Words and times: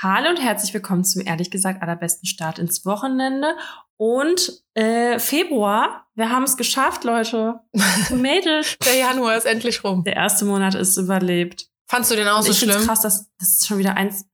Hallo 0.00 0.30
und 0.30 0.36
herzlich 0.36 0.72
willkommen 0.72 1.02
zum 1.02 1.26
ehrlich 1.26 1.50
gesagt 1.50 1.82
allerbesten 1.82 2.24
Start 2.24 2.60
ins 2.60 2.86
Wochenende. 2.86 3.56
Und 3.96 4.62
äh, 4.74 5.18
Februar, 5.18 6.06
wir 6.14 6.30
haben 6.30 6.44
es 6.44 6.56
geschafft, 6.56 7.02
Leute. 7.02 7.58
Mädels. 8.10 8.78
Der 8.84 8.94
Januar 8.94 9.36
ist 9.36 9.44
endlich 9.44 9.82
rum. 9.82 10.04
Der 10.04 10.14
erste 10.14 10.44
Monat 10.44 10.76
ist 10.76 10.96
überlebt. 10.98 11.66
Fandst 11.88 12.12
du 12.12 12.14
den 12.14 12.28
auch 12.28 12.42
so 12.42 12.52
ich 12.52 12.60
schlimm? 12.60 12.80
krass, 12.86 13.00
dass 13.00 13.28
das 13.38 13.48
ist 13.48 13.66
schon 13.66 13.78
wieder 13.78 13.96
eins. 13.96 14.24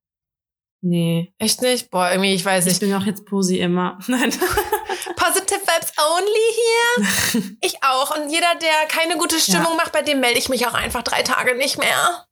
Nee. 0.82 1.32
Echt 1.38 1.62
nicht? 1.62 1.90
Boah, 1.90 2.10
irgendwie, 2.10 2.34
ich 2.34 2.44
weiß 2.44 2.66
Ich 2.66 2.72
nicht. 2.72 2.80
bin 2.80 2.92
auch 2.92 3.06
jetzt 3.06 3.24
Posi 3.24 3.58
immer. 3.58 3.98
Nein. 4.06 4.30
Positive 5.16 5.60
Vibes 5.60 5.92
only 5.96 7.40
hier. 7.40 7.56
Ich 7.62 7.82
auch. 7.82 8.14
Und 8.18 8.28
jeder, 8.30 8.54
der 8.60 8.86
keine 8.88 9.16
gute 9.16 9.38
Stimmung 9.38 9.78
macht, 9.78 9.92
bei 9.92 10.02
dem 10.02 10.20
melde 10.20 10.38
ich 10.38 10.50
mich 10.50 10.66
auch 10.66 10.74
einfach 10.74 11.00
drei 11.02 11.22
Tage 11.22 11.54
nicht 11.56 11.78
mehr. 11.78 12.26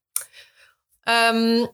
Ähm, 1.06 1.66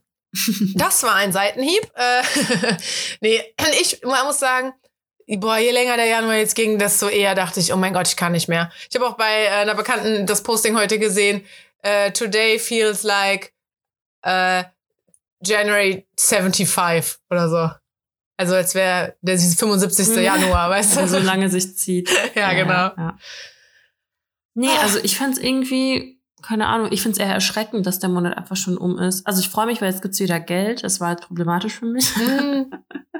das 0.74 1.02
war 1.02 1.14
ein 1.14 1.32
Seitenhieb. 1.32 1.82
Äh, 1.94 2.22
nee, 3.20 3.42
ich 3.80 4.00
man 4.02 4.26
muss 4.26 4.38
sagen, 4.38 4.72
boah, 5.26 5.58
je 5.58 5.70
länger 5.70 5.96
der 5.96 6.06
Januar 6.06 6.36
jetzt 6.36 6.54
ging, 6.54 6.78
desto 6.78 7.08
eher 7.08 7.34
dachte 7.34 7.60
ich, 7.60 7.72
oh 7.72 7.76
mein 7.76 7.92
Gott, 7.92 8.08
ich 8.08 8.16
kann 8.16 8.32
nicht 8.32 8.48
mehr. 8.48 8.70
Ich 8.88 8.96
habe 8.96 9.06
auch 9.06 9.16
bei 9.16 9.44
äh, 9.44 9.48
einer 9.48 9.74
Bekannten 9.74 10.26
das 10.26 10.42
Posting 10.42 10.76
heute 10.76 10.98
gesehen. 10.98 11.44
Äh, 11.82 12.12
Today 12.12 12.58
feels 12.58 13.02
like 13.02 13.52
äh, 14.22 14.64
January 15.40 16.06
75 16.18 17.18
oder 17.30 17.48
so. 17.48 17.70
Also 18.36 18.54
als 18.54 18.74
wäre 18.74 19.16
der 19.20 19.38
75. 19.38 20.08
Mhm. 20.08 20.22
Januar, 20.22 20.70
weißt 20.70 20.96
du? 20.96 21.00
Also 21.00 21.18
solange 21.18 21.50
sich 21.50 21.76
zieht. 21.76 22.08
ja, 22.34 22.52
genau. 22.54 22.92
Ja. 22.96 23.18
Nee, 24.54 24.76
also 24.80 24.98
ich 25.02 25.16
fand's 25.16 25.38
irgendwie, 25.38 26.17
keine 26.42 26.66
Ahnung, 26.66 26.88
ich 26.90 27.02
find's 27.02 27.18
eher 27.18 27.32
erschreckend, 27.32 27.86
dass 27.86 27.98
der 27.98 28.08
Monat 28.10 28.36
einfach 28.36 28.56
schon 28.56 28.76
um 28.78 28.98
ist. 28.98 29.26
Also 29.26 29.40
ich 29.40 29.48
freue 29.48 29.66
mich, 29.66 29.80
weil 29.80 29.90
jetzt 29.90 30.02
gibt's 30.02 30.20
wieder 30.20 30.40
Geld. 30.40 30.84
Das 30.84 31.00
war 31.00 31.08
halt 31.08 31.20
problematisch 31.22 31.74
für 31.74 31.86
mich. 31.86 32.14
Mhm. 32.16 32.70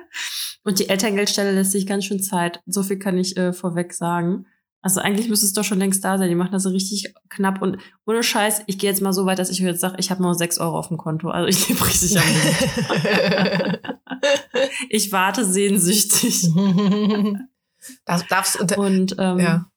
Und 0.64 0.78
die 0.78 0.88
Elterngeldstelle 0.88 1.52
lässt 1.52 1.72
sich 1.72 1.86
ganz 1.86 2.04
schön 2.04 2.22
Zeit. 2.22 2.60
So 2.66 2.82
viel 2.82 2.98
kann 2.98 3.16
ich 3.18 3.36
äh, 3.36 3.52
vorweg 3.52 3.92
sagen. 3.94 4.46
Also 4.80 5.00
eigentlich 5.00 5.28
müsste 5.28 5.46
es 5.46 5.52
doch 5.52 5.64
schon 5.64 5.78
längst 5.78 6.04
da 6.04 6.18
sein. 6.18 6.28
Die 6.28 6.34
machen 6.34 6.52
das 6.52 6.62
so 6.62 6.68
richtig 6.70 7.12
knapp 7.30 7.60
und 7.62 7.78
ohne 8.06 8.22
Scheiß, 8.22 8.62
ich 8.66 8.78
gehe 8.78 8.88
jetzt 8.88 9.02
mal 9.02 9.12
so 9.12 9.26
weit, 9.26 9.38
dass 9.40 9.50
ich 9.50 9.58
jetzt 9.58 9.80
sage, 9.80 9.96
ich 9.98 10.10
habe 10.10 10.22
nur 10.22 10.34
sechs 10.36 10.58
Euro 10.58 10.78
auf 10.78 10.88
dem 10.88 10.98
Konto. 10.98 11.30
Also 11.30 11.48
ich 11.48 11.68
lebe 11.68 11.84
richtig 11.86 12.16
am. 12.18 12.24
Ich 14.88 15.12
warte 15.12 15.44
sehnsüchtig. 15.44 16.48
das 18.04 18.26
darfst 18.26 18.58
du. 18.60 18.80
Und 18.80 19.14
ähm, 19.18 19.38
Ja. 19.38 19.70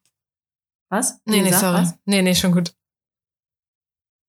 was? 0.89 1.19
Nee, 1.25 1.41
nee, 1.41 1.51
Sag 1.51 1.59
sorry. 1.59 1.81
was? 1.81 1.95
Nee, 2.05 2.21
nee, 2.21 2.35
schon 2.35 2.51
gut. 2.51 2.73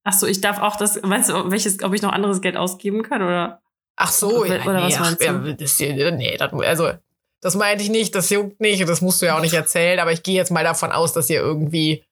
Ach 0.05 0.12
so, 0.12 0.27
ich 0.27 0.41
darf 0.41 0.58
auch 0.58 0.77
das, 0.77 1.00
weißt 1.03 1.28
du, 1.31 1.50
welches, 1.50 1.83
ob 1.83 1.95
ich 1.95 2.03
noch 2.03 2.12
anderes 2.12 2.41
Geld 2.41 2.56
ausgeben 2.56 3.03
kann 3.03 3.22
oder? 3.22 3.62
Ach 3.97 4.11
so, 4.11 4.41
Oder- 4.41 4.56
ja, 4.58 4.64
oder 4.64 4.86
nee, 4.86 4.95
was 4.95 4.98
ach, 4.98 5.20
ja, 5.20 5.33
das, 5.33 5.78
nee, 5.78 6.36
das, 6.36 6.53
also 6.53 6.92
das 7.41 7.55
meinte 7.56 7.84
ich 7.84 7.91
nicht, 7.91 8.14
das 8.14 8.30
juckt 8.30 8.61
nicht, 8.61 8.89
das 8.89 9.00
musst 9.00 9.20
du 9.20 9.27
ja 9.27 9.36
auch 9.36 9.42
nicht 9.42 9.55
erzählen, 9.55 9.98
aber 10.00 10.12
ich 10.12 10.23
gehe 10.23 10.34
jetzt 10.34 10.50
mal 10.50 10.64
davon 10.64 10.92
aus, 10.92 11.12
dass 11.12 11.28
ihr 11.28 11.41
irgendwie 11.41 12.05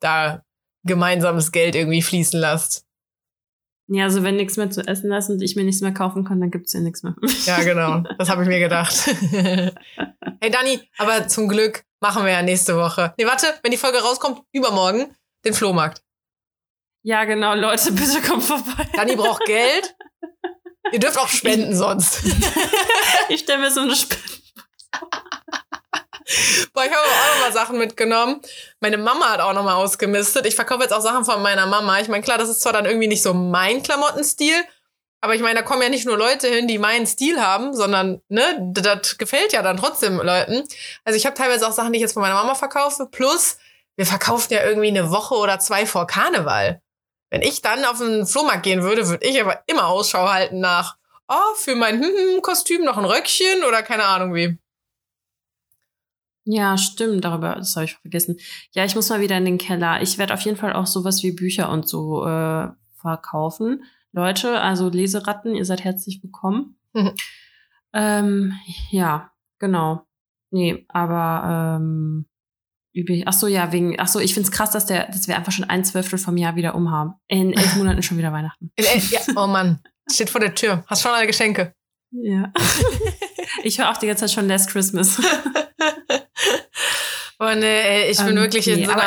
da 0.00 0.42
gemeinsames 0.84 1.52
Geld 1.52 1.74
irgendwie 1.74 2.02
fließen 2.02 2.40
lasst. 2.40 2.84
Ja, 3.88 4.04
also 4.04 4.22
wenn 4.22 4.36
nichts 4.36 4.56
mehr 4.56 4.70
zu 4.70 4.80
essen 4.86 5.12
ist 5.12 5.28
und 5.28 5.42
ich 5.42 5.56
mir 5.56 5.64
nichts 5.64 5.82
mehr 5.82 5.92
kaufen 5.92 6.24
kann, 6.24 6.40
dann 6.40 6.50
gibt's 6.50 6.72
ja 6.72 6.80
nichts 6.80 7.02
mehr. 7.02 7.14
Ja, 7.46 7.62
genau, 7.62 8.02
das 8.18 8.28
habe 8.30 8.42
ich 8.42 8.48
mir 8.48 8.60
gedacht. 8.60 8.94
hey 9.30 10.50
Dani, 10.50 10.80
aber 10.98 11.28
zum 11.28 11.48
Glück 11.48 11.84
machen 12.00 12.24
wir 12.24 12.32
ja 12.32 12.42
nächste 12.42 12.76
Woche. 12.76 13.12
Nee, 13.18 13.26
warte, 13.26 13.46
wenn 13.62 13.70
die 13.70 13.76
Folge 13.76 13.98
rauskommt, 13.98 14.42
übermorgen 14.52 15.14
den 15.44 15.54
Flohmarkt. 15.54 16.02
Ja, 17.02 17.24
genau, 17.24 17.54
Leute, 17.54 17.92
bitte 17.92 18.20
kommt 18.22 18.44
vorbei. 18.44 18.88
Dani 18.94 19.16
braucht 19.16 19.44
Geld. 19.44 19.94
Ihr 20.92 20.98
dürft 20.98 21.18
auch 21.18 21.28
spenden 21.28 21.76
sonst. 21.76 22.20
Ich 23.28 23.40
stelle 23.40 23.60
mir 23.60 23.70
so 23.70 23.80
eine 23.80 23.94
Spende. 23.94 24.22
Boah, 26.74 26.84
ich 26.84 26.90
habe 26.90 27.00
auch 27.00 27.34
noch 27.34 27.46
mal 27.46 27.52
Sachen 27.52 27.78
mitgenommen. 27.78 28.40
Meine 28.80 28.98
Mama 28.98 29.30
hat 29.30 29.40
auch 29.40 29.54
noch 29.54 29.64
mal 29.64 29.74
ausgemistet. 29.76 30.44
Ich 30.44 30.54
verkaufe 30.54 30.82
jetzt 30.82 30.92
auch 30.92 31.00
Sachen 31.00 31.24
von 31.24 31.40
meiner 31.40 31.66
Mama. 31.66 32.00
Ich 32.00 32.08
meine, 32.08 32.22
klar, 32.22 32.36
das 32.36 32.48
ist 32.48 32.60
zwar 32.60 32.72
dann 32.72 32.84
irgendwie 32.84 33.06
nicht 33.08 33.22
so 33.22 33.32
mein 33.32 33.82
Klamottenstil, 33.82 34.54
aber 35.20 35.34
ich 35.34 35.40
meine, 35.40 35.60
da 35.60 35.62
kommen 35.64 35.82
ja 35.82 35.88
nicht 35.88 36.04
nur 36.04 36.18
Leute 36.18 36.48
hin, 36.48 36.66
die 36.66 36.78
meinen 36.78 37.06
Stil 37.06 37.40
haben, 37.40 37.74
sondern, 37.74 38.20
ne, 38.28 38.42
das 38.72 39.16
gefällt 39.18 39.52
ja 39.52 39.62
dann 39.62 39.76
trotzdem 39.76 40.16
Leuten. 40.16 40.64
Also 41.04 41.16
ich 41.16 41.24
habe 41.24 41.36
teilweise 41.36 41.66
auch 41.66 41.72
Sachen, 41.72 41.92
die 41.92 41.98
ich 41.98 42.02
jetzt 42.02 42.14
von 42.14 42.22
meiner 42.22 42.34
Mama 42.34 42.54
verkaufe. 42.54 43.06
Plus, 43.10 43.56
wir 43.96 44.04
verkaufen 44.04 44.52
ja 44.52 44.64
irgendwie 44.64 44.88
eine 44.88 45.10
Woche 45.10 45.36
oder 45.36 45.58
zwei 45.58 45.86
vor 45.86 46.06
Karneval. 46.06 46.82
Wenn 47.32 47.40
ich 47.40 47.62
dann 47.62 47.86
auf 47.86 47.96
den 47.96 48.26
Flohmarkt 48.26 48.62
gehen 48.62 48.82
würde, 48.82 49.08
würde 49.08 49.26
ich 49.26 49.40
aber 49.40 49.62
immer 49.66 49.86
Ausschau 49.86 50.28
halten 50.28 50.60
nach, 50.60 50.98
oh, 51.28 51.54
für 51.56 51.74
mein 51.74 51.98
hm, 51.98 52.04
hm, 52.04 52.42
Kostüm 52.42 52.84
noch 52.84 52.98
ein 52.98 53.06
Röckchen 53.06 53.64
oder 53.66 53.82
keine 53.82 54.04
Ahnung 54.04 54.34
wie. 54.34 54.58
Ja, 56.44 56.76
stimmt, 56.76 57.24
darüber, 57.24 57.54
das 57.54 57.74
habe 57.74 57.86
ich 57.86 57.94
vergessen. 57.94 58.36
Ja, 58.72 58.84
ich 58.84 58.94
muss 58.94 59.08
mal 59.08 59.22
wieder 59.22 59.38
in 59.38 59.46
den 59.46 59.56
Keller. 59.56 60.02
Ich 60.02 60.18
werde 60.18 60.34
auf 60.34 60.42
jeden 60.42 60.58
Fall 60.58 60.74
auch 60.74 60.86
sowas 60.86 61.22
wie 61.22 61.32
Bücher 61.32 61.70
und 61.70 61.88
so 61.88 62.26
äh, 62.26 62.68
verkaufen. 63.00 63.84
Leute, 64.12 64.60
also 64.60 64.90
Leseratten, 64.90 65.54
ihr 65.54 65.64
seid 65.64 65.84
herzlich 65.84 66.22
willkommen. 66.22 66.76
Mhm. 66.92 67.14
Ähm, 67.94 68.52
ja, 68.90 69.32
genau. 69.58 70.02
Nee, 70.50 70.84
aber 70.88 71.78
ähm, 71.80 72.26
üblich. 72.94 73.24
Ach 73.26 73.32
so, 73.32 73.46
ja, 73.46 73.72
wegen. 73.72 73.98
Ach 73.98 74.08
so, 74.08 74.18
ich 74.20 74.34
find's 74.34 74.50
krass, 74.50 74.70
dass 74.70 74.86
der, 74.86 75.06
dass 75.06 75.28
wir 75.28 75.36
einfach 75.36 75.52
schon 75.52 75.64
ein 75.68 75.84
Zwölftel 75.84 76.18
vom 76.18 76.36
Jahr 76.36 76.56
wieder 76.56 76.74
umhaben. 76.74 77.14
In 77.28 77.52
elf 77.52 77.76
Monaten 77.76 78.02
schon 78.02 78.18
wieder 78.18 78.32
Weihnachten. 78.32 78.70
In 78.76 78.84
elf- 78.84 79.10
ja, 79.10 79.20
oh 79.36 79.46
Mann, 79.46 79.80
steht 80.10 80.30
vor 80.30 80.40
der 80.40 80.54
Tür. 80.54 80.84
Hast 80.86 81.02
schon 81.02 81.12
alle 81.12 81.26
Geschenke. 81.26 81.74
Ja. 82.10 82.52
ich 83.62 83.78
höre 83.78 83.90
auch 83.90 83.96
die 83.96 84.06
ganze 84.06 84.22
Zeit 84.26 84.32
schon 84.32 84.48
Last 84.48 84.68
Christmas. 84.70 85.18
Und 87.38 87.62
äh, 87.62 88.08
ich 88.08 88.18
bin 88.18 88.36
Ähm, 88.36 88.36
wirklich 88.36 88.68
in 88.68 88.80
nee, 88.80 88.86
so 88.86 88.92
einer. 88.92 89.02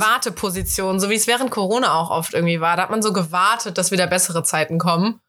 Warteposition, 0.00 0.98
so 0.98 1.08
wie 1.08 1.14
es 1.14 1.28
während 1.28 1.52
Corona 1.52 1.94
auch 1.94 2.10
oft 2.10 2.34
irgendwie 2.34 2.60
war. 2.60 2.76
Da 2.76 2.82
hat 2.82 2.90
man 2.90 3.00
so 3.00 3.12
gewartet, 3.12 3.78
dass 3.78 3.92
wieder 3.92 4.08
bessere 4.08 4.42
Zeiten 4.42 4.78
kommen. 4.78 5.20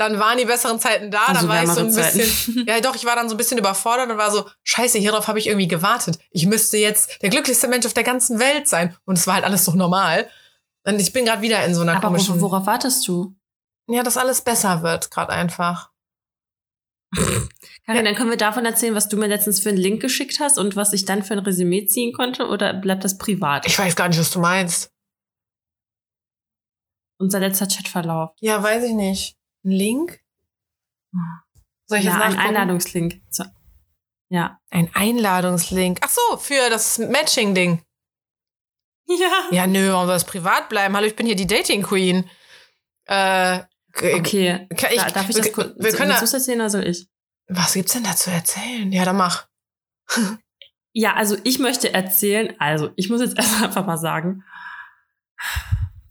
Dann 0.00 0.18
waren 0.18 0.38
die 0.38 0.46
besseren 0.46 0.80
Zeiten 0.80 1.10
da, 1.10 1.26
Also 1.26 1.46
dann 1.46 1.48
war 1.50 1.62
ich 1.62 1.68
so 1.68 1.80
ein 1.80 1.94
bisschen, 1.94 2.54
Zeiten. 2.54 2.64
ja 2.66 2.80
doch, 2.80 2.96
ich 2.96 3.04
war 3.04 3.16
dann 3.16 3.28
so 3.28 3.34
ein 3.34 3.36
bisschen 3.36 3.58
überfordert 3.58 4.10
und 4.10 4.16
war 4.16 4.30
so, 4.30 4.48
scheiße, 4.62 4.96
hierauf 4.96 5.28
habe 5.28 5.38
ich 5.38 5.46
irgendwie 5.46 5.68
gewartet. 5.68 6.18
Ich 6.30 6.46
müsste 6.46 6.78
jetzt 6.78 7.20
der 7.20 7.28
glücklichste 7.28 7.68
Mensch 7.68 7.84
auf 7.84 7.92
der 7.92 8.02
ganzen 8.02 8.38
Welt 8.38 8.66
sein. 8.66 8.96
Und 9.04 9.18
es 9.18 9.26
war 9.26 9.34
halt 9.34 9.44
alles 9.44 9.66
so 9.66 9.72
normal. 9.72 10.26
Und 10.86 10.98
ich 11.02 11.12
bin 11.12 11.26
gerade 11.26 11.42
wieder 11.42 11.62
in 11.66 11.74
so 11.74 11.82
einer 11.82 11.96
Aber 11.96 12.08
komischen, 12.08 12.36
wo, 12.40 12.50
worauf 12.50 12.64
wartest 12.64 13.06
du? 13.08 13.36
ja, 13.88 14.02
dass 14.02 14.16
alles 14.16 14.40
besser 14.40 14.82
wird, 14.82 15.10
gerade 15.10 15.32
einfach. 15.32 15.90
Karin, 17.84 18.06
dann 18.06 18.14
können 18.14 18.30
wir 18.30 18.38
davon 18.38 18.64
erzählen, 18.64 18.94
was 18.94 19.10
du 19.10 19.18
mir 19.18 19.26
letztens 19.26 19.60
für 19.60 19.68
einen 19.68 19.76
Link 19.76 20.00
geschickt 20.00 20.40
hast 20.40 20.56
und 20.56 20.76
was 20.76 20.94
ich 20.94 21.04
dann 21.04 21.22
für 21.22 21.34
ein 21.34 21.40
Resümee 21.40 21.84
ziehen 21.84 22.14
konnte 22.14 22.46
oder 22.46 22.72
bleibt 22.72 23.04
das 23.04 23.18
privat? 23.18 23.66
Ich 23.66 23.78
weiß 23.78 23.96
gar 23.96 24.08
nicht, 24.08 24.18
was 24.18 24.30
du 24.30 24.40
meinst. 24.40 24.94
Unser 27.18 27.40
letzter 27.40 27.66
Chatverlauf. 27.66 28.30
Ja, 28.40 28.62
weiß 28.62 28.84
ich 28.84 28.92
nicht. 28.94 29.36
Ein 29.64 29.70
Link? 29.70 30.20
Soll 31.86 31.98
ich 31.98 32.04
ja, 32.04 32.12
jetzt 32.12 32.22
ein? 32.22 32.38
Einladungslink. 32.38 33.20
So. 33.30 33.44
Ja. 34.30 34.58
Ein 34.70 34.90
Einladungslink. 34.94 35.98
Ach 36.02 36.08
so, 36.10 36.36
für 36.38 36.70
das 36.70 36.98
Matching-Ding. 36.98 37.82
Ja. 39.08 39.48
Ja, 39.50 39.66
nö, 39.66 39.92
warum 39.92 40.06
soll 40.06 40.14
das 40.14 40.24
privat 40.24 40.68
bleiben? 40.68 40.94
Hallo, 40.96 41.06
ich 41.06 41.16
bin 41.16 41.26
hier 41.26 41.34
die 41.36 41.46
Dating 41.48 41.82
Queen. 41.82 42.30
Äh, 43.06 43.60
k- 43.92 44.14
Okay. 44.14 44.68
Kann 44.76 44.92
ich- 44.92 45.00
Da- 45.02 45.10
Darf 45.10 45.28
ich 45.28 45.34
wir- 45.36 45.42
das 45.42 45.52
kurz? 45.52 45.66
wir 45.76 45.90
können 45.92 46.10
willst 46.10 46.16
da- 46.16 46.20
du's 46.20 46.32
erzählen 46.34 46.60
oder 46.60 46.70
soll 46.70 46.86
ich? 46.86 47.08
Was 47.48 47.72
gibt's 47.74 47.92
denn 47.94 48.04
da 48.04 48.14
zu 48.14 48.30
erzählen? 48.30 48.92
Ja, 48.92 49.04
dann 49.04 49.16
mach. 49.16 49.48
Ja, 50.92 51.14
also 51.14 51.36
ich 51.44 51.60
möchte 51.60 51.94
erzählen, 51.94 52.52
also 52.58 52.90
ich 52.96 53.08
muss 53.10 53.20
jetzt 53.20 53.36
einfach 53.62 53.86
mal 53.86 53.96
sagen. 53.96 54.42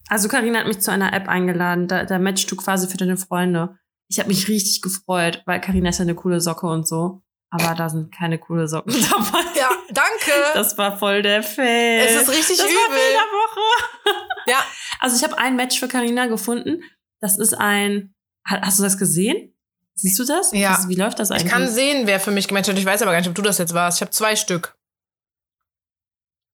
Also 0.09 0.27
Karina 0.27 0.59
hat 0.59 0.67
mich 0.67 0.79
zu 0.81 0.91
einer 0.91 1.13
App 1.13 1.27
eingeladen, 1.29 1.87
da, 1.87 2.03
da 2.03 2.19
matchst 2.19 2.51
du 2.51 2.55
quasi 2.55 2.87
für 2.87 2.97
deine 2.97 3.15
Freunde. 3.17 3.77
Ich 4.09 4.19
habe 4.19 4.29
mich 4.29 4.47
richtig 4.47 4.81
gefreut, 4.81 5.43
weil 5.45 5.61
Karina 5.61 5.89
ist 5.89 5.99
ja 5.99 6.03
eine 6.03 6.15
coole 6.15 6.41
Socke 6.41 6.65
und 6.67 6.87
so. 6.87 7.21
Aber 7.51 7.73
da 7.75 7.89
sind 7.89 8.13
keine 8.13 8.37
coole 8.37 8.67
Socken 8.67 8.93
dabei. 9.09 9.43
Ja, 9.55 9.69
danke. 9.91 10.31
Das 10.53 10.77
war 10.77 10.97
voll 10.97 11.21
der 11.23 11.41
Fail. 11.43 11.99
Es 12.05 12.21
ist 12.23 12.29
richtig 12.29 12.57
das 12.57 12.65
übel. 12.67 12.75
War 12.75 12.89
Fail 12.89 13.13
der 13.13 13.21
Woche. 13.21 14.19
Ja. 14.47 14.63
Also 14.99 15.15
ich 15.15 15.23
habe 15.23 15.37
ein 15.37 15.55
Match 15.55 15.79
für 15.79 15.87
Karina 15.87 16.25
gefunden. 16.27 16.83
Das 17.21 17.37
ist 17.39 17.53
ein. 17.55 18.13
Ha- 18.47 18.61
Hast 18.61 18.79
du 18.79 18.83
das 18.83 18.97
gesehen? 18.97 19.55
Siehst 19.95 20.17
du 20.19 20.25
das? 20.25 20.51
Ja. 20.53 20.75
Das, 20.75 20.87
wie 20.89 20.95
läuft 20.95 21.19
das 21.19 21.29
eigentlich? 21.31 21.45
ich 21.45 21.51
kann 21.51 21.67
sehen, 21.67 22.07
wer 22.07 22.19
für 22.19 22.31
mich 22.31 22.47
gematcht 22.47 22.69
hat. 22.69 22.77
Ich 22.77 22.85
weiß 22.85 23.01
aber 23.01 23.11
gar 23.11 23.19
nicht, 23.19 23.29
ob 23.29 23.35
du 23.35 23.41
das 23.41 23.57
jetzt 23.57 23.73
warst. 23.73 23.97
Ich 23.97 24.01
habe 24.01 24.11
zwei 24.11 24.35
Stück. 24.35 24.75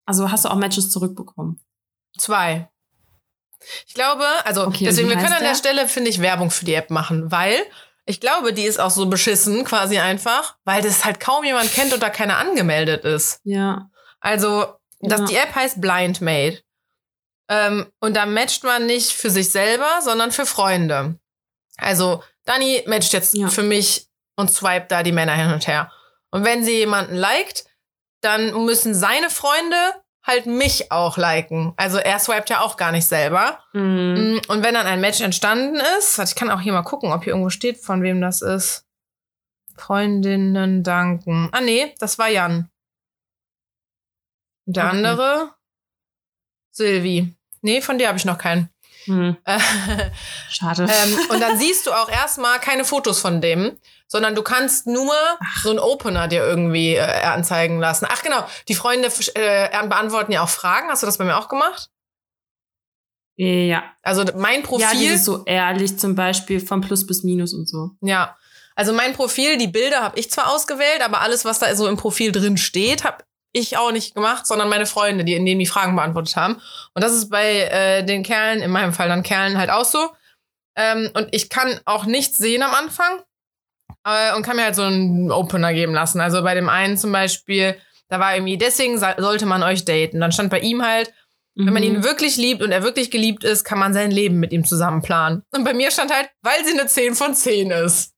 also 0.06 0.31
hast 0.31 0.44
du 0.44 0.49
auch 0.49 0.56
Matches 0.56 0.90
zurückbekommen? 0.90 1.61
Zwei. 2.19 2.70
Ich 3.87 3.94
glaube, 3.94 4.25
also 4.44 4.66
Okay, 4.66 4.84
deswegen, 4.84 5.08
wir 5.08 5.16
können 5.16 5.32
an 5.32 5.40
der 5.40 5.50
der? 5.50 5.55
Stelle, 5.56 5.88
finde 5.88 6.11
ich, 6.11 6.20
Werbung 6.20 6.50
für 6.50 6.64
die 6.64 6.75
App 6.75 6.90
machen, 6.90 7.31
weil 7.31 7.56
ich 8.06 8.20
glaube, 8.20 8.52
die 8.52 8.64
ist 8.64 8.78
auch 8.81 8.90
so 8.90 9.06
beschissen, 9.06 9.64
quasi 9.64 9.99
einfach, 9.99 10.56
weil 10.64 10.82
das 10.82 11.05
halt 11.05 11.20
kaum 11.20 11.44
jemand 11.44 11.72
kennt 11.72 11.93
und 11.94 12.02
da 12.02 12.11
keiner 12.11 12.37
angemeldet 12.38 13.05
ist. 13.05 13.40
Ja. 13.44 13.88
Also, 14.20 14.66
das, 15.00 15.20
Ja. 15.20 15.26
die 15.26 15.37
App 15.37 15.55
heißt 15.55 15.81
Blind 15.81 16.20
Mate. 16.20 16.62
Ähm, 17.49 17.90
und 18.00 18.14
da 18.14 18.26
matcht 18.26 18.64
man 18.64 18.87
nicht 18.87 19.12
für 19.12 19.31
sich 19.31 19.50
selber, 19.50 19.88
sondern 20.02 20.32
für 20.32 20.46
Freunde. 20.46 21.19
Also, 21.76 22.22
Dani 22.44 22.82
matcht 22.87 23.12
jetzt 23.12 23.34
Ja. 23.34 23.49
für 23.49 23.62
mich 23.62 24.06
und 24.37 24.50
swiped 24.50 24.90
da 24.90 25.02
die 25.02 25.12
Männer 25.12 25.34
hin 25.34 25.52
und 25.52 25.66
her. 25.66 25.90
Und 26.31 26.44
wenn 26.44 26.64
sie 26.64 26.76
jemanden 26.78 27.14
liked, 27.14 27.64
dann 28.20 28.64
müssen 28.64 28.94
seine 28.94 29.31
Freunde 29.31 29.76
halt 30.26 30.47
mich 30.47 30.91
auch 30.91 31.17
liken. 31.19 31.75
Also 31.76 31.99
er 31.99 32.19
swiped 32.19 32.49
ja 32.50 32.61
auch 32.61 32.76
gar 32.76 32.93
nicht 32.93 33.06
selber. 33.06 33.59
Mhm. 33.73 34.37
Mm, 34.37 34.41
Und 34.50 34.62
wenn 34.65 34.75
dann 34.75 34.87
ein 34.87 35.00
Match 35.00 35.21
entstanden 35.21 35.81
ist, 35.99 36.17
warte, 36.19 36.31
ich 36.31 36.35
kann 36.37 36.50
auch 36.50 36.61
hier 36.61 36.73
mal 36.73 36.82
gucken, 36.82 37.12
ob 37.12 37.25
hier 37.25 37.32
irgendwo 37.35 37.50
steht, 37.50 37.79
von 37.79 38.03
wem 38.03 38.21
das 38.21 38.41
ist. 38.43 38.87
Freundinnen 39.76 40.82
danken. 40.82 41.49
Ah, 41.53 41.61
nee, 41.61 41.94
das 41.99 42.19
war 42.19 42.29
Jan. 42.29 42.71
Der 44.67 44.87
Okay. 44.87 44.97
andere? 44.97 45.50
Silvi. 46.71 47.35
Nee, 47.61 47.81
von 47.82 47.99
dir 47.99 48.09
habe 48.09 48.19
ich 48.19 48.25
noch 48.25 48.38
keinen. 48.38 48.71
Äh, 49.06 49.59
Schade. 50.49 50.85
ähm, 50.91 51.19
und 51.29 51.41
dann 51.41 51.59
siehst 51.59 51.87
du 51.87 51.93
auch 51.93 52.09
erstmal 52.09 52.59
keine 52.61 52.85
Fotos 52.85 53.21
von 53.21 53.41
dem, 53.43 53.79
sondern 54.06 54.34
du 54.34 54.42
kannst 54.42 54.86
nur 54.86 55.14
so 55.62 55.70
einen 55.70 55.78
Opener 55.78 56.28
dir 56.28 56.44
irgendwie 56.44 56.94
äh, 56.94 57.22
anzeigen 57.22 57.80
lassen. 57.80 58.06
Ach 58.08 58.22
genau, 58.22 58.44
die 58.68 58.74
Freunde 58.74 59.08
äh, 59.34 59.68
beantworten 59.86 60.32
ja 60.32 60.42
auch 60.42 60.48
Fragen. 60.48 60.88
Hast 60.88 61.02
du 61.02 61.06
das 61.06 61.18
bei 61.18 61.24
mir 61.24 61.36
auch 61.36 61.48
gemacht? 61.48 61.90
ja. 63.66 63.84
Also 64.02 64.24
mein 64.36 64.62
Profil. 64.62 64.86
Ja, 64.86 64.92
dieses 64.92 65.24
so 65.24 65.44
ehrlich 65.44 65.98
zum 65.98 66.14
Beispiel 66.14 66.60
von 66.60 66.80
Plus 66.80 67.06
bis 67.06 67.24
Minus 67.24 67.52
und 67.52 67.68
so. 67.68 67.90
Ja, 68.00 68.36
also 68.76 68.92
mein 68.92 69.12
Profil, 69.12 69.56
die 69.56 69.68
Bilder 69.68 70.02
habe 70.02 70.18
ich 70.18 70.30
zwar 70.30 70.52
ausgewählt, 70.52 71.00
aber 71.04 71.20
alles, 71.20 71.44
was 71.44 71.58
da 71.58 71.74
so 71.76 71.86
im 71.86 71.96
Profil 71.96 72.32
drin 72.32 72.56
steht, 72.56 73.04
habe 73.04 73.24
ich 73.52 73.76
auch 73.76 73.92
nicht 73.92 74.14
gemacht, 74.14 74.46
sondern 74.46 74.68
meine 74.68 74.86
Freunde, 74.86 75.24
die 75.24 75.34
in 75.34 75.46
denen 75.46 75.60
die 75.60 75.66
Fragen 75.66 75.94
beantwortet 75.94 76.34
haben. 76.36 76.60
Und 76.92 77.04
das 77.04 77.12
ist 77.12 77.30
bei 77.30 77.60
äh, 77.60 78.04
den 78.04 78.24
Kerlen, 78.24 78.60
in 78.62 78.70
meinem 78.70 78.92
Fall 78.92 79.08
dann 79.08 79.22
Kerlen 79.22 79.58
halt 79.58 79.70
auch 79.70 79.84
so. 79.84 80.10
Ähm, 80.76 81.10
und 81.14 81.28
ich 81.30 81.50
kann 81.50 81.80
auch 81.84 82.04
nichts 82.04 82.36
sehen 82.36 82.62
am 82.62 82.74
Anfang 82.74 83.22
äh, 84.06 84.34
und 84.36 84.42
kann 84.44 84.56
mir 84.56 84.64
halt 84.64 84.76
so 84.76 84.82
einen 84.82 85.31
Opener 85.31 85.72
geben 85.72 85.94
lassen. 85.94 86.20
Also 86.20 86.42
bei 86.42 86.54
dem 86.54 86.69
einen 86.69 86.96
zum 86.96 87.12
Beispiel, 87.12 87.76
da 88.08 88.20
war 88.20 88.34
irgendwie, 88.34 88.58
deswegen 88.58 88.98
sollte 88.98 89.46
man 89.46 89.62
euch 89.62 89.84
daten. 89.84 90.20
Dann 90.20 90.32
stand 90.32 90.50
bei 90.50 90.60
ihm 90.60 90.82
halt, 90.82 91.12
wenn 91.56 91.72
man 91.72 91.82
ihn 91.84 91.98
Mhm. 91.98 92.04
wirklich 92.04 92.36
liebt 92.36 92.62
und 92.62 92.72
er 92.72 92.82
wirklich 92.82 93.10
geliebt 93.10 93.44
ist, 93.44 93.64
kann 93.64 93.78
man 93.78 93.94
sein 93.94 94.10
Leben 94.10 94.40
mit 94.40 94.52
ihm 94.52 94.64
zusammen 94.64 95.02
planen. 95.02 95.42
Und 95.52 95.64
bei 95.64 95.72
mir 95.72 95.90
stand 95.92 96.12
halt, 96.12 96.28
weil 96.42 96.64
sie 96.64 96.72
eine 96.78 96.86
10 96.88 97.14
von 97.14 97.34
10 97.34 97.70
ist. 97.70 98.12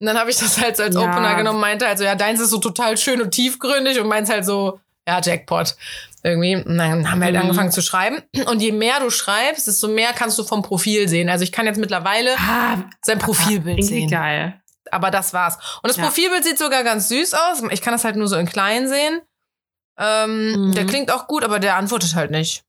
Und 0.00 0.06
dann 0.08 0.18
habe 0.18 0.30
ich 0.30 0.36
das 0.38 0.60
halt 0.60 0.76
so 0.76 0.82
als 0.82 0.96
Ja. 0.96 1.02
Opener 1.02 1.36
genommen, 1.36 1.60
meinte 1.60 1.86
halt 1.86 1.98
so, 1.98 2.02
ja, 2.04 2.16
deins 2.16 2.40
ist 2.40 2.50
so 2.50 2.58
total 2.58 2.98
schön 2.98 3.22
und 3.22 3.30
tiefgründig 3.30 4.00
und 4.00 4.08
meins 4.08 4.28
halt 4.28 4.44
so, 4.44 4.80
ja, 5.06 5.20
Jackpot. 5.22 5.76
Irgendwie. 6.24 6.56
Und 6.56 6.76
dann 6.78 7.08
haben 7.10 7.18
wir 7.20 7.26
halt 7.26 7.34
Mhm. 7.36 7.42
angefangen 7.42 7.70
zu 7.70 7.82
schreiben. 7.82 8.20
Und 8.46 8.60
je 8.62 8.72
mehr 8.72 8.98
du 9.00 9.10
schreibst, 9.10 9.66
desto 9.68 9.86
mehr 9.88 10.12
kannst 10.12 10.38
du 10.38 10.44
vom 10.44 10.62
Profil 10.62 11.08
sehen. 11.08 11.28
Also 11.30 11.44
ich 11.44 11.52
kann 11.52 11.66
jetzt 11.66 11.78
mittlerweile 11.78 12.30
Ah, 12.36 12.78
sein 13.02 13.18
Profilbild 13.18 13.78
irgendwie 13.78 14.00
sehen. 14.00 14.10
geil. 14.10 14.60
Aber 14.92 15.10
das 15.10 15.32
war's. 15.32 15.56
Und 15.82 15.88
das 15.88 15.96
Ja. 15.96 16.04
Profilbild 16.04 16.44
sieht 16.44 16.58
sogar 16.58 16.84
ganz 16.84 17.08
süß 17.08 17.34
aus. 17.34 17.62
Ich 17.70 17.80
kann 17.82 17.92
das 17.92 18.04
halt 18.04 18.16
nur 18.16 18.28
so 18.28 18.36
in 18.36 18.46
klein 18.46 18.88
sehen. 18.88 19.20
Ähm, 19.98 20.68
Mhm. 20.68 20.72
Der 20.74 20.86
klingt 20.86 21.10
auch 21.10 21.26
gut, 21.26 21.44
aber 21.44 21.58
der 21.58 21.76
antwortet 21.76 22.14
halt 22.14 22.30
nicht. 22.30 22.64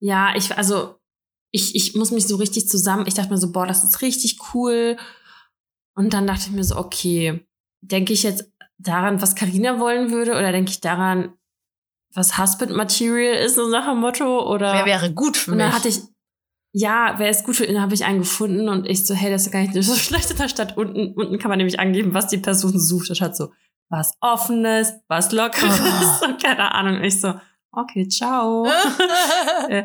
Ja, 0.00 0.34
ich, 0.36 0.56
also, 0.56 1.00
ich, 1.50 1.74
ich 1.74 1.94
muss 1.94 2.10
mich 2.10 2.26
so 2.26 2.36
richtig 2.36 2.68
zusammen, 2.68 3.06
ich 3.06 3.14
dachte 3.14 3.30
mir 3.30 3.38
so, 3.38 3.52
boah, 3.52 3.66
das 3.66 3.84
ist 3.84 4.02
richtig 4.02 4.38
cool. 4.54 4.96
Und 5.94 6.12
dann 6.12 6.26
dachte 6.26 6.42
ich 6.46 6.50
mir 6.50 6.64
so, 6.64 6.76
okay, 6.76 7.46
denke 7.80 8.12
ich 8.12 8.22
jetzt 8.22 8.50
daran, 8.78 9.22
was 9.22 9.34
Karina 9.34 9.78
wollen 9.78 10.10
würde, 10.10 10.32
oder 10.32 10.52
denke 10.52 10.70
ich 10.72 10.80
daran, 10.80 11.32
was 12.12 12.38
Husband 12.38 12.72
Material 12.72 13.34
ist, 13.36 13.54
so 13.54 13.68
nach 13.68 13.86
dem 13.86 13.98
Motto, 13.98 14.46
oder? 14.52 14.72
Wer 14.74 14.84
wäre 14.84 15.12
gut 15.12 15.36
für 15.36 15.52
und 15.52 15.56
mich? 15.56 15.66
dann 15.66 15.74
hatte 15.74 15.88
ich, 15.88 16.00
ja, 16.76 17.14
wer 17.18 17.30
ist 17.30 17.44
gut 17.44 17.54
für 17.54 17.64
ihn, 17.64 17.80
habe 17.80 17.94
ich 17.94 18.04
einen 18.04 18.18
gefunden 18.18 18.68
und 18.68 18.88
ich 18.88 19.06
so, 19.06 19.14
hey, 19.14 19.30
das 19.30 19.46
ist 19.46 19.52
gar 19.52 19.60
nicht 19.60 19.74
so 19.74 19.94
schlecht 19.94 20.30
in 20.32 20.36
der 20.36 20.48
Stadt. 20.48 20.76
Unten, 20.76 21.14
unten 21.14 21.38
kann 21.38 21.48
man 21.48 21.58
nämlich 21.58 21.78
angeben, 21.78 22.14
was 22.14 22.26
die 22.26 22.38
Person 22.38 22.78
sucht. 22.78 23.10
Das 23.10 23.20
hat 23.20 23.36
so, 23.36 23.52
was 23.90 24.14
Offenes, 24.20 24.92
was 25.06 25.30
Lockeres 25.30 25.80
Oh. 25.80 26.24
und 26.26 26.42
keine 26.42 26.74
Ahnung. 26.74 27.02
Ich 27.04 27.20
so, 27.20 27.34
okay, 27.70 28.08
ciao. 28.08 28.68
Äh, 29.68 29.84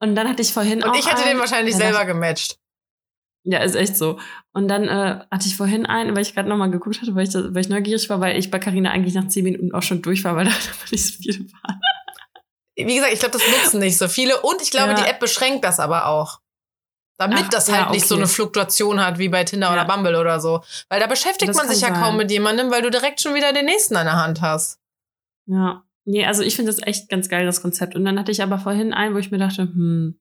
und 0.00 0.14
dann 0.14 0.28
hatte 0.28 0.42
ich 0.42 0.52
vorhin 0.52 0.84
auch 0.84 0.92
Und 0.92 0.98
ich 0.98 1.10
hätte 1.10 1.22
den 1.22 1.30
einen, 1.30 1.40
wahrscheinlich 1.40 1.74
da 1.74 1.80
selber 1.80 2.04
gematcht. 2.04 2.58
Ja, 3.42 3.60
ist 3.60 3.74
echt 3.74 3.96
so. 3.96 4.20
Und 4.52 4.68
dann 4.68 4.84
äh, 4.84 5.24
hatte 5.30 5.48
ich 5.48 5.56
vorhin 5.56 5.86
einen, 5.86 6.14
weil 6.14 6.22
ich 6.22 6.34
gerade 6.34 6.48
nochmal 6.48 6.70
geguckt 6.70 7.00
hatte, 7.00 7.14
weil 7.14 7.26
ich, 7.26 7.34
weil 7.34 7.58
ich 7.58 7.68
neugierig 7.68 8.08
war, 8.10 8.20
weil 8.20 8.38
ich 8.38 8.50
bei 8.50 8.58
Carina 8.58 8.90
eigentlich 8.90 9.14
nach 9.14 9.26
zehn 9.26 9.44
Minuten 9.44 9.72
auch 9.72 9.82
schon 9.82 10.02
durch 10.02 10.22
war, 10.22 10.36
weil 10.36 10.44
da 10.44 10.52
nicht 10.92 11.04
so 11.04 11.22
viele 11.22 11.50
waren. 11.50 11.80
Wie 12.86 12.94
gesagt, 12.94 13.12
ich 13.12 13.18
glaube, 13.20 13.36
das 13.38 13.42
nutzen 13.62 13.80
nicht 13.80 13.98
so 13.98 14.08
viele. 14.08 14.40
Und 14.40 14.62
ich 14.62 14.70
glaube, 14.70 14.90
Ja. 14.92 14.94
die 15.02 15.10
App 15.10 15.18
beschränkt 15.20 15.64
das 15.64 15.80
aber 15.80 16.06
auch. 16.06 16.40
Damit 17.18 17.40
Ach, 17.46 17.48
das 17.48 17.66
ja, 17.66 17.78
halt 17.82 17.90
nicht 17.90 18.06
so 18.06 18.14
okay. 18.14 18.22
eine 18.22 18.28
Fluktuation 18.28 19.04
hat 19.04 19.18
wie 19.18 19.28
bei 19.28 19.42
Tinder 19.42 19.66
Ja. 19.66 19.72
oder 19.72 19.84
Bumble 19.84 20.16
oder 20.20 20.38
so. 20.40 20.62
Weil 20.88 21.00
da 21.00 21.08
beschäftigt 21.08 21.48
Das 21.48 21.56
man 21.56 21.68
sich 21.68 21.80
ja 21.80 21.88
kann 21.88 22.00
kaum 22.00 22.08
sein. 22.10 22.16
mit 22.18 22.30
jemandem, 22.30 22.70
weil 22.70 22.82
du 22.82 22.90
direkt 22.90 23.20
schon 23.20 23.34
wieder 23.34 23.52
den 23.52 23.64
nächsten 23.64 23.96
an 23.96 24.06
der 24.06 24.16
Hand 24.22 24.40
hast. 24.40 24.78
Ja. 25.46 25.82
Nee, 26.04 26.24
also 26.24 26.42
ich 26.42 26.54
finde 26.56 26.70
das 26.72 26.80
echt 26.86 27.08
ganz 27.08 27.28
geil, 27.28 27.44
das 27.44 27.60
Konzept. 27.60 27.96
Und 27.96 28.04
dann 28.04 28.18
hatte 28.18 28.30
ich 28.30 28.42
aber 28.42 28.58
vorhin 28.60 28.94
einen, 28.94 29.14
wo 29.14 29.18
ich 29.18 29.30
mir 29.32 29.38
dachte, 29.38 29.62
hm, 29.62 30.18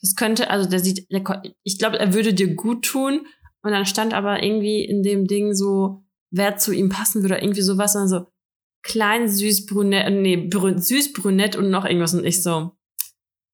das 0.00 0.14
könnte, 0.14 0.48
also 0.50 0.68
der 0.70 0.78
sieht, 0.80 1.10
der, 1.10 1.42
ich 1.64 1.78
glaube, 1.78 1.98
er 1.98 2.14
würde 2.14 2.32
dir 2.32 2.54
gut 2.54 2.84
tun. 2.84 3.26
Und 3.62 3.72
dann 3.72 3.84
stand 3.84 4.14
aber 4.14 4.42
irgendwie 4.42 4.84
in 4.84 5.02
dem 5.02 5.26
Ding 5.26 5.54
so, 5.54 6.04
wer 6.30 6.56
zu 6.56 6.72
ihm 6.72 6.88
passen 6.88 7.22
würde, 7.22 7.38
irgendwie 7.38 7.62
sowas. 7.62 7.96
Und 7.96 8.02
dann 8.02 8.08
so, 8.08 8.26
klein, 8.86 9.28
süß, 9.28 9.66
brünett, 9.66 10.12
nee, 10.12 10.36
brün, 10.36 10.80
süß, 10.80 11.12
brünett 11.12 11.56
und 11.56 11.70
noch 11.70 11.84
irgendwas. 11.84 12.14
Und 12.14 12.24
ich 12.24 12.42
so, 12.42 12.72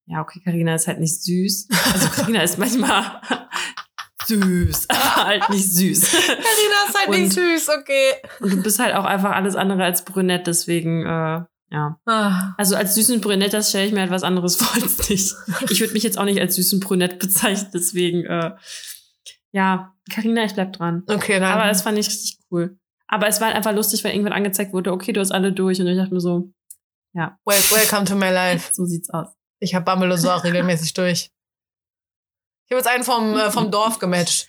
ja, 0.07 0.21
okay, 0.21 0.41
Karina 0.45 0.75
ist 0.75 0.87
halt 0.89 1.01
nicht 1.01 1.23
süß. 1.23 1.69
Also 1.93 2.09
Karina 2.09 2.43
ist 2.43 2.59
manchmal 2.59 3.21
süß, 4.27 4.89
aber 4.91 5.15
halt 5.27 5.49
nicht 5.51 5.71
süß. 5.73 6.01
Carina 6.11 6.89
ist 6.89 6.99
halt 6.99 7.09
Und- 7.09 7.21
nicht 7.21 7.33
süß, 7.33 7.69
okay. 7.81 8.13
Und 8.41 8.53
du 8.53 8.63
bist 8.63 8.79
halt 8.79 8.95
auch 8.95 9.05
einfach 9.05 9.33
alles 9.33 9.57
andere 9.57 9.85
als 9.85 10.05
brünett, 10.05 10.47
deswegen, 10.47 11.03
äh, 11.07 11.43
ja. 11.71 11.99
Ah. 12.05 12.53
Also 12.59 12.77
als 12.77 12.95
süßen 12.97 13.23
Brünett, 13.23 13.55
das 13.55 13.71
stelle 13.71 13.87
ich 13.87 13.93
mir 13.93 14.01
halt 14.01 14.11
was 14.11 14.25
anderes 14.25 14.57
vor 14.63 14.69
als 14.83 15.09
nicht. 15.09 15.35
Ich 15.71 15.81
würde 15.81 15.95
mich 15.95 16.03
jetzt 16.03 16.19
auch 16.19 16.25
nicht 16.27 16.41
als 16.41 16.55
süßen 16.57 16.81
Brünett 16.81 17.19
bezeichnen, 17.19 17.71
deswegen, 17.73 18.25
äh, 18.27 18.51
ja, 19.53 19.95
Karina, 20.13 20.45
ich 20.45 20.53
bleib 20.55 20.73
dran. 20.75 21.03
Okay, 21.07 21.39
dann. 21.41 21.53
Aber 21.59 21.71
es 21.71 21.83
fand 21.83 21.97
ich 21.99 22.07
richtig 22.09 22.39
cool. 22.51 22.79
Aber 23.13 23.29
es 23.29 23.41
war 23.41 23.49
halt 23.49 23.57
einfach 23.57 23.73
lustig, 23.73 24.03
weil 24.05 24.13
irgendwann 24.13 24.33
angezeigt 24.33 24.73
wurde, 24.73 24.91
okay, 24.91 25.13
du 25.13 25.21
hast 25.21 25.33
alle 25.33 25.53
durch. 25.53 25.79
Und 25.79 25.87
ich 25.87 25.99
dachte 25.99 26.15
mir 26.15 26.21
so, 26.21 26.51
well, 27.45 27.63
welcome 27.71 28.07
to 28.07 28.17
my 28.17 28.31
life. 28.31 28.73
so 28.73 28.87
sieht's 28.87 29.11
aus. 29.11 29.29
Ich 29.61 29.75
habe 29.75 29.85
auch 30.35 30.45
regelmäßig 30.45 30.95
durch. 30.95 31.31
Ich 32.65 32.71
habe 32.71 32.79
jetzt 32.79 32.87
einen 32.87 33.05
vom, 33.05 33.37
äh, 33.37 33.51
vom 33.51 33.71
Dorf 33.71 33.99
gematcht. 33.99 34.49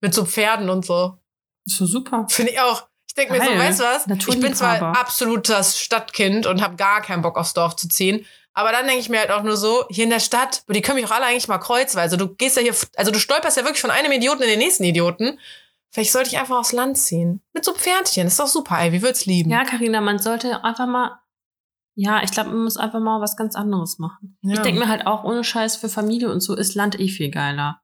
Mit 0.00 0.14
so 0.14 0.24
Pferden 0.24 0.70
und 0.70 0.86
so. 0.86 1.18
Ist 1.66 1.76
so 1.76 1.84
super. 1.84 2.26
Finde 2.30 2.52
ich 2.52 2.60
auch. 2.60 2.88
Ich 3.06 3.14
denke 3.14 3.34
mir 3.34 3.44
so, 3.44 3.50
weißt 3.50 3.80
du 3.80 3.84
was? 3.84 4.06
Ich 4.06 4.40
bin 4.40 4.54
zwar 4.54 4.78
Naturliebhaber. 4.78 4.98
absolutes 4.98 5.78
Stadtkind 5.78 6.46
und 6.46 6.62
habe 6.62 6.76
gar 6.76 7.02
keinen 7.02 7.20
Bock 7.20 7.36
aufs 7.36 7.52
Dorf 7.52 7.76
zu 7.76 7.88
ziehen. 7.88 8.24
Aber 8.54 8.72
dann 8.72 8.86
denke 8.86 9.00
ich 9.00 9.10
mir 9.10 9.20
halt 9.20 9.30
auch 9.30 9.42
nur 9.42 9.58
so, 9.58 9.84
hier 9.90 10.04
in 10.04 10.10
der 10.10 10.20
Stadt, 10.20 10.62
die 10.68 10.80
können 10.80 10.96
mich 10.96 11.04
auch 11.04 11.14
alle 11.14 11.26
eigentlich 11.26 11.48
mal 11.48 11.58
kreuzweise. 11.58 12.16
Du 12.16 12.34
gehst 12.34 12.56
ja 12.56 12.62
hier, 12.62 12.74
also 12.96 13.10
du 13.10 13.18
stolperst 13.18 13.58
ja 13.58 13.64
wirklich 13.64 13.82
von 13.82 13.90
einem 13.90 14.12
Idioten 14.12 14.42
in 14.42 14.48
den 14.48 14.60
nächsten 14.60 14.84
Idioten. 14.84 15.38
Vielleicht 15.94 16.10
sollte 16.10 16.30
ich 16.30 16.38
einfach 16.40 16.58
aufs 16.58 16.72
Land 16.72 16.98
ziehen. 16.98 17.40
Mit 17.52 17.64
so 17.64 17.72
Pferdchen. 17.72 18.26
ist 18.26 18.40
doch 18.40 18.48
super, 18.48 18.80
ey. 18.80 18.90
Wie 18.90 19.00
würd's 19.00 19.26
lieben? 19.26 19.48
Ja, 19.50 19.62
Karina, 19.62 20.00
man 20.00 20.18
sollte 20.18 20.64
einfach 20.64 20.88
mal, 20.88 21.20
ja, 21.94 22.20
ich 22.24 22.32
glaube, 22.32 22.50
man 22.50 22.64
muss 22.64 22.76
einfach 22.76 22.98
mal 22.98 23.20
was 23.20 23.36
ganz 23.36 23.54
anderes 23.54 24.00
machen. 24.00 24.36
Ja. 24.42 24.54
Ich 24.54 24.58
denke 24.58 24.80
mir 24.80 24.88
halt 24.88 25.06
auch, 25.06 25.22
ohne 25.22 25.44
Scheiß 25.44 25.76
für 25.76 25.88
Familie 25.88 26.32
und 26.32 26.40
so 26.40 26.56
ist 26.56 26.74
Land 26.74 26.98
eh 26.98 27.06
viel 27.06 27.30
geiler. 27.30 27.80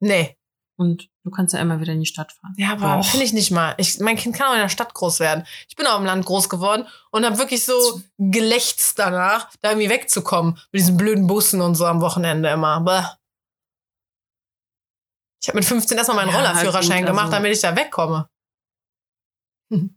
Nee. 0.00 0.36
Und 0.76 1.08
du 1.22 1.30
kannst 1.30 1.54
ja 1.54 1.60
immer 1.60 1.78
wieder 1.78 1.92
in 1.92 2.00
die 2.00 2.06
Stadt 2.06 2.32
fahren. 2.32 2.54
Ja, 2.56 2.72
aber 2.72 3.00
finde 3.04 3.26
ich 3.26 3.32
nicht 3.32 3.52
mal. 3.52 3.74
Ich, 3.78 4.00
mein 4.00 4.16
Kind 4.16 4.34
kann 4.34 4.48
auch 4.48 4.54
in 4.54 4.58
der 4.58 4.68
Stadt 4.68 4.92
groß 4.92 5.20
werden. 5.20 5.46
Ich 5.68 5.76
bin 5.76 5.86
auch 5.86 6.00
im 6.00 6.04
Land 6.04 6.26
groß 6.26 6.48
geworden 6.48 6.88
und 7.12 7.24
habe 7.24 7.38
wirklich 7.38 7.64
so 7.64 8.02
gelächzt 8.18 8.98
danach, 8.98 9.50
da 9.60 9.70
irgendwie 9.70 9.88
wegzukommen. 9.88 10.54
Mit 10.72 10.80
diesen 10.80 10.96
blöden 10.96 11.28
Bussen 11.28 11.60
und 11.60 11.76
so 11.76 11.86
am 11.86 12.00
Wochenende 12.00 12.48
immer. 12.48 12.80
Bäh. 12.80 13.04
Ich 15.42 15.48
habe 15.48 15.58
mit 15.58 15.64
15 15.64 15.98
erstmal 15.98 16.16
meinen 16.24 16.30
Ja, 16.30 16.36
Rollerführerschein 16.36 16.98
gut, 17.00 17.08
gemacht, 17.08 17.24
also- 17.26 17.36
damit 17.36 17.52
ich 17.52 17.60
da 17.60 17.74
wegkomme. 17.76 18.28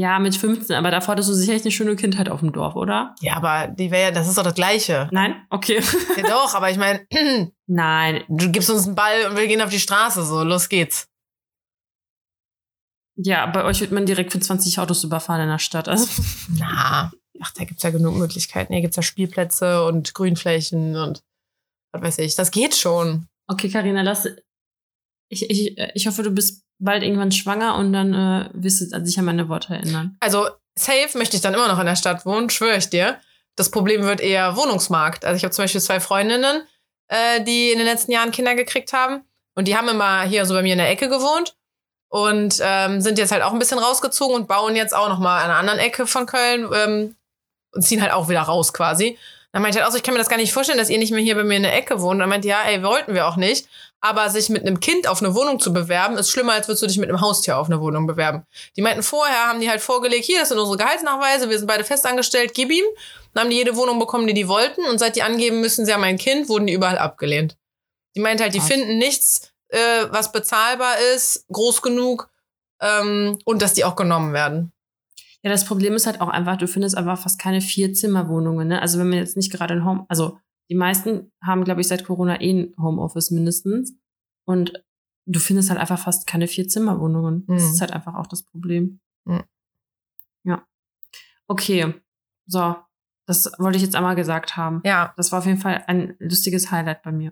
Ja, 0.00 0.20
mit 0.20 0.36
15, 0.36 0.76
aber 0.76 0.92
davor 0.92 1.10
hattest 1.12 1.28
du 1.28 1.34
sicherlich 1.34 1.62
eine 1.64 1.72
schöne 1.72 1.96
Kindheit 1.96 2.28
auf 2.28 2.38
dem 2.38 2.52
Dorf, 2.52 2.76
oder? 2.76 3.16
Ja, 3.20 3.34
aber 3.34 3.66
die 3.66 3.90
wäre, 3.90 4.12
das 4.12 4.28
ist 4.28 4.38
doch 4.38 4.44
das 4.44 4.54
Gleiche. 4.54 5.08
Nein? 5.10 5.44
Okay. 5.50 5.82
ja, 6.16 6.22
doch, 6.22 6.54
aber 6.54 6.70
ich 6.70 6.76
meine, 6.76 7.04
Nein. 7.66 8.22
du 8.28 8.52
gibst 8.52 8.70
uns 8.70 8.86
einen 8.86 8.94
Ball 8.94 9.26
und 9.28 9.36
wir 9.36 9.48
gehen 9.48 9.60
auf 9.60 9.70
die 9.70 9.80
Straße, 9.80 10.24
so, 10.24 10.44
los 10.44 10.68
geht's. 10.68 11.08
Ja, 13.16 13.46
bei 13.46 13.64
euch 13.64 13.80
wird 13.80 13.90
man 13.90 14.06
direkt 14.06 14.30
für 14.30 14.38
20 14.38 14.78
Autos 14.78 15.02
überfahren 15.02 15.40
in 15.40 15.48
der 15.48 15.58
Stadt. 15.58 15.88
Also, 15.88 16.06
Na, 16.56 17.10
ach, 17.40 17.50
da 17.56 17.64
gibt's 17.64 17.82
ja 17.82 17.90
genug 17.90 18.14
Möglichkeiten. 18.14 18.72
Hier 18.72 18.82
gibt's 18.82 18.96
ja 18.96 19.02
Spielplätze 19.02 19.84
und 19.84 20.14
Grünflächen 20.14 20.94
und 20.94 21.22
was 21.92 22.02
weiß 22.02 22.18
ich. 22.18 22.36
Das 22.36 22.52
geht 22.52 22.76
schon. 22.76 23.26
okay, 23.48 23.68
Karina, 23.68 24.02
lass. 24.02 24.28
Ich, 25.28 25.48
ich, 25.50 25.78
ich 25.94 26.06
hoffe, 26.06 26.22
du 26.22 26.30
bist 26.30 26.64
bald 26.78 27.02
irgendwann 27.02 27.32
schwanger 27.32 27.76
und 27.76 27.92
dann 27.92 28.14
äh, 28.14 28.50
wirst 28.54 28.80
du 28.80 29.04
sich 29.04 29.18
an 29.18 29.24
meine 29.24 29.48
Worte 29.48 29.74
erinnern. 29.74 30.16
Also, 30.20 30.48
safe 30.78 31.16
möchte 31.18 31.36
ich 31.36 31.42
dann 31.42 31.54
immer 31.54 31.68
noch 31.68 31.78
in 31.78 31.86
der 31.86 31.96
Stadt 31.96 32.24
wohnen, 32.24 32.50
schwöre 32.50 32.76
ich 32.76 32.88
dir. 32.88 33.18
Das 33.56 33.70
Problem 33.70 34.04
wird 34.04 34.20
eher 34.20 34.56
Wohnungsmarkt. 34.56 35.24
Also 35.24 35.36
ich 35.36 35.42
habe 35.42 35.52
zum 35.52 35.64
Beispiel 35.64 35.80
zwei 35.80 35.98
Freundinnen, 35.98 36.62
äh, 37.08 37.42
die 37.42 37.72
in 37.72 37.78
den 37.78 37.86
letzten 37.86 38.12
Jahren 38.12 38.30
Kinder 38.30 38.54
gekriegt 38.54 38.92
haben. 38.92 39.24
Und 39.54 39.66
die 39.66 39.76
haben 39.76 39.88
immer 39.88 40.22
hier 40.22 40.46
so 40.46 40.54
bei 40.54 40.62
mir 40.62 40.72
in 40.72 40.78
der 40.78 40.90
Ecke 40.90 41.08
gewohnt 41.08 41.56
und 42.08 42.60
ähm, 42.62 43.00
sind 43.00 43.18
jetzt 43.18 43.32
halt 43.32 43.42
auch 43.42 43.52
ein 43.52 43.58
bisschen 43.58 43.80
rausgezogen 43.80 44.36
und 44.36 44.46
bauen 44.46 44.76
jetzt 44.76 44.94
auch 44.94 45.08
noch 45.08 45.18
mal 45.18 45.38
an 45.38 45.50
einer 45.50 45.58
anderen 45.58 45.78
Ecke 45.80 46.06
von 46.06 46.26
Köln 46.26 46.68
ähm, 46.72 47.16
und 47.72 47.82
ziehen 47.82 48.00
halt 48.00 48.12
auch 48.12 48.28
wieder 48.28 48.42
raus 48.42 48.72
quasi. 48.72 49.18
Dann 49.52 49.62
meinte 49.62 49.78
ich 49.78 49.82
halt 49.82 49.88
auch 49.88 49.92
so, 49.92 49.96
ich 49.96 50.02
kann 50.02 50.14
mir 50.14 50.18
das 50.18 50.28
gar 50.28 50.36
nicht 50.36 50.52
vorstellen, 50.52 50.78
dass 50.78 50.90
ihr 50.90 50.98
nicht 50.98 51.10
mehr 51.10 51.22
hier 51.22 51.34
bei 51.34 51.42
mir 51.42 51.56
in 51.56 51.62
der 51.62 51.74
Ecke 51.74 52.00
wohnt. 52.00 52.14
Und 52.14 52.18
dann 52.20 52.28
meinte 52.28 52.48
ja, 52.48 52.62
ey, 52.62 52.82
wollten 52.82 53.14
wir 53.14 53.26
auch 53.26 53.36
nicht. 53.36 53.66
Aber 54.00 54.28
sich 54.30 54.48
mit 54.48 54.62
einem 54.62 54.78
Kind 54.78 55.08
auf 55.08 55.22
eine 55.22 55.34
Wohnung 55.34 55.58
zu 55.58 55.72
bewerben, 55.72 56.18
ist 56.18 56.30
schlimmer, 56.30 56.52
als 56.52 56.68
würdest 56.68 56.82
du 56.82 56.86
dich 56.86 56.98
mit 56.98 57.08
einem 57.08 57.20
Haustier 57.20 57.58
auf 57.58 57.66
eine 57.66 57.80
Wohnung 57.80 58.06
bewerben. 58.06 58.44
Die 58.76 58.82
meinten 58.82 59.02
vorher, 59.02 59.48
haben 59.48 59.60
die 59.60 59.68
halt 59.68 59.80
vorgelegt, 59.80 60.24
hier, 60.24 60.38
das 60.38 60.50
sind 60.50 60.58
unsere 60.58 60.76
Gehaltsnachweise, 60.76 61.50
wir 61.50 61.58
sind 61.58 61.66
beide 61.66 61.82
festangestellt, 61.82 62.52
gib 62.54 62.70
ihm. 62.70 62.84
Dann 63.34 63.44
haben 63.44 63.50
die 63.50 63.56
jede 63.56 63.74
Wohnung 63.74 63.98
bekommen, 63.98 64.26
die 64.26 64.34
die 64.34 64.48
wollten. 64.48 64.84
Und 64.84 64.98
seit 64.98 65.16
die 65.16 65.22
angeben 65.22 65.60
müssen, 65.60 65.86
sie 65.86 65.92
haben 65.92 66.04
ein 66.04 66.18
Kind, 66.18 66.48
wurden 66.48 66.66
die 66.66 66.74
überall 66.74 66.98
abgelehnt. 66.98 67.56
Die 68.14 68.20
meint 68.20 68.40
halt, 68.40 68.54
die 68.54 68.60
Was? 68.60 68.68
finden 68.68 68.98
nichts, 68.98 69.52
äh, 69.68 70.06
was 70.10 70.30
bezahlbar 70.30 70.98
ist, 71.14 71.46
groß 71.48 71.82
genug 71.82 72.30
ähm, 72.80 73.38
und 73.44 73.62
dass 73.62 73.74
die 73.74 73.84
auch 73.84 73.96
genommen 73.96 74.32
werden. 74.32 74.72
Ja, 75.42 75.50
das 75.50 75.64
Problem 75.64 75.94
ist 75.94 76.06
halt 76.06 76.20
auch 76.20 76.28
einfach, 76.28 76.56
du 76.56 76.66
findest 76.66 76.96
einfach 76.96 77.18
fast 77.18 77.38
keine 77.38 77.60
Vier-Zimmer-Wohnungen. 77.60 78.68
Ne? 78.68 78.82
Also 78.82 78.98
wenn 78.98 79.08
man 79.08 79.18
jetzt 79.18 79.36
nicht 79.36 79.52
gerade 79.52 79.74
ein 79.74 79.84
Home, 79.84 80.04
also 80.08 80.38
die 80.68 80.74
meisten 80.74 81.32
haben, 81.42 81.64
glaube 81.64 81.80
ich, 81.80 81.88
seit 81.88 82.04
Corona 82.04 82.40
eh 82.40 82.50
ein 82.50 82.74
Homeoffice 82.78 83.30
mindestens. 83.30 83.96
Und 84.44 84.84
du 85.26 85.38
findest 85.38 85.70
halt 85.70 85.80
einfach 85.80 85.98
fast 85.98 86.26
keine 86.26 86.48
Vier-Zimmer-Wohnungen. 86.48 87.46
Das 87.46 87.62
mhm. 87.62 87.70
ist 87.70 87.80
halt 87.80 87.92
einfach 87.92 88.14
auch 88.14 88.26
das 88.26 88.42
Problem. 88.42 89.00
Mhm. 89.24 89.44
Ja. 90.44 90.66
Okay. 91.46 91.94
So. 92.46 92.76
Das 93.26 93.52
wollte 93.58 93.76
ich 93.76 93.82
jetzt 93.82 93.94
einmal 93.94 94.16
gesagt 94.16 94.56
haben. 94.56 94.80
Ja. 94.84 95.12
Das 95.18 95.32
war 95.32 95.40
auf 95.40 95.46
jeden 95.46 95.60
Fall 95.60 95.84
ein 95.86 96.16
lustiges 96.18 96.70
Highlight 96.70 97.02
bei 97.02 97.12
mir. 97.12 97.30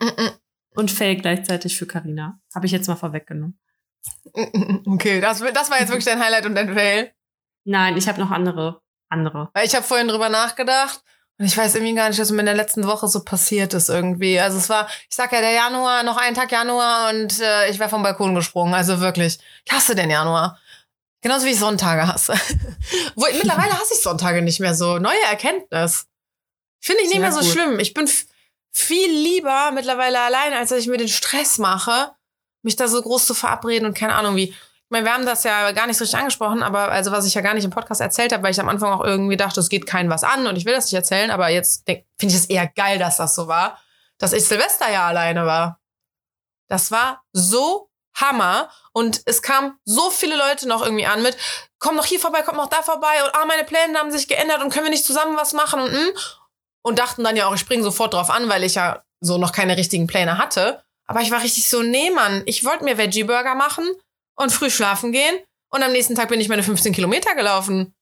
Und 0.76 0.90
Fail 0.90 1.16
gleichzeitig 1.16 1.76
für 1.76 1.86
Carina. 1.86 2.38
Habe 2.54 2.66
ich 2.66 2.72
jetzt 2.72 2.86
mal 2.86 2.96
vorweggenommen. 2.96 3.58
Okay, 4.86 5.20
das, 5.20 5.40
das 5.40 5.70
war 5.70 5.80
jetzt 5.80 5.88
wirklich 5.88 6.04
dein 6.04 6.20
Highlight 6.20 6.46
und 6.46 6.54
dein 6.54 6.72
Fail. 6.72 7.10
Nein, 7.66 7.96
ich 7.96 8.08
habe 8.08 8.20
noch 8.20 8.30
andere. 8.30 8.80
Andere. 9.08 9.50
Weil 9.52 9.66
ich 9.66 9.74
habe 9.74 9.84
vorhin 9.84 10.08
drüber 10.08 10.28
nachgedacht 10.28 11.00
und 11.38 11.46
ich 11.46 11.56
weiß 11.56 11.74
irgendwie 11.74 11.94
gar 11.94 12.08
nicht, 12.08 12.18
was 12.18 12.30
mir 12.30 12.40
in 12.40 12.46
der 12.46 12.54
letzten 12.54 12.86
Woche 12.86 13.08
so 13.08 13.22
passiert 13.22 13.74
ist 13.74 13.88
irgendwie. 13.88 14.40
Also 14.40 14.58
es 14.58 14.68
war, 14.68 14.88
ich 15.08 15.14
sag 15.14 15.32
ja, 15.32 15.40
der 15.40 15.52
Januar, 15.52 16.02
noch 16.02 16.16
einen 16.16 16.34
Tag 16.34 16.50
Januar 16.50 17.10
und 17.10 17.38
äh, 17.40 17.68
ich 17.70 17.78
wäre 17.78 17.90
vom 17.90 18.02
Balkon 18.02 18.34
gesprungen. 18.34 18.74
Also 18.74 19.00
wirklich, 19.00 19.38
ich 19.64 19.72
hasse 19.72 19.94
den 19.94 20.10
Januar. 20.10 20.58
Genauso 21.20 21.44
wie 21.44 21.50
ich 21.50 21.58
Sonntage 21.58 22.06
hasse. 22.06 22.34
Wo, 23.16 23.26
mittlerweile 23.32 23.72
hasse 23.72 23.94
ich 23.94 24.00
Sonntage 24.00 24.42
nicht 24.42 24.60
mehr 24.60 24.74
so. 24.74 24.98
Neue 24.98 25.22
Erkenntnis. 25.28 26.06
Finde 26.80 27.02
ich 27.02 27.08
nicht 27.08 27.20
mehr 27.20 27.32
so 27.32 27.40
gut. 27.40 27.50
schlimm. 27.50 27.78
Ich 27.80 27.94
bin 27.94 28.08
viel 28.72 29.10
lieber 29.10 29.72
mittlerweile 29.72 30.20
alleine, 30.20 30.56
als 30.56 30.70
dass 30.70 30.78
ich 30.78 30.86
mir 30.86 30.98
den 30.98 31.08
Stress 31.08 31.58
mache, 31.58 32.12
mich 32.62 32.76
da 32.76 32.88
so 32.88 33.02
groß 33.02 33.26
zu 33.26 33.34
verabreden 33.34 33.86
und 33.86 33.96
keine 33.96 34.14
Ahnung 34.14 34.36
wie. 34.36 34.54
Ich 34.86 34.90
meine, 34.90 35.04
wir 35.04 35.12
haben 35.12 35.26
das 35.26 35.42
ja 35.42 35.72
gar 35.72 35.88
nicht 35.88 35.96
so 35.96 36.04
richtig 36.04 36.16
angesprochen, 36.16 36.62
aber 36.62 36.92
also 36.92 37.10
was 37.10 37.26
ich 37.26 37.34
ja 37.34 37.40
gar 37.40 37.54
nicht 37.54 37.64
im 37.64 37.72
Podcast 37.72 38.00
erzählt 38.00 38.32
habe, 38.32 38.44
weil 38.44 38.52
ich 38.52 38.60
am 38.60 38.68
Anfang 38.68 38.92
auch 38.92 39.04
irgendwie 39.04 39.36
dachte, 39.36 39.58
es 39.58 39.68
geht 39.68 39.84
keinen 39.84 40.10
was 40.10 40.22
an 40.22 40.46
und 40.46 40.54
ich 40.54 40.64
will 40.64 40.74
das 40.74 40.84
nicht 40.84 40.94
erzählen, 40.94 41.32
aber 41.32 41.48
jetzt 41.48 41.84
finde 41.86 42.06
ich 42.20 42.34
es 42.34 42.46
eher 42.46 42.68
geil, 42.68 43.00
dass 43.00 43.16
das 43.16 43.34
so 43.34 43.48
war, 43.48 43.80
dass 44.18 44.32
ich 44.32 44.44
Silvester 44.44 44.88
ja 44.88 45.08
alleine 45.08 45.44
war. 45.44 45.80
Das 46.68 46.92
war 46.92 47.24
so 47.32 47.90
Hammer 48.14 48.70
und 48.92 49.22
es 49.26 49.42
kamen 49.42 49.76
so 49.84 50.10
viele 50.10 50.36
Leute 50.36 50.68
noch 50.68 50.84
irgendwie 50.84 51.06
an 51.06 51.20
mit, 51.20 51.36
komm 51.80 51.96
noch 51.96 52.06
hier 52.06 52.20
vorbei, 52.20 52.42
komm 52.46 52.56
noch 52.56 52.68
da 52.68 52.82
vorbei 52.82 53.24
und 53.24 53.34
ah, 53.34 53.44
meine 53.44 53.64
Pläne 53.64 53.98
haben 53.98 54.12
sich 54.12 54.28
geändert 54.28 54.62
und 54.62 54.72
können 54.72 54.86
wir 54.86 54.90
nicht 54.90 55.04
zusammen 55.04 55.36
was 55.36 55.52
machen 55.52 55.80
und 55.80 55.92
mm, 55.92 56.16
und 56.82 57.00
dachten 57.00 57.24
dann 57.24 57.34
ja 57.34 57.48
auch, 57.48 57.54
ich 57.54 57.60
springe 57.60 57.82
sofort 57.82 58.14
drauf 58.14 58.30
an, 58.30 58.48
weil 58.48 58.62
ich 58.62 58.76
ja 58.76 59.02
so 59.20 59.38
noch 59.38 59.50
keine 59.50 59.76
richtigen 59.76 60.06
Pläne 60.06 60.38
hatte. 60.38 60.84
Aber 61.08 61.20
ich 61.20 61.32
war 61.32 61.42
richtig 61.42 61.68
so, 61.68 61.82
nee, 61.82 62.10
Mann, 62.10 62.44
ich 62.46 62.64
wollte 62.64 62.84
mir 62.84 62.96
Veggie-Burger 62.96 63.56
machen 63.56 63.84
und 64.36 64.52
früh 64.52 64.70
schlafen 64.70 65.12
gehen. 65.12 65.38
Und 65.70 65.82
am 65.82 65.92
nächsten 65.92 66.14
Tag 66.14 66.28
bin 66.28 66.40
ich 66.40 66.48
meine 66.48 66.62
15 66.62 66.92
Kilometer 66.92 67.34
gelaufen. 67.34 67.94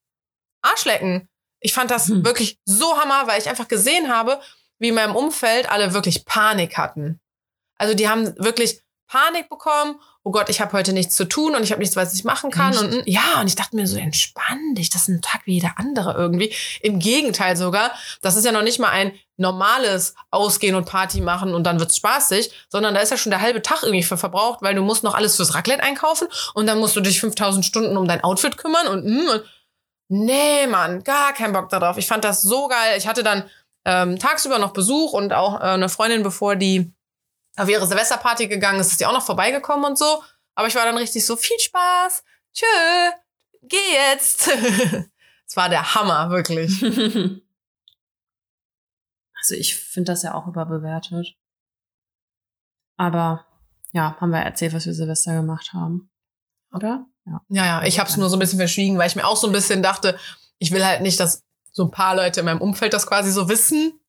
Arschlecken. 0.63 1.29
Ich 1.61 1.73
fand 1.73 1.91
das 1.91 2.09
hm. 2.09 2.25
wirklich 2.25 2.59
so 2.65 2.99
hammer, 3.01 3.27
weil 3.27 3.41
ich 3.41 3.49
einfach 3.49 3.69
gesehen 3.69 4.09
habe, 4.09 4.41
wie 4.79 4.89
in 4.89 4.95
meinem 4.95 5.17
Umfeld 5.17 5.71
alle 5.71 5.95
wirklich 5.95 6.25
Panik 6.25 6.77
hatten. 6.77 7.21
Also 7.77 7.95
die 7.95 8.09
haben 8.09 8.37
wirklich 8.39 8.83
Panik 9.09 9.49
bekommen. 9.49 10.01
Oh 10.27 10.31
Gott, 10.31 10.49
ich 10.49 10.63
habe 10.63 10.73
heute 10.73 10.95
nichts 10.95 11.15
zu 11.15 11.27
tun 11.27 11.55
und 11.55 11.63
ich 11.63 11.71
habe 11.71 11.81
nichts, 11.81 11.97
was 11.97 12.15
ich 12.15 12.25
machen 12.25 12.51
kann. 12.51 12.73
Echt? 12.73 12.83
Und 12.83 13.03
ja, 13.05 13.41
und 13.41 13.47
ich 13.47 13.57
dachte 13.57 13.77
mir 13.77 13.87
so, 13.87 13.99
entspann 13.99 14.75
dich, 14.75 14.89
das 14.89 15.03
ist 15.03 15.09
ein 15.09 15.21
Tag 15.21 15.43
wie 15.45 15.53
jeder 15.53 15.75
andere 15.77 16.15
irgendwie. 16.15 16.51
Im 16.81 16.99
Gegenteil 16.99 17.59
sogar, 17.59 17.93
das 18.23 18.35
ist 18.35 18.47
ja 18.47 18.53
noch 18.53 18.63
nicht 18.63 18.79
mal 18.79 18.89
ein 18.89 19.13
normales 19.37 20.15
Ausgehen 20.31 20.77
und 20.77 20.87
Party 20.87 21.21
machen 21.21 21.53
und 21.53 21.65
dann 21.65 21.79
wird's 21.79 21.99
spaßig, 21.99 22.51
sondern 22.71 22.95
da 22.95 23.01
ist 23.01 23.11
ja 23.11 23.19
schon 23.19 23.33
der 23.33 23.43
halbe 23.43 23.61
Tag 23.61 23.83
irgendwie 23.83 24.03
für 24.03 24.17
verbraucht, 24.17 24.63
weil 24.63 24.75
du 24.75 24.83
musst 24.83 25.05
noch 25.05 25.15
alles 25.15 25.37
fürs 25.37 25.55
Raclette 25.55 25.83
einkaufen 25.83 26.27
und 26.55 26.67
dann 26.67 26.79
musst 26.79 26.97
du 26.97 27.03
dich 27.03 27.21
5000 27.21 27.63
Stunden 27.63 27.99
um 27.99 28.09
dein 28.09 28.25
Outfit 28.25 28.57
kümmern 28.57 28.87
und, 28.87 29.05
mm, 29.05 29.29
und 29.29 29.45
nee, 30.09 30.67
Mann, 30.67 31.05
gar 31.05 31.35
keinen 31.35 31.53
Bock 31.53 31.69
darauf. 31.69 31.99
Ich 31.99 32.07
fand 32.07 32.25
das 32.25 32.41
so 32.41 32.69
geil. 32.69 32.97
Ich 32.97 33.07
hatte 33.07 33.23
dann 33.23 33.45
ähm, 33.85 34.19
tagsüber 34.19 34.59
noch 34.59 34.73
Besuch 34.73 35.13
und 35.13 35.35
auch 35.35 35.61
äh, 35.61 35.65
eine 35.65 35.91
Freundin, 35.91 36.23
bevor 36.23 36.57
die 36.57 36.94
auf 37.57 37.69
ihre 37.69 37.87
Silvesterparty 37.87 38.49
gegangen 38.49 38.81
ist, 38.81 38.93
ist 38.93 39.01
die 39.01 39.07
auch 39.07 39.13
noch 39.13 39.25
vorbeigekommen 39.25 39.85
und 39.85 39.99
so. 39.99 40.23
Aber 40.55 40.69
ich 40.69 40.75
war 40.75 40.85
dann 40.85 40.97
richtig 40.97 41.25
so, 41.25 41.37
viel 41.37 41.59
Spaß, 41.59 42.25
tschö, 42.53 42.67
geh 43.63 43.77
jetzt. 44.11 44.51
Es 45.47 45.59
war 45.59 45.69
der 45.69 45.95
Hammer, 45.95 46.31
wirklich. 46.31 46.83
Also 49.45 49.57
ich 49.57 49.77
finde 49.77 50.13
das 50.13 50.23
ja 50.23 50.33
auch 50.33 50.47
überbewertet. 50.47 51.37
Aber 52.97 53.45
ja, 53.93 54.17
haben 54.19 54.31
wir 54.31 54.41
erzählt, 54.41 54.73
was 54.73 54.87
wir 54.87 54.95
Silvester 54.95 55.35
gemacht 55.35 55.75
haben. 55.75 56.11
Oder? 56.73 57.07
Ja, 57.27 57.43
ja, 57.49 57.67
ja. 57.67 57.83
ich 57.85 57.99
habe 57.99 58.09
es 58.09 58.17
nur 58.17 58.31
so 58.31 58.37
ein 58.37 58.39
bisschen 58.39 58.59
verschwiegen, 58.59 58.97
weil 58.97 59.07
ich 59.07 59.17
mir 59.17 59.27
auch 59.27 59.37
so 59.37 59.47
ein 59.47 59.53
bisschen 59.53 59.83
dachte, 59.83 60.19
ich 60.59 60.73
will 60.73 60.85
halt 60.85 61.03
nicht, 61.03 61.21
dass 61.21 61.43
so 61.73 61.85
ein 61.85 61.91
paar 61.91 62.17
Leute 62.17 62.41
in 62.41 62.47
meinem 62.47 62.63
Umfeld 62.63 62.95
das 62.95 63.07
quasi 63.07 63.31
so 63.31 63.49
wissen. 63.51 64.01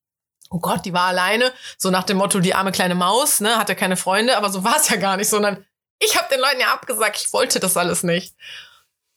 Oh 0.49 0.59
Gott, 0.59 0.85
die 0.85 0.93
war 0.93 1.07
alleine. 1.07 1.51
So 1.77 1.89
nach 1.89 2.03
dem 2.03 2.17
Motto, 2.17 2.39
die 2.39 2.53
arme 2.53 2.71
kleine 2.71 2.95
Maus, 2.95 3.39
ne, 3.41 3.57
hatte 3.57 3.75
keine 3.75 3.97
Freunde, 3.97 4.37
aber 4.37 4.49
so 4.49 4.63
war 4.63 4.77
es 4.77 4.89
ja 4.89 4.97
gar 4.97 5.17
nicht, 5.17 5.29
sondern 5.29 5.65
ich 5.99 6.17
habe 6.17 6.27
den 6.31 6.39
Leuten 6.39 6.59
ja 6.59 6.73
abgesagt, 6.73 7.21
ich 7.25 7.33
wollte 7.33 7.59
das 7.59 7.77
alles 7.77 8.03
nicht. 8.03 8.35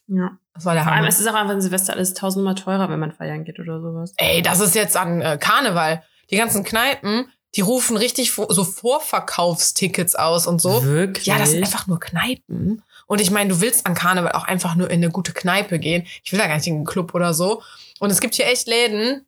Ja. 0.06 0.38
Das 0.54 0.64
war 0.64 0.74
der 0.74 0.84
Vor 0.84 0.92
allem, 0.92 1.04
es 1.04 1.20
ist 1.20 1.28
auch 1.28 1.34
einfach 1.34 1.54
in 1.54 1.60
Silvester 1.60 1.92
alles 1.92 2.14
tausendmal 2.14 2.54
teurer, 2.54 2.88
wenn 2.88 2.98
man 2.98 3.12
feiern 3.12 3.44
geht 3.44 3.60
oder 3.60 3.80
sowas. 3.80 4.12
Ey, 4.16 4.42
das 4.42 4.58
ist 4.60 4.74
jetzt 4.74 4.96
an 4.96 5.20
äh, 5.20 5.38
Karneval. 5.38 6.02
Die 6.30 6.36
ganzen 6.36 6.64
Kneipen, 6.64 7.30
die 7.54 7.60
rufen 7.60 7.96
richtig 7.96 8.32
so 8.32 8.64
Vorverkaufstickets 8.64 10.16
aus 10.16 10.46
und 10.46 10.60
so. 10.60 10.82
Wirklich? 10.82 11.26
Ja, 11.26 11.38
das 11.38 11.50
sind 11.50 11.62
einfach 11.62 11.86
nur 11.86 12.00
Kneipen. 12.00 12.82
Und 13.06 13.20
ich 13.20 13.30
meine, 13.30 13.50
du 13.50 13.60
willst 13.60 13.86
an 13.86 13.94
Karneval 13.94 14.32
auch 14.32 14.44
einfach 14.44 14.74
nur 14.74 14.90
in 14.90 15.02
eine 15.02 15.10
gute 15.10 15.32
Kneipe 15.32 15.78
gehen. 15.78 16.06
Ich 16.24 16.32
will 16.32 16.38
da 16.38 16.46
gar 16.46 16.56
nicht 16.56 16.66
in 16.66 16.74
einen 16.74 16.84
Club 16.84 17.14
oder 17.14 17.32
so. 17.32 17.62
Und 18.00 18.10
es 18.10 18.20
gibt 18.20 18.34
hier 18.34 18.46
echt 18.46 18.66
Läden, 18.66 19.26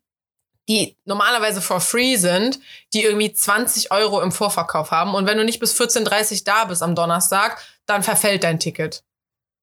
die 0.68 0.96
normalerweise 1.04 1.60
for 1.60 1.80
free 1.80 2.16
sind, 2.16 2.60
die 2.92 3.04
irgendwie 3.04 3.32
20 3.32 3.90
Euro 3.92 4.20
im 4.20 4.32
Vorverkauf 4.32 4.90
haben. 4.90 5.14
Und 5.14 5.26
wenn 5.26 5.38
du 5.38 5.44
nicht 5.44 5.60
bis 5.60 5.78
14.30 5.78 6.44
da 6.44 6.64
bist 6.64 6.82
am 6.82 6.94
Donnerstag, 6.94 7.62
dann 7.86 8.02
verfällt 8.02 8.44
dein 8.44 8.60
Ticket. 8.60 9.02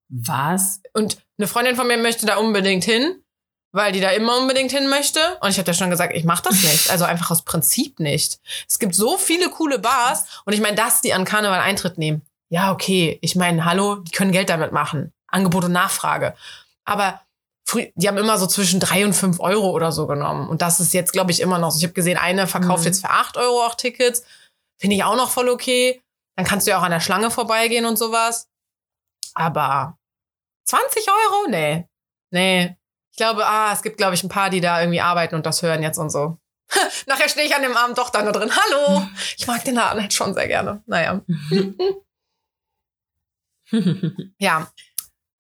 Was? 0.10 0.82
Und 0.94 1.18
eine 1.38 1.48
Freundin 1.48 1.76
von 1.76 1.88
mir 1.88 1.98
möchte 1.98 2.26
da 2.26 2.38
unbedingt 2.38 2.84
hin, 2.84 3.22
weil 3.72 3.92
die 3.92 4.00
da 4.00 4.10
immer 4.12 4.38
unbedingt 4.38 4.72
hin 4.72 4.90
möchte. 4.90 5.20
Und 5.42 5.50
ich 5.50 5.60
habe 5.60 5.68
ja 5.68 5.74
schon 5.74 5.90
gesagt, 5.90 6.16
ich 6.16 6.24
mache 6.24 6.44
das 6.44 6.64
nicht. 6.64 6.90
Also 6.90 7.06
einfach 7.06 7.32
aus 7.32 7.44
Prinzip 7.44 8.00
nicht. 8.00 8.40
Es 8.68 8.80
gibt 8.80 8.96
so 8.96 9.18
viele 9.18 9.50
coole 9.50 9.80
Bars. 9.80 10.26
Und 10.46 10.54
ich 10.54 10.62
meine, 10.62 10.76
dass 10.76 11.02
die 11.02 11.14
an 11.14 11.26
Karneval 11.26 11.60
Eintritt 11.60 11.98
nehmen. 11.98 12.22
Ja, 12.50 12.72
okay. 12.72 13.20
Ich 13.22 13.36
meine, 13.36 13.66
hallo, 13.66 13.96
die 13.96 14.12
können 14.12 14.32
Geld 14.32 14.50
damit 14.50 14.72
machen. 14.72 15.14
Angebot 15.28 15.66
und 15.66 15.74
Nachfrage. 15.74 16.34
Aber 16.86 17.22
die 17.74 18.08
haben 18.08 18.18
immer 18.18 18.38
so 18.38 18.48
zwischen 18.48 18.80
drei 18.80 19.06
und 19.06 19.14
fünf 19.14 19.40
Euro 19.40 19.72
oder 19.72 19.92
so 19.92 20.08
genommen. 20.08 20.48
Und 20.48 20.62
das 20.62 20.80
ist 20.80 20.94
jetzt, 20.94 21.12
glaube 21.12 21.32
ich, 21.32 21.42
immer 21.42 21.58
noch 21.60 21.72
so. 21.72 21.80
Ich 21.80 21.84
habe 21.84 21.94
gesehen, 21.94 22.18
eine 22.18 22.48
verkauft 22.48 22.82
mhm. 22.82 22.88
jetzt 22.88 23.02
für 23.02 23.10
acht 23.10 23.38
Euro 23.38 23.66
auch 23.66 23.76
Tickets. 23.76 24.24
Finde 24.78 24.96
ich 24.96 25.04
auch 25.04 25.16
noch 25.16 25.30
voll 25.30 25.50
okay. 25.50 26.02
Dann 26.36 26.46
kannst 26.46 26.68
du 26.68 26.72
ja 26.72 26.80
auch 26.80 26.84
an 26.84 26.92
der 26.92 27.00
Schlange 27.00 27.32
vorbeigehen 27.32 27.86
und 27.86 27.98
sowas. 27.98 28.48
Aber 29.34 29.98
20 30.66 31.08
Euro? 31.10 31.50
Nee. 31.50 31.88
Nee. 32.32 32.78
Ich 33.12 33.18
glaube, 33.18 33.46
ah, 33.46 33.74
es 33.74 33.82
gibt, 33.82 33.98
glaube 33.98 34.14
ich, 34.14 34.24
ein 34.24 34.30
paar, 34.30 34.50
die 34.50 34.62
da 34.62 34.80
irgendwie 34.80 35.02
arbeiten 35.02 35.36
und 35.36 35.46
das 35.46 35.62
hören 35.62 35.84
jetzt 35.84 35.98
und 35.98 36.10
so. 36.12 36.38
Nachher 37.08 37.30
stehe 37.30 37.48
ich 37.48 37.56
an 37.56 37.64
dem 37.64 37.76
Abend 37.76 37.98
doch 37.98 38.10
da 38.12 38.32
drin. 38.32 38.52
Hallo! 38.56 39.08
Ich 39.38 39.48
mag 39.48 39.64
den 39.66 39.76
Laden 39.76 40.02
halt 40.02 40.14
schon 40.14 40.34
sehr 40.34 40.48
gerne. 40.48 40.84
Naja. 40.86 41.22
ja. 44.38 44.72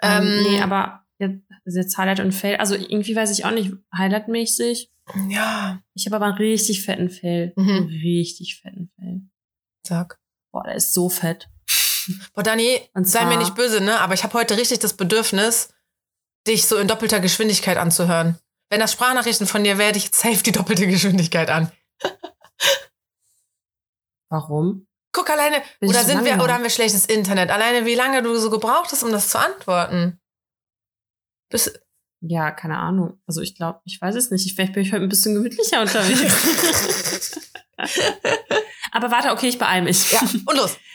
Ähm, 0.01 0.23
ähm, 0.23 0.43
nee, 0.43 0.61
aber 0.61 1.06
jetzt, 1.19 1.43
jetzt 1.65 1.97
Highlight 1.97 2.19
und 2.19 2.31
Fail. 2.31 2.57
Also 2.57 2.75
irgendwie 2.75 3.15
weiß 3.15 3.31
ich 3.31 3.45
auch 3.45 3.51
nicht, 3.51 3.71
Highlight-mäßig. 3.95 4.91
Ja. 5.29 5.81
Ich 5.93 6.05
habe 6.05 6.17
aber 6.17 6.25
einen 6.25 6.37
richtig 6.37 6.83
fetten 6.83 7.09
Fail. 7.09 7.53
Mhm. 7.55 7.69
Einen 7.69 7.87
richtig 7.87 8.59
fetten 8.61 8.91
Fail. 8.95 9.21
Sag. 9.85 10.19
Boah, 10.51 10.63
der 10.63 10.75
ist 10.75 10.93
so 10.93 11.09
fett. 11.09 11.49
Boah, 12.33 12.43
Dani, 12.43 12.79
sei 12.95 13.25
mir 13.25 13.37
nicht 13.37 13.55
böse, 13.55 13.81
ne? 13.81 13.99
Aber 13.99 14.13
ich 14.13 14.23
habe 14.23 14.33
heute 14.33 14.57
richtig 14.57 14.79
das 14.79 14.93
Bedürfnis, 14.93 15.69
dich 16.47 16.65
so 16.65 16.77
in 16.77 16.87
doppelter 16.87 17.19
Geschwindigkeit 17.19 17.77
anzuhören. 17.77 18.37
Wenn 18.69 18.79
das 18.79 18.93
Sprachnachrichten 18.93 19.47
von 19.47 19.63
dir 19.63 19.77
wäre, 19.77 19.95
ich 19.95 20.09
safe 20.13 20.43
die 20.43 20.51
doppelte 20.51 20.87
Geschwindigkeit 20.87 21.49
an. 21.49 21.71
Warum? 24.29 24.87
Guck 25.13 25.29
alleine, 25.29 25.61
Bin 25.79 25.89
oder 25.89 26.03
sind 26.03 26.25
wir, 26.25 26.35
oder 26.43 26.53
haben 26.53 26.63
wir 26.63 26.69
schlechtes 26.69 27.05
Internet? 27.05 27.49
Alleine, 27.49 27.85
wie 27.85 27.95
lange 27.95 28.21
du 28.21 28.35
so 28.35 28.49
gebraucht 28.49 28.91
hast, 28.91 29.03
um 29.03 29.11
das 29.11 29.29
zu 29.29 29.39
antworten. 29.39 30.19
Bis, 31.49 31.73
Ja, 32.21 32.51
keine 32.51 32.77
Ahnung. 32.77 33.19
Also 33.25 33.41
ich 33.41 33.55
glaube, 33.55 33.79
ich 33.85 33.99
weiß 34.01 34.15
es 34.15 34.31
nicht. 34.31 34.45
Ich, 34.45 34.55
vielleicht 34.55 34.73
bin 34.73 34.83
ich 34.83 34.91
heute 34.91 35.03
ein 35.03 35.09
bisschen 35.09 35.35
gemütlicher 35.35 35.81
unterwegs. 35.81 37.39
Aber 38.91 39.11
warte, 39.11 39.31
okay, 39.31 39.47
ich 39.47 39.59
beeil 39.59 39.83
mich. 39.83 40.11
ja, 40.11 40.21
und 40.21 40.57
los. 40.57 40.77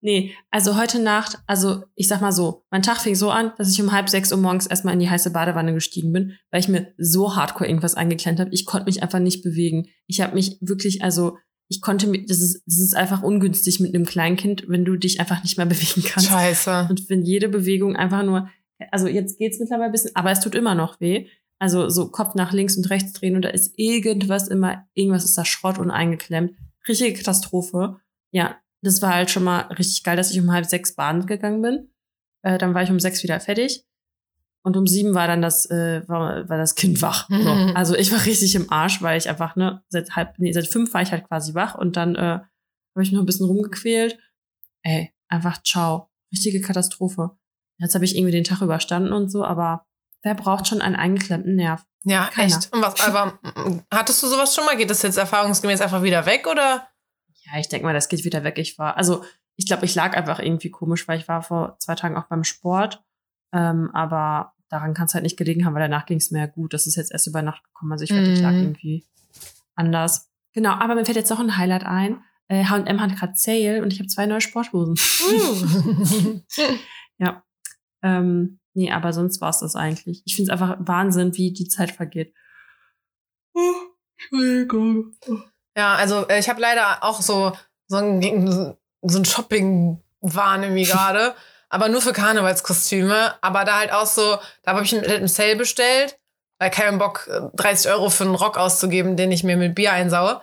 Nee, 0.00 0.32
also 0.52 0.76
heute 0.76 1.00
Nacht, 1.00 1.38
also 1.48 1.82
ich 1.96 2.06
sag 2.06 2.20
mal 2.20 2.30
so, 2.30 2.64
mein 2.70 2.82
Tag 2.82 2.98
fing 2.98 3.16
so 3.16 3.32
an, 3.32 3.52
dass 3.58 3.72
ich 3.72 3.82
um 3.82 3.90
halb 3.90 4.08
sechs 4.08 4.30
Uhr 4.30 4.38
morgens 4.38 4.68
erstmal 4.68 4.94
in 4.94 5.00
die 5.00 5.10
heiße 5.10 5.32
Badewanne 5.32 5.74
gestiegen 5.74 6.12
bin, 6.12 6.34
weil 6.52 6.60
ich 6.60 6.68
mir 6.68 6.94
so 6.98 7.34
hardcore 7.34 7.68
irgendwas 7.68 7.96
eingeklemmt 7.96 8.38
habe. 8.38 8.50
Ich 8.52 8.64
konnte 8.64 8.86
mich 8.86 9.02
einfach 9.02 9.18
nicht 9.18 9.42
bewegen. 9.42 9.88
Ich 10.06 10.20
habe 10.20 10.34
mich 10.34 10.56
wirklich, 10.60 11.02
also 11.02 11.36
ich 11.68 11.80
konnte 11.80 12.06
mich, 12.06 12.26
das 12.26 12.40
ist, 12.40 12.62
das 12.64 12.78
ist 12.78 12.94
einfach 12.96 13.22
ungünstig 13.22 13.80
mit 13.80 13.92
einem 13.92 14.06
Kleinkind, 14.06 14.64
wenn 14.68 14.84
du 14.84 14.96
dich 14.96 15.18
einfach 15.18 15.42
nicht 15.42 15.56
mehr 15.56 15.66
bewegen 15.66 16.04
kannst. 16.06 16.28
Scheiße. 16.28 16.86
Und 16.88 17.10
wenn 17.10 17.24
jede 17.24 17.48
Bewegung 17.48 17.96
einfach 17.96 18.22
nur, 18.22 18.48
also 18.90 19.08
jetzt 19.08 19.38
geht's 19.38 19.58
mittlerweile 19.58 19.86
ein 19.86 19.92
bisschen, 19.92 20.14
aber 20.14 20.30
es 20.30 20.40
tut 20.40 20.54
immer 20.54 20.74
noch 20.74 21.00
weh. 21.00 21.28
Also 21.58 21.88
so 21.88 22.10
Kopf 22.10 22.34
nach 22.34 22.52
links 22.52 22.76
und 22.76 22.88
rechts 22.90 23.12
drehen 23.12 23.34
und 23.34 23.42
da 23.42 23.48
ist 23.48 23.76
irgendwas 23.76 24.46
immer, 24.48 24.86
irgendwas 24.94 25.24
ist 25.24 25.36
da 25.36 25.44
Schrott 25.44 25.78
und 25.78 25.90
eingeklemmt. 25.90 26.52
Richtige 26.86 27.18
Katastrophe. 27.18 27.96
Ja, 28.30 28.56
das 28.82 29.02
war 29.02 29.14
halt 29.14 29.30
schon 29.30 29.44
mal 29.44 29.62
richtig 29.72 30.04
geil, 30.04 30.16
dass 30.16 30.30
ich 30.30 30.40
um 30.40 30.52
halb 30.52 30.66
sechs 30.66 30.94
baden 30.94 31.26
gegangen 31.26 31.62
bin. 31.62 31.90
Äh, 32.42 32.58
dann 32.58 32.74
war 32.74 32.82
ich 32.82 32.90
um 32.90 33.00
sechs 33.00 33.22
wieder 33.22 33.40
fertig. 33.40 33.84
Und 34.62 34.76
um 34.76 34.86
sieben 34.86 35.14
war 35.14 35.26
dann 35.26 35.42
das, 35.42 35.68
äh, 35.70 36.06
war, 36.08 36.48
war 36.48 36.58
das 36.58 36.74
Kind 36.74 37.00
wach. 37.02 37.28
So. 37.28 37.36
Also 37.74 37.96
ich 37.96 38.12
war 38.12 38.24
richtig 38.24 38.54
im 38.54 38.70
Arsch, 38.70 39.02
weil 39.02 39.18
ich 39.18 39.28
einfach, 39.28 39.56
ne, 39.56 39.82
seit 39.88 40.14
halb, 40.14 40.38
nee, 40.38 40.52
seit 40.52 40.66
fünf 40.66 40.92
war 40.94 41.02
ich 41.02 41.10
halt 41.10 41.26
quasi 41.26 41.54
wach 41.54 41.74
und 41.74 41.96
dann 41.96 42.14
äh, 42.14 42.40
habe 42.98 43.02
ich 43.02 43.12
noch 43.12 43.20
ein 43.20 43.26
bisschen 43.26 43.46
rumgequält. 43.46 44.18
Ey, 44.82 45.12
einfach 45.28 45.62
ciao. 45.62 46.10
Richtige 46.32 46.60
Katastrophe. 46.60 47.30
Jetzt 47.78 47.94
habe 47.94 48.04
ich 48.04 48.16
irgendwie 48.16 48.32
den 48.32 48.44
Tag 48.44 48.60
überstanden 48.60 49.12
und 49.12 49.30
so, 49.30 49.44
aber 49.44 49.86
wer 50.22 50.34
braucht 50.34 50.66
schon 50.66 50.80
einen 50.80 50.96
eingeklemmten 50.96 51.54
Nerv? 51.56 51.84
Ja, 52.04 52.26
Keiner. 52.26 52.56
echt. 52.56 52.72
Und 52.72 52.82
was, 52.82 53.00
aber 53.00 53.38
mm, 53.42 53.80
hattest 53.92 54.22
du 54.22 54.26
sowas 54.26 54.54
schon 54.54 54.64
mal? 54.64 54.76
Geht 54.76 54.90
das 54.90 55.02
jetzt 55.02 55.16
erfahrungsgemäß 55.18 55.80
einfach 55.80 56.02
wieder 56.02 56.26
weg 56.26 56.46
oder? 56.50 56.88
Ja, 57.44 57.58
ich 57.58 57.68
denke 57.68 57.86
mal, 57.86 57.94
das 57.94 58.08
geht 58.08 58.24
wieder 58.24 58.44
weg. 58.44 58.58
Ich 58.58 58.78
war, 58.78 58.96
also 58.96 59.24
ich 59.56 59.66
glaube, 59.66 59.84
ich 59.84 59.94
lag 59.94 60.16
einfach 60.16 60.38
irgendwie 60.38 60.70
komisch, 60.70 61.08
weil 61.08 61.18
ich 61.18 61.28
war 61.28 61.42
vor 61.42 61.76
zwei 61.80 61.94
Tagen 61.94 62.16
auch 62.16 62.26
beim 62.28 62.44
Sport. 62.44 63.02
Ähm, 63.52 63.90
aber 63.94 64.52
daran 64.68 64.94
kann 64.94 65.06
es 65.06 65.14
halt 65.14 65.22
nicht 65.24 65.36
gelegen 65.36 65.64
haben, 65.64 65.74
weil 65.74 65.82
danach 65.82 66.06
ging 66.06 66.18
es 66.18 66.30
mir 66.30 66.40
ja 66.40 66.46
gut. 66.46 66.74
Das 66.74 66.86
ist 66.86 66.96
jetzt 66.96 67.10
erst 67.12 67.26
über 67.26 67.42
Nacht 67.42 67.64
gekommen. 67.64 67.92
Also 67.92 68.04
ich 68.04 68.10
wette, 68.10 68.30
ich 68.30 68.40
lag 68.40 68.52
Mhm. 68.52 68.58
irgendwie 68.62 69.06
anders. 69.74 70.28
Genau, 70.52 70.72
aber 70.72 70.94
mir 70.94 71.04
fällt 71.04 71.16
jetzt 71.16 71.30
noch 71.30 71.40
ein 71.40 71.56
Highlight 71.56 71.84
ein. 71.84 72.22
H&M 72.50 73.00
hat 73.00 73.14
gerade 73.16 73.34
Sale 73.36 73.82
und 73.82 73.92
ich 73.92 73.98
habe 73.98 74.08
zwei 74.08 74.24
neue 74.26 74.40
Sporthosen. 74.40 74.96
ja. 77.18 77.42
Ähm, 78.02 78.60
nee, 78.74 78.90
aber 78.90 79.12
sonst 79.12 79.40
war 79.40 79.50
es 79.50 79.60
das 79.60 79.76
eigentlich. 79.76 80.22
Ich 80.24 80.36
finde 80.36 80.52
es 80.52 80.60
einfach 80.60 80.76
Wahnsinn, 80.80 81.36
wie 81.36 81.52
die 81.52 81.68
Zeit 81.68 81.90
vergeht. 81.90 82.34
Oh, 83.54 83.74
Entschuldigung. 84.16 85.14
ja, 85.76 85.94
also 85.94 86.26
äh, 86.28 86.38
ich 86.38 86.48
habe 86.48 86.60
leider 86.60 87.02
auch 87.02 87.20
so, 87.20 87.52
so 87.86 87.96
ein, 87.96 88.76
so 89.02 89.18
ein 89.18 89.24
Shopping-Wahn 89.24 90.62
irgendwie 90.62 90.84
gerade. 90.90 91.34
aber 91.68 91.88
nur 91.88 92.02
für 92.02 92.12
Karnevalskostüme. 92.12 93.34
Aber 93.40 93.64
da 93.64 93.78
halt 93.78 93.92
auch 93.92 94.06
so, 94.06 94.38
da 94.62 94.72
habe 94.72 94.84
ich 94.84 94.96
einen, 94.96 95.28
Sale 95.28 95.56
bestellt, 95.56 96.18
weil 96.58 96.70
keinen 96.70 96.98
Bock, 96.98 97.28
äh, 97.28 97.56
30 97.56 97.90
Euro 97.92 98.10
für 98.10 98.24
einen 98.24 98.34
Rock 98.34 98.58
auszugeben, 98.58 99.16
den 99.16 99.32
ich 99.32 99.44
mir 99.44 99.56
mit 99.56 99.74
Bier 99.74 99.92
einsaue. 99.92 100.40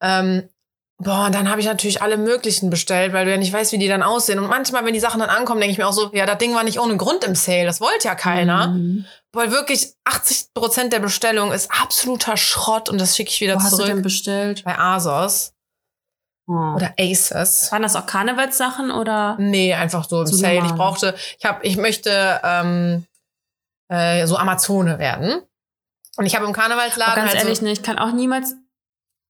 Ähm, 0.00 0.48
boah, 0.98 1.26
und 1.26 1.34
dann 1.34 1.48
habe 1.50 1.60
ich 1.60 1.66
natürlich 1.66 2.02
alle 2.02 2.16
möglichen 2.16 2.70
bestellt, 2.70 3.12
weil 3.12 3.24
du 3.24 3.30
ja 3.30 3.36
nicht 3.36 3.52
weißt, 3.52 3.72
wie 3.72 3.78
die 3.78 3.88
dann 3.88 4.02
aussehen. 4.02 4.38
Und 4.38 4.48
manchmal, 4.48 4.84
wenn 4.84 4.94
die 4.94 5.00
Sachen 5.00 5.20
dann 5.20 5.30
ankommen, 5.30 5.60
denke 5.60 5.72
ich 5.72 5.78
mir 5.78 5.86
auch 5.86 5.92
so, 5.92 6.10
ja, 6.12 6.26
das 6.26 6.38
Ding 6.38 6.54
war 6.54 6.64
nicht 6.64 6.80
ohne 6.80 6.96
Grund 6.96 7.24
im 7.24 7.34
Sale. 7.34 7.64
Das 7.66 7.80
wollte 7.80 8.08
ja 8.08 8.14
keiner. 8.14 8.68
Mhm. 8.68 9.04
Weil 9.32 9.50
wirklich 9.50 9.92
80 10.04 10.54
Prozent 10.54 10.92
der 10.92 11.00
Bestellung 11.00 11.52
ist 11.52 11.70
absoluter 11.70 12.36
Schrott 12.36 12.88
und 12.88 12.98
das 13.00 13.14
schicke 13.16 13.30
ich 13.30 13.40
wieder 13.40 13.56
Wo 13.56 13.60
hast 13.60 13.72
du 13.74 13.78
denn 13.78 13.86
zurück. 13.88 14.02
bestellt? 14.04 14.64
Bei 14.64 14.78
ASOS 14.78 15.52
Oh. 16.48 16.52
oder 16.76 16.94
Asus. 16.96 17.72
Waren 17.72 17.82
das 17.82 17.96
auch 17.96 18.06
Karnevalssachen 18.06 18.92
oder? 18.92 19.34
Nee, 19.40 19.74
einfach 19.74 20.08
so 20.08 20.20
im 20.20 20.26
So 20.28 20.36
Sale. 20.36 20.54
Ich 20.54 20.60
normal. 20.60 20.76
brauchte, 20.76 21.16
ich 21.40 21.44
habe, 21.44 21.66
ich 21.66 21.76
möchte 21.76 22.40
ähm, 22.44 23.04
äh, 23.88 24.24
so 24.28 24.36
Amazone 24.36 25.00
werden. 25.00 25.42
Und 26.16 26.24
ich 26.24 26.36
habe 26.36 26.46
im 26.46 26.52
Karnevalsladen 26.52 27.16
ganz 27.16 27.32
halt 27.32 27.42
ehrlich, 27.42 27.58
so, 27.58 27.64
ne, 27.64 27.72
ich 27.72 27.82
kann 27.82 27.98
auch 27.98 28.12
niemals, 28.12 28.54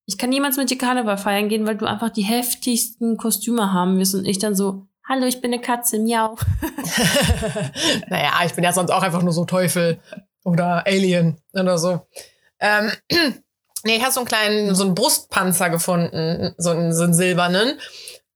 ich 0.07 0.19
kann 0.19 0.31
niemals 0.31 0.57
mit 0.57 0.71
dir 0.71 0.79
Karneval 0.79 1.19
feiern 1.19 1.49
gehen, 1.49 1.67
weil 1.67 1.77
du 1.77 1.85
einfach 1.87 2.11
die 2.11 2.23
heftigsten 2.23 3.17
Kostüme 3.17 3.73
haben 3.73 3.99
wirst 3.99 4.15
und 4.15 4.25
ich 4.25 4.39
dann 4.39 4.55
so, 4.55 4.87
hallo, 5.09 5.27
ich 5.27 5.41
bin 5.41 5.53
eine 5.53 5.61
Katze, 5.61 5.99
miau. 5.99 6.37
naja, 8.09 8.33
ich 8.45 8.55
bin 8.55 8.65
ja 8.65 8.73
sonst 8.73 8.91
auch 8.91 9.03
einfach 9.03 9.23
nur 9.23 9.33
so 9.33 9.45
Teufel 9.45 9.99
oder 10.45 10.87
Alien 10.87 11.39
oder 11.53 11.77
so. 11.79 12.07
Ähm, 12.61 12.93
nee, 13.85 13.97
ich 13.97 14.03
habe 14.03 14.13
so 14.13 14.21
einen 14.21 14.29
kleinen, 14.29 14.75
so 14.75 14.85
einen 14.85 14.95
Brustpanzer 14.95 15.71
gefunden, 15.71 16.55
so 16.57 16.71
einen, 16.71 16.95
so 16.95 17.03
einen 17.05 17.15
silbernen. 17.15 17.79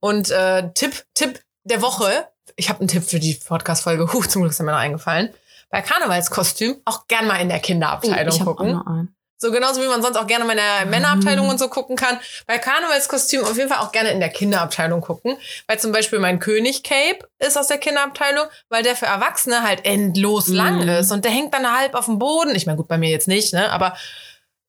Und 0.00 0.30
äh, 0.30 0.70
Tipp, 0.74 1.04
Tipp 1.14 1.40
der 1.64 1.82
Woche, 1.82 2.28
ich 2.56 2.68
habe 2.68 2.80
einen 2.80 2.88
Tipp 2.88 3.04
für 3.04 3.20
die 3.20 3.34
Podcast-Folge, 3.34 4.12
huh, 4.12 4.22
zum 4.22 4.42
Glück 4.42 4.52
ist 4.52 4.60
mir 4.60 4.72
noch 4.72 4.78
eingefallen. 4.78 5.30
Bei 5.70 5.82
Karnevalskostüm 5.82 6.80
auch 6.84 7.06
gern 7.06 7.28
mal 7.28 7.36
in 7.36 7.48
der 7.48 7.60
Kinderabteilung 7.60 8.32
Oh, 8.32 8.34
ich 8.34 8.40
hab 8.40 8.48
auch 8.48 8.56
gucken. 8.56 8.72
noch 8.72 8.86
einen. 8.86 9.14
So 9.42 9.50
genauso 9.50 9.80
wie 9.80 9.86
man 9.86 10.02
sonst 10.02 10.18
auch 10.18 10.26
gerne 10.26 10.44
mal 10.44 10.52
in 10.52 10.58
der 10.58 10.84
Männerabteilung 10.86 11.48
und 11.48 11.58
so 11.58 11.68
gucken 11.68 11.96
kann. 11.96 12.20
Bei 12.46 12.58
Karnevalskostüm 12.58 13.42
auf 13.42 13.56
jeden 13.56 13.70
Fall 13.70 13.78
auch 13.78 13.90
gerne 13.90 14.10
in 14.10 14.20
der 14.20 14.28
Kinderabteilung 14.28 15.00
gucken. 15.00 15.38
Weil 15.66 15.78
zum 15.80 15.92
Beispiel 15.92 16.18
mein 16.18 16.38
König-Cape 16.40 17.26
ist 17.38 17.56
aus 17.56 17.68
der 17.68 17.78
Kinderabteilung, 17.78 18.44
weil 18.68 18.82
der 18.82 18.96
für 18.96 19.06
Erwachsene 19.06 19.62
halt 19.62 19.86
endlos 19.86 20.48
Mhm. 20.48 20.54
lang 20.54 20.88
ist. 20.88 21.10
Und 21.10 21.24
der 21.24 21.32
hängt 21.32 21.54
dann 21.54 21.74
halb 21.74 21.94
auf 21.94 22.04
dem 22.04 22.18
Boden. 22.18 22.54
Ich 22.54 22.66
meine, 22.66 22.76
gut, 22.76 22.86
bei 22.86 22.98
mir 22.98 23.08
jetzt 23.08 23.28
nicht, 23.28 23.54
ne? 23.54 23.70
Aber 23.72 23.96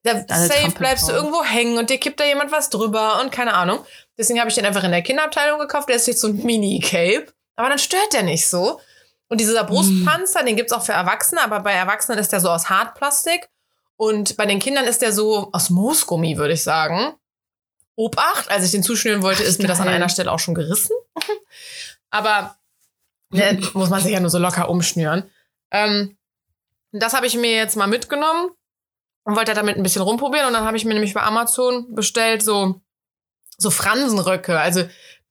da 0.04 0.24
safe 0.26 0.70
bleibst 0.70 1.06
du 1.06 1.12
irgendwo 1.12 1.44
hängen 1.44 1.76
und 1.78 1.90
dir 1.90 1.98
kippt 1.98 2.18
da 2.18 2.24
jemand 2.24 2.50
was 2.50 2.70
drüber 2.70 3.20
und 3.20 3.30
keine 3.30 3.54
Ahnung. 3.54 3.84
Deswegen 4.18 4.40
habe 4.40 4.48
ich 4.48 4.56
den 4.56 4.64
einfach 4.66 4.84
in 4.84 4.90
der 4.90 5.02
Kinderabteilung 5.02 5.60
gekauft. 5.60 5.88
Der 5.90 5.96
ist 5.96 6.06
jetzt 6.06 6.20
so 6.22 6.28
ein 6.28 6.42
Mini-Cape. 6.42 7.26
Aber 7.56 7.68
dann 7.68 7.78
stört 7.78 8.12
der 8.14 8.22
nicht 8.22 8.48
so. 8.48 8.80
Und 9.28 9.38
dieser 9.40 9.64
Brustpanzer, 9.64 10.42
den 10.44 10.56
gibt's 10.56 10.72
auch 10.72 10.82
für 10.82 10.92
Erwachsene, 10.92 11.42
aber 11.42 11.60
bei 11.60 11.72
Erwachsenen 11.72 12.18
ist 12.18 12.32
der 12.32 12.40
so 12.40 12.48
aus 12.50 12.68
Hartplastik. 12.70 13.48
Und 13.96 14.36
bei 14.36 14.46
den 14.46 14.58
Kindern 14.58 14.86
ist 14.86 15.02
der 15.02 15.12
so 15.12 15.50
aus 15.52 15.70
Moosgummi, 15.70 16.36
würde 16.36 16.54
ich 16.54 16.62
sagen. 16.62 17.14
Obacht, 17.94 18.50
als 18.50 18.64
ich 18.64 18.70
den 18.70 18.82
zuschnüren 18.82 19.22
wollte, 19.22 19.42
Ach, 19.44 19.48
ist 19.48 19.60
mir 19.60 19.68
das 19.68 19.80
an 19.80 19.88
einer 19.88 20.08
Stelle 20.08 20.32
auch 20.32 20.38
schon 20.38 20.54
gerissen. 20.54 20.96
aber 22.10 22.56
ne, 23.30 23.60
muss 23.74 23.90
man 23.90 24.02
sich 24.02 24.12
ja 24.12 24.20
nur 24.20 24.30
so 24.30 24.38
locker 24.38 24.68
umschnüren. 24.68 25.30
Ähm, 25.70 26.16
das 26.92 27.12
habe 27.14 27.26
ich 27.26 27.36
mir 27.36 27.52
jetzt 27.54 27.76
mal 27.76 27.86
mitgenommen 27.86 28.50
und 29.24 29.36
wollte 29.36 29.54
damit 29.54 29.76
ein 29.76 29.82
bisschen 29.82 30.02
rumprobieren. 30.02 30.46
Und 30.46 30.54
dann 30.54 30.64
habe 30.64 30.76
ich 30.76 30.84
mir 30.84 30.94
nämlich 30.94 31.14
bei 31.14 31.22
Amazon 31.22 31.94
bestellt 31.94 32.42
so, 32.42 32.80
so 33.58 33.70
Fransenröcke. 33.70 34.58
Also, 34.58 34.84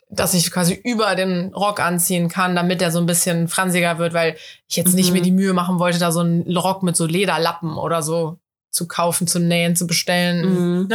dass 0.09 0.33
ich 0.33 0.51
quasi 0.51 0.73
über 0.73 1.15
den 1.15 1.53
Rock 1.53 1.79
anziehen 1.79 2.29
kann, 2.29 2.55
damit 2.55 2.81
der 2.81 2.91
so 2.91 2.99
ein 2.99 3.05
bisschen 3.05 3.47
fransiger 3.47 3.97
wird, 3.97 4.13
weil 4.13 4.35
ich 4.67 4.75
jetzt 4.75 4.93
nicht 4.93 5.07
Mhm. 5.07 5.13
mir 5.13 5.21
die 5.21 5.31
Mühe 5.31 5.53
machen 5.53 5.79
wollte, 5.79 5.99
da 5.99 6.11
so 6.11 6.19
einen 6.19 6.57
Rock 6.57 6.83
mit 6.83 6.95
so 6.95 7.05
Lederlappen 7.05 7.77
oder 7.77 8.03
so 8.03 8.37
zu 8.71 8.87
kaufen, 8.87 9.27
zu 9.27 9.39
nähen, 9.39 9.75
zu 9.75 9.85
bestellen. 9.87 10.85
Mhm. 10.87 10.89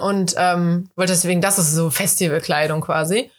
Und 0.00 0.34
ähm, 0.36 0.90
wollte 0.96 1.12
deswegen, 1.12 1.40
das 1.40 1.58
ist 1.58 1.72
so 1.72 1.90
Festivalkleidung 1.90 2.80
quasi. 2.80 3.30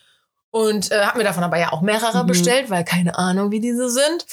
Und 0.51 0.91
äh, 0.91 1.03
habe 1.03 1.17
mir 1.17 1.23
davon 1.25 1.43
aber 1.43 1.57
ja 1.59 1.73
auch 1.73 1.81
mehrere 1.81 2.23
Mhm. 2.23 2.27
bestellt, 2.27 2.69
weil 2.69 2.85
keine 2.85 3.17
Ahnung, 3.17 3.51
wie 3.51 3.59
diese 3.59 3.89
sind. 3.89 4.25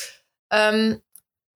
Ähm, 0.53 1.01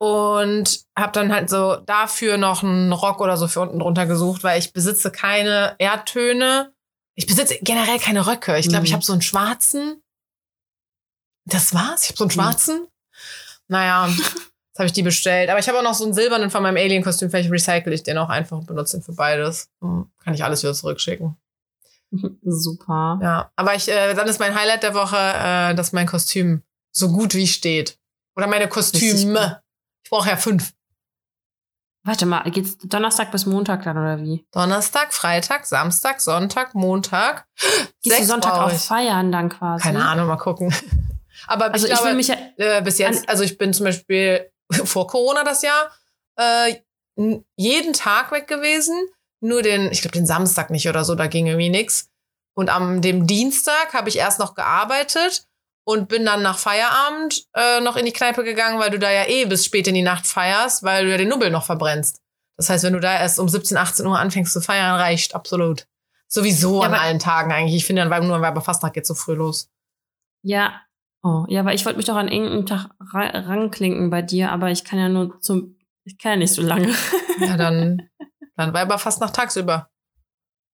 und 0.01 0.81
habe 0.97 1.13
dann 1.13 1.33
halt 1.33 1.49
so 1.51 1.77
dafür 1.77 2.37
noch 2.37 2.63
einen 2.63 2.93
Rock 2.93 3.21
oder 3.21 3.37
so 3.37 3.49
für 3.49 3.61
unten 3.61 3.79
drunter 3.81 4.07
gesucht, 4.07 4.43
weil 4.45 4.59
ich 4.59 4.73
besitze 4.73 5.11
keine 5.11 5.75
Erdtöne. 5.79 6.73
Ich 7.15 7.27
besitze 7.27 7.59
generell 7.63 7.99
keine 7.99 8.27
Röcke. 8.27 8.59
Ich 8.59 8.69
glaube, 8.69 8.81
Mhm. 8.83 8.87
ich 8.87 8.93
habe 8.93 9.05
so 9.05 9.13
einen 9.13 9.23
schwarzen. 9.23 10.03
Das 11.47 11.75
war's? 11.75 12.03
Ich 12.05 12.09
habe 12.11 12.19
so 12.19 12.25
einen 12.25 12.29
Mhm. 12.29 12.33
schwarzen. 12.33 12.87
Naja, 13.69 14.09
jetzt 14.09 14.19
habe 14.79 14.87
ich 14.87 14.93
die 14.93 15.03
bestellt. 15.03 15.51
Aber 15.51 15.59
ich 15.59 15.69
habe 15.69 15.79
auch 15.79 15.83
noch 15.83 15.95
so 15.95 16.05
einen 16.05 16.15
silbernen 16.15 16.51
von 16.51 16.63
meinem 16.63 16.77
Alien-Kostüm. 16.77 17.31
Vielleicht 17.31 17.51
recycle 17.51 17.93
ich 17.93 18.03
den 18.03 18.19
auch 18.19 18.29
einfach 18.29 18.59
und 18.59 18.67
benutze 18.67 18.97
den 18.99 19.03
für 19.03 19.13
beides. 19.13 19.71
Hm, 19.81 20.11
Kann 20.23 20.35
ich 20.35 20.45
alles 20.45 20.63
wieder 20.63 20.75
zurückschicken. 20.75 21.37
Super. 22.43 23.19
Ja, 23.23 23.51
aber 23.57 23.75
ich, 23.75 23.89
äh, 23.89 24.15
dann 24.15 24.29
ist 24.29 24.41
mein 24.41 24.55
Highlight 24.55 24.83
der 24.83 24.95
Woche, 24.95 25.17
äh, 25.17 25.75
dass 25.75 25.93
mein 25.93 26.07
Kostüm 26.07 26.63
so 26.93 27.11
gut 27.13 27.35
wie 27.35 27.47
steht. 27.47 27.99
Oder 28.37 28.47
meine 28.47 28.69
Kostüme. 28.69 29.61
Ich 30.05 30.11
brauche 30.11 30.29
ja 30.31 30.37
fünf. 30.37 30.73
Warte 32.05 32.25
mal, 32.25 32.49
geht's 32.51 32.79
Donnerstag 32.79 33.31
bis 33.33 33.45
Montag 33.45 33.83
dann 33.83 33.99
oder 33.99 34.19
wie? 34.23 34.47
Donnerstag, 34.53 35.13
Freitag, 35.13 35.67
Samstag, 35.67 36.21
Sonntag, 36.21 36.75
Montag. 36.75 37.47
Gehst 38.03 38.21
du 38.21 38.25
Sonntag 38.25 38.53
auch 38.55 38.73
ich. 38.73 38.79
feiern 38.79 39.31
dann 39.33 39.49
quasi? 39.51 39.83
Keine 39.83 40.07
Ahnung, 40.09 40.29
mal 40.29 40.37
gucken. 40.37 40.73
Aber 41.47 41.73
Also 41.73 41.87
ich, 41.87 41.93
ich, 41.93 41.99
glaube, 41.99 42.11
will 42.11 42.17
mich 42.17 42.29
ja, 42.29 42.37
äh, 42.57 42.81
bis 42.83 42.99
jetzt, 42.99 43.25
an- 43.25 43.29
also 43.29 43.43
ich 43.45 43.59
bin 43.59 43.75
zum 43.75 43.85
Beispiel 43.85 44.51
vor 44.85 45.07
Corona 45.07 45.45
das 45.45 45.63
Jahr 45.63 45.91
äh, 46.37 46.77
jeden 47.57 47.93
Tag 47.93 48.31
weg 48.33 48.47
gewesen. 48.47 48.95
Nur 49.41 49.63
den, 49.63 49.91
ich 49.93 50.01
glaube 50.01 50.17
den 50.17 50.27
Samstag 50.27 50.71
nicht 50.71 50.89
oder 50.89 51.05
so, 51.05 51.15
da 51.15 51.27
ging 51.27 51.47
irgendwie 51.47 51.71
nix. 51.71 52.11
Und 52.55 52.71
am 52.71 53.03
dem 53.03 53.27
Dienstag 53.27 53.95
habe 53.95 54.09
ich 54.09 54.19
erst 54.19 54.41
noch 54.41 54.55
gearbeitet 54.55 55.47
und 55.85 56.09
bin 56.09 56.25
dann 56.25 56.43
nach 56.43 56.59
Feierabend 56.59 57.47
äh, 57.55 57.81
noch 57.81 57.97
in 57.97 58.05
die 58.05 58.13
Kneipe 58.13 58.43
gegangen, 58.43 58.81
weil 58.81 58.91
du 58.91 58.99
da 58.99 59.11
ja 59.11 59.27
eh 59.29 59.45
bis 59.45 59.65
spät 59.65 59.87
in 59.87 59.95
die 59.95 60.03
Nacht 60.03 60.27
feierst, 60.27 60.83
weil 60.83 61.05
du 61.05 61.11
ja 61.11 61.17
den 61.17 61.29
Nubbel 61.29 61.51
noch 61.51 61.65
verbrennst. 61.65 62.21
Das 62.57 62.69
heißt, 62.69 62.85
wenn 62.85 62.93
du 62.93 63.01
da 63.01 63.19
erst 63.19 63.39
um 63.39 63.49
17, 63.49 63.77
18 63.77 64.05
Uhr 64.05 64.19
anfängst 64.19 64.53
zu 64.53 64.61
feiern, 64.61 64.97
reicht 64.97 65.35
absolut. 65.35 65.87
Sowieso 66.27 66.83
Ja, 66.83 66.89
an 66.89 66.95
allen 66.95 67.19
Tagen 67.21 67.53
eigentlich. 67.53 67.77
Ich 67.77 67.87
finde, 67.87 68.07
dann 68.07 68.27
nur 68.27 68.37
an 68.37 68.43
Weiberfastnacht 68.43 68.93
geht 68.93 69.07
so 69.07 69.15
früh 69.15 69.35
los. 69.35 69.71
Ja. 70.43 70.83
Oh, 71.23 71.45
ja, 71.49 71.61
aber 71.61 71.75
ich 71.75 71.85
wollte 71.85 71.97
mich 71.97 72.07
doch 72.07 72.17
an 72.17 72.29
irgendeinen 72.29 72.67
Tag 72.67 72.91
ra 73.13 73.23
ranklinken 73.27 74.09
bei 74.11 74.23
dir, 74.23 74.53
aber 74.53 74.71
ich 74.71 74.85
kann 74.85 74.99
ja 74.99 75.09
nur 75.09 75.41
zum. 75.41 75.77
Ich 76.05 76.17
kann 76.19 76.33
ja 76.33 76.37
nicht 76.39 76.55
so 76.55 76.63
lange. 76.63 76.95
Ja, 77.41 77.57
dann, 77.57 78.09
dann 78.57 78.73
Weiberfastnacht 78.73 79.35
tagsüber. 79.35 79.89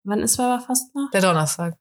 Wann 0.05 0.19
ist 0.21 0.39
aber 0.41 0.61
fast 0.61 0.95
noch? 0.95 1.11
Der 1.13 1.21
Donnerstag. 1.21 1.77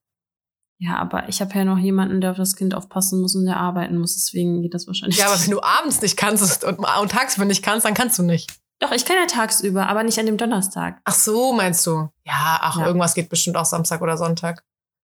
Ja, 0.79 0.97
aber 0.97 1.27
ich 1.29 1.41
habe 1.41 1.53
ja 1.55 1.65
noch 1.65 1.77
jemanden, 1.77 2.21
der 2.21 2.31
auf 2.31 2.37
das 2.37 2.55
Kind 2.55 2.73
aufpassen 2.73 3.21
muss 3.21 3.35
und 3.35 3.45
der 3.45 3.57
arbeiten 3.57 3.97
muss, 3.97 4.15
deswegen 4.15 4.61
geht 4.61 4.73
das 4.73 4.87
wahrscheinlich. 4.87 5.17
Ja, 5.17 5.27
aber 5.27 5.39
wenn 5.41 5.51
du 5.51 5.61
abends 5.61 6.01
nicht 6.01 6.17
kannst 6.17 6.63
und, 6.63 6.79
und 6.79 7.11
tagsüber 7.11 7.45
nicht 7.45 7.63
kannst, 7.63 7.85
dann 7.85 7.93
kannst 7.93 8.17
du 8.19 8.23
nicht. 8.23 8.51
Doch, 8.79 8.91
ich 8.91 9.05
kann 9.05 9.15
ja 9.17 9.27
tagsüber, 9.27 9.87
aber 9.87 10.03
nicht 10.03 10.17
an 10.19 10.25
dem 10.25 10.37
Donnerstag. 10.37 10.99
Ach 11.03 11.13
so, 11.13 11.53
meinst 11.53 11.85
du? 11.85 12.09
Ja, 12.25 12.57
ach, 12.61 12.77
Ja. 12.79 12.87
irgendwas 12.87 13.13
geht 13.13 13.29
bestimmt 13.29 13.57
auch 13.57 13.65
Samstag 13.65 14.01
oder 14.01 14.17
Sonntag. 14.17 14.63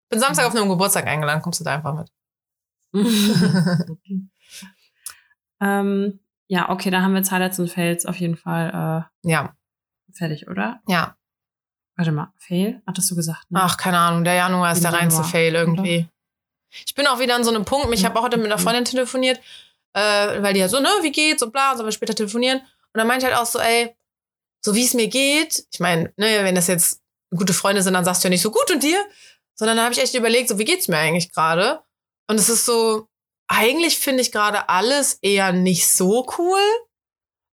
Bin 0.10 0.20
Samstag 0.20 0.43
Ja. 0.46 0.50
auf 0.50 0.56
einem 0.56 0.70
Geburtstag 0.70 1.06
eingeladen, 1.06 1.41
kommst 1.43 1.60
du 1.60 1.63
da 1.63 1.76
einfach 1.76 1.93
mit. 1.93 2.10
ähm, 5.62 6.19
ja, 6.47 6.69
okay, 6.69 6.89
da 6.91 7.02
haben 7.02 7.13
wir 7.13 7.21
Highlights 7.30 7.60
und 7.60 7.69
Fails 7.69 8.06
auf 8.06 8.17
jeden 8.17 8.38
Fall 8.38 9.10
ja, 9.23 9.45
äh, 9.45 10.13
fertig, 10.13 10.47
oder? 10.47 10.80
ja. 10.88 11.15
Warte 12.00 12.12
mal, 12.12 12.32
Fail? 12.38 12.80
Hattest 12.86 13.10
du 13.10 13.15
gesagt, 13.15 13.50
ne? 13.50 13.60
Ach, 13.60 13.76
keine 13.76 13.97
Ahnung, 13.97 14.23
der 14.23 14.36
Januar 14.36 14.71
ist 14.71 14.84
der 14.84 14.93
reinste 14.93 15.23
Fail 15.23 15.56
irgendwie. 15.56 16.08
Ich 16.86 16.93
bin 16.93 17.08
auch 17.08 17.19
wieder 17.19 17.34
an 17.36 17.43
so 17.43 17.50
einem 17.50 17.65
Punkt, 17.65 17.91
ich 17.91 18.02
Ja. 18.02 18.10
habe 18.10 18.19
auch 18.19 18.23
heute 18.23 18.38
mit 18.38 18.45
einer 18.45 18.60
Freundin 18.60 18.86
telefoniert, 18.86 19.39
äh, 19.93 20.43
weil 20.43 20.54
die 20.54 20.60
ja 20.60 20.69
so, 20.69 20.80
ne, 20.80 20.89
wie 21.02 21.12
geht's 21.12 21.41
und 21.41 21.52
bla, 21.52 21.76
sollen 21.76 21.88
wir 21.88 21.91
später 21.91 22.13
telefonieren. 22.13 22.60
Und 22.60 22.67
dann 22.93 23.08
meinte 23.08 23.26
ich 23.26 23.32
halt 23.34 23.41
auch 23.41 23.47
so, 23.47 23.58
ey, 23.58 23.95
so 24.63 24.76
wie 24.76 24.86
es 24.86 24.93
mir 24.93 25.08
geht, 25.08 25.65
ich 25.73 25.80
meine, 25.80 26.13
ne, 26.17 26.43
wenn 26.43 26.54
das 26.54 26.67
jetzt 26.67 27.02
gute 27.36 27.54
Freunde 27.54 27.82
sind, 27.82 27.95
dann 27.95 28.06
sagst 28.06 28.23
du 28.23 28.28
ja 28.28 28.30
nicht 28.30 28.43
so 28.43 28.52
gut 28.52 28.69
und 28.69 28.84
dir, 28.84 29.04
sondern 29.56 29.78
dann 29.78 29.86
habe 29.86 29.93
ich 29.95 30.02
echt 30.02 30.13
überlegt, 30.13 30.50
so 30.50 30.60
wie 30.60 30.65
geht's 30.65 30.88
mir 30.88 31.00
eigentlich 31.00 31.32
gerade? 31.32 31.82
Und 32.30 32.38
es 32.38 32.50
ist 32.50 32.66
so, 32.66 33.08
eigentlich 33.48 34.00
finde 34.00 34.22
ich 34.22 34.32
gerade 34.32 34.70
alles 34.70 35.20
eher 35.22 35.54
nicht 35.54 35.88
so 35.88 36.28
cool, 36.38 36.60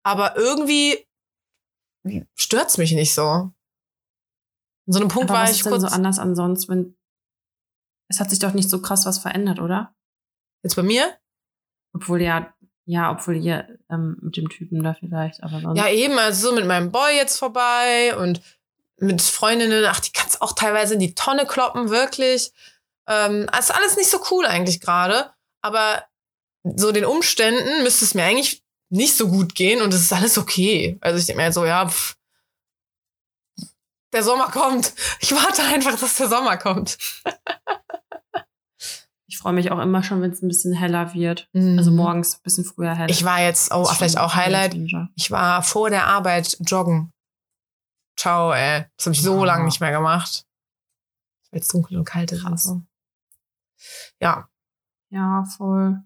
aber 0.03 0.35
irgendwie 0.35 1.07
stört's 2.35 2.77
mich 2.77 2.91
nicht 2.91 3.13
so. 3.13 3.51
In 4.85 4.93
so 4.93 4.99
einem 4.99 5.09
Punkt 5.09 5.29
aber 5.29 5.39
war 5.39 5.43
was 5.43 5.51
ich 5.51 5.57
ist 5.57 5.65
denn 5.65 5.71
kurz 5.71 5.83
so 5.83 5.89
anders 5.89 6.19
ansonsten, 6.19 6.71
wenn 6.71 6.97
es 8.09 8.19
hat 8.19 8.29
sich 8.29 8.39
doch 8.39 8.53
nicht 8.53 8.69
so 8.69 8.81
krass 8.81 9.05
was 9.05 9.19
verändert, 9.19 9.59
oder? 9.59 9.95
jetzt 10.63 10.75
bei 10.75 10.83
mir. 10.83 11.13
Obwohl 11.93 12.21
ja, 12.21 12.53
ja, 12.85 13.11
obwohl 13.11 13.35
ihr 13.35 13.77
ähm, 13.89 14.17
mit 14.21 14.35
dem 14.37 14.49
Typen 14.49 14.81
da 14.81 14.93
vielleicht, 14.93 15.43
aber 15.43 15.59
sonst. 15.59 15.77
Ja, 15.77 15.89
eben, 15.89 16.17
also 16.17 16.49
so 16.49 16.55
mit 16.55 16.65
meinem 16.65 16.91
Boy 16.91 17.15
jetzt 17.15 17.37
vorbei 17.37 18.17
und 18.17 18.41
mit 18.97 19.21
Freundinnen, 19.21 19.85
ach, 19.85 19.99
die 19.99 20.11
kannst 20.11 20.41
auch 20.41 20.53
teilweise 20.53 20.95
in 20.95 20.99
die 20.99 21.13
Tonne 21.13 21.45
kloppen, 21.45 21.89
wirklich. 21.89 22.51
Ähm, 23.07 23.49
ist 23.57 23.73
alles 23.73 23.95
nicht 23.97 24.09
so 24.09 24.19
cool 24.31 24.45
eigentlich 24.45 24.79
gerade, 24.79 25.33
aber 25.61 26.05
so 26.63 26.91
den 26.91 27.05
Umständen 27.05 27.83
müsste 27.83 28.05
es 28.05 28.13
mir 28.13 28.23
eigentlich 28.23 28.63
nicht 28.89 29.17
so 29.17 29.27
gut 29.27 29.55
gehen 29.55 29.81
und 29.81 29.93
es 29.93 30.01
ist 30.01 30.13
alles 30.13 30.37
okay. 30.37 30.97
Also 31.01 31.19
ich 31.19 31.25
denke 31.25 31.37
mir 31.37 31.43
halt 31.45 31.53
so, 31.53 31.65
ja, 31.65 31.87
pff, 31.89 32.15
der 34.13 34.23
Sommer 34.23 34.51
kommt. 34.51 34.93
Ich 35.19 35.31
warte 35.33 35.63
einfach, 35.63 35.99
dass 35.99 36.15
der 36.17 36.29
Sommer 36.29 36.57
kommt. 36.57 36.97
Ich 39.25 39.39
freue 39.39 39.53
mich 39.53 39.71
auch 39.71 39.79
immer 39.79 40.03
schon, 40.03 40.21
wenn 40.21 40.29
es 40.31 40.43
ein 40.43 40.47
bisschen 40.47 40.73
heller 40.73 41.15
wird. 41.15 41.49
Also 41.55 41.89
morgens 41.89 42.35
ein 42.35 42.41
bisschen 42.43 42.65
früher 42.65 42.93
hell. 42.93 43.05
Mhm. 43.07 43.09
Ich 43.11 43.23
war 43.25 43.41
jetzt, 43.41 43.71
oh, 43.73 43.83
vielleicht 43.85 44.17
auch 44.19 44.35
Highlight. 44.35 44.75
Ich 45.15 45.31
war 45.31 45.63
vor 45.63 45.89
der 45.89 46.05
Arbeit 46.05 46.55
joggen. 46.59 47.11
Ciao, 48.15 48.51
ey. 48.53 48.85
Das 48.95 49.07
habe 49.07 49.15
ich 49.15 49.23
so 49.23 49.41
Ah. 49.41 49.45
lange 49.45 49.63
nicht 49.65 49.79
mehr 49.81 49.91
gemacht. 49.91 50.45
Weil 51.49 51.61
es 51.61 51.67
dunkel 51.67 51.97
und 51.97 52.05
kalt 52.05 52.31
ist 52.31 52.43
und 52.43 52.49
Krass. 52.51 52.63
so. 52.63 52.81
Ja, 54.19 54.47
Ja, 55.09 55.43
voll. 55.57 55.97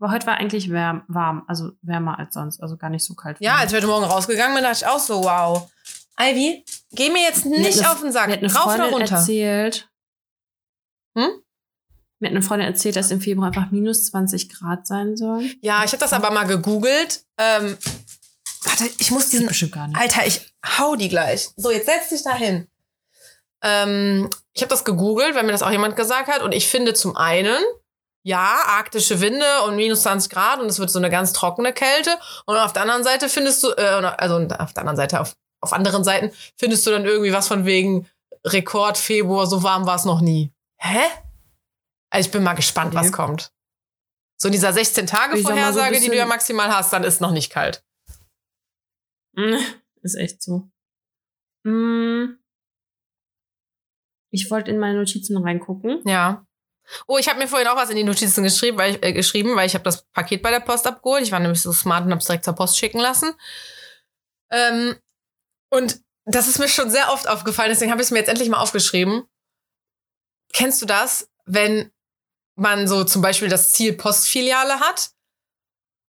Aber 0.00 0.12
heute 0.12 0.26
war 0.26 0.36
eigentlich 0.36 0.70
wärm, 0.70 1.02
warm, 1.08 1.44
also 1.48 1.72
wärmer 1.82 2.18
als 2.18 2.34
sonst, 2.34 2.60
also 2.60 2.76
gar 2.76 2.90
nicht 2.90 3.04
so 3.04 3.14
kalt. 3.14 3.38
ja, 3.40 3.56
als 3.56 3.70
ich 3.72 3.76
heute 3.76 3.86
Morgen 3.86 4.04
rausgegangen 4.04 4.54
bin, 4.54 4.64
dachte 4.64 4.78
ich 4.84 4.86
auch 4.86 4.98
so, 4.98 5.22
wow. 5.24 5.70
Ivy, 6.20 6.64
geh 6.92 7.10
mir 7.10 7.22
jetzt 7.22 7.44
nicht 7.46 7.78
eine- 7.80 7.90
auf 7.90 8.00
den 8.00 8.12
Sack. 8.12 8.26
Mir 8.28 8.34
hat 8.34 8.42
eine 8.42 8.52
Rauf 8.54 8.64
Freundin 8.74 8.92
runter. 8.94 9.16
erzählt. 9.16 9.90
Hm? 11.16 11.28
Mir 12.20 12.28
hat 12.28 12.32
eine 12.36 12.42
Freundin 12.42 12.68
erzählt, 12.68 12.96
dass 12.96 13.10
im 13.10 13.20
Februar 13.20 13.48
einfach 13.48 13.70
minus 13.70 14.06
20 14.06 14.48
Grad 14.48 14.86
sein 14.86 15.16
sollen. 15.16 15.52
Ja, 15.62 15.84
ich 15.84 15.90
habe 15.92 15.98
das 16.00 16.12
aber 16.12 16.30
mal 16.30 16.44
gegoogelt. 16.44 17.24
Ähm, 17.38 17.76
warte, 18.64 18.84
ich 18.98 19.10
muss 19.10 19.28
diesen 19.30 19.46
bestimmt 19.46 19.72
gar 19.72 19.88
nicht. 19.88 19.98
Alter, 19.98 20.26
ich 20.26 20.54
hau 20.78 20.96
die 20.96 21.08
gleich. 21.08 21.50
So, 21.56 21.70
jetzt 21.70 21.86
setz 21.86 22.08
dich 22.10 22.22
da 22.22 22.34
hin. 22.34 22.68
Ähm, 23.64 24.30
ich 24.52 24.62
habe 24.62 24.70
das 24.70 24.84
gegoogelt, 24.84 25.34
weil 25.34 25.42
mir 25.42 25.52
das 25.52 25.62
auch 25.62 25.70
jemand 25.70 25.96
gesagt 25.96 26.28
hat. 26.28 26.42
Und 26.42 26.52
ich 26.52 26.68
finde 26.68 26.94
zum 26.94 27.16
einen, 27.16 27.58
ja, 28.22 28.62
arktische 28.66 29.20
Winde 29.20 29.62
und 29.66 29.76
minus 29.76 30.02
20 30.02 30.30
Grad 30.30 30.60
und 30.60 30.66
es 30.66 30.78
wird 30.78 30.90
so 30.90 30.98
eine 30.98 31.10
ganz 31.10 31.32
trockene 31.32 31.72
Kälte. 31.72 32.16
Und 32.46 32.56
auf 32.56 32.72
der 32.72 32.82
anderen 32.82 33.04
Seite 33.04 33.28
findest 33.28 33.62
du, 33.62 33.70
äh, 33.70 33.82
also 33.82 34.36
auf 34.36 34.72
der 34.72 34.80
anderen 34.80 34.96
Seite, 34.96 35.20
auf, 35.20 35.34
auf 35.60 35.72
anderen 35.72 36.04
Seiten 36.04 36.30
findest 36.56 36.86
du 36.86 36.90
dann 36.90 37.04
irgendwie 37.04 37.32
was 37.32 37.48
von 37.48 37.64
wegen 37.66 38.08
Rekord 38.46 38.98
Februar, 38.98 39.46
so 39.46 39.62
warm 39.62 39.86
war 39.86 39.96
es 39.96 40.04
noch 40.04 40.20
nie. 40.20 40.52
Hä? 40.78 41.00
Also 42.10 42.28
ich 42.28 42.32
bin 42.32 42.42
mal 42.42 42.54
gespannt, 42.54 42.94
was 42.94 43.12
kommt. 43.12 43.50
So 44.36 44.48
in 44.48 44.52
dieser 44.52 44.72
16 44.72 45.06
Tage 45.06 45.38
Ich 45.38 45.42
sag 45.42 45.54
mal 45.54 45.72
so 45.72 45.80
ein 45.80 45.84
Vorhersage, 45.84 46.00
die 46.00 46.08
du 46.08 46.16
ja 46.16 46.26
maximal 46.26 46.68
hast, 46.68 46.92
dann 46.92 47.04
ist 47.04 47.20
noch 47.20 47.30
nicht 47.30 47.50
kalt. 47.50 47.84
Ist 50.02 50.16
echt 50.16 50.42
so. 50.42 50.68
Mm. 51.64 52.36
Ich 54.34 54.50
wollte 54.50 54.72
in 54.72 54.78
meine 54.78 54.98
Notizen 54.98 55.36
reingucken. 55.36 56.00
Ja. 56.04 56.44
Oh, 57.06 57.18
ich 57.18 57.28
habe 57.28 57.38
mir 57.38 57.46
vorhin 57.46 57.68
auch 57.68 57.76
was 57.76 57.90
in 57.90 57.96
die 57.96 58.04
Notizen 58.04 58.42
geschrieben, 58.42 58.76
weil 58.76 58.96
ich, 58.96 59.04
äh, 59.04 59.12
geschrieben, 59.12 59.54
weil 59.54 59.66
ich 59.66 59.74
habe 59.74 59.84
das 59.84 60.04
Paket 60.06 60.42
bei 60.42 60.50
der 60.50 60.60
Post 60.60 60.86
abgeholt. 60.86 61.22
Ich 61.22 61.30
war 61.30 61.38
nämlich 61.38 61.62
so 61.62 61.72
smart 61.72 62.04
und 62.04 62.10
habe 62.10 62.18
es 62.18 62.26
direkt 62.26 62.44
zur 62.44 62.54
Post 62.54 62.76
schicken 62.76 62.98
lassen. 62.98 63.32
Ähm, 64.50 64.96
und 65.70 66.00
das 66.24 66.48
ist 66.48 66.58
mir 66.58 66.68
schon 66.68 66.90
sehr 66.90 67.12
oft 67.12 67.28
aufgefallen, 67.28 67.70
deswegen 67.70 67.92
habe 67.92 68.00
ich 68.00 68.06
es 68.06 68.10
mir 68.10 68.18
jetzt 68.18 68.28
endlich 68.28 68.48
mal 68.48 68.60
aufgeschrieben. 68.60 69.22
Kennst 70.52 70.82
du 70.82 70.86
das, 70.86 71.30
wenn 71.44 71.92
man 72.56 72.88
so 72.88 73.04
zum 73.04 73.22
Beispiel 73.22 73.48
das 73.48 73.70
Ziel 73.72 73.92
Postfiliale 73.92 74.80
hat 74.80 75.10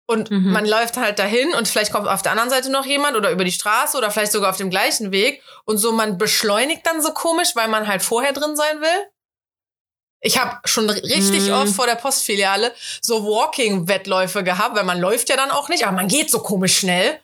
und 0.06 0.30
Mhm. 0.30 0.52
man 0.52 0.66
läuft 0.66 0.96
halt 0.96 1.18
dahin 1.18 1.54
und 1.54 1.66
vielleicht 1.68 1.92
kommt 1.92 2.08
auf 2.08 2.22
der 2.22 2.32
anderen 2.32 2.50
Seite 2.50 2.70
noch 2.70 2.84
jemand 2.86 3.16
oder 3.16 3.30
über 3.30 3.44
die 3.44 3.52
Straße 3.52 3.96
oder 3.96 4.10
vielleicht 4.10 4.32
sogar 4.32 4.50
auf 4.50 4.56
dem 4.56 4.70
gleichen 4.70 5.12
Weg 5.12 5.42
und 5.64 5.78
so 5.78 5.92
man 5.92 6.18
beschleunigt 6.18 6.86
dann 6.86 7.00
so 7.02 7.12
komisch, 7.12 7.54
weil 7.54 7.68
man 7.68 7.86
halt 7.88 8.02
vorher 8.02 8.32
drin 8.32 8.56
sein 8.56 8.80
will? 8.80 9.06
Ich 10.20 10.38
habe 10.38 10.58
schon 10.66 10.88
richtig 10.88 11.48
Mhm. 11.48 11.52
oft 11.52 11.74
vor 11.74 11.86
der 11.86 11.96
Postfiliale 11.96 12.72
so 13.02 13.24
Walking-Wettläufe 13.26 14.42
gehabt, 14.42 14.74
weil 14.74 14.84
man 14.84 14.98
läuft 15.00 15.28
ja 15.28 15.36
dann 15.36 15.50
auch 15.50 15.68
nicht, 15.68 15.84
aber 15.86 15.96
man 15.96 16.08
geht 16.08 16.30
so 16.30 16.38
komisch 16.40 16.78
schnell. 16.78 17.20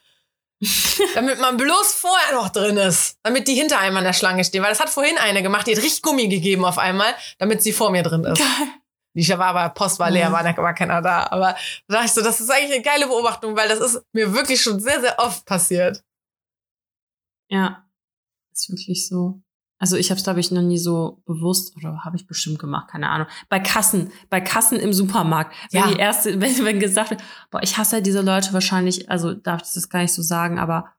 damit 1.15 1.41
man 1.41 1.57
bloß 1.57 1.95
vorher 1.95 2.35
noch 2.35 2.51
drin 2.51 2.77
ist. 2.77 3.17
Damit 3.23 3.49
die 3.49 3.55
hinter 3.55 3.79
einem 3.79 3.97
an 3.97 4.05
der 4.05 4.13
Schlange 4.13 4.45
stehen. 4.45 4.63
Weil 4.63 4.69
das 4.69 4.81
hat 4.81 4.91
vorhin 4.91 5.17
eine 5.17 5.43
gemacht, 5.43 5.67
die 5.67 5.75
hat 5.75 5.83
richtig 5.83 6.03
Gummi 6.03 6.29
gegeben 6.29 6.67
auf 6.67 6.77
einmal, 6.77 7.15
damit 7.39 7.63
sie 7.63 7.73
vor 7.73 7.91
mir 7.91 8.03
drin 8.03 8.25
ist. 8.25 8.39
Geil. 8.39 8.69
Die 9.15 9.29
war 9.31 9.47
aber, 9.47 9.69
Post 9.71 9.99
war 9.99 10.11
leer, 10.11 10.31
war, 10.31 10.45
war 10.57 10.75
keiner 10.75 11.03
da. 11.03 11.27
Aber 11.31 11.57
da 11.89 11.95
dachte 11.95 12.07
ich 12.07 12.13
so, 12.13 12.23
das 12.23 12.41
ist 12.41 12.51
eigentlich 12.51 12.75
eine 12.75 12.83
geile 12.83 13.07
Beobachtung, 13.09 13.57
weil 13.57 13.69
das 13.69 13.81
ist 13.81 14.05
mir 14.13 14.33
wirklich 14.33 14.63
schon 14.63 14.79
sehr, 14.81 15.01
sehr 15.01 15.19
oft 15.19 15.45
passiert. 15.47 16.05
Ja, 17.49 17.85
ist 18.53 18.71
wirklich 18.71 19.09
so. 19.09 19.43
Also 19.79 19.97
ich 19.97 20.11
habe 20.11 20.19
es, 20.19 20.25
glaube 20.25 20.41
ich, 20.41 20.51
noch 20.51 20.61
nie 20.63 20.79
so 20.79 21.23
bewusst, 21.25 21.75
oder 21.77 22.05
habe 22.05 22.15
ich 22.17 22.27
bestimmt 22.27 22.59
gemacht, 22.59 22.89
keine 22.91 23.09
Ahnung. 23.09 23.27
Bei 23.49 23.59
Kassen, 23.61 24.13
bei 24.29 24.41
Kassen 24.41 24.79
im 24.79 24.93
Supermarkt. 24.93 25.55
Wenn 25.73 25.81
Ja. 25.83 25.89
die 25.89 25.97
erste, 25.99 26.41
wenn, 26.41 26.65
wenn 26.65 26.79
gesagt 26.81 27.11
wird, 27.11 27.23
boah, 27.51 27.63
ich 27.63 27.79
hasse 27.79 27.97
halt 27.97 28.07
diese 28.07 28.21
Leute 28.21 28.53
wahrscheinlich, 28.53 29.11
also 29.11 29.33
darf 29.35 29.63
ich 29.63 29.73
das 29.75 29.89
gar 29.89 30.01
nicht 30.03 30.13
so 30.13 30.23
sagen, 30.23 30.59
aber 30.59 30.93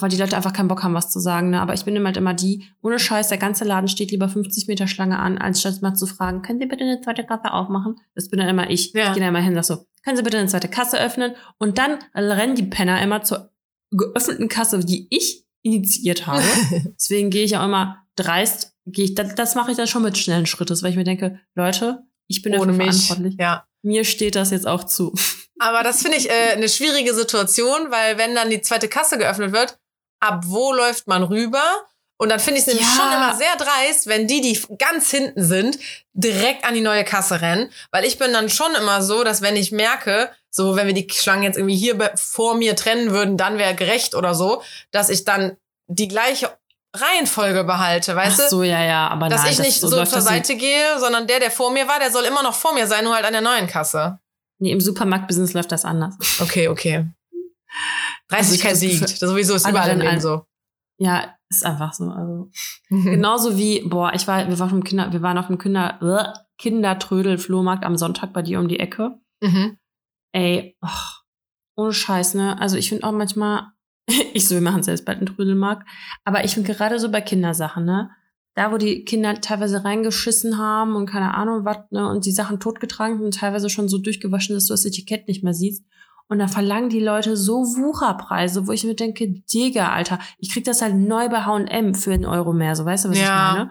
weil 0.00 0.08
die 0.08 0.16
Leute 0.16 0.36
einfach 0.36 0.52
keinen 0.52 0.68
Bock 0.68 0.82
haben, 0.82 0.94
was 0.94 1.10
zu 1.10 1.20
sagen. 1.20 1.50
Ne? 1.50 1.60
Aber 1.60 1.74
ich 1.74 1.84
bin 1.84 1.94
immer 1.94 2.06
halt 2.06 2.16
immer 2.16 2.34
die, 2.34 2.64
ohne 2.82 2.98
Scheiß, 2.98 3.28
der 3.28 3.38
ganze 3.38 3.64
Laden 3.64 3.88
steht 3.88 4.10
lieber 4.10 4.28
50 4.28 4.66
Meter 4.66 4.88
Schlange 4.88 5.18
an, 5.18 5.38
als 5.38 5.60
statt 5.60 5.82
mal 5.82 5.94
zu 5.94 6.06
fragen, 6.06 6.42
können 6.42 6.58
Sie 6.58 6.66
bitte 6.66 6.84
eine 6.84 7.00
zweite 7.00 7.24
Kasse 7.24 7.52
aufmachen? 7.52 7.96
Das 8.14 8.28
bin 8.28 8.40
dann 8.40 8.48
immer 8.48 8.70
ich. 8.70 8.92
Ja. 8.92 9.08
Ich 9.08 9.14
gehe 9.14 9.20
dann 9.20 9.34
immer 9.34 9.40
hin, 9.40 9.54
sag 9.54 9.64
so, 9.64 9.86
können 10.04 10.16
Sie 10.16 10.22
bitte 10.22 10.38
eine 10.38 10.48
zweite 10.48 10.68
Kasse 10.68 11.00
öffnen? 11.00 11.34
Und 11.58 11.78
dann 11.78 11.98
rennen 12.14 12.56
die 12.56 12.64
Penner 12.64 13.00
immer 13.02 13.22
zur 13.22 13.50
geöffneten 13.90 14.48
Kasse, 14.48 14.80
die 14.80 15.06
ich 15.10 15.44
initiiert 15.62 16.26
habe. 16.26 16.44
Deswegen 16.94 17.30
gehe 17.30 17.44
ich 17.44 17.56
auch 17.56 17.64
immer 17.64 18.04
dreist, 18.16 18.74
gehe 18.86 19.04
ich, 19.04 19.14
das, 19.14 19.34
das 19.34 19.54
mache 19.54 19.70
ich 19.70 19.76
dann 19.76 19.86
schon 19.86 20.02
mit 20.02 20.18
schnellen 20.18 20.46
Schritten, 20.46 20.80
weil 20.82 20.90
ich 20.90 20.96
mir 20.96 21.04
denke, 21.04 21.38
Leute, 21.54 22.02
ich 22.26 22.42
bin 22.42 22.54
Ohne 22.54 22.72
dafür 22.72 22.86
mich. 22.86 23.06
verantwortlich. 23.06 23.36
Ja. 23.38 23.64
Mir 23.82 24.04
steht 24.04 24.34
das 24.34 24.50
jetzt 24.50 24.66
auch 24.66 24.84
zu. 24.84 25.14
Aber 25.60 25.82
das 25.82 26.02
finde 26.02 26.16
ich 26.18 26.28
äh, 26.30 26.52
eine 26.52 26.68
schwierige 26.68 27.14
Situation, 27.14 27.90
weil 27.90 28.18
wenn 28.18 28.34
dann 28.34 28.50
die 28.50 28.60
zweite 28.60 28.88
Kasse 28.88 29.18
geöffnet 29.18 29.52
wird, 29.52 29.78
ab 30.20 30.42
wo 30.46 30.72
läuft 30.72 31.06
man 31.06 31.22
rüber? 31.22 31.62
Und 32.20 32.30
dann 32.30 32.40
finde 32.40 32.58
ich 32.60 32.66
es 32.66 32.74
nämlich 32.74 32.86
Ja. 32.86 32.94
schon 32.96 33.12
immer 33.12 33.36
sehr 33.36 33.54
dreist, 33.56 34.08
wenn 34.08 34.26
die, 34.26 34.40
die 34.40 34.60
ganz 34.76 35.10
hinten 35.10 35.44
sind, 35.44 35.78
direkt 36.14 36.64
an 36.64 36.74
die 36.74 36.80
neue 36.80 37.04
Kasse 37.04 37.40
rennen. 37.40 37.70
Weil 37.92 38.04
ich 38.04 38.18
bin 38.18 38.32
dann 38.32 38.48
schon 38.48 38.74
immer 38.74 39.02
so, 39.02 39.22
dass 39.22 39.40
wenn 39.40 39.54
ich 39.54 39.70
merke, 39.70 40.30
so 40.50 40.74
wenn 40.74 40.88
wir 40.88 40.94
die 40.94 41.06
Schlangen 41.12 41.44
jetzt 41.44 41.56
irgendwie 41.56 41.76
hier 41.76 42.12
vor 42.16 42.56
mir 42.56 42.74
trennen 42.74 43.12
würden, 43.12 43.36
dann 43.36 43.58
wäre 43.58 43.74
gerecht 43.76 44.16
oder 44.16 44.34
so, 44.34 44.62
dass 44.90 45.10
ich 45.10 45.24
dann 45.24 45.56
die 45.86 46.08
gleiche 46.08 46.50
Reihenfolge 46.96 47.62
behalte, 47.64 48.16
weißt 48.16 48.40
Ach 48.40 48.44
du? 48.44 48.50
so, 48.50 48.62
ja, 48.64 48.82
ja, 48.82 49.08
aber 49.08 49.28
Dass 49.28 49.42
nein, 49.42 49.50
ich 49.52 49.56
das- 49.58 49.66
nicht 49.66 49.80
so, 49.80 49.88
läuft 49.90 50.10
zur 50.10 50.18
das. 50.20 50.28
Seite 50.28 50.56
gehe, 50.56 50.98
sondern 50.98 51.26
der, 51.26 51.38
der 51.38 51.50
vor 51.50 51.70
mir 51.70 51.86
war, 51.86 52.00
der 52.00 52.10
soll 52.10 52.24
immer 52.24 52.42
noch 52.42 52.54
vor 52.54 52.72
mir 52.74 52.86
sein, 52.86 53.04
nur 53.04 53.14
halt 53.14 53.24
an 53.26 53.32
der 53.32 53.42
neuen 53.42 53.66
Kasse. 53.68 54.18
Nee, 54.58 54.72
im 54.72 54.80
Supermarktbusiness 54.80 55.54
läuft 55.54 55.72
das 55.72 55.84
anders. 55.84 56.16
Okay, 56.40 56.68
okay. 56.68 57.06
Also 58.30 58.50
Dreistigkeit 58.50 58.76
siegt. 58.76 59.00
Gefühl, 59.00 59.16
Das 59.20 59.30
sowieso 59.30 59.54
ist 59.54 59.68
überall 59.68 59.90
rennen 59.90 60.02
Leben 60.02 60.20
so. 60.20 60.44
Ja, 60.98 61.34
ist 61.48 61.64
einfach 61.64 61.92
so. 61.92 62.10
Also 62.10 62.50
genauso 62.90 63.56
wie, 63.56 63.82
boah, 63.88 64.12
ich 64.14 64.26
war, 64.26 64.48
wir 64.48 64.58
waren 64.58 64.66
auf 64.66 64.72
dem 64.72 64.84
Kinder, 64.84 65.12
wir 65.12 65.22
waren 65.22 65.38
auf 65.38 65.46
dem 65.46 65.58
Kinder, 65.58 65.98
äh, 66.02 66.38
Kindertrödel-Flohmarkt 66.60 67.84
am 67.84 67.96
Sonntag 67.96 68.32
bei 68.32 68.42
dir 68.42 68.58
um 68.58 68.68
die 68.68 68.80
Ecke. 68.80 69.18
Mhm. 69.40 69.78
Ey, 70.32 70.76
och, 70.82 71.22
ohne 71.76 71.92
Scheiß, 71.92 72.34
ne? 72.34 72.60
Also 72.60 72.76
ich 72.76 72.88
finde 72.88 73.04
auch 73.04 73.12
manchmal, 73.12 73.68
ich 74.34 74.48
so, 74.48 74.54
wir 74.56 74.62
machen 74.62 74.82
selbst 74.82 75.04
bald 75.04 75.18
einen 75.18 75.26
Trödelmarkt, 75.26 75.88
aber 76.24 76.44
ich 76.44 76.54
finde 76.54 76.72
gerade 76.72 76.98
so 76.98 77.10
bei 77.10 77.20
Kindersachen, 77.20 77.84
ne? 77.84 78.10
Da, 78.58 78.72
wo 78.72 78.76
die 78.76 79.04
Kinder 79.04 79.40
teilweise 79.40 79.84
reingeschissen 79.84 80.58
haben 80.58 80.96
und 80.96 81.06
keine 81.06 81.34
Ahnung 81.34 81.64
was, 81.64 81.78
ne? 81.90 82.08
Und 82.08 82.26
die 82.26 82.32
Sachen 82.32 82.58
totgetragen 82.58 83.20
und 83.20 83.34
teilweise 83.34 83.70
schon 83.70 83.88
so 83.88 83.98
durchgewaschen, 83.98 84.54
dass 84.56 84.66
du 84.66 84.72
das 84.72 84.84
Etikett 84.84 85.28
nicht 85.28 85.44
mehr 85.44 85.54
siehst. 85.54 85.84
Und 86.26 86.40
da 86.40 86.48
verlangen 86.48 86.90
die 86.90 86.98
Leute 87.00 87.36
so 87.36 87.58
Wucherpreise, 87.62 88.66
wo 88.66 88.72
ich 88.72 88.82
mir 88.84 88.96
denke, 88.96 89.28
Digga, 89.52 89.92
Alter, 89.92 90.18
ich 90.38 90.52
krieg 90.52 90.64
das 90.64 90.82
halt 90.82 90.96
neu 90.96 91.28
bei 91.28 91.42
H&M 91.42 91.94
für 91.94 92.12
einen 92.12 92.26
Euro 92.26 92.52
mehr, 92.52 92.74
so 92.74 92.84
weißt 92.84 93.04
du, 93.04 93.10
was 93.10 93.18
Ja. 93.18 93.24
ich 93.52 93.58
meine? 93.58 93.70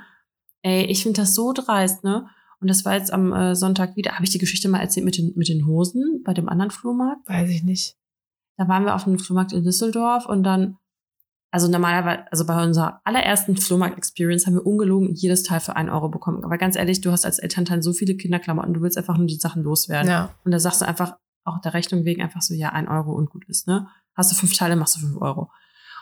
Ey, 0.64 0.86
ich 0.86 1.04
finde 1.04 1.22
das 1.22 1.36
so 1.36 1.52
dreist, 1.54 2.04
ne? 2.06 2.28
Und 2.62 2.68
das 2.70 2.86
war 2.86 2.96
jetzt 2.96 3.12
am 3.12 3.34
äh, 3.34 3.56
Sonntag 3.56 3.96
wieder. 3.98 4.14
Habe 4.14 4.24
ich 4.24 4.32
die 4.32 4.40
Geschichte 4.40 4.70
mal 4.70 4.80
erzählt 4.80 5.06
mit 5.06 5.18
den, 5.18 5.34
mit 5.36 5.50
den 5.50 5.68
Hosen 5.68 6.22
bei 6.24 6.34
dem 6.34 6.50
anderen 6.50 6.72
Flohmarkt? 6.72 7.28
Weiß 7.28 7.50
ich 7.52 7.62
nicht. 7.64 7.96
Da 8.58 8.68
waren 8.68 8.86
wir 8.86 8.96
auf 8.96 9.06
einem 9.06 9.20
Flohmarkt 9.20 9.52
in 9.52 9.64
Düsseldorf 9.64 10.26
und 10.26 10.44
dann, 10.44 10.78
also 11.52 11.68
normalerweise, 11.70 12.26
also 12.32 12.46
bei 12.46 12.64
unserer 12.64 13.02
allerersten 13.04 13.58
Flohmarkt-Experience 13.58 14.46
haben 14.46 14.56
wir 14.56 14.66
ungelogen 14.66 15.14
jedes 15.14 15.44
Teil 15.44 15.60
für 15.60 15.76
einen 15.76 15.90
Euro 15.90 16.10
bekommen. 16.10 16.44
Aber 16.44 16.58
ganz 16.58 16.76
ehrlich, 16.76 17.02
du 17.02 17.12
hast 17.12 17.26
als 17.26 17.40
Elternteil 17.40 17.82
so 17.82 17.94
viele 17.94 18.16
Kinderklamotten, 18.16 18.74
du 18.74 18.82
willst 18.82 18.98
einfach 18.98 19.18
nur 19.18 19.28
die 19.28 19.36
Sachen 19.36 19.64
loswerden. 19.64 20.10
Ja. 20.10 20.36
Und 20.44 20.52
da 20.52 20.60
sagst 20.60 20.82
du 20.82 20.88
einfach, 20.88 21.16
auch 21.46 21.62
der 21.62 21.74
Rechnung 21.74 22.04
wegen 22.04 22.22
einfach 22.22 22.42
so, 22.42 22.54
ja, 22.54 22.70
ein 22.74 22.90
Euro 22.90 23.14
und 23.14 23.30
gut 23.30 23.46
ist, 23.48 23.68
ne? 23.68 23.88
Hast 24.16 24.32
du 24.32 24.36
fünf 24.36 24.54
Teile, 24.54 24.76
machst 24.76 24.98
du 24.98 25.00
fünf 25.00 25.22
Euro. 25.22 25.50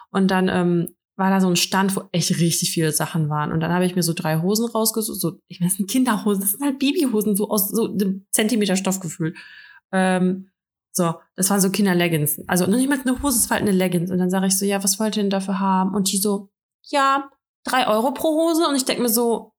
Und 0.10 0.32
dann 0.32 0.48
ähm, 0.48 0.96
war 1.18 1.30
da 1.30 1.40
so 1.40 1.48
ein 1.48 1.56
Stand, 1.56 1.96
wo 1.96 2.04
echt 2.12 2.32
richtig 2.40 2.72
viele 2.72 2.92
Sachen 2.92 3.30
waren. 3.30 3.52
Und 3.52 3.60
dann 3.60 3.72
habe 3.72 3.86
ich 3.86 3.96
mir 3.96 4.04
so 4.04 4.14
drei 4.14 4.42
Hosen 4.42 4.66
rausgesucht. 4.66 5.20
So, 5.20 5.40
ich 5.48 5.60
meine, 5.60 5.70
das 5.70 5.78
sind 5.78 5.90
Kinderhosen, 5.90 6.42
das 6.42 6.52
sind 6.54 6.64
halt 6.64 6.80
Babyhosen, 6.80 7.36
so 7.36 7.50
aus 7.50 7.70
so 7.70 7.94
einem 7.94 8.26
Zentimeter 8.32 8.76
Stoff 8.76 9.00
gefühlt. 9.00 9.38
Ähm, 9.92 10.50
so, 10.96 11.16
das 11.36 11.50
waren 11.50 11.60
so 11.60 11.70
Kinderleggings. 11.70 12.40
Also 12.48 12.66
noch 12.68 12.78
nicht 12.78 12.90
mal 12.90 13.00
eine 13.00 13.22
Hose, 13.22 13.38
es 13.38 13.50
war 13.50 13.58
halt 13.58 13.68
eine 13.68 13.78
Leggings. 13.78 14.12
Und 14.12 14.18
dann 14.18 14.30
sage 14.30 14.48
ich 14.48 14.58
so, 14.58 14.66
ja, 14.66 14.82
was 14.82 14.98
wollt 14.98 15.18
ihr 15.18 15.24
denn 15.24 15.30
dafür 15.30 15.60
haben? 15.60 15.94
Und 15.94 16.10
die 16.12 16.18
so, 16.18 16.50
ja, 16.90 17.30
drei 17.66 17.88
Euro 17.88 18.14
pro 18.14 18.30
Hose. 18.30 18.66
Und 18.66 18.78
ich 18.78 18.86
denke 18.86 19.02
mir 19.02 19.10
so, 19.10 19.52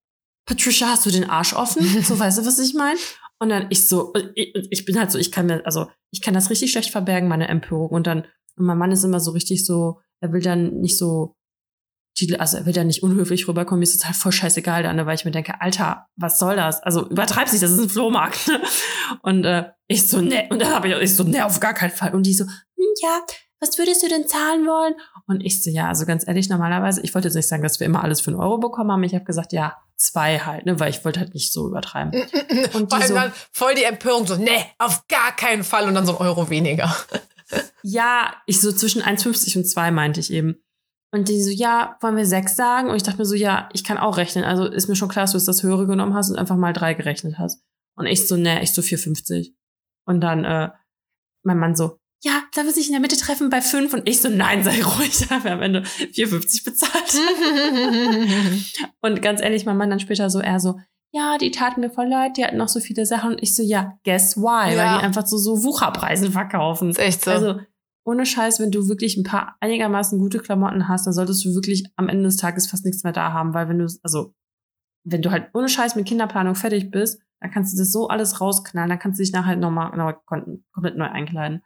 Patricia, 0.49 0.89
hast 0.89 1.05
du 1.05 1.11
den 1.11 1.29
Arsch 1.29 1.53
offen? 1.53 1.85
So, 2.03 2.19
weißt 2.19 2.39
du, 2.39 2.47
was 2.47 2.59
ich 2.59 2.73
meine? 2.73 2.99
Und 3.39 3.51
dann 3.51 3.67
ich 3.69 3.87
so, 3.87 4.15
ich, 4.35 4.55
ich 4.71 4.85
bin 4.87 4.99
halt 4.99 5.11
so, 5.11 5.19
ich 5.19 5.31
kann 5.31 5.45
mir, 5.45 5.61
also 5.67 5.89
ich 6.11 6.23
kann 6.23 6.33
das 6.33 6.49
richtig 6.49 6.73
schlecht 6.73 6.91
verbergen, 6.91 7.29
meine 7.29 7.49
Empörung. 7.49 7.91
Und 7.91 8.07
dann, 8.07 8.25
und 8.57 8.65
mein 8.65 8.79
Mann 8.79 8.93
ist 8.93 9.05
immer 9.05 9.21
so 9.21 9.33
richtig 9.33 9.67
so, 9.67 10.01
er 10.23 10.33
will 10.33 10.41
dann 10.41 10.81
nicht 10.81 10.97
so, 10.97 11.37
also 12.39 12.57
er 12.57 12.65
will 12.65 12.73
dann 12.73 12.87
nicht 12.87 13.03
unhöflich 13.03 13.47
rüberkommen, 13.47 13.81
mir 13.81 13.85
ist 13.85 14.01
total 14.01 14.15
voll 14.15 14.33
scheißegal 14.33 14.85
dann, 14.85 15.05
weil 15.05 15.17
ich 15.17 15.27
mir 15.27 15.33
denke, 15.33 15.61
Alter, 15.61 16.07
was 16.17 16.39
soll 16.39 16.57
das? 16.57 16.83
Also 16.83 17.07
übertreib 17.11 17.51
sich, 17.51 17.61
das 17.61 17.73
ist 17.73 17.79
ein 17.79 17.91
Flohmarkt. 17.91 18.49
ne? 18.49 18.63
Und 19.21 19.45
äh, 19.45 19.71
ich 19.89 20.09
so, 20.09 20.21
ne, 20.21 20.47
und 20.51 20.61
dann 20.61 20.73
habe 20.73 20.89
ich, 20.89 20.97
ich 20.97 21.15
so, 21.15 21.23
ne, 21.23 21.45
auf 21.45 21.61
gar 21.61 21.75
keinen 21.75 21.91
Fall. 21.91 22.15
Und 22.15 22.25
die 22.25 22.35
so, 22.35 22.45
hm, 22.45 22.95
ja, 23.03 23.21
was 23.61 23.79
würdest 23.79 24.03
du 24.03 24.09
denn 24.09 24.27
zahlen 24.27 24.67
wollen? 24.67 24.95
Und 25.27 25.41
ich 25.41 25.63
so, 25.63 25.71
ja, 25.71 25.89
also 25.89 26.05
ganz 26.07 26.27
ehrlich, 26.27 26.49
normalerweise, 26.49 27.01
ich 27.03 27.15
wollte 27.15 27.29
jetzt 27.29 27.35
nicht 27.35 27.49
sagen, 27.49 27.63
dass 27.63 27.81
wir 27.81 27.87
immer 27.87 28.03
alles 28.03 28.21
für 28.21 28.31
einen 28.31 28.41
Euro 28.41 28.59
bekommen 28.59 28.93
haben. 28.93 29.03
Ich 29.03 29.15
habe 29.15 29.25
gesagt, 29.25 29.53
ja, 29.53 29.77
zwei 29.97 30.39
halt, 30.41 30.67
ne, 30.67 30.79
weil 30.79 30.91
ich 30.91 31.05
wollte 31.05 31.21
halt 31.21 31.35
nicht 31.35 31.53
so 31.53 31.67
übertreiben. 31.69 32.13
Und 32.75 32.91
Vor 32.91 33.01
die 33.01 33.07
so, 33.07 33.15
dann 33.15 33.33
voll 33.53 33.75
die 33.75 33.85
Empörung, 33.85 34.27
so, 34.27 34.37
nee, 34.37 34.65
auf 34.79 35.07
gar 35.09 35.35
keinen 35.35 35.65
Fall 35.65 35.89
und 35.89 35.95
dann 35.95 36.07
so 36.07 36.19
ein 36.19 36.27
Euro 36.27 36.51
weniger. 36.51 36.95
ja, 37.83 38.35
ich 38.47 38.61
so 38.61 38.73
zwischen 38.73 39.03
1,50 39.03 39.59
und 39.59 39.65
2 39.65 39.91
meinte 39.91 40.21
ich 40.21 40.33
eben. 40.33 40.57
Und 41.13 41.29
die 41.29 41.43
so, 41.43 41.51
ja, 41.51 41.97
wollen 42.03 42.17
wir 42.17 42.27
sechs 42.27 42.57
sagen? 42.57 42.91
Und 42.91 42.97
ich 42.97 43.03
dachte 43.03 43.19
mir 43.19 43.25
so, 43.25 43.35
ja, 43.35 43.69
ich 43.73 43.85
kann 43.85 43.97
auch 43.97 44.17
rechnen. 44.17 44.45
Also 44.45 44.67
ist 44.67 44.89
mir 44.89 44.97
schon 44.97 45.09
klar, 45.09 45.25
dass 45.25 45.33
du 45.33 45.39
jetzt 45.39 45.49
das 45.49 45.63
höhere 45.63 45.87
genommen 45.87 46.15
hast 46.15 46.29
und 46.29 46.37
einfach 46.37 46.57
mal 46.57 46.73
drei 46.73 46.95
gerechnet 46.95 47.39
hast. 47.39 47.63
Und 47.95 48.07
ich 48.07 48.29
so, 48.29 48.37
ne, 48.37 48.63
ich 48.63 48.75
so 48.75 48.83
4,50. 48.83 49.55
Und 50.07 50.21
dann, 50.21 50.45
äh, 50.45 50.71
mein 51.43 51.59
Mann 51.59 51.77
so, 51.77 51.99
ja, 52.23 52.43
sollen 52.55 52.67
wir 52.67 52.73
sich 52.73 52.87
in 52.87 52.93
der 52.93 53.01
Mitte 53.01 53.17
treffen 53.17 53.51
bei 53.51 53.61
fünf? 53.61 53.93
Und 53.93 54.09
ich 54.09 54.21
so, 54.21 54.29
nein, 54.29 54.65
sei 54.65 54.83
ruhig. 54.83 55.17
Da 55.29 55.37
haben 55.37 55.45
wir 55.45 55.53
am 55.53 55.63
Ende 55.63 55.83
4,50 55.83 56.65
bezahlt. 56.65 57.15
Und 59.01 59.23
ganz 59.23 59.41
ehrlich, 59.41 59.67
mein 59.67 59.77
Mann 59.77 59.91
dann 59.91 60.01
später 60.01 60.31
so, 60.31 60.41
er 60.41 60.59
so, 60.59 60.81
ja, 61.13 61.39
die 61.39 61.51
taten 61.51 61.81
mir 61.81 61.91
voll 61.91 62.09
leid, 62.09 62.37
die 62.37 62.45
hatten 62.45 62.57
noch 62.57 62.69
so 62.69 62.81
viele 62.81 63.07
Sachen. 63.07 63.33
Und 63.33 63.43
ich 63.43 63.55
so, 63.55 63.63
ja, 63.63 63.99
guess 64.05 64.37
why? 64.37 64.75
Ja. 64.75 64.77
Weil 64.77 64.99
die 64.99 65.05
einfach 65.05 65.27
so, 65.27 65.37
so 65.37 65.63
Wucherpreisen 65.63 66.33
verkaufen. 66.33 66.91
ist 66.91 66.99
echt 66.99 67.25
so. 67.25 67.31
Also, 67.31 67.61
ohne 68.05 68.25
Scheiß, 68.25 68.61
wenn 68.61 68.71
du 68.71 68.89
wirklich 68.89 69.17
ein 69.17 69.25
paar 69.25 69.57
einigermaßen 69.61 70.19
gute 70.19 70.39
Klamotten 70.39 70.89
hast, 70.89 71.07
dann 71.07 71.15
solltest 71.15 71.45
du 71.45 71.55
wirklich 71.55 71.87
am 71.97 72.09
Ende 72.09 72.25
des 72.25 72.37
Tages 72.37 72.69
fast 72.69 72.85
nichts 72.85 73.03
mehr 73.03 73.13
da 73.13 73.33
haben, 73.33 73.53
weil 73.53 73.69
wenn 73.69 73.79
du, 73.79 73.87
also, 74.03 74.33
wenn 75.05 75.23
du 75.23 75.31
halt 75.31 75.51
ohne 75.55 75.69
Scheiß 75.69 75.97
mit 75.97 76.07
Kinderplanung 76.07 76.55
fertig 76.55 76.91
bist, 76.91 77.21
dann 77.41 77.51
kannst 77.51 77.75
du 77.75 77.79
das 77.79 77.93
so 77.93 78.09
alles 78.09 78.41
rausknallen, 78.41 78.89
dann 78.91 78.99
kannst 78.99 79.19
du 79.19 79.23
dich 79.23 79.33
nachher 79.33 79.57
nochmal 79.57 79.97
neu, 79.97 80.15
kon- 80.25 80.65
komplett 80.73 80.97
neu 80.97 81.07
einkleiden. 81.07 81.63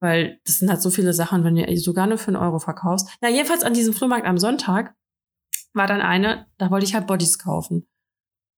Weil 0.00 0.40
das 0.44 0.58
sind 0.58 0.68
halt 0.70 0.82
so 0.82 0.90
viele 0.90 1.12
Sachen, 1.14 1.42
wenn 1.44 1.54
du 1.56 1.76
sogar 1.78 2.06
nur 2.06 2.18
für 2.18 2.28
einen 2.28 2.36
Euro 2.36 2.58
verkaufst. 2.58 3.08
Na, 3.22 3.28
jedenfalls 3.30 3.62
an 3.62 3.72
diesem 3.74 3.94
Flohmarkt 3.94 4.26
am 4.26 4.38
Sonntag 4.38 4.94
war 5.72 5.86
dann 5.86 6.00
eine, 6.00 6.46
da 6.58 6.70
wollte 6.70 6.86
ich 6.86 6.94
halt 6.94 7.06
Bodies 7.06 7.38
kaufen. 7.38 7.88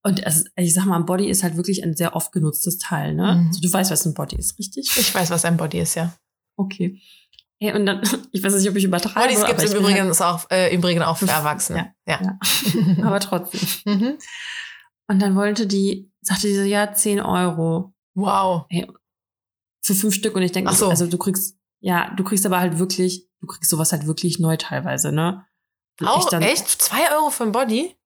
Und 0.04 0.24
es, 0.24 0.44
ich 0.56 0.74
sag 0.74 0.84
mal, 0.86 0.96
ein 0.96 1.06
Body 1.06 1.28
ist 1.28 1.42
halt 1.42 1.56
wirklich 1.56 1.82
ein 1.84 1.94
sehr 1.96 2.14
oft 2.16 2.32
genutztes 2.32 2.78
Teil, 2.78 3.14
ne? 3.14 3.34
Mhm. 3.34 3.46
Also, 3.48 3.60
du 3.60 3.72
weißt, 3.72 3.90
was 3.90 4.06
ein 4.06 4.14
Body 4.14 4.36
ist, 4.36 4.58
richtig? 4.58 4.96
ich 4.96 5.14
weiß, 5.14 5.30
was 5.30 5.44
ein 5.44 5.56
Body 5.56 5.80
ist, 5.80 5.96
ja. 5.96 6.14
Okay. 6.56 7.00
Hey, 7.60 7.74
und 7.74 7.84
dann, 7.86 8.00
ich 8.32 8.42
weiß 8.42 8.54
nicht, 8.54 8.68
ob 8.68 8.76
ich 8.76 8.84
übertreibe. 8.84 9.26
Bodies 9.28 9.44
gibt 9.44 9.62
es 9.62 9.72
im 9.74 9.80
Übrigen 9.80 10.10
auch, 10.12 10.48
äh, 10.50 10.72
im 10.72 10.78
Übrigen 10.80 11.02
auch 11.02 11.16
für 11.18 11.26
Ja. 11.26 11.38
Erwachsene. 11.38 11.92
Ja. 12.06 12.20
Halt, 12.20 12.98
aber 13.04 13.20
trotzdem. 13.20 13.60
Mhm. 13.84 14.18
Und 15.08 15.20
dann 15.20 15.34
wollte 15.34 15.66
die, 15.66 16.10
sagte 16.28 16.46
die 16.48 16.54
so, 16.56 16.62
ja, 16.62 16.92
10 16.92 17.20
Euro 17.20 17.92
Wow. 18.14 18.66
für 19.82 19.94
fünf 19.94 20.14
Stück. 20.14 20.34
Und 20.34 20.42
ich 20.42 20.52
denke, 20.52 20.70
Ach 20.70 20.74
so. 20.76 20.88
also 20.88 21.06
du 21.06 21.18
kriegst, 21.18 21.56
ja, 21.80 22.12
du 22.16 22.24
kriegst 22.24 22.44
aber 22.46 22.58
halt 22.60 22.78
wirklich, 22.78 23.28
du 23.40 23.46
kriegst 23.46 23.70
sowas 23.70 23.92
halt 23.92 24.06
wirklich 24.06 24.38
neu 24.38 24.56
teilweise, 24.56 25.12
ne? 25.12 25.44
Und 26.00 26.08
Auch, 26.08 26.28
dann- 26.28 26.42
echt? 26.42 26.68
Zwei 26.68 27.12
Euro 27.16 27.30
für 27.30 27.44
ein 27.44 27.52
Body? 27.52 27.96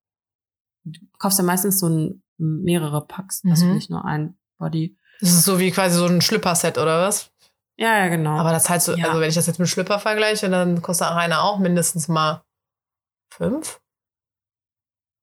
Du 0.85 1.01
kaufst 1.19 1.39
ja 1.39 1.45
meistens 1.45 1.79
so 1.79 1.89
ein, 1.89 2.23
mehrere 2.39 3.07
Packs, 3.07 3.43
also 3.49 3.67
Mhm. 3.67 3.75
nicht 3.75 3.91
nur 3.91 4.05
ein 4.05 4.37
Body. 4.59 4.99
Das 5.21 5.31
ist 5.31 5.45
so 5.45 5.59
wie 5.61 5.71
quasi 5.71 5.97
so 5.97 6.07
ein 6.07 6.21
Schlüpper-Set 6.21 6.77
oder 6.79 7.07
was? 7.07 7.31
Ja, 7.77 7.99
ja, 7.99 8.09
genau. 8.09 8.37
Aber 8.39 8.51
das 8.53 8.69
heißt 8.69 8.87
so, 8.87 8.95
Ja. 8.97 9.09
also 9.09 9.21
wenn 9.21 9.29
ich 9.29 9.35
das 9.35 9.47
jetzt 9.47 9.59
mit 9.61 9.69
Schlüpper 9.69 9.99
vergleiche, 10.01 10.51
dann 10.51 10.83
kostet 10.83 11.09
einer 11.09 11.43
auch 11.43 11.59
mindestens 11.59 12.09
mal 12.09 12.43
fünf? 13.33 13.81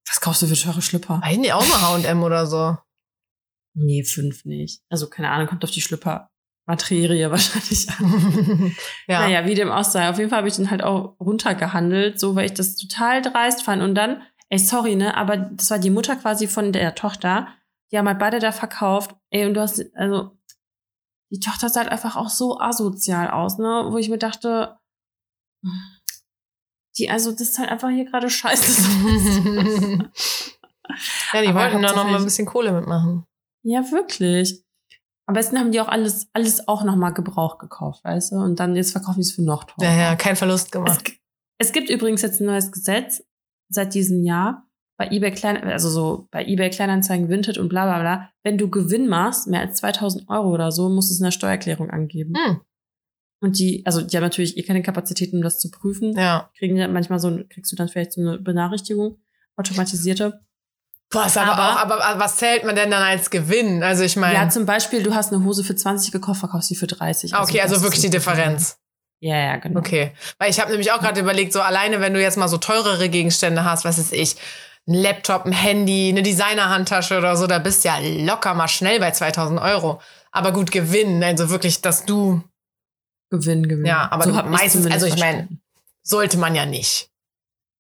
was 0.07 0.21
kaufst 0.21 0.41
du 0.41 0.47
für 0.47 0.55
teure 0.55 0.81
Schlüpper? 0.81 1.21
Nicht, 1.37 1.53
auch 1.53 1.67
mal 1.67 1.81
H&M 1.81 2.23
oder 2.23 2.47
so. 2.47 2.75
Nee, 3.73 4.03
fünf 4.03 4.45
nicht. 4.45 4.81
Also 4.89 5.09
keine 5.09 5.29
Ahnung, 5.29 5.47
kommt 5.47 5.63
auf 5.63 5.71
die 5.71 5.81
Schlüpper-Materie 5.81 7.31
wahrscheinlich 7.31 7.89
an. 7.89 8.75
ja. 9.07 9.21
Naja, 9.21 9.45
wie 9.45 9.55
dem 9.55 9.71
auch 9.71 9.83
sei. 9.83 10.09
Auf 10.09 10.17
jeden 10.17 10.29
Fall 10.29 10.39
habe 10.39 10.47
ich 10.47 10.55
den 10.55 10.71
halt 10.71 10.83
auch 10.83 11.15
runtergehandelt, 11.19 12.19
so 12.19 12.35
weil 12.35 12.45
ich 12.45 12.53
das 12.53 12.75
total 12.75 13.21
dreist 13.21 13.63
fand. 13.63 13.81
Und 13.81 13.95
dann, 13.95 14.21
ey, 14.49 14.59
sorry, 14.59 14.95
ne, 14.95 15.15
aber 15.15 15.37
das 15.37 15.71
war 15.71 15.79
die 15.79 15.89
Mutter 15.89 16.15
quasi 16.15 16.47
von 16.47 16.71
der 16.71 16.95
Tochter. 16.95 17.47
Die 17.91 17.97
haben 17.97 18.07
halt 18.07 18.19
beide 18.19 18.39
da 18.39 18.51
verkauft. 18.51 19.15
Ey, 19.29 19.45
und 19.45 19.53
du 19.53 19.61
hast, 19.61 19.83
also, 19.95 20.37
die 21.31 21.39
Tochter 21.39 21.69
sah 21.69 21.81
halt 21.81 21.91
einfach 21.91 22.15
auch 22.15 22.29
so 22.29 22.59
asozial 22.59 23.29
aus, 23.29 23.57
ne, 23.57 23.87
wo 23.89 23.97
ich 23.97 24.09
mir 24.09 24.17
dachte, 24.17 24.77
die, 26.97 27.09
also, 27.09 27.31
das 27.31 27.41
ist 27.41 27.59
halt 27.59 27.69
einfach 27.69 27.89
hier 27.89 28.05
gerade 28.05 28.29
scheiße. 28.29 28.81
ja, 31.33 31.41
die 31.41 31.47
Aber 31.47 31.59
wollten 31.59 31.81
da 31.81 31.93
noch 31.93 32.05
mal 32.05 32.17
ein 32.17 32.23
bisschen 32.23 32.45
Kohle 32.45 32.73
mitmachen. 32.73 33.25
Ja, 33.63 33.91
wirklich. 33.91 34.63
Am 35.27 35.33
besten 35.35 35.59
haben 35.59 35.71
die 35.71 35.79
auch 35.79 35.87
alles, 35.87 36.27
alles 36.33 36.67
auch 36.67 36.83
nochmal 36.83 37.13
Gebrauch 37.13 37.59
gekauft, 37.59 38.03
weißt 38.03 38.31
du? 38.31 38.35
Und 38.37 38.59
dann 38.59 38.75
jetzt 38.75 38.91
verkaufen 38.91 39.19
die 39.19 39.27
es 39.27 39.31
für 39.33 39.43
noch 39.43 39.63
teurer. 39.65 39.87
Ja, 39.91 39.95
ja, 39.97 40.15
kein 40.15 40.35
Verlust 40.35 40.65
Es, 40.67 40.71
gemacht. 40.71 41.05
g- 41.05 41.13
es 41.59 41.71
gibt 41.71 41.89
übrigens 41.89 42.21
jetzt 42.23 42.39
ein 42.41 42.47
neues 42.47 42.71
Gesetz 42.71 43.23
seit 43.69 43.93
diesem 43.93 44.23
Jahr 44.23 44.65
bei 44.97 45.07
eBay 45.11 45.31
Klein, 45.31 45.63
also 45.63 45.89
so 45.89 46.27
bei 46.31 46.45
eBay 46.45 46.71
Kleinanzeigen, 46.71 47.29
Vinted 47.29 47.57
und 47.59 47.69
bla 47.69 47.85
bla 47.85 47.99
bla. 47.99 48.31
Wenn 48.43 48.57
du 48.57 48.69
Gewinn 48.69 49.07
machst, 49.07 49.47
mehr 49.47 49.61
als 49.61 49.77
2000 49.77 50.27
Euro 50.29 50.49
oder 50.51 50.71
so, 50.71 50.89
musst 50.89 51.09
du 51.09 51.13
es 51.13 51.19
in 51.19 51.25
der 51.25 51.31
Steuererklärung 51.31 51.89
angeben. 51.91 52.33
Hm. 52.35 52.61
Und 53.41 53.57
die, 53.59 53.83
also 53.85 54.01
die 54.01 54.17
haben 54.17 54.23
natürlich 54.23 54.57
eh 54.57 54.63
keine 54.63 54.81
Kapazitäten, 54.81 55.37
um 55.37 55.43
das 55.43 55.59
zu 55.59 55.69
prüfen. 55.69 56.13
Ja. 56.17 56.49
Kriegen 56.57 56.75
ja 56.75 56.87
manchmal 56.87 57.19
so, 57.19 57.39
kriegst 57.49 57.71
du 57.71 57.75
dann 57.77 57.87
vielleicht 57.87 58.11
so 58.13 58.19
eine 58.21 58.39
Benachrichtigung, 58.39 59.19
automatisierte. 59.55 60.41
Boah, 61.11 61.25
ist 61.25 61.37
aber, 61.37 61.53
Aber- 61.53 61.73
auch, 61.73 61.77
aber, 61.79 62.05
aber 62.05 62.19
was 62.19 62.35
zählt 62.37 62.63
man 62.63 62.75
denn 62.75 62.91
dann 62.91 63.01
als 63.01 63.29
Gewinn? 63.31 63.83
Also 63.83 64.03
ich 64.03 64.15
meine. 64.15 64.35
Ja, 64.35 64.49
zum 64.49 64.65
Beispiel, 64.65 65.01
du 65.01 65.15
hast 65.15 65.33
eine 65.33 65.43
Hose 65.43 65.63
für 65.63 65.75
20 65.75 66.11
gekauft, 66.11 66.39
verkaufst 66.39 66.69
sie 66.69 66.75
für 66.75 66.87
30. 66.87 67.33
Ah, 67.33 67.41
okay, 67.41 67.61
also 67.61 67.73
das 67.75 67.83
wirklich 67.83 68.01
die 68.01 68.09
Differenz. 68.11 68.77
Ja, 69.21 69.35
ja, 69.35 69.55
genau. 69.57 69.79
Okay. 69.79 70.13
Weil 70.37 70.49
ich 70.51 70.59
habe 70.59 70.69
nämlich 70.71 70.91
auch 70.91 70.99
gerade 70.99 71.19
überlegt, 71.19 71.51
so 71.51 71.61
alleine, 71.61 71.99
wenn 71.99 72.13
du 72.13 72.21
jetzt 72.21 72.37
mal 72.37 72.47
so 72.47 72.57
teurere 72.57 73.09
Gegenstände 73.09 73.63
hast, 73.65 73.83
was 73.85 73.97
ist 73.97 74.13
ich, 74.13 74.35
ein 74.87 74.93
Laptop, 74.93 75.45
ein 75.45 75.51
Handy, 75.51 76.09
eine 76.09 76.21
Designer-Handtasche 76.23 77.17
oder 77.17 77.35
so, 77.35 77.45
da 77.47 77.59
bist 77.59 77.83
du 77.83 77.89
ja 77.89 77.97
locker 77.99 78.53
mal 78.53 78.67
schnell 78.67 78.99
bei 78.99 79.11
2000 79.11 79.59
Euro. 79.59 79.99
Aber 80.31 80.51
gut, 80.53 80.71
Gewinn, 80.71 81.23
also 81.23 81.49
wirklich, 81.49 81.81
dass 81.81 82.05
du, 82.05 82.41
Gewinn, 83.31 83.67
Gewinn. 83.67 83.85
Ja, 83.85 84.07
aber 84.11 84.25
ich's 84.27 84.43
meistens- 84.45 84.85
also 84.91 85.05
ich 85.05 85.13
mein- 85.13 85.19
verstanden. 85.19 85.61
sollte 86.03 86.37
man 86.37 86.55
ja 86.55 86.65
nicht. 86.65 87.09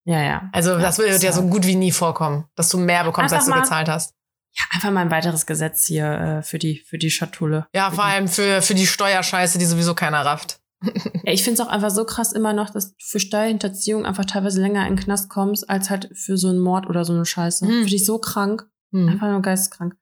Ja, 0.09 0.21
ja. 0.23 0.49
Also 0.53 0.71
Ja, 0.71 0.79
das 0.79 0.97
wird 0.97 1.21
ja 1.21 1.31
so 1.31 1.43
gut 1.47 1.67
wie 1.67 1.75
nie 1.75 1.91
vorkommen, 1.91 2.45
dass 2.55 2.69
du 2.69 2.79
mehr 2.79 3.03
bekommst, 3.03 3.31
als 3.33 3.43
Einfach 3.43 3.45
du 3.45 3.59
mal- 3.59 3.61
gezahlt 3.61 3.89
hast. 3.89 4.15
Ja, 4.57 4.63
einfach 4.71 4.89
mal 4.91 5.01
ein 5.01 5.11
weiteres 5.11 5.45
Gesetz 5.45 5.85
hier 5.85 6.05
äh, 6.39 6.41
für 6.41 6.57
die, 6.57 6.79
für 6.79 6.97
die 6.97 7.11
Schatulle. 7.11 7.67
Ja, 7.75 7.91
vor 7.91 8.03
allem 8.05 8.27
für, 8.27 8.63
für 8.63 8.73
die 8.73 8.87
Steuerscheiße, 8.87 9.59
die 9.59 9.65
sowieso 9.65 9.93
keiner 9.93 10.25
rafft. 10.25 10.59
Ja, 11.23 11.33
ich 11.33 11.43
finde 11.43 11.61
es 11.61 11.67
auch 11.67 11.71
einfach 11.71 11.91
so 11.91 12.05
krass 12.05 12.31
immer 12.31 12.53
noch, 12.53 12.69
dass 12.71 12.89
du 12.91 12.95
für 13.05 13.19
Steuerhinterziehung 13.19 14.05
einfach 14.05 14.25
teilweise 14.25 14.61
länger 14.61 14.87
in 14.87 14.95
den 14.95 15.03
Knast 15.03 15.29
kommst, 15.29 15.69
als 15.69 15.89
halt 15.91 16.09
für 16.17 16.37
so 16.37 16.47
einen 16.47 16.59
Mord 16.59 16.87
oder 16.87 17.03
so 17.05 17.13
eine 17.13 17.25
Scheiße. 17.25 17.67
Hm. 17.67 17.71
Finde 17.81 17.95
ich 17.95 18.05
so 18.05 18.17
krank. 18.17 18.67
Hm. 18.91 19.09
Einfach 19.09 19.27
nur 19.29 19.41
geisteskrank. 19.43 19.95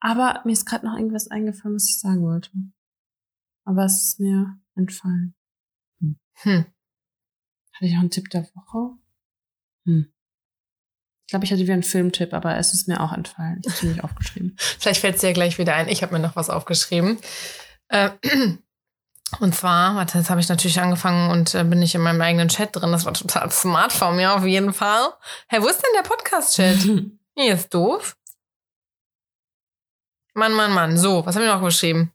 Aber 0.00 0.40
mir 0.44 0.52
ist 0.52 0.64
gerade 0.66 0.86
noch 0.86 0.96
irgendwas 0.96 1.28
eingefallen, 1.28 1.76
was 1.76 1.88
ich 1.88 2.00
sagen 2.00 2.22
wollte. 2.22 2.50
Aber 3.64 3.84
es 3.84 4.02
ist 4.02 4.20
mir 4.20 4.56
entfallen. 4.74 5.34
Hm. 6.00 6.16
Hatte 6.54 7.86
ich 7.86 7.92
noch 7.92 8.00
einen 8.00 8.10
Tipp 8.10 8.28
der 8.30 8.42
Woche? 8.54 8.96
Hm. 9.86 10.12
Ich 11.26 11.32
glaube, 11.32 11.44
ich 11.44 11.52
hatte 11.52 11.62
wieder 11.62 11.72
einen 11.72 11.82
Filmtipp, 11.82 12.34
aber 12.34 12.58
es 12.58 12.74
ist 12.74 12.88
mir 12.88 13.00
auch 13.00 13.12
entfallen. 13.12 13.62
Ich 13.64 13.76
habe 13.76 13.86
nicht 13.86 14.04
aufgeschrieben. 14.04 14.56
Vielleicht 14.78 15.00
fällt 15.00 15.14
es 15.14 15.20
dir 15.22 15.28
ja 15.28 15.32
gleich 15.32 15.58
wieder 15.58 15.74
ein. 15.74 15.88
Ich 15.88 16.02
habe 16.02 16.12
mir 16.12 16.20
noch 16.20 16.36
was 16.36 16.50
aufgeschrieben. 16.50 17.18
Äh, 17.88 18.10
und 19.40 19.54
zwar, 19.54 19.96
warte, 19.96 20.18
jetzt 20.18 20.28
habe 20.28 20.40
ich 20.40 20.48
natürlich 20.48 20.80
angefangen 20.80 21.30
und 21.30 21.54
äh, 21.54 21.64
bin 21.64 21.78
nicht 21.78 21.94
in 21.94 22.02
meinem 22.02 22.20
eigenen 22.20 22.48
Chat 22.48 22.76
drin. 22.76 22.92
Das 22.92 23.06
war 23.06 23.14
total 23.14 23.50
smart 23.52 23.92
von 23.92 24.16
mir 24.16 24.34
auf 24.34 24.44
jeden 24.44 24.72
Fall. 24.72 25.08
Hey, 25.48 25.62
wo 25.62 25.68
ist 25.68 25.80
denn 25.80 26.02
der 26.02 26.08
Podcast-Chat? 26.08 26.78
Hier 27.34 27.54
ist 27.54 27.72
doof. 27.72 28.16
Mann, 30.34 30.52
Mann, 30.52 30.72
Mann. 30.72 30.98
So, 30.98 31.24
was 31.24 31.34
haben 31.34 31.42
wir 31.42 31.54
noch 31.54 31.62
geschrieben? 31.62 32.12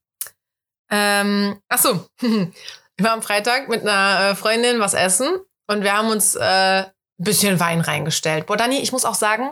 Ähm, 0.90 1.60
ach 1.70 1.80
so. 1.80 2.08
Wir 2.20 3.06
waren 3.06 3.20
am 3.20 3.22
Freitag 3.22 3.70
mit 3.70 3.82
einer 3.82 4.32
äh, 4.32 4.36
Freundin 4.36 4.80
was 4.80 4.94
essen 4.94 5.28
und 5.68 5.84
wir 5.84 5.94
haben 5.94 6.10
uns 6.10 6.36
äh, 6.36 6.86
bisschen 7.18 7.60
Wein 7.60 7.82
reingestellt. 7.82 8.46
Boah, 8.46 8.58
Dani, 8.58 8.80
ich 8.80 8.92
muss 8.92 9.06
auch 9.06 9.16
sagen, 9.16 9.50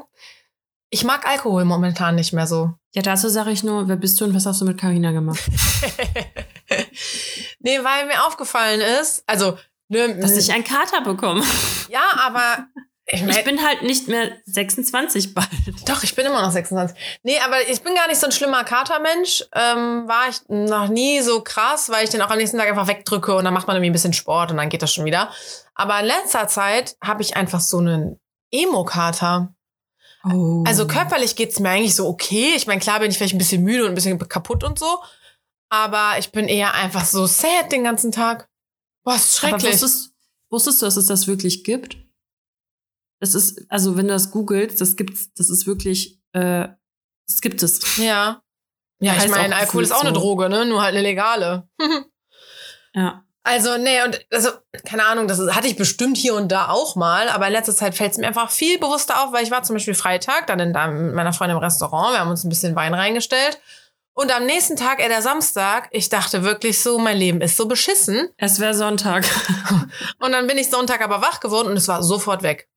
ich 0.89 1.03
mag 1.03 1.27
Alkohol 1.27 1.65
momentan 1.65 2.15
nicht 2.15 2.33
mehr 2.33 2.47
so. 2.47 2.73
ja, 2.93 3.01
dazu 3.01 3.27
sage 3.29 3.51
ich 3.51 3.63
nur, 3.63 3.87
wer 3.87 3.95
bist 3.95 4.19
du 4.21 4.25
und 4.25 4.35
was 4.35 4.45
hast 4.45 4.61
du 4.61 4.65
mit 4.65 4.79
Carina 4.79 5.11
gemacht? 5.11 5.39
nee, 7.59 7.79
weil 7.83 8.05
mir 8.07 8.25
aufgefallen 8.25 8.81
ist, 9.01 9.23
also, 9.27 9.57
ne, 9.89 10.17
Dass 10.19 10.37
ich 10.37 10.51
einen 10.53 10.63
Kater 10.63 11.01
bekomme. 11.01 11.43
ja, 11.89 12.03
aber 12.19 12.67
ich, 13.07 13.21
mein, 13.21 13.29
Ich 13.31 13.43
bin 13.43 13.63
halt 13.63 13.83
nicht 13.83 14.07
mehr 14.07 14.31
26 14.45 15.33
bald. 15.33 15.47
Doch, 15.87 16.03
ich 16.03 16.15
bin 16.15 16.25
immer 16.25 16.41
noch 16.41 16.51
26. 16.51 16.97
Nee, 17.23 17.39
aber 17.45 17.67
ich 17.69 17.81
bin 17.81 17.93
gar 17.93 18.07
nicht 18.07 18.19
so 18.19 18.25
ein 18.25 18.31
schlimmer 18.31 18.63
Katermensch. 18.63 19.43
Ähm, 19.53 20.07
war 20.07 20.29
ich 20.29 20.37
noch 20.47 20.87
nie 20.87 21.21
so 21.21 21.41
krass, 21.41 21.89
weil 21.89 22.03
ich 22.03 22.09
den 22.09 22.21
auch 22.21 22.31
am 22.31 22.37
nächsten 22.37 22.57
Tag 22.57 22.67
einfach 22.67 22.87
wegdrücke 22.87 23.35
und 23.35 23.45
dann 23.45 23.53
macht 23.53 23.67
man 23.67 23.75
irgendwie 23.75 23.91
ein 23.91 23.93
bisschen 23.93 24.13
Sport 24.13 24.51
und 24.51 24.57
dann 24.57 24.69
geht 24.69 24.81
das 24.81 24.91
schon 24.91 25.05
wieder. 25.05 25.29
Aber 25.75 25.99
in 25.99 26.07
letzter 26.07 26.47
Zeit 26.47 26.97
habe 27.03 27.21
ich 27.21 27.35
einfach 27.35 27.59
so 27.59 27.77
einen 27.77 28.19
Emo-Kater. 28.51 29.53
Oh. 30.23 30.63
Also 30.65 30.87
körperlich 30.87 31.35
geht's 31.35 31.59
mir 31.59 31.69
eigentlich 31.69 31.95
so 31.95 32.07
okay. 32.07 32.53
Ich 32.55 32.65
meine, 32.65 32.79
klar 32.79 32.99
bin 32.99 33.11
ich 33.11 33.17
vielleicht 33.17 33.35
ein 33.35 33.39
bisschen 33.39 33.63
müde 33.63 33.83
und 33.83 33.91
ein 33.91 33.95
bisschen 33.95 34.17
kaputt 34.17 34.63
und 34.63 34.79
so. 34.79 34.99
Aber 35.69 36.13
ich 36.17 36.31
bin 36.31 36.47
eher 36.47 36.73
einfach 36.73 37.05
so 37.05 37.27
sad 37.27 37.71
den 37.71 37.83
ganzen 37.83 38.11
Tag. 38.11 38.49
Boah, 39.03 39.15
ist 39.15 39.37
schrecklich. 39.37 39.73
wusstest, 39.73 40.11
wusstest 40.49 40.81
du, 40.81 40.85
dass 40.85 40.97
es 40.97 41.05
das 41.05 41.27
wirklich 41.27 41.63
gibt? 41.63 41.97
Das 43.19 43.33
ist, 43.33 43.65
also 43.69 43.97
wenn 43.97 44.07
du 44.07 44.13
das 44.13 44.31
googelst, 44.31 44.81
das 44.81 44.95
gibt's, 44.95 45.33
das 45.33 45.49
ist 45.49 45.67
wirklich, 45.67 46.19
äh, 46.33 46.67
das 47.27 47.41
gibt 47.41 47.63
es. 47.63 47.97
ja. 47.97 48.41
Ja, 48.99 49.13
ich 49.13 49.19
Heißt 49.19 49.29
meine, 49.29 49.55
Alkohol 49.55 49.83
ist 49.83 49.91
auch 49.91 50.01
eine 50.01 50.13
so. 50.13 50.21
Droge, 50.21 50.47
ne? 50.47 50.65
Nur 50.65 50.81
halt 50.81 50.93
eine 50.93 51.01
legale. 51.03 51.67
Ja. 52.97 53.25
Also, 53.43 53.77
nee, 53.77 54.01
und 54.03 54.25
also, 54.31 54.49
keine 54.85 55.05
Ahnung, 55.05 55.27
das 55.27 55.39
hatte 55.53 55.67
ich 55.67 55.75
bestimmt 55.75 56.17
hier 56.17 56.33
und 56.33 56.49
da 56.49 56.69
auch 56.69 56.95
mal, 56.95 57.29
aber 57.29 57.45
in 57.45 57.51
letzter 57.51 57.75
Zeit 57.75 57.93
fällt 57.93 58.13
es 58.13 58.17
mir 58.17 58.25
einfach 58.25 58.49
viel 58.49 58.79
bewusster 58.79 59.21
auf, 59.21 59.33
weil 59.33 59.43
ich 59.43 59.51
war 59.51 59.61
zum 59.61 59.75
Beispiel 59.75 59.93
Freitag 59.93 60.47
dann 60.47 60.59
in, 60.59 60.73
da 60.73 60.87
mit 60.87 61.13
meiner 61.13 61.33
Freundin 61.33 61.57
im 61.57 61.63
Restaurant, 61.63 62.13
wir 62.13 62.21
haben 62.21 62.31
uns 62.31 62.43
ein 62.43 62.49
bisschen 62.49 62.75
Wein 62.75 62.93
reingestellt. 62.93 63.59
Und 64.17 64.33
am 64.33 64.45
nächsten 64.45 64.77
Tag, 64.77 64.99
äh, 64.99 65.09
der 65.09 65.21
Samstag, 65.21 65.89
ich 65.91 66.09
dachte 66.09 66.43
wirklich 66.43 66.81
so, 66.81 66.97
mein 66.97 67.17
Leben 67.17 67.41
ist 67.41 67.57
so 67.57 67.67
beschissen. 67.67 68.29
Es 68.37 68.59
wäre 68.59 68.73
Sonntag. 68.73 69.25
Und 70.19 70.31
dann 70.31 70.47
bin 70.47 70.57
ich 70.57 70.69
Sonntag 70.69 71.01
aber 71.01 71.21
wach 71.21 71.41
geworden 71.41 71.67
und 71.67 71.77
es 71.77 71.89
war 71.89 72.01
sofort 72.01 72.41
weg. 72.41 72.69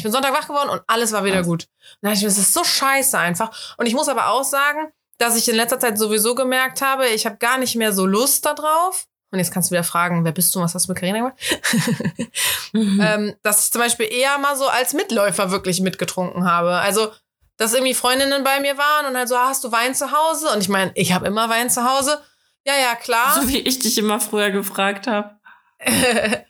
Ich 0.00 0.04
bin 0.04 0.12
Sonntag 0.12 0.32
wach 0.32 0.48
geworden 0.48 0.70
und 0.70 0.82
alles 0.86 1.12
war 1.12 1.24
wieder 1.24 1.42
gut. 1.42 1.64
Und 1.64 1.98
dann 2.00 2.12
dachte 2.12 2.16
ich 2.16 2.22
mir, 2.22 2.28
das 2.28 2.38
ist 2.38 2.54
so 2.54 2.64
scheiße 2.64 3.18
einfach. 3.18 3.74
Und 3.76 3.84
ich 3.84 3.92
muss 3.92 4.08
aber 4.08 4.28
auch 4.28 4.44
sagen, 4.44 4.90
dass 5.18 5.36
ich 5.36 5.46
in 5.46 5.56
letzter 5.56 5.78
Zeit 5.78 5.98
sowieso 5.98 6.34
gemerkt 6.34 6.80
habe, 6.80 7.06
ich 7.08 7.26
habe 7.26 7.36
gar 7.36 7.58
nicht 7.58 7.76
mehr 7.76 7.92
so 7.92 8.06
Lust 8.06 8.46
darauf. 8.46 9.04
Und 9.30 9.40
jetzt 9.40 9.52
kannst 9.52 9.68
du 9.70 9.74
wieder 9.74 9.84
fragen, 9.84 10.24
wer 10.24 10.32
bist 10.32 10.54
du 10.54 10.58
und 10.58 10.64
was 10.64 10.74
hast 10.74 10.88
du 10.88 10.92
mit 10.92 10.98
Carina 10.98 11.18
gemacht? 11.18 11.34
Mhm. 12.72 13.00
ähm, 13.02 13.34
dass 13.42 13.64
ich 13.64 13.72
zum 13.72 13.80
Beispiel 13.80 14.06
eher 14.06 14.38
mal 14.38 14.56
so 14.56 14.68
als 14.68 14.94
Mitläufer 14.94 15.50
wirklich 15.50 15.80
mitgetrunken 15.80 16.48
habe. 16.48 16.76
Also, 16.76 17.10
dass 17.56 17.74
irgendwie 17.74 17.94
Freundinnen 17.94 18.44
bei 18.44 18.60
mir 18.60 18.78
waren 18.78 19.06
und 19.06 19.16
halt 19.16 19.28
so, 19.28 19.34
ah, 19.34 19.48
hast 19.48 19.64
du 19.64 19.72
Wein 19.72 19.92
zu 19.92 20.12
Hause? 20.12 20.50
Und 20.50 20.60
ich 20.60 20.68
meine, 20.68 20.92
ich 20.94 21.12
habe 21.12 21.26
immer 21.26 21.48
Wein 21.50 21.68
zu 21.68 21.84
Hause. 21.84 22.22
Ja, 22.64 22.74
ja, 22.74 22.94
klar. 22.94 23.34
so 23.34 23.48
wie 23.48 23.58
ich 23.58 23.80
dich 23.80 23.98
immer 23.98 24.20
früher 24.20 24.50
gefragt 24.50 25.08
habe. 25.08 25.40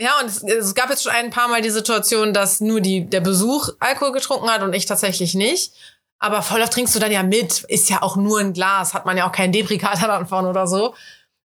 ja, 0.00 0.18
und 0.20 0.26
es, 0.26 0.42
es 0.42 0.74
gab 0.74 0.90
jetzt 0.90 1.02
schon 1.04 1.12
ein 1.12 1.30
paar 1.30 1.48
Mal 1.48 1.62
die 1.62 1.70
Situation, 1.70 2.32
dass 2.34 2.60
nur 2.60 2.80
die, 2.80 3.04
der 3.08 3.20
Besuch 3.20 3.70
Alkohol 3.80 4.12
getrunken 4.12 4.50
hat 4.50 4.62
und 4.62 4.72
ich 4.74 4.86
tatsächlich 4.86 5.34
nicht. 5.34 5.72
Aber 6.18 6.42
voll 6.42 6.62
oft 6.62 6.72
trinkst 6.72 6.94
du 6.94 6.98
dann 6.98 7.12
ja 7.12 7.22
mit. 7.22 7.64
Ist 7.64 7.90
ja 7.90 8.02
auch 8.02 8.16
nur 8.16 8.40
ein 8.40 8.52
Glas, 8.52 8.94
hat 8.94 9.04
man 9.06 9.16
ja 9.16 9.26
auch 9.28 9.32
keinen 9.32 9.52
Debrikator 9.52 10.08
davon 10.08 10.46
oder 10.46 10.66
so. 10.66 10.94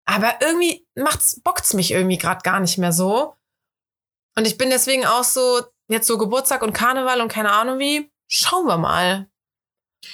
Aber 0.05 0.35
irgendwie 0.41 0.85
macht's, 0.95 1.39
bockt's 1.41 1.73
mich 1.73 1.91
irgendwie 1.91 2.17
gerade 2.17 2.41
gar 2.41 2.59
nicht 2.59 2.77
mehr 2.77 2.91
so. 2.93 3.35
Und 4.37 4.47
ich 4.47 4.57
bin 4.57 4.69
deswegen 4.69 5.05
auch 5.05 5.23
so, 5.23 5.61
jetzt 5.89 6.07
so 6.07 6.17
Geburtstag 6.17 6.61
und 6.63 6.73
Karneval 6.73 7.21
und 7.21 7.27
keine 7.31 7.51
Ahnung 7.51 7.77
wie. 7.79 8.09
Schauen 8.27 8.65
wir 8.67 8.77
mal. 8.77 9.27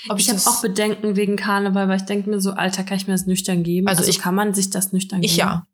Ob 0.10 0.20
Ich 0.20 0.28
habe 0.30 0.38
das- 0.38 0.48
auch 0.48 0.62
Bedenken 0.62 1.16
wegen 1.16 1.36
Karneval, 1.36 1.88
weil 1.88 1.98
ich 1.98 2.06
denke 2.06 2.30
mir 2.30 2.42
so, 2.42 2.52
Alter, 2.52 2.84
kann 2.84 2.98
ich 2.98 3.08
mir 3.08 3.14
das 3.14 3.28
nüchtern 3.28 3.62
geben? 3.64 3.88
Also 3.88 4.00
Also, 4.00 4.10
ich- 4.10 4.20
kann 4.20 4.34
man 4.36 4.54
sich 4.54 4.70
das 4.72 4.92
nüchtern 4.94 5.22
Ich 5.22 5.36
geben? 5.36 5.48
ja. 5.48 5.68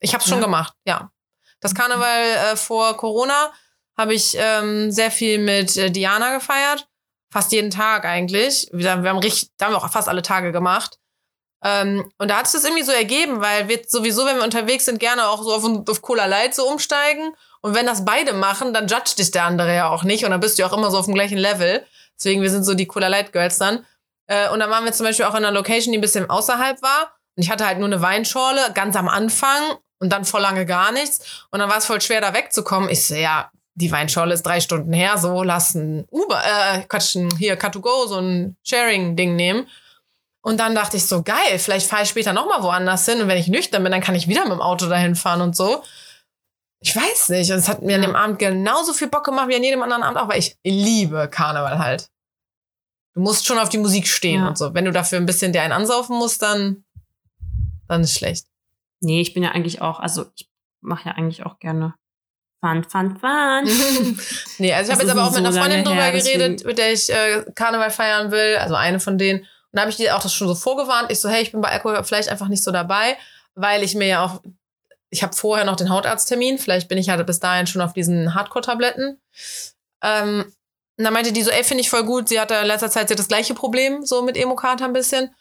Ich 0.00 0.12
habe 0.14 0.24
schon 0.24 0.38
Ja? 0.38 0.44
gemacht, 0.44 0.74
ja. 0.86 1.12
Das 1.60 1.74
Karneval 1.74 2.52
äh, 2.52 2.56
vor 2.56 2.96
Corona 2.96 3.52
habe 3.96 4.14
ich 4.14 4.36
ähm, 4.38 4.90
sehr 4.90 5.10
viel 5.10 5.38
mit 5.38 5.76
äh, 5.76 5.90
Diana 5.90 6.34
gefeiert. 6.34 6.88
Fast 7.30 7.52
jeden 7.52 7.70
Tag 7.70 8.04
eigentlich. 8.04 8.68
Wir, 8.72 9.02
wir 9.02 9.10
haben 9.10 9.18
richtig, 9.18 9.50
da 9.58 9.66
haben 9.66 9.72
wir 9.72 9.78
auch 9.78 9.90
fast 9.90 10.08
alle 10.08 10.22
Tage 10.22 10.52
gemacht. 10.52 10.98
Ähm, 11.64 12.10
und 12.18 12.28
da 12.30 12.38
hat 12.38 12.46
es 12.46 12.52
das 12.52 12.64
irgendwie 12.64 12.84
so 12.84 12.92
ergeben, 12.92 13.40
weil 13.40 13.68
wir 13.68 13.82
sowieso, 13.86 14.24
wenn 14.24 14.36
wir 14.36 14.44
unterwegs 14.44 14.84
sind, 14.84 15.00
gerne 15.00 15.28
auch 15.28 15.42
so 15.42 15.52
auf, 15.52 15.64
auf 15.88 16.02
Cola 16.02 16.26
Light 16.26 16.54
so 16.54 16.66
umsteigen. 16.68 17.34
Und 17.60 17.74
wenn 17.74 17.86
das 17.86 18.04
beide 18.04 18.32
machen, 18.32 18.72
dann 18.72 18.86
judgt 18.86 19.18
dich 19.18 19.32
der 19.32 19.44
andere 19.44 19.74
ja 19.74 19.88
auch 19.88 20.04
nicht. 20.04 20.24
Und 20.24 20.30
dann 20.30 20.40
bist 20.40 20.58
du 20.58 20.64
auch 20.64 20.72
immer 20.72 20.90
so 20.90 20.98
auf 20.98 21.06
dem 21.06 21.14
gleichen 21.14 21.38
Level. 21.38 21.84
Deswegen, 22.16 22.42
wir 22.42 22.50
sind 22.50 22.64
so 22.64 22.74
die 22.74 22.86
Cola 22.86 23.08
Light 23.08 23.32
Girls 23.32 23.58
dann. 23.58 23.84
Äh, 24.28 24.48
und 24.50 24.60
dann 24.60 24.70
waren 24.70 24.84
wir 24.84 24.92
zum 24.92 25.06
Beispiel 25.06 25.24
auch 25.24 25.34
in 25.34 25.44
einer 25.44 25.50
Location, 25.50 25.92
die 25.92 25.98
ein 25.98 26.02
bisschen 26.02 26.30
außerhalb 26.30 26.80
war. 26.82 27.14
Und 27.36 27.42
ich 27.42 27.50
hatte 27.50 27.66
halt 27.66 27.78
nur 27.78 27.86
eine 27.86 28.00
Weinschorle, 28.00 28.72
ganz 28.74 28.94
am 28.94 29.08
Anfang 29.08 29.78
und 30.00 30.10
dann 30.10 30.24
voll 30.24 30.40
lange 30.40 30.66
gar 30.66 30.92
nichts. 30.92 31.46
Und 31.50 31.58
dann 31.60 31.68
war 31.70 31.78
es 31.78 31.86
voll 31.86 32.00
schwer, 32.00 32.20
da 32.20 32.34
wegzukommen. 32.34 32.88
Ich 32.90 33.04
so, 33.06 33.14
ja, 33.14 33.50
die 33.74 33.90
Weinschorle 33.92 34.34
ist 34.34 34.44
drei 34.44 34.60
Stunden 34.60 34.92
her, 34.92 35.18
so 35.18 35.42
lass 35.42 35.74
ein 35.74 36.04
Uber, 36.10 36.40
äh, 36.44 36.82
Quatsch, 36.88 37.16
hier 37.38 37.58
Car2Go, 37.58 38.08
so 38.08 38.18
ein 38.18 38.56
Sharing-Ding 38.64 39.36
nehmen. 39.36 39.68
Und 40.40 40.58
dann 40.58 40.74
dachte 40.74 40.96
ich 40.96 41.06
so, 41.06 41.22
geil, 41.22 41.58
vielleicht 41.58 41.88
fahre 41.88 42.04
ich 42.04 42.08
später 42.08 42.32
nochmal 42.32 42.62
woanders 42.62 43.04
hin. 43.06 43.20
Und 43.20 43.28
wenn 43.28 43.38
ich 43.38 43.48
nüchtern 43.48 43.82
bin, 43.82 43.92
dann 43.92 44.00
kann 44.00 44.14
ich 44.14 44.28
wieder 44.28 44.44
mit 44.44 44.52
dem 44.52 44.60
Auto 44.62 44.86
dahin 44.88 45.14
fahren 45.14 45.40
und 45.42 45.54
so. 45.56 45.82
Ich 46.80 46.94
weiß 46.94 47.30
nicht. 47.30 47.50
Und 47.50 47.58
es 47.58 47.68
hat 47.68 47.82
mir 47.82 47.96
an 47.96 48.02
dem 48.02 48.16
Abend 48.16 48.38
genauso 48.38 48.92
viel 48.92 49.08
Bock 49.08 49.24
gemacht 49.24 49.48
wie 49.48 49.56
an 49.56 49.64
jedem 49.64 49.82
anderen 49.82 50.02
Abend 50.04 50.18
auch, 50.18 50.28
weil 50.28 50.38
ich 50.38 50.56
liebe 50.64 51.28
Karneval 51.28 51.78
halt. 51.80 52.08
Du 53.14 53.20
musst 53.20 53.46
schon 53.46 53.58
auf 53.58 53.68
die 53.68 53.78
Musik 53.78 54.06
stehen 54.06 54.42
Ja. 54.42 54.48
und 54.48 54.56
so. 54.56 54.74
Wenn 54.74 54.84
du 54.84 54.92
dafür 54.92 55.18
ein 55.18 55.26
bisschen 55.26 55.52
dir 55.52 55.62
einen 55.62 55.72
ansaufen 55.72 56.16
musst, 56.16 56.40
dann, 56.40 56.84
dann 57.88 58.02
ist 58.02 58.14
schlecht. 58.14 58.46
Nee, 59.00 59.20
ich 59.20 59.34
bin 59.34 59.42
ja 59.42 59.50
eigentlich 59.50 59.80
auch, 59.80 60.00
also 60.00 60.26
ich 60.36 60.48
mache 60.80 61.08
ja 61.08 61.14
eigentlich 61.14 61.44
auch 61.44 61.58
gerne 61.58 61.94
Fun, 62.60 62.82
Fun, 62.82 63.18
Fun. 63.18 63.64
nee, 64.58 64.72
also 64.72 64.90
ich 64.90 64.94
habe 64.94 65.06
jetzt 65.06 65.12
aber 65.12 65.24
auch 65.24 65.32
so 65.32 65.40
mit 65.40 65.46
einer 65.46 65.60
Freundin 65.60 65.84
drüber 65.84 66.02
her, 66.02 66.12
geredet, 66.12 66.64
mit 66.64 66.78
der 66.78 66.92
ich 66.92 67.08
äh, 67.08 67.44
Karneval 67.54 67.90
feiern 67.90 68.32
will, 68.32 68.56
also 68.56 68.74
eine 68.74 68.98
von 68.98 69.16
denen. 69.16 69.40
Und 69.40 69.46
da 69.72 69.82
habe 69.82 69.90
ich 69.90 69.96
dir 69.96 70.16
auch 70.16 70.22
das 70.22 70.34
schon 70.34 70.48
so 70.48 70.56
vorgewarnt. 70.56 71.12
Ich 71.12 71.20
so, 71.20 71.28
hey, 71.28 71.42
ich 71.42 71.52
bin 71.52 71.60
bei 71.60 71.70
Alkohol 71.70 72.02
vielleicht 72.02 72.28
einfach 72.28 72.48
nicht 72.48 72.64
so 72.64 72.72
dabei, 72.72 73.16
weil 73.54 73.84
ich 73.84 73.94
mir 73.94 74.06
ja 74.06 74.24
auch 74.24 74.40
ich 75.10 75.22
habe 75.22 75.34
vorher 75.34 75.64
noch 75.64 75.76
den 75.76 75.90
Hautarzttermin. 75.90 76.58
Vielleicht 76.58 76.88
bin 76.88 76.98
ich 76.98 77.08
halt 77.08 77.24
bis 77.26 77.40
dahin 77.40 77.66
schon 77.66 77.82
auf 77.82 77.92
diesen 77.92 78.34
Hardcore-Tabletten. 78.34 79.20
Ähm, 80.02 80.52
und 80.96 81.04
dann 81.04 81.12
meinte 81.12 81.32
die 81.32 81.42
so, 81.42 81.50
ey, 81.50 81.64
finde 81.64 81.82
ich 81.82 81.90
voll 81.90 82.04
gut. 82.04 82.28
Sie 82.28 82.40
hatte 82.40 82.54
in 82.54 82.66
letzter 82.66 82.90
Zeit 82.90 83.10
das 83.10 83.28
gleiche 83.28 83.54
Problem, 83.54 84.04
so 84.04 84.22
mit 84.22 84.36
Emo-Kater 84.36 84.84
ein 84.84 84.92
bisschen. 84.92 85.34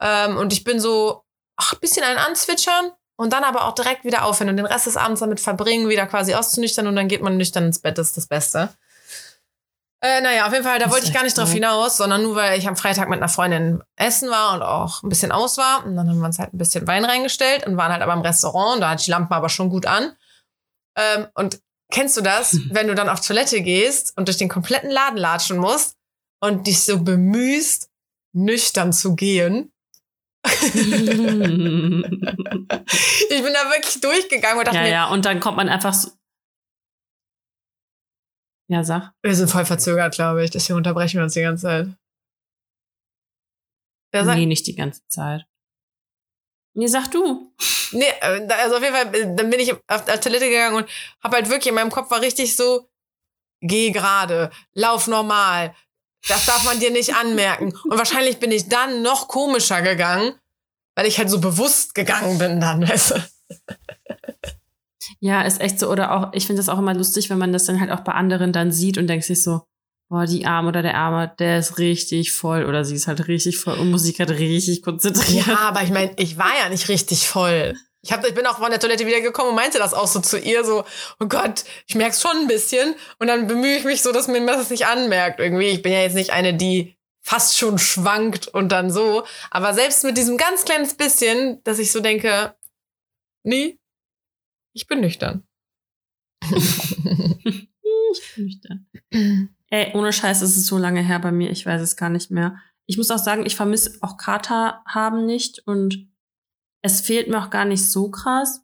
Ähm, 0.00 0.36
und 0.36 0.52
ich 0.52 0.64
bin 0.64 0.80
so, 0.80 1.24
ach, 1.56 1.72
ein 1.72 1.80
bisschen 1.80 2.04
ein 2.04 2.18
Anzwitschern 2.18 2.92
und 3.16 3.32
dann 3.32 3.44
aber 3.44 3.66
auch 3.66 3.74
direkt 3.74 4.04
wieder 4.04 4.24
aufhören 4.24 4.50
und 4.50 4.56
den 4.56 4.66
Rest 4.66 4.86
des 4.86 4.96
Abends 4.96 5.20
damit 5.20 5.40
verbringen, 5.40 5.88
wieder 5.88 6.06
quasi 6.06 6.34
auszunüchtern 6.34 6.86
und 6.86 6.96
dann 6.96 7.08
geht 7.08 7.22
man 7.22 7.36
nüchtern 7.36 7.64
ins 7.64 7.78
Bett. 7.78 7.98
Das 7.98 8.08
ist 8.08 8.16
das 8.16 8.26
Beste. 8.26 8.70
Äh, 10.04 10.20
naja, 10.20 10.46
auf 10.46 10.52
jeden 10.52 10.64
Fall, 10.64 10.80
da 10.80 10.90
wollte 10.90 11.06
ich 11.06 11.12
gar 11.12 11.22
nicht 11.22 11.38
drauf 11.38 11.52
hinaus, 11.52 11.96
sondern 11.96 12.24
nur, 12.24 12.34
weil 12.34 12.58
ich 12.58 12.66
am 12.66 12.76
Freitag 12.76 13.08
mit 13.08 13.18
einer 13.18 13.28
Freundin 13.28 13.84
essen 13.94 14.30
war 14.30 14.54
und 14.54 14.62
auch 14.62 15.04
ein 15.04 15.08
bisschen 15.08 15.30
aus 15.30 15.58
war. 15.58 15.86
Und 15.86 15.94
dann 15.94 16.08
haben 16.08 16.18
wir 16.18 16.26
uns 16.26 16.40
halt 16.40 16.52
ein 16.52 16.58
bisschen 16.58 16.88
Wein 16.88 17.04
reingestellt 17.04 17.64
und 17.66 17.76
waren 17.76 17.92
halt 17.92 18.02
aber 18.02 18.12
im 18.12 18.22
Restaurant 18.22 18.74
und 18.74 18.80
da 18.80 18.90
hat 18.90 19.06
die 19.06 19.10
Lampe 19.12 19.32
aber 19.32 19.48
schon 19.48 19.70
gut 19.70 19.86
an. 19.86 20.16
Ähm, 20.98 21.28
und 21.34 21.60
kennst 21.92 22.16
du 22.16 22.20
das, 22.20 22.58
wenn 22.70 22.88
du 22.88 22.96
dann 22.96 23.08
auf 23.08 23.20
Toilette 23.20 23.60
gehst 23.62 24.16
und 24.16 24.26
durch 24.26 24.38
den 24.38 24.48
kompletten 24.48 24.90
Laden 24.90 25.18
latschen 25.18 25.58
musst 25.58 25.94
und 26.40 26.66
dich 26.66 26.82
so 26.82 26.98
bemühst, 26.98 27.88
nüchtern 28.32 28.92
zu 28.92 29.14
gehen? 29.14 29.71
Ich 30.44 30.84
bin 33.42 33.52
da 33.52 33.70
wirklich 33.70 34.00
durchgegangen 34.00 34.58
und 34.58 34.66
dachte 34.66 34.78
ja, 34.78 34.82
mir, 34.82 34.90
ja, 34.90 35.08
und 35.08 35.24
dann 35.24 35.40
kommt 35.40 35.56
man 35.56 35.68
einfach 35.68 35.94
so. 35.94 36.10
Ja, 38.68 38.82
sag. 38.84 39.12
wir 39.22 39.34
sind 39.34 39.50
voll 39.50 39.64
verzögert, 39.66 40.14
glaube 40.14 40.44
ich. 40.44 40.50
Deswegen 40.50 40.78
unterbrechen 40.78 41.18
wir 41.18 41.24
uns 41.24 41.34
die 41.34 41.42
ganze 41.42 41.62
Zeit. 41.62 41.88
Ja, 44.14 44.24
sag, 44.24 44.36
Nee, 44.36 44.46
nicht 44.46 44.66
die 44.66 44.74
ganze 44.74 45.06
Zeit. 45.08 45.46
Nee, 46.74 46.86
sag 46.86 47.10
du. 47.10 47.52
Nee, 47.92 48.04
äh, 48.20 48.48
also 48.48 48.76
auf 48.76 48.82
jeden 48.82 48.94
Fall, 48.94 49.14
äh, 49.14 49.36
dann 49.36 49.50
bin 49.50 49.60
ich 49.60 49.72
auf, 49.72 49.80
auf 49.88 50.20
Toilette 50.20 50.48
gegangen 50.48 50.76
und 50.76 50.88
habe 51.22 51.36
halt 51.36 51.48
wirklich 51.50 51.68
in 51.68 51.74
meinem 51.74 51.90
Kopf 51.90 52.10
war 52.10 52.22
richtig 52.22 52.56
so, 52.56 52.88
geh 53.60 53.90
gerade, 53.90 54.50
lauf 54.72 55.06
normal. 55.06 55.74
Das 56.28 56.46
darf 56.46 56.64
man 56.64 56.78
dir 56.80 56.90
nicht 56.90 57.14
anmerken. 57.14 57.72
Und 57.84 57.98
wahrscheinlich 57.98 58.38
bin 58.38 58.52
ich 58.52 58.68
dann 58.68 59.02
noch 59.02 59.28
komischer 59.28 59.82
gegangen, 59.82 60.34
weil 60.94 61.06
ich 61.06 61.18
halt 61.18 61.30
so 61.30 61.40
bewusst 61.40 61.94
gegangen 61.94 62.38
bin 62.38 62.60
dann, 62.60 62.88
weißt 62.88 63.10
du. 63.12 63.14
Ja, 65.20 65.42
ist 65.42 65.60
echt 65.60 65.78
so. 65.78 65.90
Oder 65.90 66.12
auch, 66.12 66.32
ich 66.32 66.46
finde 66.46 66.60
das 66.60 66.68
auch 66.68 66.78
immer 66.78 66.94
lustig, 66.94 67.30
wenn 67.30 67.38
man 67.38 67.52
das 67.52 67.64
dann 67.64 67.80
halt 67.80 67.90
auch 67.90 68.00
bei 68.00 68.12
anderen 68.12 68.52
dann 68.52 68.72
sieht 68.72 68.98
und 68.98 69.06
denkt 69.06 69.24
sich 69.24 69.42
so, 69.42 69.62
boah, 70.08 70.26
die 70.26 70.46
Arme 70.46 70.68
oder 70.68 70.82
der 70.82 70.96
Arme, 70.96 71.34
der 71.38 71.58
ist 71.58 71.78
richtig 71.78 72.32
voll 72.32 72.66
oder 72.66 72.84
sie 72.84 72.94
ist 72.94 73.08
halt 73.08 73.28
richtig 73.28 73.58
voll 73.58 73.78
und 73.78 73.90
Musik 73.90 74.20
hat 74.20 74.30
richtig 74.30 74.82
konzentriert. 74.82 75.46
Ja, 75.46 75.58
aber 75.60 75.82
ich 75.82 75.90
meine, 75.90 76.12
ich 76.18 76.38
war 76.38 76.52
ja 76.62 76.68
nicht 76.68 76.88
richtig 76.88 77.26
voll. 77.28 77.74
Ich, 78.04 78.12
hab, 78.12 78.26
ich 78.26 78.34
bin 78.34 78.46
auch 78.46 78.58
von 78.58 78.70
der 78.70 78.80
Toilette 78.80 79.06
wiedergekommen 79.06 79.50
und 79.50 79.56
meinte 79.56 79.78
das 79.78 79.94
auch 79.94 80.08
so 80.08 80.20
zu 80.20 80.36
ihr, 80.36 80.64
so, 80.64 80.84
oh 81.20 81.26
Gott, 81.26 81.64
ich 81.86 81.94
merk's 81.94 82.20
schon 82.20 82.36
ein 82.36 82.48
bisschen. 82.48 82.96
Und 83.20 83.28
dann 83.28 83.46
bemühe 83.46 83.76
ich 83.76 83.84
mich 83.84 84.02
so, 84.02 84.10
dass 84.10 84.26
mir 84.26 84.44
das 84.44 84.70
nicht 84.70 84.86
anmerkt 84.86 85.38
irgendwie. 85.38 85.68
Ich 85.68 85.82
bin 85.82 85.92
ja 85.92 86.00
jetzt 86.00 86.16
nicht 86.16 86.32
eine, 86.32 86.52
die 86.54 86.96
fast 87.20 87.56
schon 87.56 87.78
schwankt 87.78 88.48
und 88.48 88.70
dann 88.70 88.90
so. 88.90 89.24
Aber 89.50 89.72
selbst 89.72 90.02
mit 90.02 90.18
diesem 90.18 90.36
ganz 90.36 90.64
kleines 90.64 90.94
bisschen, 90.94 91.62
dass 91.62 91.78
ich 91.78 91.92
so 91.92 92.00
denke, 92.00 92.56
nee, 93.44 93.78
ich 94.74 94.88
bin 94.88 95.00
nüchtern. 95.00 95.46
Ich 98.14 98.34
bin 98.34 98.44
nüchtern. 98.44 98.86
Ey, 99.70 99.92
ohne 99.94 100.12
Scheiß 100.12 100.42
ist 100.42 100.56
es 100.56 100.66
so 100.66 100.76
lange 100.76 101.02
her 101.02 101.18
bei 101.18 101.32
mir, 101.32 101.50
ich 101.50 101.64
weiß 101.64 101.80
es 101.80 101.96
gar 101.96 102.10
nicht 102.10 102.30
mehr. 102.30 102.60
Ich 102.86 102.98
muss 102.98 103.10
auch 103.10 103.18
sagen, 103.18 103.46
ich 103.46 103.56
vermisse 103.56 103.96
auch 104.02 104.18
Kater 104.18 104.82
haben 104.86 105.24
nicht 105.24 105.66
und 105.66 106.11
es 106.82 107.00
fehlt 107.00 107.28
mir 107.28 107.38
auch 107.42 107.50
gar 107.50 107.64
nicht 107.64 107.90
so 107.90 108.10
krass. 108.10 108.60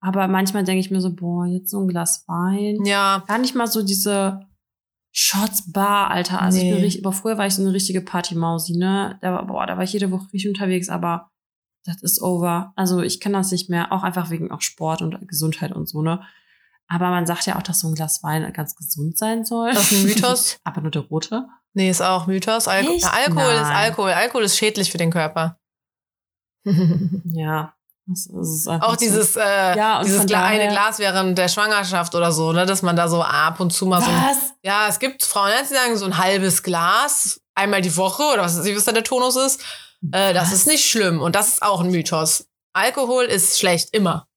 Aber 0.00 0.28
manchmal 0.28 0.64
denke 0.64 0.80
ich 0.80 0.90
mir 0.90 1.00
so, 1.00 1.14
boah, 1.14 1.46
jetzt 1.46 1.70
so 1.70 1.80
ein 1.80 1.88
Glas 1.88 2.24
Wein. 2.28 2.84
ja, 2.84 3.24
Gar 3.26 3.38
nicht 3.38 3.54
mal 3.54 3.66
so 3.66 3.82
diese 3.82 4.40
Shots 5.12 5.72
Bar, 5.72 6.10
Alter. 6.10 6.42
Also 6.42 6.58
ich 6.58 6.64
Nee. 6.64 6.72
bin 6.74 6.82
richtig, 6.82 7.04
aber 7.06 7.14
früher 7.14 7.38
war 7.38 7.46
ich 7.46 7.54
so 7.54 7.62
eine 7.62 7.72
richtige 7.72 8.00
Partymausi, 8.02 8.76
ne? 8.76 9.18
Da 9.22 9.32
war, 9.32 9.46
boah, 9.46 9.66
da 9.66 9.76
war 9.76 9.84
ich 9.84 9.92
jede 9.92 10.10
Woche 10.10 10.24
richtig 10.32 10.48
unterwegs, 10.48 10.88
aber 10.88 11.30
das 11.86 12.02
ist 12.02 12.20
over. 12.20 12.72
Also 12.76 13.00
ich 13.02 13.20
kann 13.20 13.32
das 13.32 13.50
nicht 13.52 13.70
mehr, 13.70 13.92
auch 13.92 14.02
einfach 14.02 14.30
wegen 14.30 14.50
auch 14.50 14.60
Sport 14.60 15.00
und 15.02 15.26
Gesundheit 15.28 15.72
und 15.72 15.88
so, 15.88 16.02
ne? 16.02 16.22
Aber 16.88 17.08
man 17.10 17.24
sagt 17.26 17.46
ja 17.46 17.56
auch, 17.56 17.62
dass 17.62 17.80
so 17.80 17.88
ein 17.88 17.94
Glas 17.94 18.22
Wein 18.22 18.52
ganz 18.52 18.74
gesund 18.76 19.16
sein 19.16 19.44
soll. 19.46 19.72
Das 19.72 19.90
ist 19.90 20.00
ein 20.00 20.04
Mythos. 20.06 20.58
aber 20.64 20.80
nur 20.82 20.90
der 20.90 21.02
rote. 21.02 21.46
nee, 21.72 21.88
ist 21.88 22.02
auch 22.02 22.26
Mythos. 22.26 22.68
Alko 22.68 22.92
Echt? 22.92 23.06
Alkohol 23.06 23.52
ist 23.54 23.60
Nein. 23.62 23.72
Alkohol. 23.76 24.10
Alkohol 24.10 24.42
ist 24.42 24.58
schädlich 24.58 24.90
für 24.92 24.98
den 24.98 25.10
Körper. 25.10 25.58
Ja. 27.24 27.74
Das 28.06 28.26
ist 28.26 28.68
einfach 28.68 28.88
Auch 28.88 28.92
so. 28.92 28.98
dieses, 29.00 29.34
äh, 29.36 29.40
Ja, 29.76 30.02
dieses 30.02 30.30
eine 30.30 30.68
Glas 30.68 30.98
während 30.98 31.38
der 31.38 31.48
Schwangerschaft 31.48 32.14
oder 32.14 32.32
so, 32.32 32.52
ne, 32.52 32.66
dass 32.66 32.82
man 32.82 32.96
da 32.96 33.08
so 33.08 33.22
ab 33.22 33.60
und 33.60 33.70
zu 33.72 33.86
mal 33.86 34.02
so. 34.02 34.08
Was? 34.10 34.52
Ja, 34.62 34.88
es 34.88 34.98
gibt 34.98 35.24
Frauen, 35.24 35.50
die 35.62 35.72
sagen 35.72 35.96
so 35.96 36.04
ein 36.04 36.18
halbes 36.18 36.62
Glas 36.62 37.40
einmal 37.54 37.80
die 37.80 37.96
Woche 37.96 38.22
oder 38.24 38.42
was 38.42 38.58
weiß 38.58 38.66
ich, 38.66 38.76
was 38.76 38.84
da 38.84 38.92
der 38.92 39.04
Tonus 39.04 39.36
ist. 39.36 39.62
Äh, 40.12 40.34
das 40.34 40.48
Was? 40.48 40.52
ist 40.52 40.66
nicht 40.66 40.84
schlimm 40.84 41.22
und 41.22 41.34
das 41.34 41.48
ist 41.48 41.62
auch 41.62 41.80
ein 41.80 41.90
Mythos. 41.90 42.46
Alkohol 42.74 43.24
ist 43.24 43.58
schlecht 43.58 43.94
immer. 43.94 44.28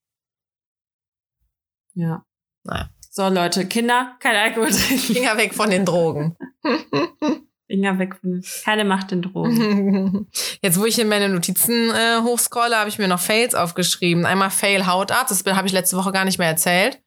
Ja. 1.93 2.23
Naja. 2.63 2.89
So, 3.09 3.27
Leute, 3.27 3.67
Kinder, 3.67 4.15
kein 4.19 4.35
Alkohol 4.35 4.69
trinken. 4.71 5.13
Finger 5.13 5.35
weg 5.37 5.53
von 5.53 5.69
den 5.69 5.83
Drogen. 5.85 6.37
Finger 7.67 7.99
weg 7.99 8.15
von 8.19 8.41
Keine 8.63 8.85
Macht 8.85 9.11
den 9.11 9.21
Drogen. 9.21 10.27
Jetzt, 10.61 10.79
wo 10.79 10.85
ich 10.85 10.95
hier 10.95 11.05
meine 11.05 11.29
Notizen 11.29 11.91
äh, 11.91 12.21
hochscrolle, 12.23 12.77
habe 12.77 12.89
ich 12.89 12.97
mir 12.97 13.07
noch 13.07 13.19
Fails 13.19 13.55
aufgeschrieben. 13.55 14.25
Einmal 14.25 14.49
Fail 14.49 14.87
Hautarzt, 14.87 15.31
das 15.31 15.55
habe 15.55 15.67
ich 15.67 15.73
letzte 15.73 15.97
Woche 15.97 16.11
gar 16.11 16.25
nicht 16.25 16.39
mehr 16.39 16.47
erzählt. 16.47 17.01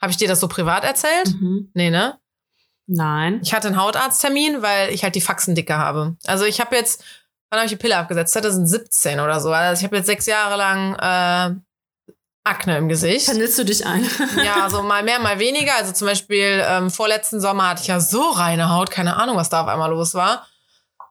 Habe 0.00 0.10
ich 0.10 0.16
dir 0.16 0.28
das 0.28 0.40
so 0.40 0.48
privat 0.48 0.84
erzählt? 0.84 1.34
Mhm. 1.40 1.70
Nee, 1.74 1.90
ne? 1.90 2.18
Nein. 2.86 3.40
Ich 3.42 3.54
hatte 3.54 3.68
einen 3.68 3.80
Hautarzttermin, 3.80 4.62
weil 4.62 4.92
ich 4.92 5.04
halt 5.04 5.14
die 5.14 5.20
Faxen 5.20 5.54
dicker 5.54 5.78
habe. 5.78 6.16
Also 6.26 6.44
ich 6.44 6.60
habe 6.60 6.74
jetzt, 6.74 7.04
wann 7.50 7.60
habe 7.60 7.66
ich 7.66 7.72
die 7.72 7.78
Pille 7.78 7.96
abgesetzt? 7.96 8.32
2017 8.32 9.20
oder 9.20 9.38
so. 9.40 9.52
Also 9.52 9.80
ich 9.80 9.84
habe 9.84 9.96
jetzt 9.96 10.06
sechs 10.06 10.26
Jahre 10.26 10.56
lang 10.56 10.94
äh, 10.96 11.60
Akne 12.44 12.78
im 12.78 12.88
Gesicht. 12.88 13.26
Vernillst 13.26 13.58
du 13.58 13.64
dich 13.64 13.84
ein? 13.86 14.08
Ja, 14.44 14.68
so 14.70 14.82
mal 14.82 15.02
mehr, 15.02 15.18
mal 15.18 15.38
weniger. 15.38 15.74
Also 15.76 15.92
zum 15.92 16.06
Beispiel 16.06 16.64
ähm, 16.66 16.90
vorletzten 16.90 17.40
Sommer 17.40 17.68
hatte 17.68 17.82
ich 17.82 17.88
ja 17.88 18.00
so 18.00 18.30
reine 18.30 18.70
Haut, 18.70 18.90
keine 18.90 19.16
Ahnung, 19.16 19.36
was 19.36 19.50
da 19.50 19.62
auf 19.62 19.68
einmal 19.68 19.90
los 19.90 20.14
war. 20.14 20.46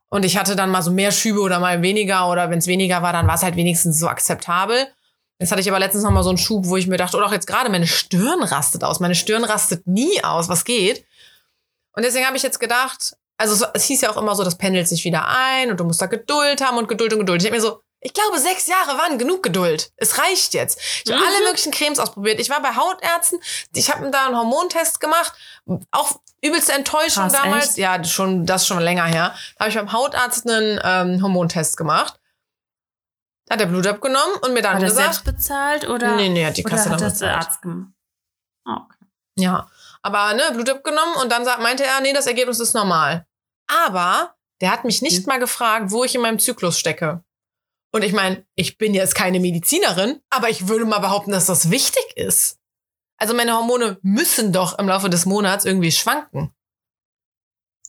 Und 0.10 0.26
ich 0.26 0.38
hatte 0.38 0.56
dann 0.56 0.72
mal 0.72 0.82
so 0.82 0.92
mehr 0.92 1.12
Schübe 1.12 1.42
oder 1.42 1.60
mal 1.60 1.82
weniger 1.84 2.30
oder 2.30 2.50
wenn 2.50 2.58
es 2.58 2.68
weniger 2.68 3.04
war, 3.04 3.14
dann 3.14 3.28
war 3.28 3.36
es 3.36 3.44
halt 3.44 3.56
wenigstens 3.56 4.00
so 4.00 4.08
akzeptabel. 4.08 4.88
Jetzt 5.38 5.52
hatte 5.52 5.62
ich 5.62 5.70
aber 5.70 5.80
letztens 5.80 6.04
noch 6.04 6.12
mal 6.12 6.24
so 6.24 6.30
einen 6.30 6.38
Schub, 6.38 6.66
wo 6.66 6.76
ich 6.78 6.88
mir 6.88 6.98
dachte, 6.98 7.16
oh 7.16 7.22
doch 7.22 7.32
jetzt 7.32 7.48
gerade 7.48 7.70
meine 7.70 7.88
Stirn 7.88 8.44
rastet 8.44 8.84
aus. 8.84 9.00
Meine 9.00 9.16
Stirn 9.16 9.44
rastet 9.44 9.88
nie 9.88 10.24
aus. 10.24 10.50
Was 10.50 10.66
geht? 10.66 11.06
Und 11.94 12.04
deswegen 12.04 12.26
habe 12.26 12.36
ich 12.36 12.44
jetzt 12.44 12.60
gedacht, 12.60 13.16
also 13.38 13.56
so, 13.56 13.66
es 13.74 13.86
hieß 13.86 14.02
ja 14.02 14.10
auch 14.10 14.18
immer 14.18 14.36
so, 14.36 14.44
das 14.44 14.58
pendelt 14.58 14.88
sich 14.88 15.06
wieder 15.06 15.28
ein 15.30 15.72
und 15.72 15.80
du 15.80 15.86
musst 15.86 16.02
da 16.02 16.08
Geduld 16.08 16.62
haben 16.62 16.78
und 16.78 16.90
Geduld 16.90 17.14
und 17.14 17.20
Geduld. 17.20 17.42
Ich 17.42 17.48
habe 17.48 17.56
mir 17.56 17.62
so, 17.62 17.82
ich 18.02 18.14
glaube, 18.14 18.40
sechs 18.40 18.68
Jahre 18.68 18.98
waren 18.98 19.18
genug 19.18 19.44
Geduld. 19.44 19.92
Es 19.98 20.18
reicht 20.18 20.54
jetzt. 20.54 20.80
Ich 21.06 21.12
habe 21.12 21.22
Mhm. 21.22 21.28
alle 21.28 21.46
möglichen 21.46 21.72
Cremes 21.72 22.00
ausprobiert. 22.00 22.40
Ich 22.40 22.50
war 22.50 22.62
bei 22.62 22.76
Hautärzten, 22.76 23.40
ich 23.74 23.92
habe 23.94 24.10
da 24.12 24.26
einen 24.28 24.38
Hormontest 24.38 25.00
gemacht, 25.00 25.34
auch 25.92 26.20
übelste 26.42 26.72
Enttäuschung 26.74 27.24
Krass, 27.24 27.34
damals. 27.34 27.68
echt? 27.70 27.78
Ja, 27.78 28.02
schon 28.04 28.46
das 28.46 28.62
ist 28.62 28.68
schon 28.68 28.80
länger 28.80 29.06
her. 29.06 29.36
Da 29.58 29.66
habe 29.66 29.70
ich 29.70 29.76
beim 29.76 29.92
Hautarzt 29.92 30.50
einen 30.50 30.80
ähm, 30.84 31.22
Hormontest 31.22 31.76
gemacht. 31.78 32.20
Da 33.48 33.56
hat 33.56 33.62
er 33.62 33.68
Blut 33.68 33.88
abgenommen 33.88 34.36
und 34.44 34.54
mir 34.54 34.62
dann 34.62 34.76
Hat 34.76 34.84
er 34.84 34.90
gesagt, 34.90 35.14
selbst 35.16 35.26
bezahlt 35.26 35.90
oder? 35.90 36.16
nee, 36.16 36.30
nee, 36.30 36.46
hat 36.46 36.56
die 36.56 36.64
Kasse 36.64 36.90
hat 36.90 37.02
dann 37.02 37.10
bezahlt. 37.12 37.36
Arzt 37.36 37.62
gemacht? 37.62 37.92
Ah, 38.66 38.86
okay. 38.86 39.06
Ja, 39.36 39.70
aber 40.04 40.34
ne, 40.36 40.44
Blut 40.54 40.70
abgenommen 40.70 41.16
und 41.16 41.32
dann 41.32 41.44
sagt, 41.46 41.60
meinte 41.62 41.84
er, 41.84 42.00
nee, 42.02 42.14
das 42.14 42.28
Ergebnis 42.28 42.60
ist 42.60 42.74
normal. 42.76 43.26
Aber 43.68 44.36
der 44.62 44.72
hat 44.72 44.84
mich 44.86 45.02
nicht 45.02 45.22
Mhm. 45.22 45.26
mal 45.34 45.40
gefragt, 45.40 45.92
wo 45.92 46.04
ich 46.04 46.14
in 46.16 46.22
meinem 46.22 46.40
Zyklus 46.40 46.78
stecke. 46.80 47.24
Und 47.92 48.04
ich 48.04 48.14
meine, 48.14 48.46
ich 48.56 48.78
bin 48.78 48.94
jetzt 48.94 49.16
keine 49.16 49.40
Medizinerin, 49.40 50.22
aber 50.30 50.50
ich 50.50 50.68
würde 50.68 50.86
mal 50.86 51.00
behaupten, 51.00 51.32
dass 51.32 51.48
das 51.48 51.72
wichtig 51.72 52.04
ist. 52.16 52.60
Also 53.18 53.34
meine 53.34 53.54
Hormone 53.54 53.98
müssen 54.02 54.54
doch 54.54 54.78
im 54.80 54.88
Laufe 54.88 55.10
des 55.10 55.26
Monats 55.26 55.66
irgendwie 55.66 55.92
schwanken. 55.92 56.54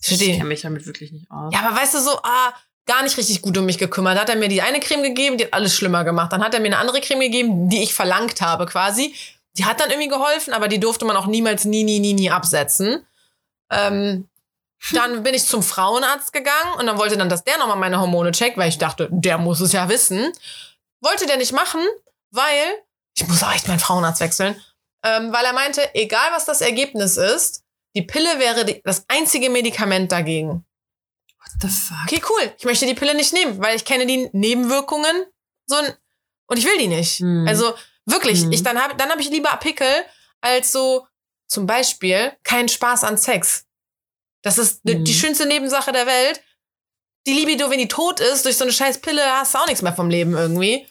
Ich 0.01 0.09
Verstehe. 0.09 0.37
kenne 0.37 0.49
mich 0.49 0.63
damit 0.63 0.87
wirklich 0.87 1.13
nicht 1.13 1.31
aus. 1.31 1.53
Ja, 1.53 1.61
aber 1.61 1.77
weißt 1.77 1.95
du 1.95 2.01
so, 2.01 2.19
ah, 2.23 2.55
gar 2.87 3.03
nicht 3.03 3.17
richtig 3.17 3.43
gut 3.43 3.57
um 3.59 3.67
mich 3.67 3.79
gekümmert. 3.79 4.17
Da 4.17 4.23
hat 4.23 4.31
er 4.31 4.37
mir 4.37 4.49
die 4.49 4.63
eine 4.63 4.81
Creme 4.81 5.03
gegeben, 5.03 5.39
die 5.39 5.45
hat 5.45 5.55
alles 5.55 5.75
schlimmer 5.75 6.05
gemacht. 6.05 6.33
Dann 6.33 6.43
hat 6.43 6.55
er 6.55 6.61
mir 6.61 6.67
eine 6.67 6.79
andere 6.79 7.01
Creme 7.01 7.21
gegeben, 7.21 7.69
die 7.69 7.83
ich 7.83 7.95
verlangt 7.95 8.41
habe 8.41 8.67
quasi. 8.67 9.15
Die 9.59 9.65
hat 9.65 9.79
dann 9.81 9.91
irgendwie 9.91 10.09
geholfen, 10.09 10.55
aber 10.55 10.69
die 10.69 10.81
durfte 10.81 11.05
man 11.05 11.17
auch 11.17 11.27
niemals, 11.27 11.65
nie, 11.65 11.85
nie, 11.85 12.01
nie, 12.01 12.15
nie 12.15 12.31
absetzen. 12.31 13.05
Ähm, 13.71 14.29
dann 14.93 15.23
bin 15.23 15.35
ich 15.35 15.45
zum 15.47 15.63
Frauenarzt 15.63 16.33
gegangen 16.33 16.75
und 16.79 16.87
dann 16.87 16.99
wollte 16.99 17.17
dann, 17.17 17.29
dass 17.29 17.45
der 17.45 17.59
nochmal 17.59 17.77
meine 17.77 18.01
Hormone 18.01 18.33
checkt, 18.33 18.57
weil 18.57 18.69
ich 18.69 18.79
dachte, 18.79 19.09
der 19.11 19.39
muss 19.39 19.61
es 19.61 19.73
ja 19.73 19.89
wissen. 19.89 20.33
Wollte 21.01 21.27
der 21.27 21.37
nicht 21.37 21.53
machen, 21.53 21.81
weil, 22.31 22.65
ich 23.17 23.27
muss 23.27 23.43
auch 23.43 23.53
echt 23.53 23.69
meinen 23.69 23.79
Frauenarzt 23.81 24.21
wechseln, 24.21 24.61
ähm, 25.05 25.33
weil 25.33 25.45
er 25.45 25.53
meinte, 25.53 25.95
egal 25.95 26.31
was 26.33 26.45
das 26.45 26.61
Ergebnis 26.61 27.17
ist, 27.17 27.63
die 27.97 28.03
Pille 28.03 28.39
wäre 28.39 28.65
die, 28.65 28.81
das 28.85 29.05
einzige 29.09 29.51
Medikament 29.51 30.13
dagegen. 30.13 30.65
What 31.43 31.53
the 31.63 31.69
fuck? 31.69 31.97
Okay, 32.07 32.23
cool. 32.29 32.53
Ich 32.59 32.65
möchte 32.65 32.87
die 32.87 32.95
Pille 32.95 33.15
nicht 33.15 33.33
nehmen, 33.33 33.61
weil 33.63 33.77
ich 33.77 33.85
kenne 33.85 34.07
die 34.07 34.29
Nebenwirkungen 34.33 35.25
so 35.67 35.77
ein, 35.77 35.95
und 36.47 36.59
ich 36.59 36.65
will 36.65 36.79
die 36.79 36.89
nicht. 36.89 37.21
Hm. 37.21 37.47
Also 37.49 37.75
Wirklich, 38.07 38.45
Mhm. 38.45 38.53
ich, 38.53 38.63
dann 38.63 38.81
habe 38.83 38.97
dann 38.97 39.11
hab 39.11 39.21
ich 39.21 39.31
lieber 39.31 39.51
Pickel 39.59 39.87
als 40.41 40.73
so 40.73 41.07
zum 41.49 41.67
Beispiel 41.67 42.33
keinen 42.43 42.69
Spaß 42.69 43.05
an 43.05 43.19
Sex. 43.19 43.67
Das 44.43 44.59
ist 44.59 44.81
die- 44.85 44.97
Mhm. 44.97 45.05
die 45.05 45.15
schönste 45.15 45.47
Nebensache 45.47 45.93
der 45.93 46.07
Welt. 46.07 46.41
Die 47.27 47.33
Libido, 47.33 47.71
wenn 47.71 47.79
die 47.79 47.89
tot 47.89 48.21
ist, 48.21 48.45
durch 48.47 48.57
so 48.57 48.65
eine 48.65 48.73
scheiß 48.73 49.01
Pille 49.01 49.21
hast 49.25 49.55
du 49.55 49.59
auch 49.59 49.67
nichts 49.67 49.83
mehr 49.83 49.93
vom 49.93 50.09
Leben 50.09 50.33
irgendwie. 50.33 50.87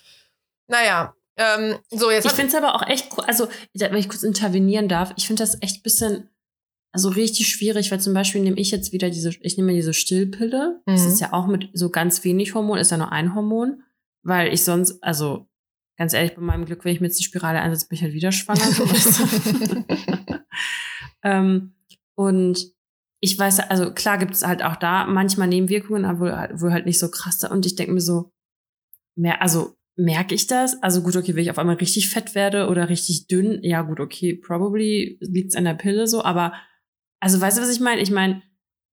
Naja, 0.68 1.16
ähm, 1.38 1.80
so 1.90 2.12
jetzt 2.12 2.26
Ich 2.26 2.32
finde 2.34 2.50
es 2.50 2.56
aber 2.56 2.76
auch 2.76 2.86
echt, 2.88 3.10
gro- 3.10 3.24
also, 3.24 3.48
wenn 3.74 3.96
ich 3.96 4.10
kurz 4.10 4.22
intervenieren 4.24 4.88
darf, 4.88 5.12
ich 5.16 5.26
finde 5.26 5.42
das 5.42 5.58
echt 5.62 5.78
ein 5.80 5.84
bisschen, 5.84 6.30
also 6.92 7.10
richtig 7.10 7.48
schwierig, 7.48 7.90
weil 7.92 8.00
zum 8.00 8.14
Beispiel 8.14 8.42
nehme 8.42 8.60
ich 8.60 8.70
jetzt 8.70 8.92
wieder 8.92 9.10
diese, 9.10 9.32
ich 9.42 9.58
nehme 9.58 9.74
diese 9.74 9.94
Stillpille. 9.96 10.82
Das 10.86 11.02
Mhm. 11.02 11.08
ist 11.08 11.20
ja 11.22 11.34
auch 11.34 11.48
mit 11.48 11.70
so 11.74 11.90
ganz 11.90 12.24
wenig 12.24 12.54
Hormon, 12.54 12.78
ist 12.78 12.92
ja 12.92 12.98
nur 12.98 13.12
ein 13.12 13.34
Hormon, 13.34 13.82
weil 14.22 14.54
ich 14.54 14.64
sonst, 14.64 15.02
also, 15.04 15.48
ganz 15.98 16.14
ehrlich, 16.14 16.36
bei 16.36 16.42
meinem 16.42 16.66
Glück, 16.66 16.86
wenn 16.86 16.94
ich 16.94 17.02
mir 17.02 17.08
jetzt 17.08 17.20
die 17.20 17.24
Spirale 17.24 17.60
einsetze, 17.62 17.88
bin 17.88 17.96
ich 17.96 18.04
halt 18.04 18.14
wieder 18.14 18.32
schwanger. 18.32 18.62
Ähm, 21.24 21.74
und 22.16 22.66
ich 23.22 23.38
weiß, 23.38 23.60
also 23.62 23.92
klar 23.94 24.18
gibt 24.18 24.34
es 24.34 24.46
halt 24.46 24.64
auch 24.64 24.76
da 24.78 25.06
manchmal 25.06 25.48
Nebenwirkungen, 25.48 26.06
aber 26.06 26.20
wohl, 26.20 26.62
wohl 26.62 26.72
halt 26.72 26.86
nicht 26.86 27.00
so 27.00 27.10
krass. 27.12 27.44
Und 27.44 27.66
ich 27.66 27.76
denke 27.76 27.94
mir 27.94 28.02
so, 28.02 28.32
mehr, 29.16 29.42
also 29.42 29.76
merke 29.98 30.34
ich 30.34 30.48
das? 30.48 30.82
Also 30.82 31.02
gut, 31.02 31.18
okay, 31.18 31.36
wenn 31.36 31.44
ich 31.44 31.52
auf 31.52 31.60
einmal 31.60 31.76
richtig 31.76 32.10
fett 32.10 32.34
werde 32.34 32.68
oder 32.70 32.88
richtig 32.88 33.28
dünn, 33.28 33.60
ja 33.64 33.82
gut, 33.82 34.00
okay, 34.00 34.34
probably 34.36 35.18
liegt's 35.20 35.56
an 35.56 35.66
der 35.66 35.74
Pille 35.74 36.08
so, 36.08 36.24
aber 36.24 36.54
also 37.20 37.42
weißt 37.42 37.58
du, 37.58 37.62
was 37.62 37.70
ich 37.70 37.82
meine? 37.82 38.00
Ich 38.00 38.12
meine, 38.12 38.42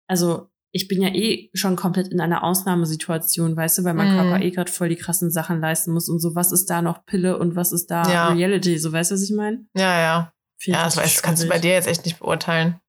also 0.08 0.48
ich 0.72 0.88
bin 0.88 1.02
ja 1.02 1.10
eh 1.10 1.50
schon 1.54 1.76
komplett 1.76 2.08
in 2.08 2.22
einer 2.22 2.44
Ausnahmesituation, 2.44 3.56
weißt 3.58 3.80
du, 3.80 3.84
weil 3.84 3.94
mein 3.94 4.08
Mhm. 4.08 4.16
Körper 4.16 4.42
eh 4.42 4.52
gerade 4.52 4.72
voll 4.72 4.88
die 4.90 4.96
krassen 4.96 5.30
Sachen 5.30 5.60
leisten 5.60 5.92
muss 5.92 6.08
und 6.08 6.20
so, 6.20 6.36
was 6.36 6.54
ist 6.54 6.70
da 6.70 6.82
noch 6.82 7.06
Pille 7.06 7.38
und 7.38 7.58
was 7.58 7.74
ist 7.74 7.92
da 7.92 8.10
Ja. 8.10 8.30
Reality, 8.30 8.78
so 8.80 8.94
weißt 8.94 9.12
du, 9.12 9.16
was 9.16 9.24
ich 9.24 9.36
meine? 9.36 9.68
ja, 9.76 10.00
ja. 10.00 10.34
Find 10.58 10.78
Ja, 10.78 10.86
das, 10.86 10.96
weiß, 10.96 11.16
das 11.16 11.22
kannst 11.24 11.44
du 11.44 11.50
bei 11.50 11.60
dir 11.60 11.74
jetzt 11.74 11.90
echt 11.90 12.06
nicht 12.06 12.20
beurteilen. 12.20 12.80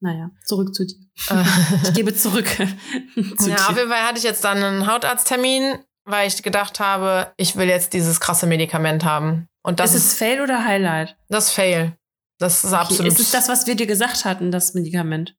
Naja, 0.00 0.30
zurück 0.44 0.74
zu 0.74 0.84
dir. 0.86 0.96
Ich 1.84 1.94
gebe 1.94 2.14
zurück 2.14 2.46
zu 3.38 3.48
ja, 3.50 3.56
auf 3.56 3.68
dir. 3.68 3.76
jeden 3.76 3.88
Fall 3.90 4.02
hatte 4.02 4.18
ich 4.18 4.24
jetzt 4.24 4.44
dann 4.44 4.62
einen 4.62 4.86
Hautarzttermin, 4.86 5.78
weil 6.04 6.28
ich 6.28 6.42
gedacht 6.42 6.78
habe, 6.80 7.32
ich 7.36 7.56
will 7.56 7.68
jetzt 7.68 7.92
dieses 7.92 8.20
krasse 8.20 8.46
Medikament 8.46 9.04
haben. 9.04 9.48
Und 9.62 9.80
das 9.80 9.94
ist 9.94 10.06
es 10.12 10.18
Fail 10.18 10.40
oder 10.42 10.64
Highlight? 10.64 11.16
das 11.28 11.50
Fail. 11.50 11.96
Das 12.38 12.62
ist 12.64 12.72
Okay, 12.72 12.76
absolut. 12.82 13.12
Ist 13.12 13.20
es 13.20 13.30
das, 13.30 13.48
was 13.48 13.66
wir 13.66 13.74
dir 13.74 13.86
gesagt 13.86 14.24
hatten, 14.26 14.50
das 14.52 14.74
Medikament? 14.74 15.34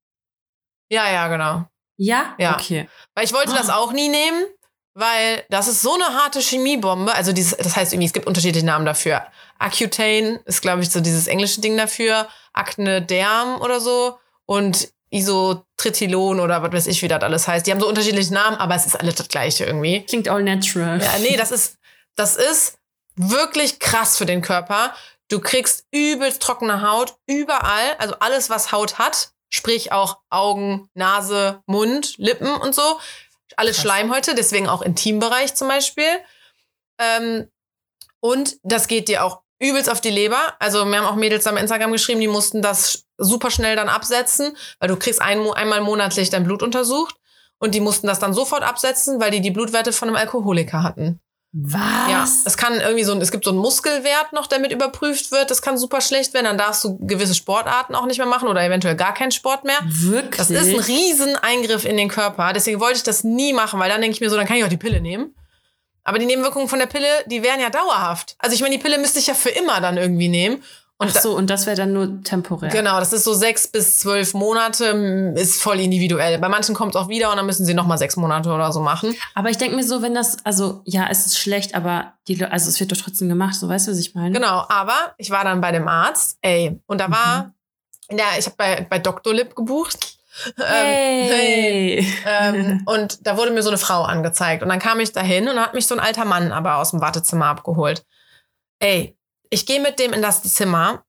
ja, 0.92 1.10
ja, 1.12 1.28
genau. 1.28 1.66
Ja? 1.98 2.34
Ja. 2.38 2.56
Okay. 2.56 2.90
Weil 3.16 3.26
ich 3.26 3.34
wollte 3.34 3.52
das 3.54 3.70
Ah. 3.70 3.78
auch 3.78 3.92
nie 3.92 4.08
nehmen, 4.10 4.46
weil 4.96 5.44
das 5.50 5.68
ist 5.68 5.82
so 5.82 5.94
eine 5.96 6.06
harte 6.20 6.40
Chemiebombe. 6.40 7.14
Also 7.14 7.34
dieses, 7.34 7.56
das 7.58 7.76
heißt 7.76 7.94
irgendwie, 7.94 8.08
es 8.08 8.14
gibt 8.14 8.26
unterschiedliche 8.28 8.66
Namen 8.66 8.86
dafür. 8.86 9.26
Accutane 9.60 10.40
ist, 10.46 10.62
glaube 10.62 10.82
ich, 10.82 10.90
so 10.90 11.00
dieses 11.02 11.28
englische 11.28 11.62
Ding 11.62 11.76
dafür. 11.78 12.28
Acne 12.54 13.02
Derm 13.02 13.60
oder 13.62 13.80
so. 13.80 14.18
Und 14.48 14.90
Isotretinoin 15.10 16.40
oder 16.40 16.62
was 16.64 16.72
weiß 16.72 16.88
ich, 16.88 17.02
wie 17.02 17.08
das 17.08 17.22
alles 17.22 17.48
heißt. 17.48 17.66
Die 17.66 17.72
haben 17.72 17.80
so 17.80 17.88
unterschiedliche 17.88 18.34
Namen, 18.34 18.58
aber 18.58 18.76
es 18.76 18.86
ist 18.86 18.96
alles 18.96 19.16
das 19.16 19.30
gleiche 19.30 19.66
irgendwie. 19.66 20.04
Klingt 20.04 20.28
all 20.28 20.44
natural. 20.44 21.02
Ja, 21.02 21.18
nee, 21.20 21.38
das 21.38 21.52
ist, 21.52 21.78
das 22.16 22.36
ist 22.36 22.78
wirklich 23.16 23.80
krass 23.80 24.18
für 24.18 24.26
den 24.26 24.42
Körper. 24.42 24.94
Du 25.30 25.40
kriegst 25.40 25.86
übelst 25.92 26.42
trockene 26.42 26.82
Haut 26.82 27.16
überall, 27.26 27.96
also 28.00 28.16
alles, 28.20 28.50
was 28.50 28.72
Haut 28.72 28.98
hat, 28.98 29.32
sprich 29.50 29.92
auch 29.92 30.20
Augen, 30.30 30.90
Nase, 30.94 31.62
Mund, 31.66 32.18
Lippen 32.18 32.54
und 32.56 32.76
so. 32.76 33.00
Alles. 33.56 33.82
Schleimhäute, 33.82 34.36
deswegen 34.36 34.70
auch 34.70 34.82
Intimbereich 34.82 35.56
zum 35.56 35.68
Beispiel. 35.68 36.20
Ähm, 37.00 37.50
und 38.20 38.58
das 38.64 38.88
geht 38.88 39.08
dir 39.08 39.24
auch 39.24 39.42
übelst 39.60 39.90
auf 39.90 40.02
die 40.02 40.12
Leber. 40.12 40.56
Also 40.60 40.86
mir 40.86 40.98
haben 40.98 41.08
auch 41.08 41.16
Mädels 41.16 41.48
am 41.48 41.58
Instagram 41.58 41.92
geschrieben, 41.92 42.22
die 42.22 42.28
mussten 42.28 42.62
das 42.62 43.07
super 43.18 43.52
schnell 43.52 43.76
dann 43.76 43.90
absetzen, 43.90 44.56
weil 44.80 44.90
du 44.90 44.96
kriegst 44.96 45.22
ein, 45.22 45.40
einmal 45.52 45.82
monatlich 45.82 46.30
dein 46.30 46.44
Blut 46.44 46.64
untersucht. 46.64 47.16
Und 47.60 47.74
die 47.74 47.80
mussten 47.80 48.06
das 48.06 48.20
dann 48.20 48.34
sofort 48.34 48.62
absetzen, 48.62 49.20
weil 49.20 49.32
die 49.32 49.42
die 49.42 49.52
Blutwerte 49.52 49.92
von 49.92 50.08
einem 50.08 50.18
Alkoholiker 50.18 50.84
hatten. 50.84 51.20
Was? 51.54 52.12
Ja, 52.12 52.28
es 52.46 52.58
kann 52.58 52.80
irgendwie 52.80 53.04
so 53.04 53.14
ein, 53.14 53.22
es 53.22 53.32
gibt 53.32 53.46
so 53.46 53.52
einen 53.52 53.60
Muskelwert 53.60 54.34
noch, 54.34 54.48
der 54.48 54.60
mit 54.60 54.72
überprüft 54.72 55.32
wird. 55.32 55.50
Das 55.50 55.62
kann 55.62 55.78
super 55.78 56.02
schlecht 56.02 56.34
werden. 56.34 56.46
Dann 56.46 56.58
darfst 56.58 56.84
du 56.84 57.00
gewisse 57.00 57.34
Sportarten 57.34 57.96
auch 57.96 58.06
nicht 58.06 58.18
mehr 58.18 58.28
machen 58.28 58.48
oder 58.48 58.64
eventuell 58.64 58.96
gar 58.96 59.14
keinen 59.14 59.32
Sport 59.32 59.64
mehr. 59.64 59.80
Wirklich? 59.86 60.38
Das 60.38 60.52
ist 60.52 60.74
ein 60.74 60.80
riesen 60.80 61.36
Eingriff 61.38 61.86
in 61.86 61.98
den 61.98 62.10
Körper. 62.10 62.54
Deswegen 62.54 62.80
wollte 62.80 62.98
ich 62.98 63.04
das 63.04 63.24
nie 63.24 63.54
machen, 63.54 63.80
weil 63.80 63.90
dann 63.90 64.02
denke 64.02 64.14
ich 64.14 64.22
mir 64.22 64.30
so, 64.30 64.36
dann 64.36 64.46
kann 64.46 64.58
ich 64.58 64.66
auch 64.66 64.70
die 64.70 64.78
Pille 64.78 65.02
nehmen. 65.02 65.34
Aber 66.04 66.20
die 66.20 66.26
Nebenwirkungen 66.26 66.68
von 66.68 66.80
der 66.80 66.86
Pille, 66.86 67.08
die 67.26 67.44
wären 67.44 67.60
ja 67.60 67.70
dauerhaft. 67.70 68.36
Also 68.40 68.54
ich 68.54 68.62
meine, 68.62 68.78
die 68.78 68.82
Pille 68.82 68.98
müsste 68.98 69.20
ich 69.20 69.28
ja 69.28 69.34
für 69.34 69.50
immer 69.50 69.82
dann 69.82 69.98
irgendwie 69.98 70.30
nehmen. 70.30 70.64
Und 71.00 71.12
Ach 71.16 71.22
so, 71.22 71.38
und 71.38 71.52
das 71.52 71.68
wäre 71.68 71.78
dann 71.78 71.94
nur 71.94 72.24
temporär. 72.24 72.70
Genau, 72.70 73.00
das 73.00 73.14
ist 73.14 73.24
so 73.24 73.34
sechs 73.36 73.68
bis 73.68 74.00
zwölf 74.00 74.34
Monate, 74.34 74.86
ist 75.36 75.62
voll 75.62 75.80
individuell. 75.80 76.40
Bei 76.40 76.50
manchen 76.50 76.74
kommt 76.74 76.96
es 76.96 77.02
auch 77.02 77.08
wieder 77.08 77.30
und 77.30 77.38
dann 77.38 77.46
müssen 77.46 77.66
sie 77.66 77.76
nochmal 77.76 78.00
sechs 78.00 78.16
Monate 78.16 78.50
oder 78.50 78.72
so 78.72 78.82
machen. 78.82 79.16
Aber 79.36 79.52
ich 79.52 79.58
denke 79.58 79.76
mir 79.76 79.84
so, 79.84 80.02
wenn 80.02 80.16
das, 80.16 80.44
also 80.44 80.82
ja, 80.86 81.08
es 81.08 81.28
ist 81.28 81.38
schlecht, 81.38 81.76
aber 81.76 82.14
die, 82.28 82.44
also 82.44 82.68
es 82.70 82.80
wird 82.80 82.92
doch 82.92 82.98
trotzdem 82.98 83.30
gemacht, 83.30 83.54
so 83.54 83.70
weißt 83.70 83.88
du, 83.88 83.92
was 83.92 84.00
ich 84.00 84.16
meine? 84.16 84.32
Genau, 84.32 84.66
aber 84.70 85.14
ich 85.18 85.30
war 85.30 85.44
dann 85.44 85.62
bei 85.62 85.72
dem 85.72 85.88
Arzt, 85.88 86.40
ey, 86.42 86.82
und 86.88 87.00
da 87.00 87.12
war, 87.12 87.54
ja, 88.10 88.26
ich 88.40 88.48
habe 88.48 88.56
bei, 88.58 88.88
bei 88.90 88.98
Dr. 88.98 89.36
Lip 89.36 89.56
gebucht. 89.56 90.18
Ähm, 90.58 90.64
Hey. 90.66 92.08
ähm, 92.26 92.84
und 92.86 93.26
da 93.26 93.38
wurde 93.38 93.52
mir 93.52 93.64
so 93.64 93.70
eine 93.70 93.78
Frau 93.78 94.04
angezeigt. 94.04 94.64
Und 94.64 94.70
dann 94.70 94.80
kam 94.80 95.00
ich 95.00 95.12
dahin 95.12 95.48
und 95.48 95.60
hat 95.60 95.74
mich 95.74 95.88
so 95.88 95.96
ein 95.96 96.00
alter 96.00 96.26
Mann 96.26 96.52
aber 96.52 96.78
aus 96.78 96.92
dem 96.92 97.02
Wartezimmer 97.02 97.48
abgeholt. 97.48 98.06
Ey, 98.80 99.17
ich 99.50 99.66
gehe 99.66 99.82
mit 99.82 100.00
dem 100.00 100.14
in 100.14 100.22
das 100.22 100.44
Zimmer. 100.44 101.04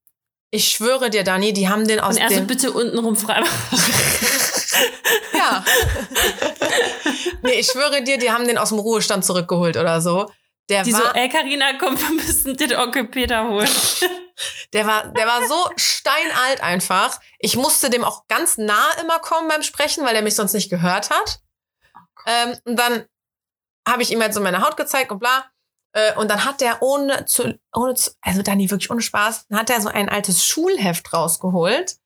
Ich 0.50 0.70
schwöre 0.70 1.10
dir, 1.10 1.24
Dani, 1.24 1.52
die 1.52 1.68
haben 1.68 1.86
den 1.86 2.00
aus 2.00 2.16
und 2.16 2.22
er 2.22 2.30
so 2.30 2.36
dem... 2.36 2.46
bitte 2.46 2.72
untenrum 2.72 3.16
frei. 3.16 3.42
Ja. 5.38 5.64
nee, 7.42 7.60
ich 7.60 7.66
schwöre 7.66 8.02
dir, 8.02 8.18
die 8.18 8.30
haben 8.30 8.46
den 8.46 8.58
aus 8.58 8.70
dem 8.70 8.78
Ruhestand 8.78 9.24
zurückgeholt 9.24 9.76
oder 9.76 10.00
so. 10.00 10.30
Der 10.68 10.82
Die 10.82 10.92
so, 10.92 11.02
war, 11.02 11.16
ey 11.16 11.28
Carina, 11.28 11.78
komm, 11.78 11.98
wir 11.98 12.10
müssen 12.10 12.56
den 12.56 12.74
Onkel 12.74 13.08
Peter 13.08 13.48
holen. 13.48 13.68
der 14.72 14.86
war, 14.86 15.06
der 15.08 15.26
war 15.26 15.46
so 15.46 15.70
steinalt 15.76 16.60
einfach. 16.60 17.18
Ich 17.38 17.56
musste 17.56 17.88
dem 17.88 18.04
auch 18.04 18.26
ganz 18.28 18.58
nah 18.58 18.90
immer 19.00 19.18
kommen 19.18 19.48
beim 19.48 19.62
Sprechen, 19.62 20.04
weil 20.04 20.14
er 20.14 20.22
mich 20.22 20.34
sonst 20.34 20.52
nicht 20.52 20.68
gehört 20.68 21.10
hat. 21.10 21.40
Ähm, 22.26 22.56
und 22.64 22.76
dann 22.76 23.06
habe 23.86 24.02
ich 24.02 24.10
ihm 24.10 24.20
halt 24.20 24.34
so 24.34 24.40
meine 24.40 24.60
Haut 24.60 24.76
gezeigt 24.76 25.10
und 25.10 25.20
bla. 25.20 25.50
Äh, 25.92 26.14
und 26.16 26.30
dann 26.30 26.44
hat 26.44 26.60
der 26.60 26.82
ohne 26.82 27.24
zu, 27.26 27.58
ohne 27.74 27.94
zu, 27.94 28.10
also 28.20 28.42
Dani, 28.42 28.70
wirklich 28.70 28.90
ohne 28.90 29.00
Spaß, 29.02 29.46
dann 29.48 29.58
hat 29.58 29.70
er 29.70 29.80
so 29.80 29.88
ein 29.88 30.08
altes 30.08 30.44
Schulheft 30.44 31.12
rausgeholt. 31.12 31.96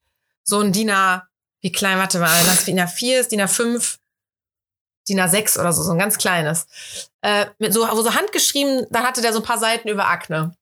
So 0.44 0.60
ein 0.60 0.72
DIN 0.72 0.90
A, 0.90 1.28
wie 1.60 1.72
klein, 1.72 1.98
warte 1.98 2.18
mal, 2.18 2.44
das 2.44 2.64
DIN 2.64 2.80
A4 2.80 3.20
ist, 3.20 3.32
DIN 3.32 3.40
A5, 3.42 3.98
DIN 5.08 5.20
A6 5.20 5.58
oder 5.60 5.72
so, 5.72 5.82
so 5.82 5.92
ein 5.92 5.98
ganz 5.98 6.18
kleines. 6.18 6.66
Äh, 7.22 7.46
mit 7.58 7.72
so, 7.72 7.86
wo 7.88 8.02
so 8.02 8.14
handgeschrieben, 8.14 8.86
dann 8.90 9.04
hatte 9.04 9.20
der 9.22 9.32
so 9.32 9.40
ein 9.40 9.44
paar 9.44 9.58
Seiten 9.58 9.88
über 9.88 10.08
Akne. 10.08 10.56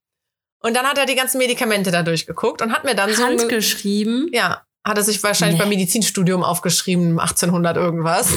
Und 0.63 0.75
dann 0.77 0.87
hat 0.87 0.99
er 0.99 1.07
die 1.07 1.15
ganzen 1.15 1.39
Medikamente 1.39 1.91
da 1.91 2.03
durchgeguckt 2.03 2.61
und 2.61 2.73
hat 2.73 2.85
mir 2.85 2.95
dann 2.95 3.15
so 3.15 3.25
eine, 3.25 3.39
Handgeschrieben. 3.41 4.29
ja, 4.33 4.63
hat 4.85 4.99
er 4.99 5.05
sich 5.05 5.23
wahrscheinlich 5.23 5.59
Nee. 5.59 5.63
beim 5.63 5.69
Medizinstudium 5.71 6.43
aufgeschrieben, 6.43 7.19
1800 7.19 7.77
irgendwas. 7.77 8.29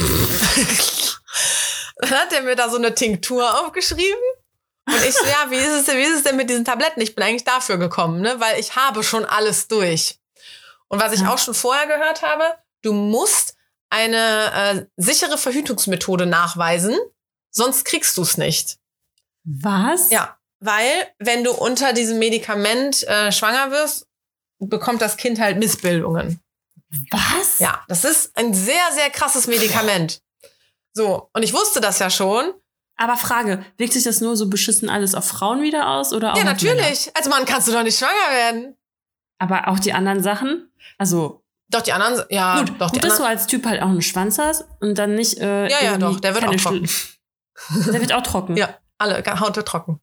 Dann 1.97 2.11
hat 2.11 2.34
er 2.34 2.41
mir 2.41 2.55
da 2.55 2.69
so 2.69 2.77
eine 2.77 2.93
Tinktur 2.95 3.61
aufgeschrieben. 3.61 4.19
Und 4.88 5.03
ich 5.05 5.13
so, 5.15 5.25
ja, 5.25 5.49
wie 5.49 5.55
ist 5.55 5.71
es 5.71 5.86
denn, 5.86 5.97
wie 5.97 6.03
ist 6.03 6.15
es 6.17 6.23
denn 6.23 6.36
mit 6.36 6.49
diesen 6.49 6.65
Tabletten? 6.65 7.01
Ich 7.01 7.15
bin 7.15 7.23
eigentlich 7.23 7.43
dafür 7.45 7.77
gekommen, 7.77 8.21
ne? 8.21 8.39
Weil 8.39 8.59
ich 8.59 8.75
habe 8.75 9.03
schon 9.03 9.23
alles 9.25 9.67
durch. 9.67 10.19
Und 10.89 11.01
was 11.01 11.13
ich 11.13 11.21
Ja. 11.21 11.34
auch 11.34 11.38
schon 11.38 11.53
vorher 11.53 11.88
gehört 11.88 12.21
habe, 12.21 12.43
du 12.81 12.93
musst 12.93 13.55
eine 13.89 14.51
äh, 14.53 14.86
sichere 14.97 15.38
Verhütungsmethode 15.38 16.25
nachweisen, 16.25 16.97
sonst 17.51 17.86
kriegst 17.86 18.17
du 18.17 18.23
es 18.23 18.38
nicht. 18.38 18.77
Was? 19.45 20.09
Ja, 20.09 20.38
weil 20.59 20.89
wenn 21.19 21.43
du 21.43 21.51
unter 21.53 21.93
diesem 21.93 22.19
Medikament 22.19 23.03
äh, 23.07 23.31
schwanger 23.31 23.71
wirst, 23.71 24.07
bekommt 24.59 25.01
das 25.01 25.17
Kind 25.17 25.39
halt 25.39 25.57
Missbildungen. 25.59 26.41
Was? 27.11 27.59
Ja, 27.59 27.84
das 27.88 28.03
ist 28.03 28.36
ein 28.38 28.53
sehr, 28.53 28.91
sehr 28.93 29.09
krasses 29.09 29.47
Medikament. 29.47 30.21
So, 30.93 31.29
und 31.34 31.43
ich 31.43 31.53
wusste 31.53 31.81
das 31.81 31.99
ja 31.99 32.09
schon. 32.09 32.53
Aber 32.96 33.18
Frage, 33.18 33.66
wirkt 33.78 33.94
sich 33.94 34.04
das 34.04 34.22
nur 34.22 34.38
so 34.38 34.50
beschissen 34.50 34.89
alles 34.89 35.16
auf 35.16 35.26
Frauen 35.28 35.62
wieder 35.62 35.89
aus 35.89 36.14
oder 36.14 36.34
auch 36.34 36.38
ja, 36.38 36.44
natürlich. 36.44 37.12
Als 37.16 37.28
Mann 37.28 37.46
kannst 37.46 37.68
du 37.68 37.72
doch 37.72 37.84
nicht 37.84 37.98
schwanger 37.98 38.32
werden. 38.32 38.76
Aber 39.39 39.68
auch 39.68 39.80
die 39.80 39.94
anderen 39.94 40.22
Sachen? 40.22 40.72
Also, 40.98 41.44
Doch, 41.70 41.82
die 41.82 41.91
anderen, 41.91 42.24
ja, 42.30 42.60
gut, 42.60 42.74
doch, 42.80 42.91
gut, 42.91 43.04
dass 43.04 43.18
du 43.18 43.26
als 43.26 43.48
Typ 43.48 43.66
halt 43.66 43.82
auch 43.82 43.88
einen 43.88 44.02
Schwanz 44.02 44.38
hast 44.38 44.66
und 44.80 44.98
dann 44.98 45.16
nicht. 45.16 45.39
Äh, 45.39 45.68
Ja, 45.70 45.84
ja, 45.84 45.98
doch, 45.98 46.20
der 46.20 46.36
wird 46.36 46.48
auch 46.48 46.56
trocken. 46.56 46.89
Der 47.86 48.02
wird 48.02 48.12
auch 48.14 48.24
trocken. 48.24 48.58
Ja, 48.58 48.78
alle, 48.98 49.24
Haut 49.39 49.56
wird 49.56 49.68
trocken. 49.68 50.02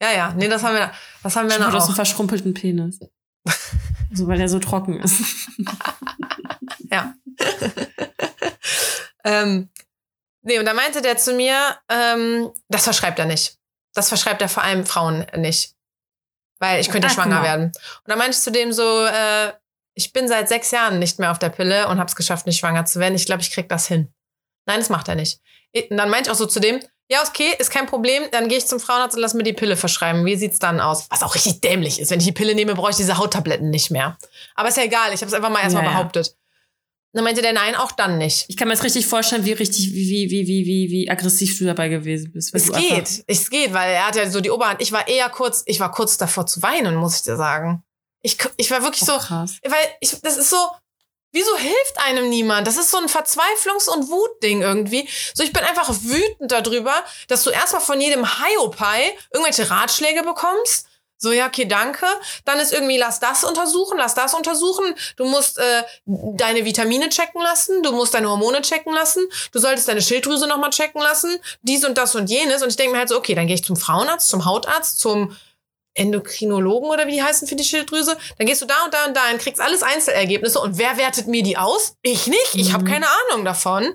Ja, 0.00 0.10
ja, 0.10 0.34
nee, 0.36 0.48
das 0.48 0.62
haben 0.62 0.74
wir, 0.74 0.90
das 1.22 1.36
haben 1.36 1.48
wir 1.50 1.58
noch 1.58 1.72
aus 1.72 1.84
auch. 1.84 1.88
einem 1.88 1.96
verschrumpelten 1.96 2.54
Penis. 2.54 2.98
so, 4.12 4.26
weil 4.26 4.38
der 4.38 4.48
so 4.48 4.58
trocken 4.58 4.98
ist. 5.00 5.22
Ja. 6.90 7.14
ähm, 9.24 9.70
nee, 10.42 10.58
und 10.58 10.64
da 10.66 10.74
meinte 10.74 11.02
der 11.02 11.16
zu 11.16 11.32
mir, 11.34 11.76
ähm, 11.88 12.50
das 12.68 12.84
verschreibt 12.84 13.18
er 13.18 13.26
nicht. 13.26 13.56
das 13.94 14.08
verschreibt 14.08 14.40
er 14.40 14.48
vor 14.48 14.62
allem 14.62 14.86
Frauen 14.86 15.26
nicht. 15.36 15.74
Weil 16.58 16.80
ich 16.80 16.88
könnte 16.90 17.08
Ah, 17.08 17.10
schwanger 17.10 17.36
genau. 17.36 17.42
werden. 17.42 17.64
Und 17.66 18.08
dann 18.08 18.18
meinte 18.18 18.36
ich 18.36 18.42
zu 18.42 18.50
dem 18.52 18.72
so, 18.72 19.04
äh, 19.04 19.52
ich 19.94 20.12
bin 20.12 20.28
seit 20.28 20.48
sechs 20.48 20.70
Jahren 20.70 20.98
nicht 20.98 21.18
mehr 21.18 21.30
auf 21.30 21.38
der 21.38 21.50
Pille 21.50 21.88
und 21.88 21.98
habe 21.98 22.08
es 22.08 22.16
geschafft, 22.16 22.46
nicht 22.46 22.58
schwanger 22.58 22.84
zu 22.86 23.00
werden. 23.00 23.14
Ich 23.14 23.26
glaube, 23.26 23.42
ich 23.42 23.50
krieg 23.50 23.68
das 23.68 23.86
hin. 23.86 24.12
Nein, 24.66 24.78
das 24.78 24.88
macht 24.88 25.08
er 25.08 25.16
nicht. 25.16 25.40
Und 25.90 25.96
dann 25.96 26.08
meinte 26.08 26.28
ich 26.28 26.32
auch 26.32 26.38
so 26.38 26.46
zu 26.46 26.60
dem, 26.60 26.80
ja, 27.10 27.20
okay, 27.26 27.54
ist 27.58 27.70
kein 27.70 27.86
Problem, 27.86 28.22
dann 28.30 28.48
gehe 28.48 28.56
ich 28.56 28.66
zum 28.66 28.80
Frauenarzt 28.80 29.16
und 29.16 29.20
lass 29.20 29.34
mir 29.34 29.42
die 29.42 29.52
Pille 29.52 29.76
verschreiben. 29.76 30.24
Wie 30.24 30.36
sieht's 30.36 30.58
dann 30.58 30.80
aus? 30.80 31.06
Was 31.10 31.22
auch 31.22 31.34
richtig 31.34 31.60
dämlich 31.60 32.00
ist. 32.00 32.10
Wenn 32.10 32.20
ich 32.20 32.26
die 32.26 32.32
Pille 32.32 32.54
nehme, 32.54 32.74
brauche 32.74 32.90
ich 32.90 32.96
diese 32.96 33.18
Hauttabletten 33.18 33.68
nicht 33.68 33.90
mehr. 33.90 34.16
Aber 34.54 34.68
ist 34.68 34.78
ja 34.78 34.84
egal, 34.84 35.12
ich 35.12 35.20
habe 35.20 35.26
es 35.26 35.34
einfach 35.34 35.50
mal 35.50 35.60
erstmal 35.60 35.84
ja. 35.84 35.90
behauptet. 35.90 36.34
Und 37.12 37.18
dann 37.18 37.24
meinte 37.24 37.42
der, 37.42 37.52
nein, 37.52 37.74
auch 37.74 37.92
dann 37.92 38.16
nicht. 38.16 38.46
Ich 38.48 38.56
kann 38.56 38.68
mir 38.68 38.74
jetzt 38.74 38.84
richtig 38.84 39.06
vorstellen, 39.06 39.44
wie 39.44 39.52
richtig, 39.52 39.92
wie, 39.92 40.30
wie, 40.30 40.30
wie, 40.30 40.46
wie, 40.66 40.90
wie, 40.90 41.10
aggressiv 41.10 41.58
du 41.58 41.66
dabei 41.66 41.88
gewesen 41.88 42.32
bist. 42.32 42.54
Es 42.54 42.72
geht, 42.72 43.24
es 43.26 43.50
geht, 43.50 43.74
weil 43.74 43.92
er 43.92 44.06
hat 44.06 44.16
ja 44.16 44.30
so 44.30 44.40
die 44.40 44.50
Oberhand. 44.50 44.80
Ich 44.80 44.92
war 44.92 45.06
eher 45.06 45.28
kurz, 45.28 45.62
ich 45.66 45.78
war 45.78 45.90
kurz 45.92 46.16
davor 46.16 46.46
zu 46.46 46.62
weinen, 46.62 46.94
muss 46.94 47.16
ich 47.16 47.22
dir 47.22 47.36
sagen. 47.36 47.82
Ich, 48.22 48.38
ich 48.56 48.70
war 48.70 48.82
wirklich 48.82 49.02
Oh, 49.02 49.06
so, 49.06 49.18
krass. 49.18 49.56
weil 49.62 49.88
ich, 50.00 50.18
das 50.22 50.38
ist 50.38 50.48
so, 50.48 50.56
wieso 51.32 51.54
hilft 51.58 51.98
einem 52.06 52.30
niemand? 52.30 52.66
Das 52.66 52.78
ist 52.78 52.90
so 52.90 52.96
ein 52.96 53.08
Verzweiflungs- 53.08 53.90
und 53.90 54.08
Wutding 54.08 54.62
irgendwie. 54.62 55.06
So, 55.34 55.42
ich 55.42 55.52
bin 55.52 55.64
einfach 55.64 55.90
wütend 55.90 56.50
darüber, 56.50 56.94
dass 57.28 57.42
du 57.42 57.50
erstmal 57.50 57.82
von 57.82 58.00
jedem 58.00 58.24
Hiopai 58.24 59.12
irgendwelche 59.34 59.68
Ratschläge 59.70 60.22
bekommst. 60.22 60.86
So, 61.22 61.30
ja, 61.30 61.46
okay, 61.46 61.66
danke. 61.66 62.04
Dann 62.44 62.58
ist 62.58 62.72
irgendwie, 62.72 62.98
lass 62.98 63.20
das 63.20 63.44
untersuchen, 63.44 63.96
lass 63.96 64.14
das 64.14 64.34
untersuchen. 64.34 64.92
Du 65.16 65.24
musst 65.24 65.58
äh, 65.58 65.82
deine 66.04 66.64
Vitamine 66.64 67.08
checken 67.10 67.40
lassen, 67.40 67.82
du 67.84 67.92
musst 67.92 68.12
deine 68.14 68.28
Hormone 68.28 68.60
checken 68.62 68.92
lassen, 68.92 69.24
du 69.52 69.60
solltest 69.60 69.86
deine 69.86 70.02
Schilddrüse 70.02 70.48
nochmal 70.48 70.70
checken 70.70 71.00
lassen, 71.00 71.38
dies 71.62 71.84
und 71.84 71.96
das 71.96 72.16
und 72.16 72.28
jenes. 72.28 72.62
Und 72.62 72.70
ich 72.70 72.76
denke 72.76 72.92
mir 72.92 72.98
halt 72.98 73.08
so, 73.08 73.16
okay, 73.16 73.34
dann 73.36 73.46
gehe 73.46 73.54
ich 73.54 73.62
zum 73.64 73.76
Frauenarzt, 73.76 74.28
zum 74.28 74.44
Hautarzt, 74.44 74.98
zum 74.98 75.36
Endokrinologen 75.94 76.88
oder 76.88 77.06
wie 77.06 77.12
die 77.12 77.22
heißen 77.22 77.46
für 77.46 77.54
die 77.54 77.64
Schilddrüse. 77.64 78.16
Dann 78.38 78.46
gehst 78.46 78.62
du 78.62 78.66
da 78.66 78.74
und 78.84 78.92
da 78.94 79.04
und 79.06 79.16
da 79.16 79.30
und 79.30 79.38
kriegst 79.38 79.60
alles 79.60 79.82
Einzelergebnisse. 79.82 80.58
Und 80.58 80.78
wer 80.78 80.96
wertet 80.96 81.26
mir 81.28 81.42
die 81.42 81.56
aus? 81.56 81.94
Ich 82.02 82.26
nicht. 82.26 82.54
Ich 82.54 82.72
habe 82.72 82.82
Mhm. 82.84 82.88
keine 82.88 83.06
Ahnung 83.30 83.44
davon. 83.44 83.94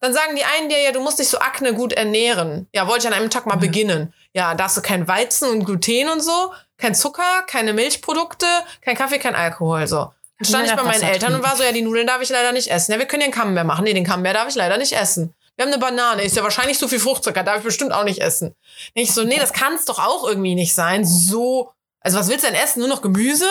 Dann 0.00 0.14
sagen 0.14 0.34
die 0.34 0.44
einen 0.44 0.68
dir 0.68 0.80
ja, 0.80 0.92
du 0.92 1.00
musst 1.00 1.18
dich 1.18 1.28
so 1.28 1.38
Akne 1.38 1.74
gut 1.74 1.92
ernähren. 1.92 2.68
Ja, 2.74 2.86
wollte 2.88 3.00
ich 3.00 3.06
an 3.06 3.12
einem 3.18 3.30
Tag 3.30 3.46
mal 3.46 3.54
Ja. 3.54 3.60
beginnen. 3.60 4.14
Ja, 4.32 4.54
darfst 4.54 4.76
du 4.76 4.82
kein 4.82 5.06
Weizen 5.08 5.48
und 5.50 5.64
Gluten 5.64 6.08
und 6.08 6.20
so, 6.20 6.52
kein 6.78 6.94
Zucker, 6.94 7.42
keine 7.46 7.72
Milchprodukte, 7.74 8.46
kein 8.80 8.96
Kaffee, 8.96 9.18
kein 9.18 9.34
Alkohol, 9.34 9.86
so. 9.86 10.10
Dann 10.38 10.46
stand 10.48 10.66
ich 10.68 10.74
bei 10.74 10.82
meinen 10.82 11.02
Eltern 11.02 11.34
und 11.34 11.42
war 11.42 11.54
so, 11.54 11.62
ja, 11.62 11.72
die 11.72 11.82
Nudeln 11.82 12.06
darf 12.06 12.22
ich 12.22 12.30
leider 12.30 12.52
nicht 12.52 12.70
essen. 12.70 12.92
Ja, 12.92 12.98
wir 12.98 13.04
können 13.06 13.22
den 13.22 13.30
Camembert 13.32 13.66
machen. 13.66 13.84
Nee, 13.84 13.92
den 13.92 14.06
Camembert 14.06 14.36
darf 14.36 14.48
ich 14.48 14.54
leider 14.54 14.78
nicht 14.78 14.92
essen. 14.92 15.34
Wir 15.56 15.66
haben 15.66 15.72
eine 15.72 15.80
Banane, 15.80 16.22
ist 16.22 16.34
ja 16.34 16.42
wahrscheinlich 16.42 16.78
so 16.78 16.88
viel 16.88 16.98
Fruchtzucker, 17.00 17.42
darf 17.42 17.58
ich 17.58 17.64
bestimmt 17.64 17.92
auch 17.92 18.04
nicht 18.04 18.22
essen. 18.22 18.54
Ich 18.94 19.12
so, 19.12 19.24
nee, 19.24 19.38
das 19.38 19.52
kann 19.52 19.74
es 19.74 19.84
doch 19.84 19.98
auch 19.98 20.26
irgendwie 20.26 20.54
nicht 20.54 20.74
sein. 20.74 21.04
So, 21.04 21.72
also 22.00 22.18
was 22.18 22.28
willst 22.30 22.44
du 22.46 22.50
denn 22.50 22.58
essen? 22.58 22.78
Nur 22.80 22.88
noch 22.88 23.02
Gemüse? 23.02 23.44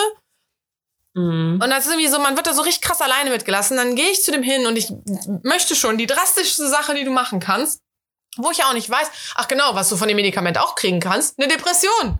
Mhm. 1.14 1.60
Und 1.62 1.70
das 1.70 1.86
ist 1.86 1.91
irgendwie 1.91 2.07
so, 2.07 2.20
man 2.20 2.36
wird 2.36 2.47
da 2.47 2.53
so 2.53 2.62
richtig 2.62 2.82
krass 2.82 3.01
alleine 3.01 3.30
mitgelassen. 3.30 3.78
Dann 3.78 3.95
gehe 3.95 4.10
ich 4.10 4.24
zu 4.24 4.32
dem 4.32 4.43
hin 4.43 4.66
und 4.66 4.76
ich 4.76 4.91
möchte 5.43 5.76
schon 5.76 5.97
die 5.97 6.07
drastischste 6.07 6.68
Sache, 6.68 6.93
die 6.95 7.03
du 7.03 7.12
machen 7.12 7.39
kannst, 7.39 7.82
wo 8.38 8.51
ich 8.51 8.60
ja 8.60 8.66
auch 8.66 8.74
nicht 8.74 8.89
weiß, 8.89 9.10
ach 9.36 9.47
genau, 9.47 9.76
was 9.76 9.89
du 9.89 9.97
von 9.97 10.07
dem 10.07 10.18
Medikament 10.18 10.57
auch 10.57 10.76
kriegen 10.76 10.99
kannst, 10.99 11.39
eine 11.39 11.47
Depression. 11.47 12.20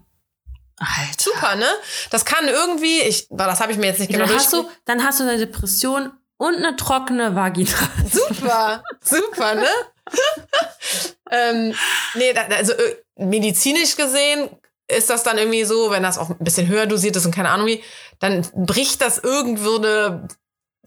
Alter. 0.78 1.14
Super, 1.18 1.56
ne? 1.56 1.68
Das 2.10 2.26
kann 2.26 2.48
irgendwie, 2.48 3.02
ich, 3.02 3.28
das 3.30 3.60
habe 3.60 3.72
ich 3.72 3.78
mir 3.78 3.88
jetzt 3.88 4.00
nicht 4.00 4.12
genau 4.12 4.26
dann, 4.26 4.36
hast 4.36 4.54
du, 4.54 4.70
dann 4.86 5.04
hast 5.04 5.20
du 5.20 5.24
eine 5.24 5.38
Depression 5.38 6.12
und 6.38 6.56
eine 6.56 6.76
trockene 6.78 7.36
Vagina. 7.36 7.70
Super, 8.10 8.84
super, 9.04 9.56
ne? 9.56 9.68
ähm, 11.32 11.76
nee, 12.16 12.34
also 12.34 12.74
äh, 12.74 12.96
medizinisch 13.18 13.96
gesehen 13.96 14.50
ist 14.90 15.10
das 15.10 15.24
dann 15.24 15.38
irgendwie 15.38 15.64
so, 15.64 15.92
wenn 15.92 16.04
das 16.04 16.18
auch 16.18 16.30
ein 16.30 16.38
bisschen 16.40 16.68
höher 16.68 16.86
dosiert 16.88 17.16
ist 17.16 17.26
und 17.26 17.34
keine 17.34 17.50
Ahnung 17.50 17.68
wie, 17.68 17.84
dann 18.20 18.46
bricht 18.54 19.02
das 19.02 19.20
irgendwo 19.20 19.78
eine 19.78 20.28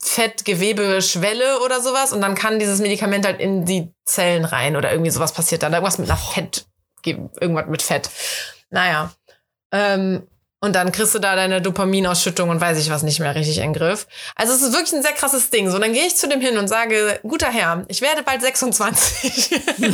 Fettgewebeschwelle 0.00 1.61
oder 1.64 1.80
sowas 1.80 2.12
und 2.12 2.20
dann 2.20 2.34
kann 2.34 2.59
dieses 2.59 2.80
Medikament 2.80 3.24
halt 3.24 3.40
in 3.40 3.64
die 3.64 3.92
Zellen 4.05 4.44
rein 4.44 4.76
oder 4.76 4.90
irgendwie 4.90 5.11
sowas 5.11 5.32
passiert 5.32 5.62
dann. 5.62 5.72
Irgendwas 5.72 5.98
mit 5.98 6.11
einer 6.11 6.18
Fett, 6.18 6.66
irgendwas 7.05 7.66
mit 7.68 7.82
Fett. 7.82 8.11
Naja. 8.70 9.12
Ähm, 9.70 10.26
und 10.62 10.74
dann 10.76 10.92
kriegst 10.92 11.12
du 11.12 11.18
da 11.18 11.34
deine 11.34 11.60
Dopaminausschüttung 11.60 12.48
und 12.48 12.60
weiß 12.60 12.78
ich 12.78 12.88
was 12.88 13.02
nicht 13.02 13.18
mehr 13.18 13.34
richtig 13.34 13.58
in 13.58 13.64
den 13.64 13.72
Griff. 13.72 14.06
Also 14.36 14.52
es 14.52 14.62
ist 14.62 14.72
wirklich 14.72 14.92
ein 14.92 15.02
sehr 15.02 15.12
krasses 15.12 15.50
Ding. 15.50 15.68
So, 15.68 15.78
dann 15.80 15.92
gehe 15.92 16.06
ich 16.06 16.16
zu 16.16 16.28
dem 16.28 16.40
hin 16.40 16.56
und 16.56 16.68
sage, 16.68 17.18
guter 17.24 17.50
Herr, 17.50 17.84
ich 17.88 18.00
werde 18.00 18.22
bald 18.22 18.40
26 18.40 19.50
und 19.78 19.90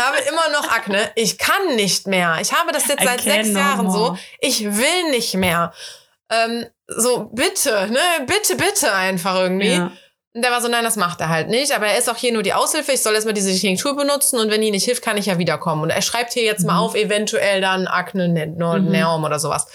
habe 0.00 0.18
immer 0.28 0.48
noch 0.52 0.70
Akne. 0.70 1.10
Ich 1.16 1.36
kann 1.36 1.74
nicht 1.74 2.06
mehr. 2.06 2.38
Ich 2.40 2.52
habe 2.52 2.70
das 2.70 2.86
jetzt 2.86 3.02
I 3.02 3.06
seit 3.06 3.20
sechs 3.22 3.48
no 3.48 3.58
Jahren 3.58 3.90
so. 3.90 3.98
more. 3.98 4.18
Ich 4.38 4.62
will 4.62 5.10
nicht 5.10 5.34
mehr. 5.34 5.72
Ähm, 6.30 6.66
so, 6.86 7.28
bitte, 7.32 7.88
ne, 7.90 8.24
bitte, 8.26 8.54
bitte 8.54 8.92
einfach 8.94 9.34
irgendwie. 9.34 9.74
Ja. 9.74 9.90
Und 10.34 10.42
der 10.42 10.50
war 10.50 10.60
so, 10.60 10.66
nein, 10.68 10.82
das 10.82 10.96
macht 10.96 11.20
er 11.20 11.28
halt 11.28 11.48
nicht. 11.48 11.72
Aber 11.72 11.86
er 11.86 11.96
ist 11.96 12.10
auch 12.10 12.16
hier 12.16 12.32
nur 12.32 12.42
die 12.42 12.54
Aushilfe. 12.54 12.92
Ich 12.92 13.02
soll 13.02 13.14
erstmal 13.14 13.34
diese 13.34 13.56
Tinktur 13.56 13.94
benutzen 13.94 14.40
und 14.40 14.50
wenn 14.50 14.60
die 14.60 14.72
nicht 14.72 14.84
hilft, 14.84 15.02
kann 15.04 15.16
ich 15.16 15.26
ja 15.26 15.38
wiederkommen. 15.38 15.82
Und 15.82 15.90
er 15.90 16.02
schreibt 16.02 16.32
hier 16.32 16.42
jetzt 16.42 16.64
mal 16.66 16.74
Mhm. 16.74 16.80
auf, 16.80 16.94
eventuell 16.96 17.60
dann 17.60 17.86
Akne, 17.86 18.28
ne 18.28 18.46
Mhm. 18.48 19.24
Oder 19.24 19.38
sowas. 19.38 19.66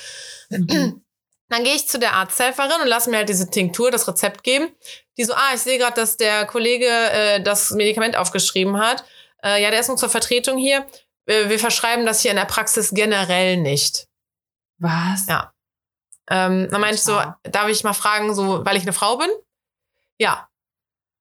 Mhm. 0.49 1.01
Dann 1.47 1.63
gehe 1.63 1.75
ich 1.75 1.87
zu 1.87 1.97
der 1.97 2.13
Arzthelferin 2.13 2.81
und 2.81 2.87
lasse 2.87 3.09
mir 3.09 3.17
halt 3.17 3.29
diese 3.29 3.49
Tinktur, 3.49 3.89
das 3.89 4.07
Rezept 4.07 4.43
geben. 4.43 4.69
Die 5.17 5.23
so, 5.23 5.33
ah, 5.33 5.51
ich 5.55 5.61
sehe 5.61 5.77
gerade, 5.77 5.95
dass 5.95 6.17
der 6.17 6.45
Kollege 6.45 6.85
äh, 6.87 7.41
das 7.41 7.71
Medikament 7.71 8.17
aufgeschrieben 8.17 8.77
hat. 8.79 9.05
Äh, 9.43 9.63
ja, 9.63 9.71
der 9.71 9.79
ist 9.79 9.87
nur 9.87 9.97
zur 9.97 10.09
Vertretung 10.09 10.57
hier. 10.57 10.85
Äh, 11.25 11.47
wir 11.49 11.57
verschreiben 11.57 12.05
das 12.05 12.21
hier 12.21 12.31
in 12.31 12.37
der 12.37 12.45
Praxis 12.45 12.91
generell 12.93 13.57
nicht. 13.57 14.07
Was? 14.77 15.25
Ja. 15.27 15.53
Ähm, 16.29 16.67
dann 16.69 16.81
meinte 16.81 16.95
ich 16.97 17.03
so, 17.03 17.19
darf 17.43 17.69
ich 17.69 17.83
mal 17.85 17.93
fragen, 17.93 18.35
so, 18.35 18.63
weil 18.65 18.75
ich 18.77 18.83
eine 18.83 18.93
Frau 18.93 19.15
bin? 19.17 19.29
Ja. 20.19 20.48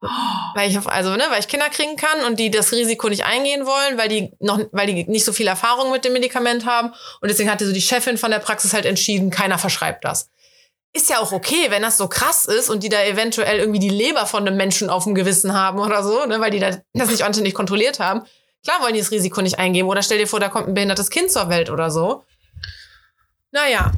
Weil 0.00 0.70
ich, 0.70 0.78
also, 0.86 1.16
ne, 1.16 1.24
weil 1.30 1.40
ich 1.40 1.48
Kinder 1.48 1.68
kriegen 1.70 1.96
kann 1.96 2.24
und 2.24 2.38
die 2.38 2.50
das 2.50 2.72
Risiko 2.72 3.08
nicht 3.08 3.24
eingehen 3.24 3.66
wollen, 3.66 3.98
weil 3.98 4.08
die 4.08 4.32
noch, 4.38 4.60
weil 4.70 4.86
die 4.86 5.04
nicht 5.04 5.24
so 5.24 5.32
viel 5.32 5.48
Erfahrung 5.48 5.90
mit 5.90 6.04
dem 6.04 6.12
Medikament 6.12 6.66
haben. 6.66 6.92
Und 7.20 7.28
deswegen 7.28 7.50
hatte 7.50 7.66
so 7.66 7.72
die 7.72 7.82
Chefin 7.82 8.16
von 8.16 8.30
der 8.30 8.38
Praxis 8.38 8.72
halt 8.72 8.86
entschieden, 8.86 9.30
keiner 9.30 9.58
verschreibt 9.58 10.04
das. 10.04 10.30
Ist 10.92 11.10
ja 11.10 11.18
auch 11.18 11.32
okay, 11.32 11.66
wenn 11.70 11.82
das 11.82 11.96
so 11.96 12.08
krass 12.08 12.46
ist 12.46 12.70
und 12.70 12.82
die 12.82 12.88
da 12.88 13.02
eventuell 13.02 13.58
irgendwie 13.58 13.80
die 13.80 13.90
Leber 13.90 14.26
von 14.26 14.46
einem 14.46 14.56
Menschen 14.56 14.88
auf 14.88 15.04
dem 15.04 15.14
Gewissen 15.14 15.52
haben 15.52 15.80
oder 15.80 16.02
so, 16.02 16.24
ne, 16.26 16.40
weil 16.40 16.50
die 16.50 16.60
da 16.60 16.78
das 16.94 17.10
nicht 17.10 17.24
ordentlich 17.24 17.54
kontrolliert 17.54 17.98
haben. 17.98 18.22
Klar 18.64 18.80
wollen 18.82 18.94
die 18.94 19.00
das 19.00 19.10
Risiko 19.10 19.42
nicht 19.42 19.58
eingeben. 19.58 19.88
Oder 19.88 20.02
stell 20.02 20.18
dir 20.18 20.26
vor, 20.26 20.40
da 20.40 20.48
kommt 20.48 20.68
ein 20.68 20.74
behindertes 20.74 21.10
Kind 21.10 21.30
zur 21.30 21.48
Welt 21.48 21.70
oder 21.70 21.90
so. 21.90 22.24
Naja. 23.50 23.92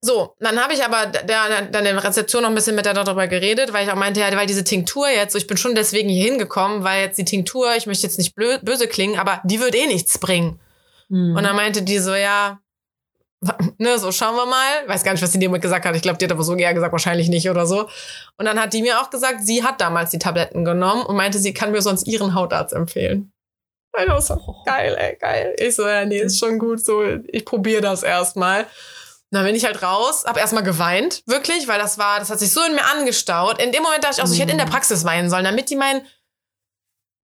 So, 0.00 0.34
dann 0.38 0.62
habe 0.62 0.74
ich 0.74 0.84
aber 0.84 1.06
dann 1.06 1.64
in 1.66 1.72
der 1.72 2.04
Rezeption 2.04 2.42
noch 2.42 2.50
ein 2.50 2.54
bisschen 2.54 2.76
mit 2.76 2.86
der 2.86 2.94
darüber 2.94 3.26
geredet, 3.26 3.72
weil 3.72 3.84
ich 3.84 3.92
auch 3.92 3.96
meinte, 3.96 4.20
ja, 4.20 4.34
weil 4.36 4.46
diese 4.46 4.62
Tinktur 4.62 5.08
jetzt, 5.08 5.32
so 5.32 5.38
ich 5.38 5.48
bin 5.48 5.56
schon 5.56 5.74
deswegen 5.74 6.08
hier 6.08 6.24
hingekommen, 6.24 6.84
weil 6.84 7.02
jetzt 7.02 7.18
die 7.18 7.24
Tinktur, 7.24 7.74
ich 7.76 7.86
möchte 7.86 8.06
jetzt 8.06 8.18
nicht 8.18 8.34
böse 8.36 8.86
klingen, 8.86 9.18
aber 9.18 9.40
die 9.44 9.58
wird 9.58 9.74
eh 9.74 9.86
nichts 9.86 10.18
bringen. 10.18 10.60
Mhm. 11.08 11.36
Und 11.36 11.42
dann 11.42 11.56
meinte 11.56 11.82
die 11.82 11.98
so, 11.98 12.14
ja, 12.14 12.60
ne, 13.78 13.98
so 13.98 14.12
schauen 14.12 14.36
wir 14.36 14.46
mal. 14.46 14.86
Weiß 14.86 15.04
gar 15.04 15.12
nicht, 15.12 15.22
was 15.22 15.30
die 15.30 15.38
dir 15.38 15.50
gesagt 15.58 15.84
hat. 15.84 15.94
Ich 15.96 16.02
glaube, 16.02 16.18
die 16.18 16.24
hat 16.24 16.32
aber 16.32 16.42
so 16.42 16.54
eher 16.54 16.74
gesagt, 16.74 16.92
wahrscheinlich 16.92 17.28
nicht 17.28 17.48
oder 17.48 17.66
so. 17.66 17.88
Und 18.36 18.46
dann 18.46 18.60
hat 18.60 18.72
die 18.72 18.82
mir 18.82 19.00
auch 19.00 19.10
gesagt, 19.10 19.40
sie 19.44 19.62
hat 19.62 19.80
damals 19.80 20.10
die 20.10 20.18
Tabletten 20.18 20.64
genommen 20.64 21.04
und 21.04 21.16
meinte, 21.16 21.38
sie 21.38 21.54
kann 21.54 21.72
mir 21.72 21.82
sonst 21.82 22.06
ihren 22.06 22.34
Hautarzt 22.34 22.72
empfehlen. 22.72 23.32
Also 23.92 24.34
so, 24.34 24.56
geil, 24.64 24.96
ey, 24.98 25.16
geil. 25.16 25.56
Ich 25.58 25.76
so, 25.76 25.86
ja, 25.86 26.04
nee, 26.04 26.20
ist 26.20 26.38
schon 26.38 26.58
gut 26.58 26.84
so. 26.84 27.02
Ich 27.28 27.44
probiere 27.44 27.80
das 27.80 28.02
erstmal. 28.02 28.66
Dann 29.30 29.44
bin 29.44 29.54
ich 29.54 29.64
halt 29.64 29.82
raus, 29.82 30.24
hab 30.24 30.38
erstmal 30.38 30.62
geweint, 30.62 31.22
wirklich, 31.26 31.68
weil 31.68 31.78
das 31.78 31.98
war, 31.98 32.18
das 32.18 32.30
hat 32.30 32.38
sich 32.38 32.50
so 32.50 32.62
in 32.64 32.74
mir 32.74 32.84
angestaut. 32.86 33.60
In 33.60 33.72
dem 33.72 33.82
Moment 33.82 34.02
dachte 34.02 34.16
ich 34.16 34.22
auch 34.22 34.26
so, 34.26 34.32
ich 34.34 34.40
hätte 34.40 34.52
in 34.52 34.58
der 34.58 34.64
Praxis 34.64 35.04
weinen 35.04 35.28
sollen, 35.28 35.44
damit 35.44 35.68
die 35.68 35.76
meinen, 35.76 36.00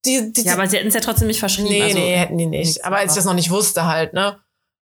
die, 0.05 0.33
die, 0.33 0.43
ja, 0.43 0.53
aber 0.53 0.67
sie 0.67 0.77
hätten 0.77 0.89
es 0.89 0.95
ja 0.95 1.01
trotzdem 1.01 1.29
nicht 1.29 1.39
verschrieben. 1.39 1.69
Nee, 1.69 1.83
also, 1.83 1.99
nee, 1.99 2.15
hätten 2.15 2.37
die 2.37 2.47
nicht. 2.47 2.85
Aber 2.85 2.99
als 2.99 3.13
ich 3.13 3.17
das 3.17 3.25
noch 3.25 3.33
nicht 3.33 3.51
wusste 3.51 3.87
halt, 3.87 4.13
ne? 4.13 4.39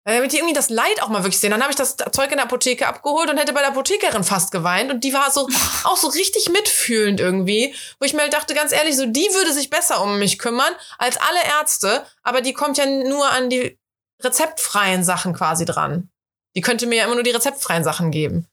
Äh, 0.05 0.17
Damit 0.17 0.33
die 0.33 0.39
irgendwie 0.39 0.55
das 0.55 0.71
Leid 0.71 1.03
auch 1.03 1.09
mal 1.09 1.23
wirklich 1.23 1.39
sehen. 1.39 1.51
Dann 1.51 1.61
habe 1.61 1.71
ich 1.71 1.77
das 1.77 1.97
Zeug 1.97 2.31
in 2.31 2.39
der 2.39 2.45
Apotheke 2.45 2.87
abgeholt 2.87 3.29
und 3.29 3.37
hätte 3.37 3.53
bei 3.53 3.61
der 3.61 3.69
Apothekerin 3.69 4.25
fast 4.25 4.51
geweint. 4.51 4.91
Und 4.91 5.05
die 5.05 5.13
war 5.13 5.31
so 5.31 5.47
auch 5.85 5.97
so 5.97 6.09
richtig 6.09 6.49
mitfühlend 6.49 7.21
irgendwie. 7.21 7.75
Wo 7.99 8.07
ich 8.07 8.15
mir 8.15 8.23
halt 8.23 8.33
dachte, 8.33 8.55
ganz 8.55 8.73
ehrlich, 8.73 8.97
so 8.97 9.05
die 9.05 9.29
würde 9.35 9.53
sich 9.53 9.69
besser 9.69 10.03
um 10.03 10.19
mich 10.19 10.39
kümmern 10.39 10.73
als 10.97 11.19
alle 11.19 11.45
Ärzte. 11.61 12.07
Aber 12.23 12.41
die 12.41 12.55
kommt 12.55 12.79
ja 12.79 12.87
nur 12.87 13.31
an 13.31 13.51
die 13.51 13.79
rezeptfreien 14.23 15.05
Sachen 15.05 15.35
quasi 15.35 15.67
dran. 15.67 16.11
Die 16.57 16.61
könnte 16.61 16.87
mir 16.87 16.97
ja 16.97 17.05
immer 17.05 17.15
nur 17.15 17.23
die 17.25 17.31
rezeptfreien 17.31 17.85
Sachen 17.85 18.11
geben. 18.11 18.47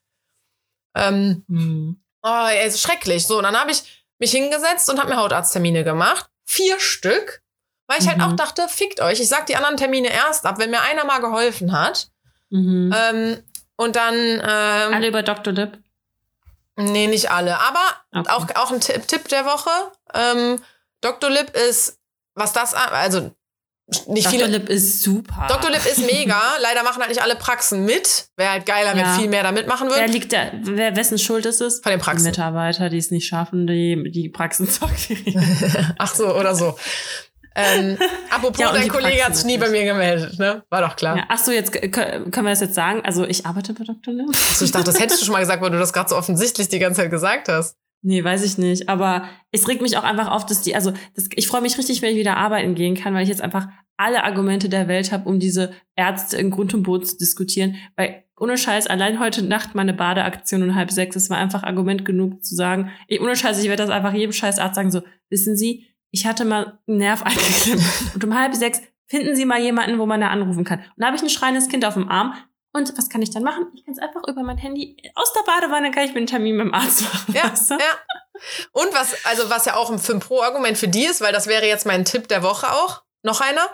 Ähm, 0.95 1.43
Hm. 1.47 2.01
Oh, 2.23 2.47
ey, 2.49 2.67
ist 2.67 2.81
schrecklich. 2.81 3.25
So, 3.27 3.37
und 3.37 3.43
dann 3.43 3.57
habe 3.57 3.71
ich 3.71 4.05
mich 4.19 4.31
hingesetzt 4.31 4.89
und 4.89 4.99
habe 4.99 5.09
mir 5.09 5.17
Hautarzttermine 5.17 5.83
gemacht. 5.83 6.29
Vier 6.45 6.79
Stück. 6.79 7.41
Weil 7.87 7.99
ich 8.01 8.07
halt 8.07 8.17
Mhm. 8.17 8.23
auch 8.23 8.33
dachte, 8.35 8.67
fickt 8.67 8.99
euch. 8.99 9.19
Ich 9.21 9.29
sag 9.29 9.45
die 9.45 9.55
anderen 9.55 9.77
Termine 9.77 10.09
erst 10.11 10.45
ab, 10.45 10.57
wenn 10.59 10.71
mir 10.71 10.81
einer 10.81 11.05
mal 11.05 11.19
geholfen 11.19 11.71
hat. 11.71 12.09
Mhm. 12.49 12.93
Ähm, 12.95 13.43
und 13.77 13.95
dann, 13.95 14.13
ähm, 14.15 14.41
Alle 14.93 15.07
über 15.07 15.23
Dr. 15.23 15.53
Lip. 15.53 15.77
nee, 16.75 17.07
nicht 17.07 17.31
alle. 17.31 17.57
Aber 17.59 17.79
Okay. 18.13 18.29
auch, 18.29 18.47
auch 18.55 18.71
ein 18.71 18.81
Tipp, 18.81 19.07
Tipp 19.07 19.27
der 19.29 19.45
Woche. 19.45 19.69
Ähm, 20.13 20.61
Dr. 21.01 21.29
Lip 21.29 21.55
ist, 21.55 21.97
was 22.33 22.51
das, 22.53 22.73
also 22.73 23.31
nicht 24.07 24.25
Dr. 24.27 24.31
viele. 24.39 24.47
Lip 24.47 24.69
ist 24.69 25.01
super. 25.01 25.45
Dr. 25.47 25.69
Lip 25.71 25.85
ist 25.85 25.99
mega. 25.99 26.41
Leider 26.61 26.83
machen 26.83 26.99
halt 26.99 27.09
nicht 27.09 27.21
alle 27.21 27.35
Praxen 27.35 27.85
mit. 27.85 28.27
Wäre 28.35 28.51
halt 28.51 28.65
geiler, 28.65 28.91
wenn 28.91 28.99
Ja. 28.99 29.13
viel 29.17 29.29
mehr 29.29 29.43
da 29.43 29.51
mitmachen 29.53 29.89
Wer 29.89 29.97
würden. 30.01 30.11
liegt 30.11 30.33
da, 30.33 30.51
wer, 30.63 30.95
wessen 30.97 31.17
Schuld 31.17 31.45
ist 31.45 31.61
es? 31.61 31.79
Von 31.79 31.91
den 31.91 31.99
Die 31.99 32.03
Praxen. 32.03 32.25
Mitarbeiter, 32.25 32.89
die 32.89 32.97
es 32.97 33.11
nicht 33.11 33.27
schaffen, 33.27 33.65
die, 33.65 34.11
die 34.11 34.27
Praxen 34.29 34.69
zu 34.69 34.83
akquirieren. 34.85 35.95
Ach 35.97 36.13
so, 36.13 36.35
oder 36.35 36.53
so. 36.53 36.75
Ähm, 37.55 37.97
apropos, 38.29 38.59
Ja, 38.59 38.71
dein 38.71 38.83
die 38.83 38.89
Kollege 38.89 39.23
hat 39.23 39.35
sich 39.35 39.45
nie 39.45 39.57
bei 39.57 39.69
mir 39.69 39.83
gemeldet, 39.85 40.37
ne? 40.37 40.63
War 40.69 40.81
doch 40.81 40.95
klar. 40.95 41.17
Ja, 41.17 41.23
ach 41.29 41.39
so, 41.39 41.51
jetzt 41.51 41.71
können 41.71 42.31
wir 42.33 42.43
das 42.51 42.59
jetzt 42.59 42.75
sagen. 42.75 43.01
Also 43.03 43.25
ich 43.25 43.47
arbeite 43.47 43.73
bei 43.73 43.83
Dr. 43.83 44.13
Lip. 44.13 44.27
Also 44.27 44.63
ich 44.65 44.71
dachte, 44.71 44.85
das 44.85 44.99
hättest 44.99 45.21
du 45.21 45.25
schon 45.25 45.33
mal 45.33 45.39
gesagt, 45.39 45.61
weil 45.63 45.71
du 45.71 45.79
das 45.79 45.91
gerade 45.91 46.07
so 46.09 46.17
offensichtlich 46.17 46.67
die 46.69 46.77
ganze 46.77 47.01
Zeit 47.01 47.09
gesagt 47.09 47.49
hast. 47.49 47.75
Nee, 48.01 48.23
weiß 48.23 48.43
ich 48.43 48.57
nicht. 48.57 48.89
Aber 48.89 49.27
es 49.51 49.67
regt 49.67 49.81
mich 49.81 49.97
auch 49.97 50.03
einfach 50.03 50.29
auf, 50.31 50.45
dass 50.45 50.61
die, 50.61 50.75
also 50.75 50.93
das, 51.15 51.29
ich 51.35 51.47
freue 51.47 51.61
mich 51.61 51.77
richtig, 51.77 52.01
wenn 52.01 52.11
ich 52.11 52.19
wieder 52.19 52.37
arbeiten 52.37 52.75
gehen 52.75 52.95
kann, 52.95 53.13
weil 53.13 53.23
ich 53.23 53.29
jetzt 53.29 53.41
einfach 53.41 53.67
alle 53.97 54.23
Argumente 54.23 54.69
der 54.69 54.87
Welt 54.87 55.11
habe, 55.11 55.27
um 55.27 55.39
diese 55.39 55.73
Ärzte 55.95 56.37
in 56.37 56.51
Grund 56.51 56.73
und 56.73 56.83
Boden 56.83 57.05
zu 57.05 57.17
diskutieren. 57.17 57.75
Weil 57.95 58.23
ohne 58.39 58.57
Scheiß, 58.57 58.87
allein 58.87 59.19
heute 59.19 59.41
Nacht 59.43 59.73
meine 59.73 59.93
Badeaktion 59.93 60.61
um 60.61 60.75
halb 60.75 60.91
sechs, 60.91 61.15
es 61.15 61.29
war 61.29 61.37
einfach 61.37 61.63
Argument 61.63 62.05
genug 62.05 62.43
zu 62.43 62.55
sagen, 62.55 62.91
ey, 63.07 63.19
ohne 63.19 63.35
Scheiß, 63.35 63.59
ich 63.59 63.67
werde 63.67 63.83
das 63.83 63.89
einfach 63.89 64.13
jedem 64.13 64.31
Scheiß 64.31 64.59
Arzt 64.59 64.75
sagen, 64.75 64.91
so, 64.91 65.01
wissen 65.29 65.57
Sie, 65.57 65.87
ich 66.11 66.25
hatte 66.27 66.45
mal 66.45 66.79
einen 66.87 66.97
Nerv 66.97 67.23
eingeklemmt 67.23 67.83
und 68.13 68.23
um 68.23 68.37
halb 68.37 68.53
sechs 68.53 68.81
finden 69.07 69.35
Sie 69.35 69.45
mal 69.45 69.59
jemanden, 69.59 69.97
wo 69.97 70.05
man 70.05 70.21
da 70.21 70.27
anrufen 70.27 70.63
kann. 70.63 70.79
Und 70.79 70.97
da 70.97 71.07
habe 71.07 71.17
ich 71.17 71.23
ein 71.23 71.29
schreiendes 71.29 71.67
Kind 71.67 71.83
auf 71.85 71.95
dem 71.95 72.09
Arm. 72.09 72.33
Und 72.73 72.97
was 72.97 73.09
kann 73.09 73.21
ich 73.21 73.31
dann 73.31 73.43
machen? 73.43 73.67
Ich 73.73 73.85
kann 73.85 73.93
es 73.93 73.99
einfach 73.99 74.21
über 74.27 74.43
mein 74.43 74.57
Handy 74.57 74.97
aus 75.15 75.33
der 75.33 75.41
Badewanne 75.43 75.91
kann 75.91 76.03
ich 76.03 76.11
mir 76.11 76.17
einen 76.17 76.27
Termin 76.27 76.57
mit 76.57 76.65
dem 76.67 76.73
Arzt 76.73 77.01
machen. 77.01 77.33
Ja, 77.33 77.51
weißt 77.51 77.71
du? 77.71 77.73
ja. 77.75 77.97
Und 78.71 78.93
was, 78.93 79.25
also 79.25 79.49
was 79.49 79.65
ja 79.65 79.75
auch 79.75 79.89
ein 79.89 79.99
5 79.99 80.27
Pro 80.27 80.41
Argument 80.41 80.77
für 80.77 80.87
die 80.87 81.05
ist, 81.05 81.21
weil 81.21 81.33
das 81.33 81.47
wäre 81.47 81.65
jetzt 81.65 81.85
mein 81.85 82.05
Tipp 82.05 82.27
der 82.27 82.43
Woche 82.43 82.71
auch. 82.71 83.03
Noch 83.23 83.41
einer. 83.41 83.67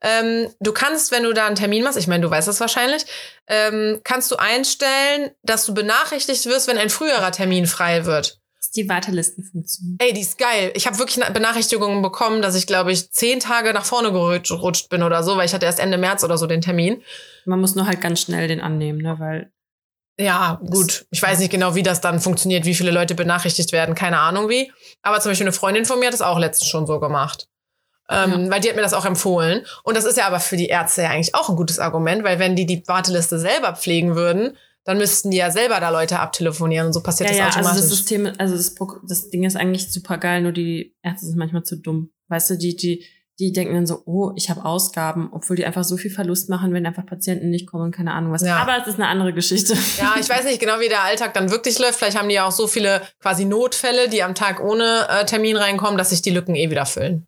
Ähm, 0.00 0.50
du 0.58 0.72
kannst, 0.72 1.12
wenn 1.12 1.22
du 1.22 1.34
da 1.34 1.46
einen 1.46 1.54
Termin 1.54 1.84
machst, 1.84 1.98
ich 1.98 2.08
meine, 2.08 2.22
du 2.22 2.30
weißt 2.30 2.48
das 2.48 2.60
wahrscheinlich, 2.60 3.04
ähm, 3.46 4.00
kannst 4.02 4.30
du 4.30 4.36
einstellen, 4.36 5.30
dass 5.42 5.66
du 5.66 5.74
benachrichtigt 5.74 6.46
wirst, 6.46 6.66
wenn 6.66 6.78
ein 6.78 6.88
früherer 6.88 7.30
Termin 7.30 7.66
frei 7.66 8.06
wird. 8.06 8.40
Das 8.56 8.66
ist 8.66 8.76
die 8.76 8.88
Wartelistenfunktion. 8.88 9.96
Ey, 10.00 10.14
die 10.14 10.22
ist 10.22 10.38
geil. 10.38 10.72
Ich 10.74 10.86
habe 10.86 10.98
wirklich 10.98 11.24
Benachrichtigungen 11.24 12.00
bekommen, 12.02 12.40
dass 12.40 12.56
ich, 12.56 12.66
glaube 12.66 12.90
ich, 12.90 13.12
zehn 13.12 13.38
Tage 13.38 13.74
nach 13.74 13.84
vorne 13.84 14.12
gerutscht 14.12 14.88
bin 14.88 15.02
oder 15.02 15.22
so, 15.22 15.36
weil 15.36 15.46
ich 15.46 15.54
hatte 15.54 15.66
erst 15.66 15.78
Ende 15.78 15.98
März 15.98 16.24
oder 16.24 16.38
so 16.38 16.46
den 16.46 16.62
Termin. 16.62 17.02
Man 17.46 17.60
muss 17.60 17.74
nur 17.74 17.86
halt 17.86 18.00
ganz 18.00 18.20
schnell 18.20 18.48
den 18.48 18.60
annehmen, 18.60 19.00
ne? 19.00 19.16
Weil 19.18 19.52
Ja, 20.18 20.60
gut. 20.66 21.06
Ich 21.10 21.22
weiß 21.22 21.38
nicht 21.38 21.50
genau, 21.50 21.74
wie 21.74 21.82
das 21.82 22.00
dann 22.00 22.20
funktioniert, 22.20 22.64
wie 22.64 22.74
viele 22.74 22.90
Leute 22.90 23.14
benachrichtigt 23.14 23.72
werden, 23.72 23.94
keine 23.94 24.18
Ahnung 24.18 24.48
wie. 24.48 24.72
Aber 25.02 25.20
zum 25.20 25.30
Beispiel 25.30 25.46
eine 25.46 25.52
Freundin 25.52 25.84
von 25.84 25.98
mir 25.98 26.06
hat 26.06 26.14
das 26.14 26.22
auch 26.22 26.38
letztens 26.38 26.68
schon 26.68 26.86
so 26.86 27.00
gemacht. 27.00 27.48
Ähm, 28.08 28.50
Weil 28.50 28.60
die 28.60 28.68
hat 28.68 28.76
mir 28.76 28.82
das 28.82 28.94
auch 28.94 29.04
empfohlen. 29.04 29.66
Und 29.82 29.96
das 29.96 30.04
ist 30.04 30.16
ja 30.16 30.26
aber 30.26 30.38
für 30.38 30.56
die 30.56 30.66
Ärzte 30.66 31.02
ja 31.02 31.10
eigentlich 31.10 31.34
auch 31.34 31.48
ein 31.48 31.56
gutes 31.56 31.78
Argument, 31.78 32.22
weil 32.22 32.38
wenn 32.38 32.54
die 32.54 32.66
die 32.66 32.86
Warteliste 32.86 33.38
selber 33.38 33.74
pflegen 33.74 34.14
würden, 34.14 34.56
dann 34.84 34.98
müssten 34.98 35.32
die 35.32 35.38
ja 35.38 35.50
selber 35.50 35.80
da 35.80 35.90
Leute 35.90 36.20
abtelefonieren 36.20 36.86
und 36.86 36.92
so 36.92 37.02
passiert 37.02 37.30
ja, 37.30 37.36
ja, 37.36 37.46
das 37.46 37.56
also 37.56 37.68
automatisch. 37.68 37.90
das 37.90 37.98
System, 37.98 38.32
also 38.38 38.56
das, 38.56 38.74
das 39.08 39.30
Ding 39.30 39.42
ist 39.42 39.56
eigentlich 39.56 39.92
super 39.92 40.18
geil, 40.18 40.42
nur 40.42 40.52
die 40.52 40.94
Ärzte 41.02 41.26
sind 41.26 41.36
manchmal 41.36 41.64
zu 41.64 41.76
dumm. 41.76 42.10
Weißt 42.28 42.50
du, 42.50 42.56
die, 42.56 42.76
die, 42.76 43.04
die 43.38 43.52
denken 43.52 43.74
dann 43.74 43.86
so, 43.86 44.02
oh, 44.06 44.32
ich 44.34 44.48
habe 44.48 44.64
Ausgaben, 44.64 45.28
obwohl 45.30 45.56
die 45.56 45.66
einfach 45.66 45.84
so 45.84 45.98
viel 45.98 46.10
Verlust 46.10 46.48
machen, 46.48 46.72
wenn 46.72 46.86
einfach 46.86 47.04
Patienten 47.04 47.50
nicht 47.50 47.66
kommen 47.66 47.92
keine 47.92 48.14
Ahnung 48.14 48.32
was. 48.32 48.42
Ja. 48.42 48.56
Aber 48.56 48.78
es 48.80 48.86
ist 48.86 48.94
eine 48.94 49.08
andere 49.08 49.34
Geschichte. 49.34 49.74
Ja, 49.98 50.14
ich 50.18 50.28
weiß 50.28 50.44
nicht 50.44 50.58
genau, 50.58 50.80
wie 50.80 50.88
der 50.88 51.02
Alltag 51.02 51.34
dann 51.34 51.50
wirklich 51.50 51.78
läuft. 51.78 51.96
Vielleicht 51.98 52.18
haben 52.18 52.28
die 52.28 52.34
ja 52.36 52.46
auch 52.46 52.52
so 52.52 52.66
viele 52.66 53.02
quasi 53.20 53.44
Notfälle, 53.44 54.08
die 54.08 54.22
am 54.22 54.34
Tag 54.34 54.60
ohne 54.60 55.06
äh, 55.10 55.26
Termin 55.26 55.56
reinkommen, 55.56 55.98
dass 55.98 56.10
sich 56.10 56.22
die 56.22 56.30
Lücken 56.30 56.54
eh 56.54 56.70
wieder 56.70 56.86
füllen. 56.86 57.26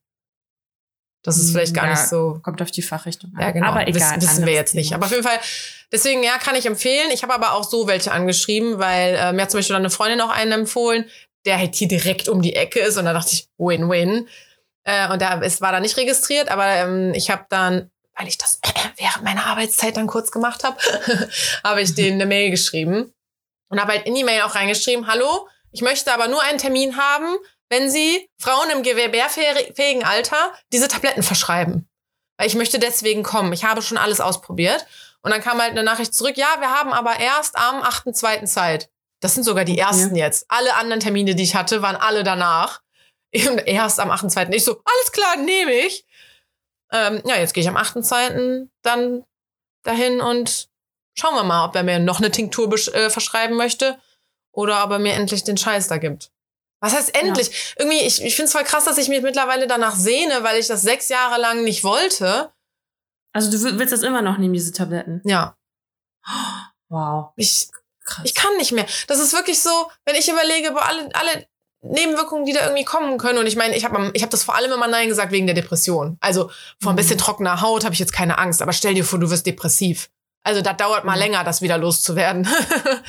Das 1.22 1.36
ist 1.36 1.50
vielleicht 1.50 1.74
gar 1.74 1.84
Ja, 1.84 1.90
nicht 1.90 2.08
so. 2.08 2.40
Kommt 2.42 2.62
auf 2.62 2.70
die 2.70 2.80
Fachrichtung 2.80 3.32
an. 3.34 3.42
Ja, 3.42 3.50
genau. 3.50 3.66
Aber 3.66 3.86
egal. 3.86 4.16
Wissen, 4.16 4.22
wissen 4.22 4.46
wir 4.46 4.54
jetzt 4.54 4.74
nicht. 4.74 4.90
Thema. 4.90 4.96
Aber 4.96 5.06
auf 5.06 5.12
jeden 5.12 5.24
Fall, 5.24 5.38
deswegen, 5.92 6.22
ja, 6.22 6.38
kann 6.38 6.54
ich 6.54 6.64
empfehlen. 6.64 7.10
Ich 7.12 7.22
habe 7.22 7.34
aber 7.34 7.52
auch 7.52 7.64
so 7.64 7.86
welche 7.86 8.12
angeschrieben, 8.12 8.78
weil 8.78 9.14
äh, 9.14 9.32
mir 9.32 9.42
hat 9.42 9.50
zum 9.50 9.58
Beispiel 9.58 9.74
dann 9.74 9.82
eine 9.82 9.90
Freundin 9.90 10.20
auch 10.22 10.30
einen 10.30 10.52
empfohlen, 10.52 11.04
der 11.44 11.58
halt 11.58 11.74
hier 11.74 11.88
direkt 11.88 12.28
um 12.28 12.40
die 12.40 12.54
Ecke 12.54 12.80
ist. 12.80 12.96
Und 12.96 13.04
da 13.04 13.12
dachte 13.12 13.34
ich, 13.34 13.48
Win-Win. 13.58 14.26
Äh, 14.88 15.12
und 15.12 15.20
da 15.20 15.38
es 15.42 15.60
war 15.60 15.70
da 15.70 15.80
nicht 15.80 15.98
registriert, 15.98 16.48
aber 16.48 16.66
ähm, 16.66 17.12
ich 17.12 17.28
habe 17.28 17.44
dann, 17.50 17.90
weil 18.16 18.26
ich 18.26 18.38
das 18.38 18.58
während 18.96 19.22
meiner 19.22 19.44
Arbeitszeit 19.44 19.98
dann 19.98 20.06
kurz 20.06 20.30
gemacht 20.30 20.64
habe, 20.64 20.78
habe 21.64 21.82
ich 21.82 21.94
denen 21.94 22.14
eine 22.14 22.26
Mail 22.34 22.50
geschrieben 22.50 23.12
und 23.68 23.78
habe 23.78 23.92
halt 23.92 24.06
in 24.06 24.14
die 24.14 24.24
Mail 24.24 24.40
auch 24.42 24.54
reingeschrieben, 24.54 25.06
hallo, 25.06 25.46
ich 25.72 25.82
möchte 25.82 26.14
aber 26.14 26.28
nur 26.28 26.42
einen 26.42 26.56
Termin 26.56 26.96
haben, 26.96 27.36
wenn 27.68 27.90
Sie 27.90 28.26
Frauen 28.40 28.70
im 28.70 28.82
gewerbefähigen 28.82 30.04
Alter 30.04 30.54
diese 30.72 30.88
Tabletten 30.88 31.22
verschreiben. 31.22 31.86
Weil 32.38 32.46
ich 32.46 32.54
möchte 32.54 32.78
deswegen 32.78 33.22
kommen. 33.22 33.52
Ich 33.52 33.64
habe 33.64 33.82
schon 33.82 33.98
alles 33.98 34.22
ausprobiert. 34.22 34.86
Und 35.20 35.32
dann 35.32 35.42
kam 35.42 35.60
halt 35.60 35.72
eine 35.72 35.82
Nachricht 35.82 36.14
zurück, 36.14 36.38
ja, 36.38 36.46
wir 36.60 36.70
haben 36.70 36.94
aber 36.94 37.20
erst 37.20 37.58
am 37.58 37.82
8.2. 37.82 38.46
Zeit. 38.46 38.88
Das 39.20 39.34
sind 39.34 39.44
sogar 39.44 39.66
die 39.66 39.78
ersten 39.78 40.16
jetzt. 40.16 40.46
Alle 40.48 40.76
anderen 40.76 41.00
Termine, 41.00 41.34
die 41.34 41.42
ich 41.42 41.56
hatte, 41.56 41.82
waren 41.82 41.96
alle 41.96 42.24
danach. 42.24 42.80
Und 43.34 43.58
erst 43.66 44.00
am 44.00 44.10
8.2. 44.10 44.52
Ich 44.52 44.64
so, 44.64 44.72
alles 44.84 45.12
klar, 45.12 45.36
nehme 45.36 45.72
ich. 45.72 46.06
Ähm, 46.92 47.22
ja, 47.26 47.36
jetzt 47.36 47.52
gehe 47.52 47.62
ich 47.62 47.68
am 47.68 47.76
8.2. 47.76 48.68
dann 48.82 49.24
dahin 49.82 50.20
und 50.20 50.68
schauen 51.14 51.34
wir 51.34 51.44
mal, 51.44 51.66
ob 51.66 51.74
er 51.76 51.82
mir 51.82 51.98
noch 51.98 52.18
eine 52.18 52.30
Tinktur 52.30 52.72
äh, 52.94 53.10
verschreiben 53.10 53.56
möchte 53.56 54.00
oder 54.52 54.82
ob 54.84 54.90
er 54.92 54.98
mir 54.98 55.12
endlich 55.12 55.44
den 55.44 55.58
Scheiß 55.58 55.88
da 55.88 55.98
gibt. 55.98 56.30
Was 56.80 56.94
heißt 56.94 57.14
endlich? 57.20 57.74
Irgendwie, 57.76 58.00
ich, 58.00 58.22
ich 58.22 58.36
finde 58.36 58.46
es 58.46 58.52
voll 58.52 58.64
krass, 58.64 58.84
dass 58.84 58.98
ich 58.98 59.08
mich 59.08 59.20
mittlerweile 59.20 59.66
danach 59.66 59.96
sehne, 59.96 60.42
weil 60.44 60.58
ich 60.58 60.68
das 60.68 60.80
sechs 60.82 61.08
Jahre 61.08 61.40
lang 61.40 61.64
nicht 61.64 61.82
wollte. 61.84 62.52
Also 63.34 63.50
du 63.50 63.62
will- 63.62 63.78
willst 63.78 63.92
das 63.92 64.02
immer 64.02 64.22
noch 64.22 64.38
nehmen, 64.38 64.54
diese 64.54 64.72
Tabletten? 64.72 65.20
Ja, 65.24 65.56
Wow. 66.88 67.32
ich, 67.36 67.68
Krass. 68.04 68.22
ich 68.24 68.34
kann 68.34 68.56
nicht 68.56 68.72
mehr. 68.72 68.86
Das 69.08 69.18
ist 69.18 69.32
wirklich 69.34 69.60
so, 69.60 69.90
wenn 70.06 70.14
ich 70.16 70.28
überlege, 70.28 70.70
boah, 70.72 70.86
alle, 70.86 71.08
alle 71.14 71.46
Nebenwirkungen, 71.80 72.44
die 72.44 72.52
da 72.52 72.62
irgendwie 72.64 72.84
kommen 72.84 73.18
können. 73.18 73.38
Und 73.38 73.46
ich 73.46 73.54
meine, 73.56 73.76
ich 73.76 73.84
habe 73.84 74.10
ich 74.14 74.22
hab 74.22 74.30
das 74.30 74.42
vor 74.42 74.56
allem 74.56 74.72
immer 74.72 74.88
Nein 74.88 75.08
gesagt 75.08 75.30
wegen 75.32 75.46
der 75.46 75.54
Depression. 75.54 76.16
Also 76.20 76.50
vor 76.82 76.90
ein 76.90 76.94
Mhm. 76.94 76.96
bisschen 76.96 77.18
trockener 77.18 77.60
Haut 77.60 77.84
habe 77.84 77.94
ich 77.94 78.00
jetzt 78.00 78.12
keine 78.12 78.38
Angst. 78.38 78.62
Aber 78.62 78.72
stell 78.72 78.94
dir 78.94 79.04
vor, 79.04 79.18
du 79.18 79.30
wirst 79.30 79.46
depressiv. 79.46 80.10
Also 80.42 80.60
das 80.60 80.76
dauert 80.76 81.04
mal 81.04 81.14
Mhm. 81.14 81.18
länger, 81.22 81.44
das 81.44 81.62
wieder 81.62 81.78
loszuwerden. 81.78 82.46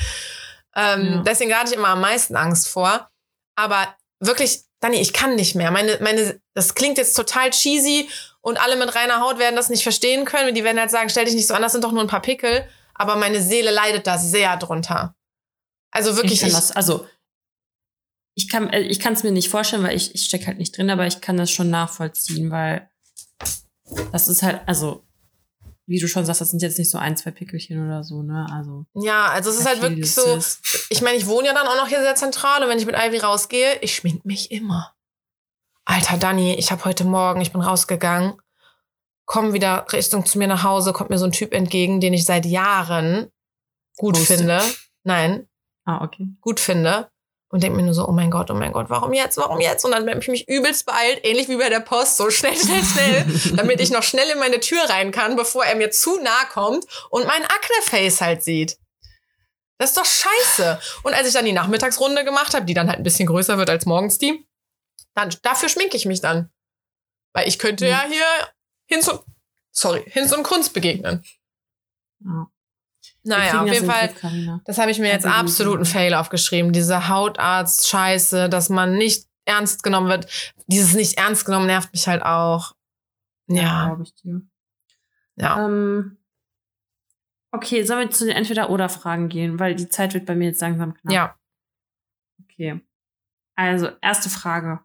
ähm, 0.76 1.06
Ja. 1.14 1.22
Deswegen 1.22 1.54
hatte 1.54 1.70
ich 1.72 1.76
immer 1.76 1.88
am 1.88 2.00
meisten 2.00 2.36
Angst 2.36 2.68
vor. 2.68 3.08
Aber 3.56 3.88
wirklich, 4.20 4.62
Dani, 4.80 4.96
ich 5.00 5.12
kann 5.12 5.34
nicht 5.34 5.54
mehr. 5.54 5.70
Meine, 5.70 5.98
meine, 6.00 6.40
das 6.54 6.74
klingt 6.74 6.98
jetzt 6.98 7.14
total 7.14 7.50
cheesy 7.50 8.08
und 8.40 8.62
alle 8.62 8.76
mit 8.76 8.94
reiner 8.94 9.20
Haut 9.20 9.38
werden 9.38 9.56
das 9.56 9.68
nicht 9.68 9.82
verstehen 9.82 10.24
können. 10.24 10.54
Die 10.54 10.64
werden 10.64 10.80
halt 10.80 10.90
sagen, 10.90 11.10
stell 11.10 11.24
dich 11.24 11.34
nicht 11.34 11.46
so 11.46 11.54
an, 11.54 11.62
das 11.62 11.72
sind 11.72 11.84
doch 11.84 11.92
nur 11.92 12.02
ein 12.02 12.06
paar 12.08 12.22
Pickel. 12.22 12.66
Aber 12.94 13.16
meine 13.16 13.42
Seele 13.42 13.70
leidet 13.70 14.06
da 14.06 14.16
sehr 14.18 14.56
drunter. 14.56 15.14
Also 15.90 16.16
wirklich, 16.16 16.40
ich 16.42 16.48
ich, 16.48 16.54
das, 16.54 16.70
also 16.72 17.06
ich 18.40 18.48
kann 18.48 18.70
äh, 18.70 18.80
ich 18.80 18.98
kann 19.00 19.12
es 19.12 19.22
mir 19.22 19.32
nicht 19.32 19.50
vorstellen, 19.50 19.82
weil 19.82 19.94
ich 19.96 20.14
ich 20.14 20.24
stecke 20.24 20.46
halt 20.46 20.58
nicht 20.58 20.76
drin, 20.76 20.88
aber 20.90 21.06
ich 21.06 21.20
kann 21.20 21.36
das 21.36 21.50
schon 21.50 21.68
nachvollziehen, 21.68 22.50
weil 22.50 22.88
das 24.12 24.28
ist 24.28 24.42
halt 24.42 24.62
also 24.66 25.04
wie 25.86 25.98
du 25.98 26.06
schon 26.06 26.24
sagst, 26.24 26.40
das 26.40 26.50
sind 26.50 26.62
jetzt 26.62 26.78
nicht 26.78 26.90
so 26.90 26.98
ein, 26.98 27.16
zwei 27.16 27.32
Pickelchen 27.32 27.84
oder 27.84 28.04
so, 28.04 28.22
ne? 28.22 28.46
Also 28.52 28.86
ja, 28.94 29.26
also 29.26 29.50
es 29.50 29.58
ist 29.58 29.66
halt 29.66 29.82
wirklich 29.82 30.14
so, 30.14 30.38
ich 30.88 31.02
meine, 31.02 31.18
ich 31.18 31.26
wohne 31.26 31.48
ja 31.48 31.54
dann 31.54 31.66
auch 31.66 31.76
noch 31.76 31.88
hier 31.88 32.00
sehr 32.00 32.14
zentral 32.14 32.62
und 32.62 32.68
wenn 32.68 32.78
ich 32.78 32.86
mit 32.86 32.94
Ivy 32.96 33.18
rausgehe, 33.18 33.78
ich 33.80 33.96
schmink 33.96 34.24
mich 34.24 34.52
immer. 34.52 34.94
Alter 35.84 36.16
Dani, 36.16 36.54
ich 36.54 36.70
habe 36.70 36.84
heute 36.84 37.04
Morgen, 37.04 37.40
ich 37.40 37.52
bin 37.52 37.60
rausgegangen, 37.60 38.34
komm 39.26 39.52
wieder 39.52 39.84
Richtung 39.92 40.24
zu 40.24 40.38
mir 40.38 40.46
nach 40.46 40.62
Hause, 40.62 40.92
kommt 40.92 41.10
mir 41.10 41.18
so 41.18 41.24
ein 41.24 41.32
Typ 41.32 41.52
entgegen, 41.52 42.00
den 42.00 42.14
ich 42.14 42.24
seit 42.24 42.46
Jahren 42.46 43.28
gut 43.96 44.16
Wusste. 44.16 44.36
finde. 44.38 44.62
Nein, 45.02 45.48
Ah, 45.84 46.04
okay. 46.04 46.28
gut 46.40 46.60
finde. 46.60 47.09
Und 47.52 47.64
denke 47.64 47.76
mir 47.76 47.82
nur 47.82 47.94
so, 47.94 48.06
oh 48.06 48.12
mein 48.12 48.30
Gott, 48.30 48.48
oh 48.50 48.54
mein 48.54 48.72
Gott, 48.72 48.90
warum 48.90 49.12
jetzt, 49.12 49.36
warum 49.36 49.60
jetzt? 49.60 49.84
Und 49.84 49.90
dann 49.90 50.08
habe 50.08 50.20
ich 50.20 50.28
mich 50.28 50.48
übelst 50.48 50.86
beeilt, 50.86 51.20
ähnlich 51.24 51.48
wie 51.48 51.56
bei 51.56 51.68
der 51.68 51.80
Post, 51.80 52.16
so 52.16 52.30
schnell, 52.30 52.56
schnell, 52.56 52.84
schnell, 52.84 53.56
damit 53.56 53.80
ich 53.80 53.90
noch 53.90 54.04
schnell 54.04 54.28
in 54.30 54.38
meine 54.38 54.60
Tür 54.60 54.82
rein 54.88 55.10
kann, 55.10 55.34
bevor 55.34 55.64
er 55.64 55.74
mir 55.74 55.90
zu 55.90 56.20
nah 56.20 56.44
kommt 56.52 56.84
und 57.10 57.26
mein 57.26 57.42
Akne-Face 57.42 58.20
halt 58.20 58.44
sieht. 58.44 58.78
Das 59.78 59.90
ist 59.90 59.96
doch 59.96 60.04
scheiße. 60.04 60.78
Und 61.02 61.14
als 61.14 61.26
ich 61.26 61.34
dann 61.34 61.44
die 61.44 61.52
Nachmittagsrunde 61.52 62.24
gemacht 62.24 62.54
habe, 62.54 62.66
die 62.66 62.74
dann 62.74 62.88
halt 62.88 62.98
ein 63.00 63.02
bisschen 63.02 63.26
größer 63.26 63.58
wird 63.58 63.68
als 63.70 63.84
morgens 63.84 64.18
die, 64.18 64.46
dann 65.14 65.34
dafür 65.42 65.68
schminke 65.68 65.96
ich 65.96 66.06
mich 66.06 66.20
dann. 66.20 66.50
Weil 67.32 67.48
ich 67.48 67.58
könnte 67.58 67.86
ja, 67.86 68.04
Ja. 68.04 68.08
hier 68.08 68.48
hin 68.86 69.02
zu, 69.02 69.24
sorry, 69.72 70.04
hin 70.06 70.28
zu 70.28 70.40
Kunst 70.42 70.72
begegnen. 70.72 71.24
Ja. 72.24 72.46
Naja, 73.22 73.62
auf 73.62 73.72
jeden 73.72 73.86
Fall. 73.86 74.08
Griff. 74.08 74.60
Das 74.64 74.78
habe 74.78 74.90
ich 74.90 74.98
mir 74.98 75.08
jetzt 75.08 75.24
Ja, 75.24 75.32
absoluten. 75.32 75.84
Fail 75.84 76.14
aufgeschrieben. 76.14 76.72
Diese 76.72 77.08
Hautarzt-Scheiße, 77.08 78.48
dass 78.48 78.68
man 78.70 78.96
nicht 78.96 79.26
ernst 79.44 79.82
genommen 79.82 80.08
wird. 80.08 80.54
Dieses 80.68 80.94
nicht 80.94 81.18
ernst 81.18 81.44
genommen 81.44 81.66
nervt 81.66 81.92
mich 81.92 82.06
halt 82.08 82.22
auch. 82.22 82.74
Ja, 83.48 83.86
glaube 83.86 84.04
ich 84.04 84.14
dir. 84.14 84.42
ja. 85.36 85.64
Ähm, 85.66 86.16
okay, 87.52 87.82
sollen 87.82 88.08
wir 88.08 88.10
zu 88.10 88.24
den 88.26 88.36
Entweder-Oder-Fragen 88.36 89.28
gehen, 89.28 89.58
weil 89.58 89.74
die 89.74 89.88
Zeit 89.88 90.14
wird 90.14 90.24
bei 90.26 90.34
mir 90.36 90.46
jetzt 90.46 90.60
langsam 90.60 90.94
knapp. 90.94 91.12
Ja. 91.12 91.36
Okay. 92.44 92.80
Also, 93.56 93.90
erste 94.00 94.30
Frage. 94.30 94.80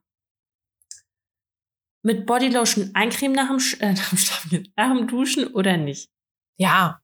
mit 2.03 2.25
Bodylotion 2.25 2.91
eincremen 2.93 3.35
nach 3.35 3.47
dem, 3.47 3.59
Sch 3.59 3.79
äh, 3.81 3.93
nach 3.93 4.09
dem 4.09 4.17
Schlafen, 4.17 4.67
nach 4.75 4.95
dem 4.95 5.07
Duschen 5.07 5.47
oder 5.53 5.77
nicht? 5.77 6.09
Ja. 6.57 7.01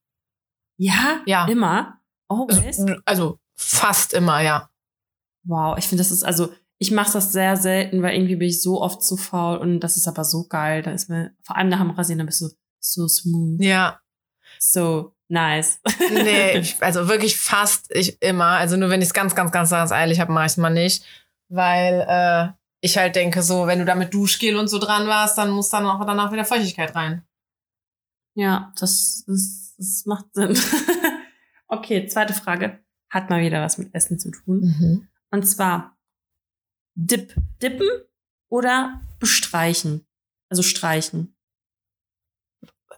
Ja? 0.81 1.21
Ja. 1.27 1.45
Immer? 1.45 1.99
Always? 2.27 2.83
Also 3.05 3.39
fast 3.55 4.13
immer, 4.13 4.41
ja. 4.41 4.69
Wow, 5.43 5.77
ich 5.77 5.87
finde, 5.87 6.01
das 6.03 6.11
ist, 6.11 6.23
also, 6.23 6.51
ich 6.79 6.89
mache 6.89 7.13
das 7.13 7.31
sehr 7.31 7.55
selten, 7.55 8.01
weil 8.01 8.15
irgendwie 8.15 8.35
bin 8.35 8.47
ich 8.47 8.63
so 8.63 8.81
oft 8.81 9.03
zu 9.03 9.15
faul 9.15 9.57
und 9.57 9.81
das 9.81 9.95
ist 9.95 10.07
aber 10.07 10.23
so 10.23 10.47
geil. 10.47 10.81
Da 10.81 10.91
ist 10.91 11.07
mir, 11.09 11.35
vor 11.43 11.55
allem 11.55 11.69
nach 11.69 11.79
dem 11.79 11.91
Rasieren, 11.91 12.17
da 12.19 12.25
bist 12.25 12.41
du 12.41 12.49
so 12.79 13.07
smooth, 13.07 13.61
Ja. 13.61 13.99
so 14.57 15.15
nice. 15.27 15.79
Nee, 16.11 16.57
ich, 16.57 16.81
also 16.81 17.07
wirklich 17.07 17.37
fast 17.37 17.85
ich 17.93 18.19
immer. 18.21 18.45
Also 18.57 18.75
nur 18.75 18.89
wenn 18.89 19.01
ich 19.01 19.09
es 19.09 19.13
ganz, 19.13 19.35
ganz, 19.35 19.51
ganz, 19.51 19.69
ganz 19.69 19.91
eilig 19.91 20.19
habe, 20.19 20.31
mache 20.31 20.47
ich 20.47 20.53
es 20.53 20.57
mal 20.57 20.71
nicht. 20.71 21.03
Weil 21.49 22.05
äh, 22.09 22.51
ich 22.79 22.97
halt 22.97 23.15
denke, 23.15 23.43
so, 23.43 23.67
wenn 23.67 23.77
du 23.79 23.85
da 23.85 23.93
mit 23.93 24.11
Duschgel 24.15 24.55
und 24.57 24.67
so 24.67 24.79
dran 24.79 25.05
warst, 25.07 25.37
dann 25.37 25.51
muss 25.51 25.69
dann 25.69 25.85
auch 25.85 26.03
danach 26.05 26.31
wieder 26.31 26.45
Feuchtigkeit 26.45 26.95
rein. 26.95 27.23
ja, 28.33 28.73
das, 28.79 29.23
das, 29.27 29.60
das 29.81 30.05
macht 30.05 30.25
Sinn. 30.33 30.57
okay, 31.67 32.05
zweite 32.07 32.33
Frage. 32.33 32.79
Hat 33.09 33.29
mal 33.29 33.41
wieder 33.41 33.61
was 33.61 33.77
mit 33.77 33.93
Essen 33.93 34.19
zu 34.19 34.31
tun. 34.31 34.61
Mhm. 34.61 35.07
Und 35.31 35.43
zwar 35.43 35.97
Dip, 36.93 37.33
dippen 37.61 37.89
oder 38.49 39.01
bestreichen? 39.19 40.05
Also 40.49 40.61
streichen. 40.61 41.35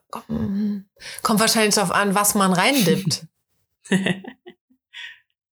Kommt 0.09 1.39
wahrscheinlich 1.39 1.75
darauf 1.75 1.91
an, 1.91 2.15
was 2.15 2.35
man 2.35 2.53
reindippt. 2.53 3.25
Wenn 3.89 4.23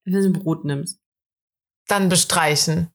du 0.05 0.19
ein 0.19 0.33
Brot 0.33 0.65
nimmst. 0.65 0.99
Dann 1.87 2.09
bestreichen. 2.09 2.91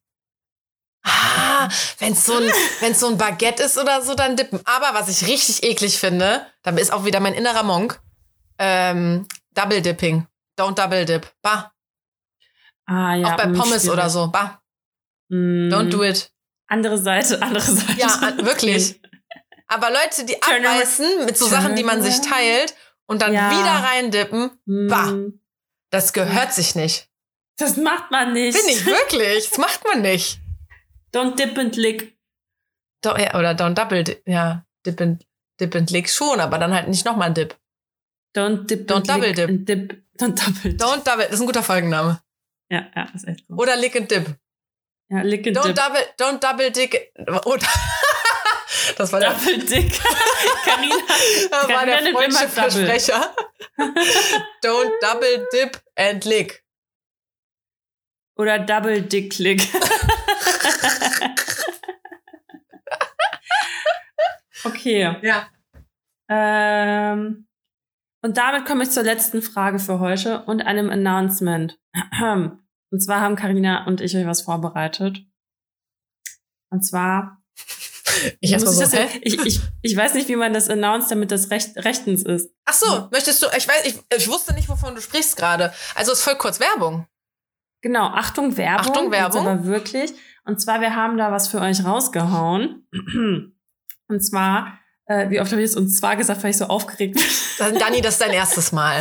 Ah, 1.02 1.68
wenn 2.00 2.12
es 2.12 2.24
so, 2.24 2.34
ein, 2.34 2.50
wenn's 2.80 2.98
so 2.98 3.08
ein 3.08 3.18
Baguette 3.18 3.62
ist 3.62 3.78
oder 3.78 4.02
so, 4.02 4.14
dann 4.14 4.36
dippen. 4.36 4.60
Aber 4.64 4.98
was 4.98 5.08
ich 5.08 5.28
richtig 5.28 5.62
eklig 5.62 5.98
finde, 5.98 6.44
da 6.62 6.70
ist 6.72 6.92
auch 6.92 7.04
wieder 7.04 7.20
mein 7.20 7.34
innerer 7.34 7.62
Monk, 7.62 8.00
ähm, 8.58 9.26
Double 9.54 9.80
Dipping. 9.82 10.26
Don't 10.58 10.74
Double 10.74 11.04
Dip. 11.04 11.26
Bah. 11.42 11.72
Ah, 12.86 13.14
ja. 13.14 13.26
auch 13.32 13.36
bei 13.36 13.46
mm, 13.46 13.54
Pommes 13.54 13.82
schwierig. 13.82 13.90
oder 13.98 14.10
so. 14.10 14.28
Bah. 14.28 14.62
Mm, 15.28 15.68
Don't 15.72 15.90
do 15.90 16.02
it. 16.04 16.30
Andere 16.68 16.98
Seite, 16.98 17.40
andere 17.42 17.62
Seite. 17.64 17.98
Ja, 18.00 18.06
an- 18.08 18.44
wirklich. 18.44 19.00
Aber 19.68 19.90
Leute, 19.90 20.24
die 20.24 20.34
Turn 20.34 20.64
around. 20.64 20.66
abbeißen 20.66 21.24
mit 21.26 21.36
so 21.36 21.46
Sachen, 21.46 21.74
die 21.74 21.82
man 21.82 22.00
sich 22.02 22.20
Turn 22.20 22.30
teilt 22.30 22.74
und 23.06 23.22
dann 23.22 23.32
Ja. 23.32 23.50
wieder 23.50 23.88
reindippen, 23.88 24.50
Mm, 24.66 24.88
Bah. 24.88 25.12
das 25.90 26.12
gehört 26.12 26.52
sich 26.52 26.74
nicht. 26.76 27.08
Das 27.58 27.76
macht 27.76 28.10
man 28.10 28.32
nicht. 28.32 28.56
Finde 28.56 28.72
ich 28.72 28.84
wirklich. 28.86 29.48
Das 29.48 29.58
macht 29.58 29.84
man 29.84 30.02
nicht. 30.02 30.38
Don't 31.14 31.36
dip 31.36 31.56
and 31.58 31.74
lick. 31.76 32.16
Do, 33.02 33.16
ja, 33.16 33.34
oder 33.34 33.52
don't 33.52 33.74
double 33.74 34.04
dip. 34.04 34.22
Ja, 34.26 34.64
dip 34.84 35.00
and, 35.00 35.26
dip 35.60 35.74
and 35.74 35.90
lick 35.90 36.08
schon, 36.10 36.38
aber 36.40 36.58
dann 36.58 36.74
halt 36.74 36.88
nicht 36.88 37.04
nochmal 37.04 37.28
ein 37.28 37.34
Dip. 37.34 37.56
Don't 38.36 38.66
dip 38.66 38.86
Don't 38.86 39.06
double 39.06 39.32
dip. 39.32 39.48
and 39.48 39.64
dip. 39.66 40.02
Don't 40.18 40.34
double 40.36 40.70
dip. 40.70 40.78
Don't 40.78 41.02
double, 41.04 41.24
das 41.24 41.34
ist 41.34 41.40
ein 41.40 41.46
guter 41.46 41.62
Folgenname. 41.62 42.20
Ja, 42.70 42.86
ja, 42.94 43.06
das 43.12 43.22
ist 43.22 43.28
echt 43.28 43.46
so. 43.48 43.54
Oder 43.54 43.76
lick 43.76 43.96
and 43.96 44.10
dip. 44.10 44.26
Ja, 45.08 45.22
lick 45.22 45.46
and 45.46 45.56
Don't 45.56 45.68
dip. 45.68 45.76
double, 45.76 46.04
don't 46.18 46.40
double 46.40 46.70
dick. 46.70 47.12
Oder, 47.46 47.66
das 48.98 49.12
war 49.12 49.20
der, 49.20 49.32
Double 49.32 49.58
dick. 49.58 49.98
Carina. 50.64 50.96
das 51.50 51.68
war 51.68 51.86
der 51.86 52.02
double. 52.12 52.30
Versprecher. 52.30 53.34
don't 54.62 54.92
double 55.00 55.46
dip 55.52 55.80
and 55.96 56.24
lick. 56.26 56.62
Oder 58.38 58.58
Double 58.58 59.00
Dick 59.00 59.38
Lick. 59.38 59.62
okay. 64.64 65.16
Ja. 65.22 65.48
Ähm, 66.28 67.45
und 68.26 68.36
damit 68.36 68.66
komme 68.66 68.82
ich 68.82 68.90
zur 68.90 69.04
letzten 69.04 69.40
Frage 69.40 69.78
für 69.78 70.00
heute 70.00 70.42
und 70.46 70.62
einem 70.62 70.90
Announcement. 70.90 71.78
Und 72.90 73.00
zwar 73.00 73.20
haben 73.20 73.36
Karina 73.36 73.84
und 73.86 74.00
ich 74.00 74.16
euch 74.16 74.26
was 74.26 74.42
vorbereitet. 74.42 75.26
Und 76.70 76.82
zwar 76.82 77.42
Ich 78.40 78.52
muss 78.52 78.62
so, 78.62 78.82
ich, 78.82 78.90
das, 78.90 78.94
ich, 79.22 79.46
ich, 79.46 79.60
ich 79.82 79.96
weiß 79.96 80.14
nicht, 80.14 80.28
wie 80.28 80.34
man 80.34 80.52
das 80.52 80.68
announced, 80.68 81.10
damit 81.10 81.30
das 81.30 81.50
recht, 81.50 81.76
rechtens 81.76 82.22
ist. 82.24 82.50
Ach 82.64 82.72
so, 82.72 83.08
möchtest 83.12 83.42
du, 83.42 83.46
ich 83.56 83.68
weiß, 83.68 83.86
ich, 83.86 84.00
ich 84.16 84.28
wusste 84.28 84.54
nicht, 84.54 84.68
wovon 84.68 84.94
du 84.94 85.00
sprichst 85.00 85.36
gerade. 85.36 85.72
Also 85.94 86.12
ist 86.12 86.22
voll 86.22 86.36
kurz 86.36 86.58
Werbung. 86.58 87.06
Genau, 87.82 88.06
Achtung 88.06 88.56
Werbung. 88.56 88.86
Achtung, 88.86 89.10
Werbung. 89.12 89.46
Aber 89.46 89.64
wirklich. 89.66 90.12
Und 90.44 90.60
zwar, 90.60 90.80
wir 90.80 90.96
haben 90.96 91.16
da 91.16 91.30
was 91.30 91.48
für 91.48 91.60
euch 91.60 91.84
rausgehauen. 91.84 92.88
Und 94.08 94.20
zwar, 94.20 94.78
äh, 95.06 95.30
wie 95.30 95.40
oft 95.40 95.50
habe 95.52 95.62
ich 95.62 95.70
es 95.70 95.76
uns 95.76 95.98
zwar 95.98 96.16
gesagt, 96.16 96.42
weil 96.42 96.50
ich 96.50 96.56
so 96.56 96.66
aufgeregt 96.66 97.14
bin. 97.14 97.78
Dani, 97.78 98.00
das 98.00 98.14
ist 98.14 98.20
dein 98.20 98.32
erstes 98.32 98.72
Mal. 98.72 99.00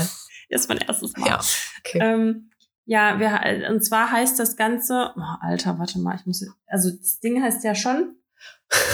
Das 0.49 0.61
ist 0.61 0.69
mein 0.69 0.77
erstes 0.79 1.15
Mal. 1.17 1.27
Ja, 1.27 1.39
okay. 1.79 1.99
Ähm, 2.01 2.49
ja, 2.85 3.19
wir, 3.19 3.69
und 3.71 3.83
zwar 3.83 4.11
heißt 4.11 4.37
das 4.39 4.55
Ganze, 4.55 5.11
oh, 5.15 5.21
Alter, 5.41 5.79
warte 5.79 5.97
mal, 5.99 6.15
ich 6.19 6.25
muss, 6.25 6.45
also 6.67 6.91
das 6.91 7.19
Ding 7.19 7.41
heißt 7.41 7.63
ja 7.63 7.73
schon 7.73 8.15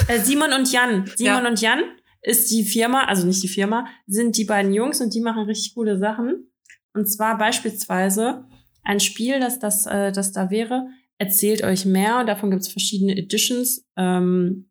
äh, 0.08 0.18
Simon 0.20 0.52
und 0.52 0.72
Jan. 0.72 1.06
Simon 1.16 1.44
Ja. 1.44 1.48
und 1.48 1.60
Jan 1.60 1.82
ist 2.22 2.50
die 2.50 2.64
Firma, 2.64 3.04
also 3.04 3.26
nicht 3.26 3.42
die 3.42 3.48
Firma, 3.48 3.86
sind 4.06 4.36
die 4.38 4.44
beiden 4.44 4.72
Jungs 4.72 5.00
und 5.00 5.12
die 5.12 5.20
machen 5.20 5.44
richtig 5.44 5.74
coole 5.74 5.98
Sachen. 5.98 6.50
Und 6.94 7.06
zwar 7.06 7.36
beispielsweise 7.36 8.46
ein 8.82 9.00
Spiel, 9.00 9.40
das 9.40 9.58
das, 9.58 9.86
äh, 9.86 10.12
das 10.12 10.32
da 10.32 10.50
wäre, 10.50 10.88
erzählt 11.18 11.62
euch 11.62 11.84
mehr. 11.84 12.24
Davon 12.24 12.50
gibt 12.50 12.62
es 12.62 12.68
verschiedene 12.68 13.16
Editions. 13.16 13.84
Ähm, 13.96 14.70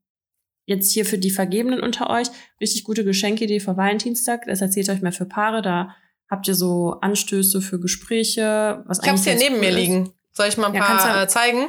jetzt 0.71 0.91
hier 0.91 1.05
für 1.05 1.17
die 1.19 1.29
Vergebenen 1.31 1.79
unter 1.81 2.09
euch 2.09 2.27
richtig 2.59 2.83
gute 2.83 3.03
Geschenkidee 3.05 3.59
für 3.59 3.77
Valentinstag. 3.77 4.45
Das 4.47 4.61
erzählt 4.61 4.89
euch 4.89 5.01
mehr 5.01 5.11
für 5.11 5.25
Paare. 5.25 5.61
Da 5.61 5.95
habt 6.29 6.47
ihr 6.47 6.55
so 6.55 6.97
Anstöße 7.01 7.61
für 7.61 7.79
Gespräche. 7.79 8.83
Was 8.87 8.99
Ich 9.03 9.07
hab's 9.09 9.23
hier 9.23 9.33
eigentlich 9.33 9.47
ganz 9.47 9.51
neben 9.51 9.59
mir 9.61 9.71
cool 9.71 9.77
ist. 9.77 9.87
liegen. 9.87 10.13
Soll 10.31 10.47
ich 10.47 10.57
mal 10.57 10.67
ein 10.67 10.73
Ja, 10.73 10.83
paar 10.83 11.23
äh, 11.23 11.27
zeigen? 11.27 11.67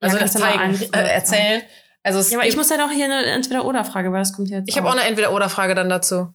Also 0.00 0.16
mal 0.18 0.28
zeigen, 0.30 0.74
äh, 0.92 0.98
erzählen. 1.14 1.62
Also 2.02 2.18
es 2.18 2.30
Ja, 2.30 2.38
aber 2.38 2.48
ich 2.48 2.56
muss 2.56 2.68
ja 2.70 2.78
doch 2.78 2.90
hier 2.90 3.04
eine 3.04 3.24
Entweder-Oder-Frage, 3.26 4.10
weil 4.12 4.20
das 4.20 4.32
kommt 4.32 4.48
jetzt. 4.50 4.68
ich 4.68 4.76
habe 4.76 4.88
auch 4.88 4.92
eine 4.92 5.02
Entweder-Oder-Frage 5.02 5.74
dann 5.74 5.88
dazu. 5.88 6.32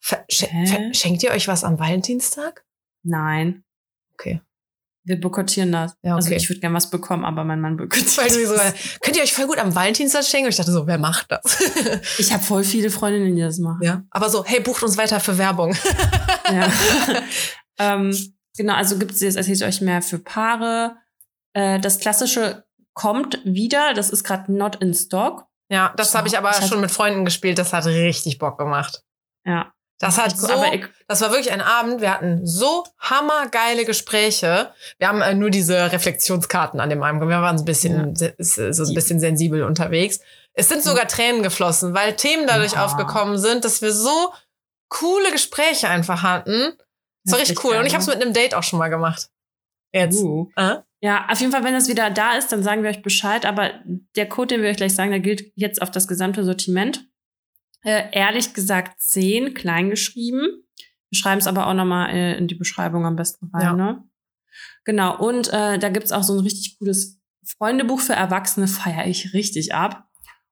Ver 0.00 0.24
Hä? 0.30 0.92
schenkt 0.94 1.22
ihr 1.22 1.30
euch 1.32 1.48
was 1.48 1.64
am 1.64 1.78
Valentinstag? 1.78 2.64
Nein. 3.02 3.64
Okay. 4.14 4.40
Wir 5.08 5.18
boykottieren 5.18 5.72
das. 5.72 5.94
Ja, 6.02 6.14
Also 6.14 6.28
okay. 6.28 6.36
ich 6.36 6.48
würde 6.48 6.60
gerne 6.60 6.76
was 6.76 6.90
bekommen, 6.90 7.24
aber 7.24 7.42
mein 7.44 7.60
Mann 7.60 7.76
boykottiert. 7.76 8.30
Du 8.30 8.46
so, 8.46 8.54
könnt 9.00 9.16
ihr 9.16 9.22
euch 9.22 9.32
voll 9.32 9.46
gut 9.46 9.58
am 9.58 9.74
Valentinstag 9.74 10.24
schenken? 10.24 10.46
Und 10.46 10.50
ich 10.50 10.56
dachte 10.56 10.70
so, 10.72 10.86
wer 10.86 10.98
macht 10.98 11.26
das? 11.32 11.58
Ich 12.18 12.32
habe 12.32 12.42
voll 12.42 12.62
viele 12.62 12.90
Freundinnen, 12.90 13.34
die 13.34 13.42
das 13.42 13.58
machen. 13.58 13.82
ja. 13.82 14.02
Aber 14.10 14.28
so, 14.28 14.44
hey, 14.44 14.60
bucht 14.60 14.82
uns 14.82 14.96
weiter 14.96 15.18
für 15.20 15.38
Werbung. 15.38 15.74
Ja. 16.50 16.72
ähm, 17.78 18.16
genau, 18.56 18.72
also 18.74 18.96
gibt 18.98 19.12
es 19.12 19.20
jetzt, 19.20 19.36
erzählt 19.36 19.62
euch 19.62 19.82
mehr 19.82 20.00
für 20.00 20.18
Paare. 20.18 20.96
Äh, 21.52 21.78
das 21.78 21.98
klassische 21.98 22.64
kommt 22.94 23.38
wieder, 23.44 23.92
das 23.92 24.08
ist 24.08 24.24
gerade 24.24 24.50
not 24.50 24.76
in 24.76 24.94
stock. 24.94 25.44
Ja, 25.70 25.92
das 25.96 26.14
habe 26.14 26.26
ich 26.26 26.38
aber 26.38 26.50
Ich 26.58 26.66
schon 26.66 26.80
mit 26.80 26.90
Freunden 26.90 27.26
gespielt. 27.26 27.58
Das 27.58 27.74
hat 27.74 27.84
richtig 27.84 28.38
Bock 28.38 28.56
gemacht. 28.58 29.02
Ja. 29.44 29.72
Das 30.00 30.16
hat 30.16 30.38
so, 30.38 30.46
das 31.08 31.20
war 31.20 31.30
wirklich 31.30 31.50
ein 31.50 31.60
Abend. 31.60 32.00
Wir 32.00 32.12
hatten 32.14 32.46
so 32.46 32.84
hammergeile 33.00 33.84
Gespräche. 33.84 34.70
Wir 34.98 35.08
haben 35.08 35.20
äh, 35.22 35.34
nur 35.34 35.50
diese 35.50 35.90
Reflexionskarten 35.90 36.78
an 36.78 36.88
dem 36.88 37.02
Abend. 37.02 37.20
Wir 37.20 37.28
waren 37.42 37.58
so 37.58 37.62
ein 37.62 37.66
bisschen, 37.66 38.14
se- 38.14 38.34
so 38.38 38.84
ein 38.84 38.94
bisschen 38.94 39.18
sensibel 39.18 39.64
unterwegs. 39.64 40.20
Es 40.52 40.68
sind 40.68 40.82
sogar 40.84 41.08
Tränen 41.08 41.42
geflossen, 41.42 41.94
weil 41.94 42.14
Themen 42.14 42.46
dadurch 42.46 42.72
Ja. 42.74 42.84
aufgekommen 42.84 43.38
sind, 43.38 43.64
dass 43.64 43.82
wir 43.82 43.92
so 43.92 44.32
coole 44.88 45.32
Gespräche 45.32 45.88
einfach 45.88 46.22
hatten. 46.22 46.74
Das 47.24 47.32
war 47.32 47.40
richtig 47.40 47.64
cool. 47.64 47.76
Und 47.76 47.86
ich 47.86 47.92
habe 47.94 48.02
es 48.02 48.08
mit 48.08 48.22
einem 48.22 48.32
Date 48.32 48.54
auch 48.54 48.62
schon 48.62 48.78
mal 48.78 48.88
gemacht. 48.88 49.28
Jetzt. 49.92 50.20
Uh. 50.22 50.48
Äh? 50.56 50.76
Ja, 51.00 51.26
auf 51.30 51.40
jeden 51.40 51.52
Fall, 51.52 51.64
wenn 51.64 51.74
das 51.74 51.88
wieder 51.88 52.10
da 52.10 52.36
ist, 52.36 52.50
dann 52.52 52.62
sagen 52.62 52.82
wir 52.82 52.90
euch 52.90 53.02
Bescheid. 53.02 53.44
Aber 53.46 53.70
der 54.16 54.28
Code, 54.28 54.54
den 54.54 54.62
wir 54.62 54.70
euch 54.70 54.76
gleich 54.76 54.94
sagen, 54.94 55.10
der 55.10 55.20
gilt 55.20 55.52
jetzt 55.56 55.82
auf 55.82 55.90
das 55.90 56.06
gesamte 56.08 56.44
Sortiment. 56.44 57.04
Äh, 57.88 58.10
ehrlich 58.12 58.52
gesagt 58.52 59.00
10, 59.00 59.54
klein 59.54 59.88
geschrieben. 59.88 60.42
Wir 61.08 61.18
schreiben 61.18 61.38
es 61.38 61.46
aber 61.46 61.68
auch 61.68 61.72
nochmal 61.72 62.10
äh, 62.10 62.36
in 62.36 62.46
die 62.46 62.54
Beschreibung 62.54 63.06
am 63.06 63.16
besten 63.16 63.46
rein. 63.54 63.62
Ja. 63.62 63.72
Ne? 63.72 64.04
Genau, 64.84 65.16
und 65.16 65.50
äh, 65.54 65.78
da 65.78 65.88
gibt's 65.88 66.12
auch 66.12 66.22
so 66.22 66.34
ein 66.34 66.40
richtig 66.40 66.76
cooles 66.78 67.18
Freundebuch 67.56 68.00
für 68.00 68.12
Erwachsene, 68.12 68.68
feiere 68.68 69.06
ich 69.06 69.32
richtig 69.32 69.74
ab. 69.74 70.06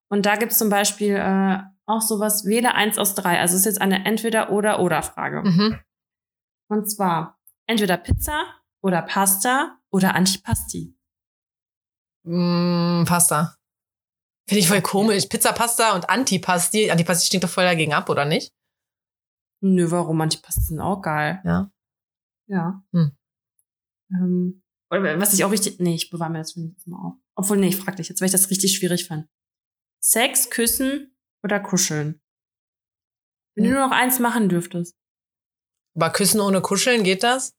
Und 0.08 0.24
da 0.24 0.36
gibt's 0.36 0.56
zum 0.56 0.70
Beispiel 0.70 1.16
äh, 1.16 1.58
auch 1.84 2.00
sowas, 2.00 2.46
wähle 2.46 2.74
eins 2.74 2.96
aus 2.96 3.14
drei. 3.14 3.38
Also 3.38 3.52
es 3.52 3.60
ist 3.60 3.66
jetzt 3.66 3.82
eine 3.82 4.06
Entweder-Oder-Oder-Frage. 4.06 5.42
Mhm. 5.42 5.78
Und 6.68 6.90
zwar 6.90 7.38
entweder 7.66 7.98
Pizza 7.98 8.44
oder 8.80 9.02
Pasta 9.02 9.76
oder 9.90 10.14
Antipasti. 10.14 10.96
Mm, 12.24 13.04
Pasta. 13.04 13.56
Finde 14.48 14.60
ich 14.60 14.68
voll 14.68 14.82
komisch. 14.82 15.26
Pizza, 15.26 15.52
Pasta 15.52 15.94
und 15.94 16.08
Antipasti. 16.08 16.90
Antipasti 16.90 17.26
stinkt 17.26 17.44
doch 17.44 17.50
voll 17.50 17.64
dagegen 17.64 17.92
ab, 17.92 18.08
oder 18.08 18.24
nicht? 18.24 18.52
Nö, 19.60 19.90
warum? 19.90 20.20
Antipasti 20.20 20.60
sind 20.62 20.80
auch 20.80 21.02
geil. 21.02 21.40
Ja. 21.44 21.70
Ja. 22.46 22.84
Hm. 22.92 23.16
Ähm, 24.12 24.62
oder 24.90 25.18
was 25.20 25.34
ich 25.34 25.42
auch 25.44 25.50
richtig. 25.50 25.80
Nee, 25.80 25.94
ich 25.96 26.10
bewahre 26.10 26.30
mir 26.30 26.38
das 26.38 26.52
für 26.52 26.60
nächstes 26.60 26.86
Mal 26.86 26.98
auf. 26.98 27.14
Obwohl, 27.34 27.56
nee, 27.56 27.68
ich 27.68 27.76
frag 27.76 27.96
dich 27.96 28.08
jetzt, 28.08 28.20
weil 28.20 28.26
ich 28.26 28.32
das 28.32 28.50
richtig 28.50 28.76
schwierig 28.76 29.08
fand. 29.08 29.28
Sex, 30.00 30.48
Küssen 30.50 31.16
oder 31.42 31.58
Kuscheln. 31.58 32.20
Wenn 33.56 33.64
du 33.64 33.70
Hm. 33.70 33.76
nur 33.76 33.86
noch 33.88 33.96
eins 33.96 34.20
machen 34.20 34.48
dürftest. 34.48 34.94
Aber 35.96 36.10
Küssen 36.10 36.40
ohne 36.40 36.60
Kuscheln, 36.60 37.02
geht 37.02 37.22
das? 37.24 37.56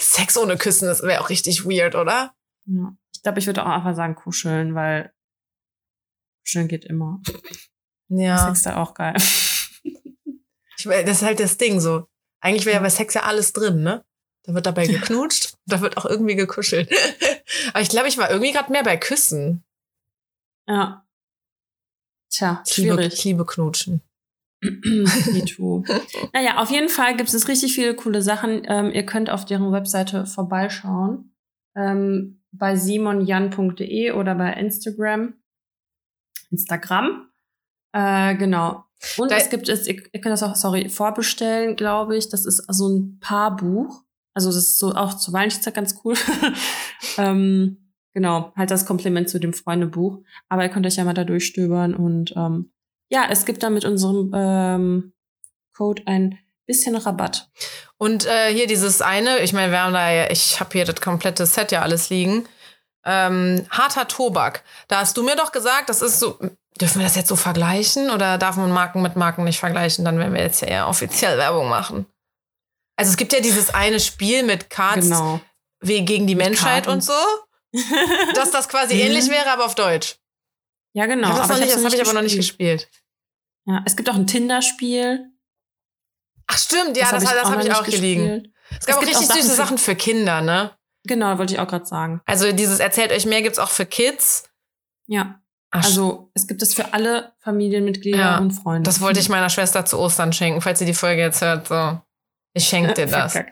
Sex 0.00 0.36
ohne 0.38 0.56
Küssen, 0.56 0.86
das 0.86 1.02
wäre 1.02 1.20
auch 1.20 1.28
richtig 1.28 1.64
weird, 1.64 1.94
oder? 1.94 2.34
Ja. 2.64 2.96
Ich 3.14 3.22
glaube, 3.22 3.38
ich 3.38 3.46
würde 3.46 3.62
auch 3.64 3.68
einfach 3.70 3.94
sagen 3.94 4.14
Kuscheln, 4.16 4.74
weil 4.74 5.12
Kuscheln 6.44 6.68
geht 6.68 6.84
immer. 6.84 7.20
Ja. 8.08 8.38
Sex 8.46 8.58
ist 8.58 8.66
da 8.66 8.76
auch 8.82 8.94
geil. 8.94 9.14
Ich, 10.78 10.84
das 11.06 11.18
ist 11.18 11.22
halt 11.22 11.38
das 11.38 11.58
Ding 11.58 11.78
so. 11.78 12.08
Eigentlich 12.40 12.66
wäre 12.66 12.74
ja 12.74 12.82
bei 12.82 12.90
Sex 12.90 13.14
ja 13.14 13.22
alles 13.22 13.52
drin, 13.52 13.84
ne? 13.84 14.04
Da 14.42 14.52
wird 14.52 14.66
dabei 14.66 14.84
geknutscht, 14.88 15.54
da 15.66 15.80
wird 15.80 15.96
auch 15.96 16.04
irgendwie 16.06 16.34
gekuschelt. 16.34 16.90
Aber 17.72 17.82
ich 17.82 17.88
glaube, 17.88 18.08
ich 18.08 18.18
war 18.18 18.30
irgendwie 18.30 18.50
gerade 18.50 18.72
mehr 18.72 18.82
bei 18.82 18.96
Küssen. 18.96 19.62
Ja. 20.66 21.06
Tja, 22.32 22.64
Ich 22.66 22.76
liebe, 22.78 22.94
schwierig. 22.94 23.12
ich 23.14 23.24
liebe 23.24 23.46
Knutschen. 23.46 24.02
Me 24.62 25.44
too. 25.44 25.84
Naja, 26.32 26.58
auf 26.58 26.70
jeden 26.70 26.88
Fall 26.88 27.16
gibt 27.16 27.32
es 27.32 27.46
richtig 27.46 27.74
viele 27.74 27.94
coole 27.94 28.20
Sachen. 28.22 28.62
Ähm, 28.66 28.90
ihr 28.90 29.06
könnt 29.06 29.30
auf 29.30 29.44
deren 29.44 29.70
Webseite 29.70 30.26
vorbeischauen. 30.26 31.36
Ähm, 31.76 32.42
bei 32.50 32.74
simonjan.de 32.74 34.12
oder 34.12 34.34
bei 34.34 34.52
Instagram. 34.54 35.34
Instagram. 36.52 37.28
Äh, 37.92 38.36
genau. 38.36 38.84
Und 39.18 39.30
Da- 39.30 39.36
es 39.36 39.50
gibt 39.50 39.68
es, 39.68 39.86
ihr, 39.88 39.96
ihr 40.12 40.20
könnt 40.20 40.32
das 40.32 40.42
auch, 40.42 40.54
sorry, 40.54 40.88
vorbestellen, 40.88 41.74
glaube 41.76 42.16
ich. 42.16 42.28
Das 42.28 42.46
ist 42.46 42.64
so 42.68 42.88
ein 42.88 43.18
Paarbuch. 43.20 44.02
Also 44.34 44.48
das 44.48 44.56
ist 44.58 44.78
so 44.78 44.94
auch 44.94 45.14
zur 45.14 45.34
Valentinstag 45.34 45.74
ganz 45.74 45.98
cool. 46.04 46.14
ähm, 47.18 47.92
genau, 48.14 48.52
halt 48.56 48.70
das 48.70 48.86
Kompliment 48.86 49.28
zu 49.28 49.38
dem 49.40 49.52
Freundebuch. 49.52 50.20
Aber 50.48 50.62
ihr 50.62 50.68
könnt 50.70 50.86
euch 50.86 50.96
ja 50.96 51.04
mal 51.04 51.14
da 51.14 51.24
durchstöbern 51.24 51.94
und 51.94 52.32
ähm, 52.36 52.72
ja, 53.10 53.26
es 53.30 53.44
gibt 53.44 53.62
da 53.62 53.68
mit 53.70 53.84
unserem 53.84 54.32
ähm, 54.34 55.12
Code 55.76 56.02
ein 56.06 56.38
bisschen 56.66 56.96
Rabatt. 56.96 57.50
Und 57.98 58.24
äh, 58.26 58.52
hier 58.54 58.66
dieses 58.66 59.02
eine, 59.02 59.40
ich 59.40 59.52
meine, 59.52 59.70
wir 59.70 59.82
haben 59.82 59.92
da 59.92 60.10
ja, 60.10 60.30
ich 60.30 60.60
habe 60.60 60.70
hier 60.72 60.84
das 60.86 61.00
komplette 61.00 61.44
Set 61.44 61.72
ja 61.72 61.82
alles 61.82 62.08
liegen. 62.08 62.46
Ähm, 63.04 63.66
harter 63.70 64.06
Tobak. 64.08 64.62
Da 64.88 64.98
hast 65.00 65.16
du 65.16 65.22
mir 65.22 65.36
doch 65.36 65.52
gesagt, 65.52 65.88
das 65.88 66.02
ist 66.02 66.20
so. 66.20 66.38
Dürfen 66.80 67.00
wir 67.00 67.06
das 67.06 67.16
jetzt 67.16 67.28
so 67.28 67.36
vergleichen 67.36 68.10
oder 68.10 68.38
darf 68.38 68.56
man 68.56 68.70
Marken 68.70 69.02
mit 69.02 69.14
Marken 69.16 69.44
nicht 69.44 69.58
vergleichen, 69.58 70.04
dann 70.04 70.18
wenn 70.18 70.32
wir 70.32 70.40
jetzt 70.40 70.62
ja 70.62 70.68
eher 70.68 70.88
offiziell 70.88 71.36
Werbung 71.36 71.68
machen? 71.68 72.06
Also 72.96 73.10
es 73.10 73.16
gibt 73.16 73.32
ja 73.32 73.40
dieses 73.40 73.74
eine 73.74 74.00
Spiel 74.00 74.42
mit 74.42 74.70
Cards 74.70 75.08
Genau. 75.08 75.40
gegen 75.82 76.26
die 76.26 76.34
Mit 76.34 76.46
Menschheit 76.46 76.84
Karten. 76.84 76.90
und 76.98 77.04
so, 77.04 77.12
dass 78.34 78.50
das 78.52 78.68
quasi 78.68 78.94
Mhm. 78.94 79.00
ähnlich 79.00 79.28
wäre, 79.28 79.50
aber 79.50 79.64
auf 79.66 79.74
Deutsch. 79.74 80.16
ja, 80.94 81.04
genau. 81.06 81.28
ich 81.28 81.34
hab 81.34 81.48
das 81.48 81.60
nicht, 81.60 81.72
hab's 81.72 81.82
das 81.82 81.84
habe 81.84 81.94
ich 81.96 82.02
aber 82.02 82.12
noch 82.14 82.22
nicht 82.22 82.36
gespielt. 82.36 82.88
Ja, 83.66 83.82
es 83.84 83.94
gibt 83.96 84.08
auch 84.08 84.14
ein 84.14 84.26
Tinder-Spiel. 84.26 85.26
Ach 86.46 86.58
stimmt, 86.58 86.96
ja, 86.96 87.10
das, 87.10 87.24
hab 87.26 87.34
das, 87.34 87.44
habe 87.50 87.62
ich 87.62 87.68
nicht 87.68 87.76
auch 87.76 87.84
hier 87.84 87.98
liegen. 87.98 88.52
Es 88.78 88.86
gab 88.86 88.96
Es 88.96 89.02
auch 89.02 89.06
richtig 89.08 89.26
süße 89.28 89.42
Sachen 89.42 89.48
für- 89.50 89.54
Sachen 89.56 89.78
für 89.78 89.94
Kinder, 89.96 90.40
ne? 90.40 90.70
Genau, 91.04 91.38
wollte 91.38 91.54
ich 91.54 91.60
auch 91.60 91.68
gerade 91.68 91.86
sagen. 91.86 92.20
Also 92.26 92.52
dieses 92.52 92.78
Erzählt 92.78 93.12
euch 93.12 93.26
mehr 93.26 93.42
gibt's 93.42 93.58
auch 93.58 93.70
für 93.70 93.86
Kids. 93.86 94.44
Ja, 95.06 95.42
Ach, 95.74 95.84
also 95.84 96.30
es 96.34 96.46
gibt 96.46 96.60
es 96.60 96.74
für 96.74 96.92
alle 96.92 97.32
Familienmitglieder 97.38 98.18
Ja, 98.18 98.38
und 98.38 98.52
Freunde. 98.52 98.82
Das 98.82 99.00
wollte 99.00 99.20
ich 99.20 99.30
meiner 99.30 99.48
Schwester 99.48 99.86
zu 99.86 99.98
Ostern 99.98 100.32
schenken, 100.34 100.60
falls 100.60 100.78
sie 100.78 100.84
die 100.84 100.92
Folge 100.94 101.22
jetzt 101.22 101.40
hört. 101.40 101.68
So, 101.68 101.98
ich 102.52 102.68
schenke 102.68 102.94
dir 102.94 103.06
das. 103.06 103.38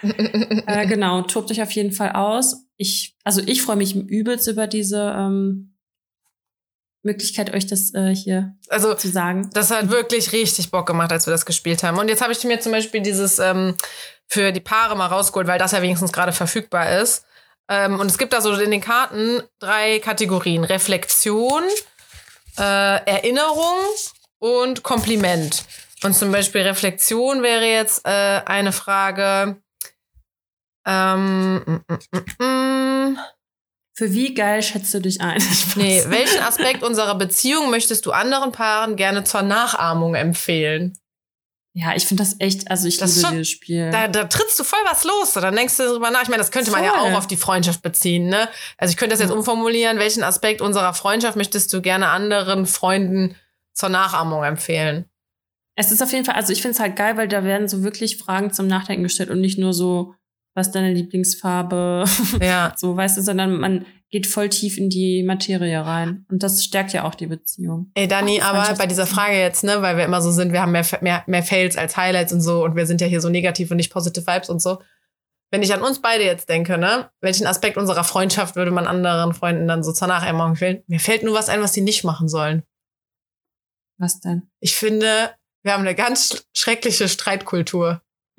Äh, 0.00 0.86
genau, 0.86 1.22
tobt 1.22 1.50
euch 1.50 1.60
auf 1.60 1.72
jeden 1.72 1.90
Fall 1.90 2.12
aus. 2.12 2.68
Ich, 2.76 3.16
also 3.24 3.42
ich 3.44 3.62
freue 3.62 3.74
mich 3.74 3.96
übelst 3.96 4.46
über 4.46 4.68
diese 4.68 5.12
ähm, 5.18 5.74
Möglichkeit, 7.02 7.52
euch 7.52 7.66
das 7.66 7.92
äh, 7.94 8.14
hier 8.14 8.56
also 8.68 8.94
zu 8.94 9.08
sagen. 9.08 9.50
das 9.54 9.72
hat 9.72 9.90
wirklich 9.90 10.30
richtig 10.32 10.70
Bock 10.70 10.86
gemacht, 10.86 11.10
als 11.10 11.26
wir 11.26 11.32
das 11.32 11.46
gespielt 11.46 11.82
haben. 11.82 11.98
Und 11.98 12.06
jetzt 12.08 12.22
habe 12.22 12.30
ich 12.32 12.44
mir 12.44 12.60
zum 12.60 12.70
Beispiel 12.70 13.00
dieses 13.00 13.40
ähm, 13.40 13.74
für 14.28 14.52
die 14.52 14.60
Paare 14.60 14.96
mal 14.96 15.06
rausgeholt, 15.06 15.46
weil 15.46 15.58
das 15.58 15.72
ja 15.72 15.82
wenigstens 15.82 16.12
gerade 16.12 16.32
verfügbar 16.32 17.00
ist. 17.00 17.24
Ähm, 17.68 17.98
und 17.98 18.06
es 18.06 18.18
gibt 18.18 18.32
da 18.32 18.40
so 18.40 18.52
in 18.52 18.70
den 18.70 18.80
Karten 18.80 19.42
drei 19.58 19.98
Kategorien: 19.98 20.64
Reflexion, 20.64 21.62
äh, 22.58 22.62
Erinnerung 22.62 23.78
und 24.38 24.82
Kompliment. 24.82 25.64
Und 26.04 26.14
zum 26.14 26.30
Beispiel 26.30 26.62
Reflexion 26.62 27.42
wäre 27.42 27.66
jetzt 27.66 28.06
äh, 28.06 28.40
eine 28.44 28.72
Frage. 28.72 29.56
Ähm, 30.86 31.56
mm, 31.56 31.84
mm, 31.88 31.98
mm, 32.38 32.44
mm. 32.44 33.18
Für 33.94 34.12
wie 34.12 34.32
geil 34.32 34.62
schätzt 34.62 34.94
du 34.94 35.00
dich 35.00 35.20
ein? 35.20 35.42
Nee, 35.74 36.04
welchen 36.06 36.40
Aspekt 36.42 36.84
unserer 36.84 37.16
Beziehung 37.16 37.70
möchtest 37.70 38.06
du 38.06 38.12
anderen 38.12 38.52
Paaren 38.52 38.94
gerne 38.94 39.24
zur 39.24 39.42
Nachahmung 39.42 40.14
empfehlen? 40.14 40.96
Ja, 41.80 41.94
ich 41.94 42.06
finde 42.06 42.24
das 42.24 42.34
echt, 42.40 42.68
also 42.70 42.88
ich 42.88 42.96
Das 42.96 43.14
liebe 43.14 43.26
schon- 43.28 43.36
dieses 43.36 43.48
Spiel. 43.50 43.90
Da, 43.90 44.08
da 44.08 44.24
trittst 44.24 44.58
du 44.58 44.64
voll 44.64 44.80
was 44.84 45.04
los. 45.04 45.32
Dann 45.34 45.54
denkst 45.54 45.76
du 45.76 45.84
drüber 45.84 46.10
nach. 46.10 46.22
Ich 46.22 46.28
meine, 46.28 46.40
das 46.40 46.50
könnte 46.50 46.72
man 46.72 46.82
ja 46.82 46.90
Voll. 46.90 47.12
auch 47.12 47.18
auf 47.18 47.28
die 47.28 47.36
Freundschaft 47.36 47.82
beziehen. 47.82 48.26
Ne? 48.28 48.48
Also 48.78 48.90
ich 48.90 48.96
könnte 48.96 49.12
das 49.14 49.20
jetzt 49.20 49.30
umformulieren. 49.30 49.98
Welchen 49.98 50.24
Aspekt 50.24 50.60
unserer 50.60 50.92
Freundschaft 50.92 51.36
möchtest 51.36 51.72
du 51.72 51.80
gerne 51.80 52.08
anderen 52.08 52.66
Freunden 52.66 53.36
zur 53.74 53.90
Nachahmung 53.90 54.42
empfehlen? 54.42 55.04
Es 55.76 55.92
ist 55.92 56.02
auf 56.02 56.10
jeden 56.12 56.24
Fall, 56.24 56.34
also 56.34 56.52
ich 56.52 56.60
finde 56.62 56.74
es 56.74 56.80
halt 56.80 56.96
geil, 56.96 57.16
weil 57.16 57.28
da 57.28 57.44
werden 57.44 57.68
so 57.68 57.84
wirklich 57.84 58.16
Fragen 58.18 58.52
zum 58.52 58.66
Nachdenken 58.66 59.04
gestellt 59.04 59.30
und 59.30 59.40
nicht 59.40 59.58
nur 59.60 59.72
so, 59.72 60.14
was 60.54 60.72
deine 60.72 60.92
Lieblingsfarbe, 60.92 62.04
Ja. 62.42 62.72
so, 62.76 62.96
weißt 62.96 63.18
du, 63.18 63.22
sondern 63.22 63.56
man 63.56 63.86
geht 64.10 64.26
voll 64.26 64.48
tief 64.48 64.78
in 64.78 64.88
die 64.88 65.22
Materie 65.22 65.84
rein. 65.84 66.24
Und 66.30 66.42
das 66.42 66.64
stärkt 66.64 66.92
ja 66.94 67.04
auch 67.04 67.14
die 67.14 67.26
Beziehung. 67.26 67.90
Ey, 67.94 68.08
Dani, 68.08 68.36
die 68.36 68.42
aber 68.42 68.74
bei 68.76 68.86
dieser 68.86 69.06
Frage 69.06 69.38
jetzt, 69.38 69.64
ne, 69.64 69.82
weil 69.82 69.96
wir 69.98 70.04
immer 70.04 70.22
so 70.22 70.30
sind, 70.30 70.52
wir 70.52 70.62
haben 70.62 70.72
mehr, 70.72 70.86
mehr, 71.02 71.24
mehr 71.26 71.42
Fails 71.42 71.76
als 71.76 71.96
Highlights 71.96 72.32
und 72.32 72.40
so 72.40 72.64
und 72.64 72.74
wir 72.76 72.86
sind 72.86 73.00
ja 73.00 73.06
hier 73.06 73.20
so 73.20 73.28
negativ 73.28 73.70
und 73.70 73.76
nicht 73.76 73.92
positive 73.92 74.26
Vibes 74.26 74.48
und 74.48 74.60
so. 74.62 74.78
Wenn 75.50 75.62
ich 75.62 75.72
an 75.72 75.82
uns 75.82 76.00
beide 76.00 76.24
jetzt 76.24 76.48
denke, 76.48 76.78
ne, 76.78 77.10
welchen 77.20 77.46
Aspekt 77.46 77.76
unserer 77.76 78.04
Freundschaft 78.04 78.56
würde 78.56 78.70
man 78.70 78.86
anderen 78.86 79.34
Freunden 79.34 79.66
dann 79.68 79.82
so 79.82 79.92
zur 79.92 80.08
Nachahmung 80.08 80.50
empfehlen? 80.50 80.82
Mir 80.86 81.00
fällt 81.00 81.22
nur 81.22 81.34
was 81.34 81.48
ein, 81.48 81.60
was 81.62 81.72
die 81.72 81.80
nicht 81.80 82.04
machen 82.04 82.28
sollen. 82.28 82.62
Was 83.98 84.20
denn? 84.20 84.50
Ich 84.60 84.74
finde, 84.76 85.34
wir 85.64 85.72
haben 85.72 85.80
eine 85.80 85.94
ganz 85.94 86.32
sch- 86.32 86.42
schreckliche 86.54 87.08
Streitkultur. 87.08 88.00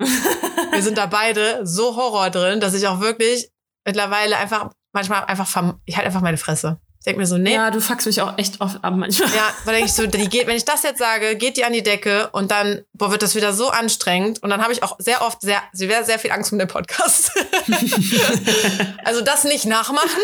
Wir 0.72 0.82
sind 0.82 0.96
da 0.98 1.06
beide 1.06 1.66
so 1.66 1.96
Horror 1.96 2.30
drin, 2.30 2.60
dass 2.60 2.74
ich 2.74 2.86
auch 2.86 3.00
wirklich 3.00 3.50
mittlerweile 3.84 4.38
einfach, 4.38 4.72
manchmal 4.92 5.24
einfach, 5.24 5.74
ich 5.84 5.96
halt 5.96 6.06
einfach 6.06 6.20
meine 6.20 6.36
Fresse. 6.36 6.80
Ich 7.00 7.04
denke 7.04 7.20
mir 7.20 7.26
so, 7.26 7.38
nee. 7.38 7.54
Ja, 7.54 7.64
Ja, 7.64 7.70
du 7.70 7.80
fuckst 7.80 8.06
mich 8.06 8.20
auch 8.20 8.36
echt 8.36 8.60
oft 8.60 8.84
ab 8.84 8.94
manchmal. 8.94 9.30
da 9.64 9.72
denke 9.72 9.86
ich 9.86 9.94
so, 9.94 10.06
die 10.06 10.28
geht, 10.28 10.46
wenn 10.46 10.56
ich 10.56 10.66
das 10.66 10.82
jetzt 10.82 10.98
sage, 10.98 11.34
geht 11.36 11.56
die 11.56 11.64
an 11.64 11.72
die 11.72 11.82
Decke 11.82 12.28
und 12.32 12.50
dann, 12.50 12.82
boah, 12.92 13.10
wird 13.10 13.22
das 13.22 13.34
wieder 13.34 13.54
so 13.54 13.70
anstrengend. 13.70 14.42
Und 14.42 14.50
dann 14.50 14.60
habe 14.62 14.74
ich 14.74 14.82
auch 14.82 14.96
sehr 14.98 15.22
oft 15.22 15.40
sehr, 15.40 15.62
sehr, 15.72 16.04
sehr 16.04 16.18
viel 16.18 16.30
Angst 16.30 16.52
um 16.52 16.58
den 16.58 16.68
Podcast. 16.68 17.32
also 19.04 19.22
das 19.22 19.44
nicht 19.44 19.64
nachmachen. 19.64 20.20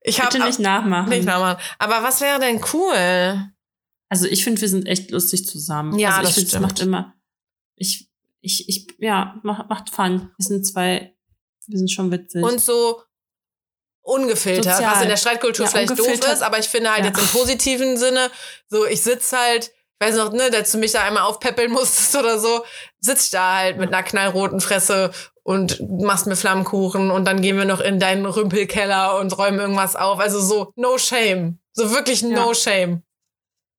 Ich 0.00 0.20
habe 0.20 0.32
Bitte 0.32 0.44
nicht 0.44 0.58
nachmachen. 0.58 1.08
nicht 1.08 1.24
nachmachen. 1.24 1.62
Aber 1.78 2.02
was 2.02 2.20
wäre 2.20 2.40
denn 2.40 2.60
cool? 2.72 3.52
Also 4.08 4.26
ich 4.26 4.42
finde, 4.42 4.60
wir 4.60 4.68
sind 4.68 4.86
echt 4.86 5.12
lustig 5.12 5.46
zusammen. 5.46 5.98
Ja, 6.00 6.16
also 6.16 6.30
ich 6.30 6.34
das 6.34 6.48
stimmt. 6.48 6.62
macht 6.62 6.80
immer, 6.80 7.14
ich, 7.76 8.10
ich, 8.40 8.68
ich, 8.68 8.88
ja, 8.98 9.38
macht, 9.44 9.68
macht 9.70 9.90
Fun. 9.90 10.30
Wir 10.36 10.44
sind 10.44 10.66
zwei, 10.66 11.14
wir 11.68 11.78
sind 11.78 11.92
schon 11.92 12.10
witzig. 12.10 12.42
und 12.42 12.60
so 12.60 13.00
ungefiltert, 14.02 14.74
Sozial. 14.76 14.92
was 14.94 15.02
in 15.02 15.08
der 15.08 15.16
Streitkultur 15.16 15.64
Ja, 15.66 15.70
vielleicht 15.70 15.98
doof 15.98 16.08
ist, 16.08 16.42
aber 16.42 16.58
ich 16.58 16.68
finde 16.68 16.90
halt 16.90 17.00
Ja. 17.04 17.06
jetzt 17.10 17.20
im 17.20 17.28
positiven 17.28 17.96
Sinne, 17.96 18.30
so 18.68 18.84
ich 18.86 19.02
sitz 19.02 19.32
halt, 19.32 19.66
ich 20.00 20.06
weiß 20.08 20.16
noch, 20.16 20.32
ne, 20.32 20.50
dass 20.50 20.72
du 20.72 20.78
mich 20.78 20.92
da 20.92 21.02
einmal 21.04 21.22
aufpäppeln 21.24 21.70
musstest 21.70 22.16
oder 22.16 22.38
so, 22.38 22.64
sitz 23.00 23.26
ich 23.26 23.30
da 23.30 23.56
halt 23.58 23.78
mit 23.78 23.92
einer 23.94 24.02
knallroten 24.02 24.60
Fresse 24.60 25.12
und 25.44 25.80
machst 26.00 26.26
mir 26.26 26.36
Flammkuchen 26.36 27.10
und 27.10 27.24
dann 27.24 27.40
gehen 27.42 27.56
wir 27.56 27.64
noch 27.64 27.80
in 27.80 27.98
deinen 28.00 28.26
Rümpelkeller 28.26 29.18
und 29.18 29.36
räumen 29.38 29.58
irgendwas 29.60 29.96
auf. 29.96 30.18
Also 30.20 30.40
so 30.40 30.72
no 30.76 30.98
shame. 30.98 31.58
So 31.72 31.90
wirklich 31.92 32.22
no 32.22 32.48
Ja. 32.48 32.54
shame. 32.54 33.02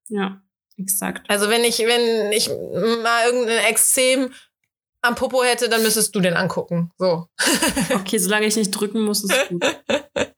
ja, 0.10 0.42
exakt. 0.78 1.30
Also 1.30 1.50
wenn 1.50 1.64
ich, 1.64 1.80
wenn 1.80 2.32
ich 2.32 2.50
mal 2.50 3.26
irgendein 3.26 3.64
Extrem 3.66 4.34
am 5.04 5.16
Popo 5.16 5.44
hätte, 5.44 5.70
dann 5.70 5.84
müsstest 5.84 6.16
du 6.16 6.20
den 6.20 6.36
angucken. 6.36 6.92
So. 6.98 7.28
Okay, 7.94 8.18
solange 8.18 8.46
ich 8.48 8.56
nicht 8.56 8.72
drücken 8.72 9.02
muss, 9.02 9.24
ist 9.24 9.50
gut. 9.50 9.64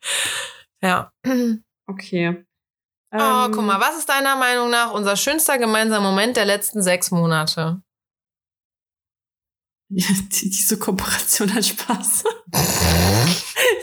Ja. 0.84 1.12
Okay. 1.88 2.46
Oh, 3.12 3.18
Ähm, 3.18 3.52
guck 3.52 3.64
mal, 3.66 3.80
was 3.80 3.98
ist 3.98 4.10
deiner 4.10 4.36
Meinung 4.36 4.70
nach 4.70 4.92
unser 4.92 5.16
schönster 5.16 5.58
gemeinsamer 5.58 6.10
Moment 6.12 6.38
der 6.38 6.46
letzten 6.46 6.84
sechs 6.84 7.10
Monate? 7.12 7.82
Ja, 9.90 10.08
die, 10.32 10.50
diese 10.50 10.78
Kooperation 10.78 11.52
hat 11.54 11.66
Spaß. 11.66 12.24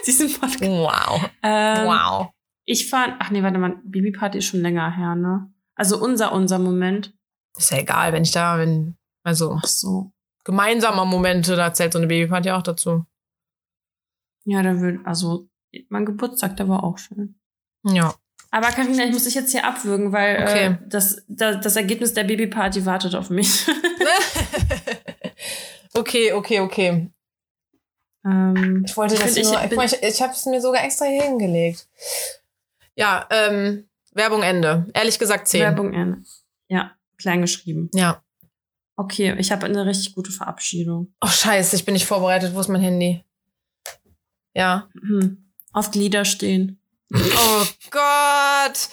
Diesen 0.06 0.32
Podcast. 0.32 0.62
Wow. 0.62 1.30
Ähm, 1.42 1.86
Wow. 1.86 2.28
Ich 2.64 2.88
fand, 2.88 3.14
ach 3.18 3.30
nee, 3.30 3.42
warte 3.42 3.58
mal, 3.58 3.80
Babyparty 3.84 4.38
ist 4.38 4.44
schon 4.46 4.60
länger 4.60 4.94
her, 4.94 5.16
ne? 5.16 5.52
Also 5.74 5.98
unser, 6.00 6.32
unser 6.32 6.58
Moment. 6.60 7.12
Ist 7.56 7.70
ja 7.72 7.78
egal, 7.78 8.12
wenn 8.12 8.22
ich 8.22 8.30
da 8.30 8.56
bin. 8.58 8.96
Also 9.24 9.58
Ach 9.60 9.66
so. 9.66 10.12
Gemeinsamer 10.44 11.04
Momente, 11.04 11.56
da 11.56 11.72
zählt 11.72 11.92
so 11.92 11.98
eine 11.98 12.08
Babyparty 12.08 12.50
auch 12.50 12.62
dazu. 12.62 13.04
Ja, 14.44 14.62
da 14.62 14.78
würde, 14.80 15.00
also 15.04 15.48
mein 15.88 16.04
Geburtstag, 16.04 16.56
der 16.56 16.68
war 16.68 16.84
auch 16.84 16.98
schön. 16.98 17.38
Ja. 17.84 18.14
Aber 18.50 18.68
Karina, 18.68 19.04
ich 19.04 19.12
muss 19.12 19.24
dich 19.24 19.34
jetzt 19.34 19.52
hier 19.52 19.64
abwürgen, 19.64 20.12
weil 20.12 20.42
Okay. 20.42 20.66
äh, 20.66 20.76
das, 20.86 21.22
das, 21.28 21.60
das 21.62 21.76
Ergebnis 21.76 22.12
der 22.12 22.24
Babyparty 22.24 22.84
wartet 22.84 23.14
auf 23.14 23.30
mich. 23.30 23.66
okay, 25.94 26.32
okay, 26.32 26.60
okay. 26.60 27.10
ähm, 28.24 28.84
Ich 28.86 28.96
wollte 28.96 29.14
Ich 29.14 29.20
das 29.20 29.36
nur, 29.36 29.84
ich 29.86 29.92
ich, 29.92 30.02
ich 30.02 30.22
habe 30.22 30.32
es 30.32 30.46
mir 30.46 30.60
sogar 30.60 30.84
extra 30.84 31.06
hier 31.06 31.22
hingelegt. 31.22 31.88
Ja, 32.94 33.26
ähm, 33.30 33.88
Werbung 34.12 34.42
Ende. 34.42 34.86
Ehrlich 34.92 35.18
gesagt 35.18 35.48
10. 35.48 35.60
Werbung 35.62 35.94
Ende. 35.94 36.22
Ja, 36.68 36.92
klein 37.16 37.40
geschrieben. 37.40 37.88
Ja. 37.94 38.22
Okay, 38.96 39.34
ich 39.38 39.50
habe 39.52 39.66
eine 39.66 39.86
richtig 39.86 40.14
gute 40.14 40.32
Verabschiedung. 40.32 41.14
Oh, 41.20 41.28
scheiße, 41.28 41.76
ich 41.76 41.84
bin 41.84 41.94
nicht 41.94 42.06
vorbereitet. 42.06 42.54
Wo 42.54 42.60
ist 42.60 42.68
mein 42.68 42.82
Handy? 42.82 43.24
Ja. 44.54 44.88
Hm. 45.00 45.52
Auf 45.72 45.90
Glieder 45.90 46.24
stehen. 46.24 46.78
Oh 47.14 47.64
Gott, 47.90 48.88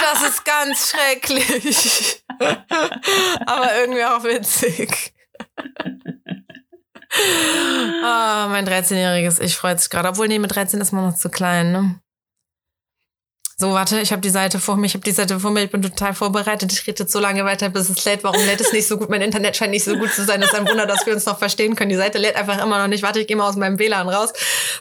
das 0.00 0.28
ist 0.28 0.44
ganz 0.44 0.90
schrecklich. 0.90 2.24
Aber 3.46 3.76
irgendwie 3.80 4.04
auch 4.04 4.24
witzig. 4.24 5.14
Ah, 8.04 8.48
mein 8.48 8.66
13-jähriges 8.66 9.40
Ich 9.40 9.56
freut 9.56 9.80
sich 9.80 9.90
gerade. 9.90 10.08
Obwohl, 10.08 10.28
nee, 10.28 10.38
mit 10.38 10.54
13 10.54 10.80
ist 10.80 10.92
man 10.92 11.04
noch 11.04 11.16
zu 11.16 11.28
klein, 11.28 11.72
ne? 11.72 12.00
So, 13.62 13.74
warte, 13.74 14.00
ich 14.00 14.10
habe 14.10 14.20
die 14.20 14.28
Seite 14.28 14.58
vor 14.58 14.76
mir, 14.76 14.86
ich 14.86 14.94
habe 14.94 15.04
die 15.04 15.12
Seite 15.12 15.38
vor 15.38 15.52
mir, 15.52 15.62
ich 15.62 15.70
bin 15.70 15.82
total 15.82 16.14
vorbereitet. 16.14 16.72
Ich 16.72 16.84
rede 16.84 17.04
jetzt 17.04 17.12
so 17.12 17.20
lange 17.20 17.44
weiter, 17.44 17.68
bis 17.68 17.88
es 17.88 18.04
lädt. 18.04 18.24
Warum 18.24 18.44
lädt 18.44 18.60
es 18.60 18.72
nicht 18.72 18.88
so 18.88 18.96
gut? 18.98 19.08
Mein 19.08 19.22
Internet 19.22 19.56
scheint 19.56 19.70
nicht 19.70 19.84
so 19.84 19.96
gut 19.96 20.12
zu 20.12 20.24
sein. 20.24 20.40
Das 20.40 20.52
ist 20.52 20.58
ein 20.58 20.68
Wunder, 20.68 20.84
dass 20.84 21.06
wir 21.06 21.14
uns 21.14 21.26
noch 21.26 21.38
verstehen 21.38 21.76
können. 21.76 21.90
Die 21.90 21.94
Seite 21.94 22.18
lädt 22.18 22.34
einfach 22.34 22.60
immer 22.60 22.80
noch 22.80 22.88
nicht. 22.88 23.04
Warte, 23.04 23.20
ich 23.20 23.28
gehe 23.28 23.36
mal 23.36 23.48
aus 23.48 23.54
meinem 23.54 23.78
WLAN 23.78 24.08
raus. 24.08 24.32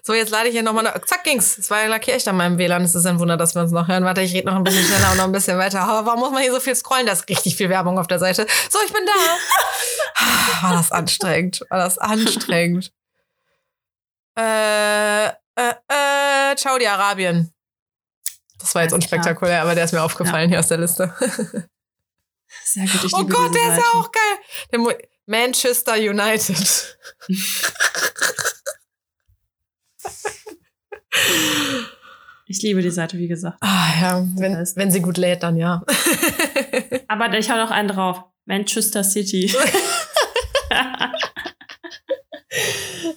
So, 0.01 0.15
jetzt 0.15 0.31
lade 0.31 0.47
ich 0.47 0.53
hier 0.55 0.63
nochmal. 0.63 0.99
Zack, 1.05 1.23
ging's. 1.23 1.59
Es 1.59 1.69
war 1.69 1.83
ja 1.83 1.89
lackier 1.89 2.15
echt 2.15 2.27
an 2.27 2.37
meinem 2.37 2.57
WLAN. 2.57 2.83
Es 2.83 2.95
ist 2.95 3.05
ein 3.05 3.19
Wunder, 3.19 3.37
dass 3.37 3.53
wir 3.53 3.61
uns 3.61 3.71
noch 3.71 3.87
hören. 3.87 4.03
Warte, 4.03 4.21
ich 4.21 4.33
rede 4.33 4.47
noch 4.47 4.55
ein 4.55 4.63
bisschen 4.63 4.83
schneller 4.83 5.11
und 5.11 5.17
noch 5.17 5.25
ein 5.25 5.31
bisschen 5.31 5.59
weiter. 5.59 5.81
Aber 5.81 6.07
warum 6.07 6.21
muss 6.21 6.31
man 6.31 6.41
hier 6.41 6.51
so 6.51 6.59
viel 6.59 6.73
scrollen? 6.73 7.05
Da 7.05 7.11
ist 7.11 7.29
richtig 7.29 7.57
viel 7.57 7.69
Werbung 7.69 7.99
auf 7.99 8.07
der 8.07 8.17
Seite. 8.17 8.47
So, 8.67 8.79
ich 8.83 8.91
bin 8.91 9.03
da. 9.05 10.67
War 10.67 10.73
das 10.73 10.91
anstrengend. 10.91 11.63
War 11.69 11.77
das 11.77 11.99
anstrengend. 11.99 12.91
Äh, 14.39 15.27
äh, 15.27 15.29
äh, 15.59 16.57
Saudi-Arabien. 16.57 17.53
Das 18.61 18.73
war 18.75 18.81
jetzt 18.83 18.91
klar. 18.91 18.97
unspektakulär, 18.97 19.61
aber 19.61 19.75
der 19.75 19.85
ist 19.85 19.91
mir 19.91 20.01
aufgefallen 20.03 20.49
hier 20.49 20.59
aus 20.59 20.67
der 20.67 20.77
Liste. 20.77 21.13
Sehr 22.65 22.85
gut, 22.85 23.03
ich 23.05 23.13
oh 23.13 23.23
Gott, 23.25 23.53
der 23.55 23.61
ist 23.61 23.67
ja 23.69 23.75
Seite. 23.75 23.87
auch 23.93 24.11
geil. 24.11 24.97
Manchester 25.25 25.93
United. 25.95 26.97
Ich 32.45 32.61
liebe 32.61 32.81
die 32.81 32.89
Seite, 32.91 33.17
wie 33.17 33.27
gesagt. 33.29 33.57
Ah 33.61 33.93
ja, 34.01 34.25
wenn, 34.35 34.53
Das- 34.53 34.75
wenn 34.75 34.91
sie 34.91 35.01
gut 35.01 35.17
lädt, 35.17 35.43
dann 35.43 35.55
ja. 35.55 35.83
Aber 37.07 37.31
ich 37.37 37.49
hau 37.49 37.55
noch 37.55 37.71
einen 37.71 37.87
drauf. 37.87 38.23
Manchester 38.45 39.03
City. 39.03 39.55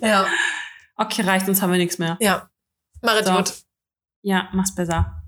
ja. 0.00 0.26
okay, 0.96 1.22
reicht, 1.22 1.46
sonst 1.46 1.62
haben 1.62 1.72
wir 1.72 1.78
nichts 1.78 1.98
mehr. 1.98 2.16
Ja. 2.20 2.48
Mach 3.02 3.16
es 3.16 3.26
So. 3.26 3.32
gut. 3.34 3.52
Ja, 4.22 4.48
mach's 4.52 4.74
besser. 4.74 5.23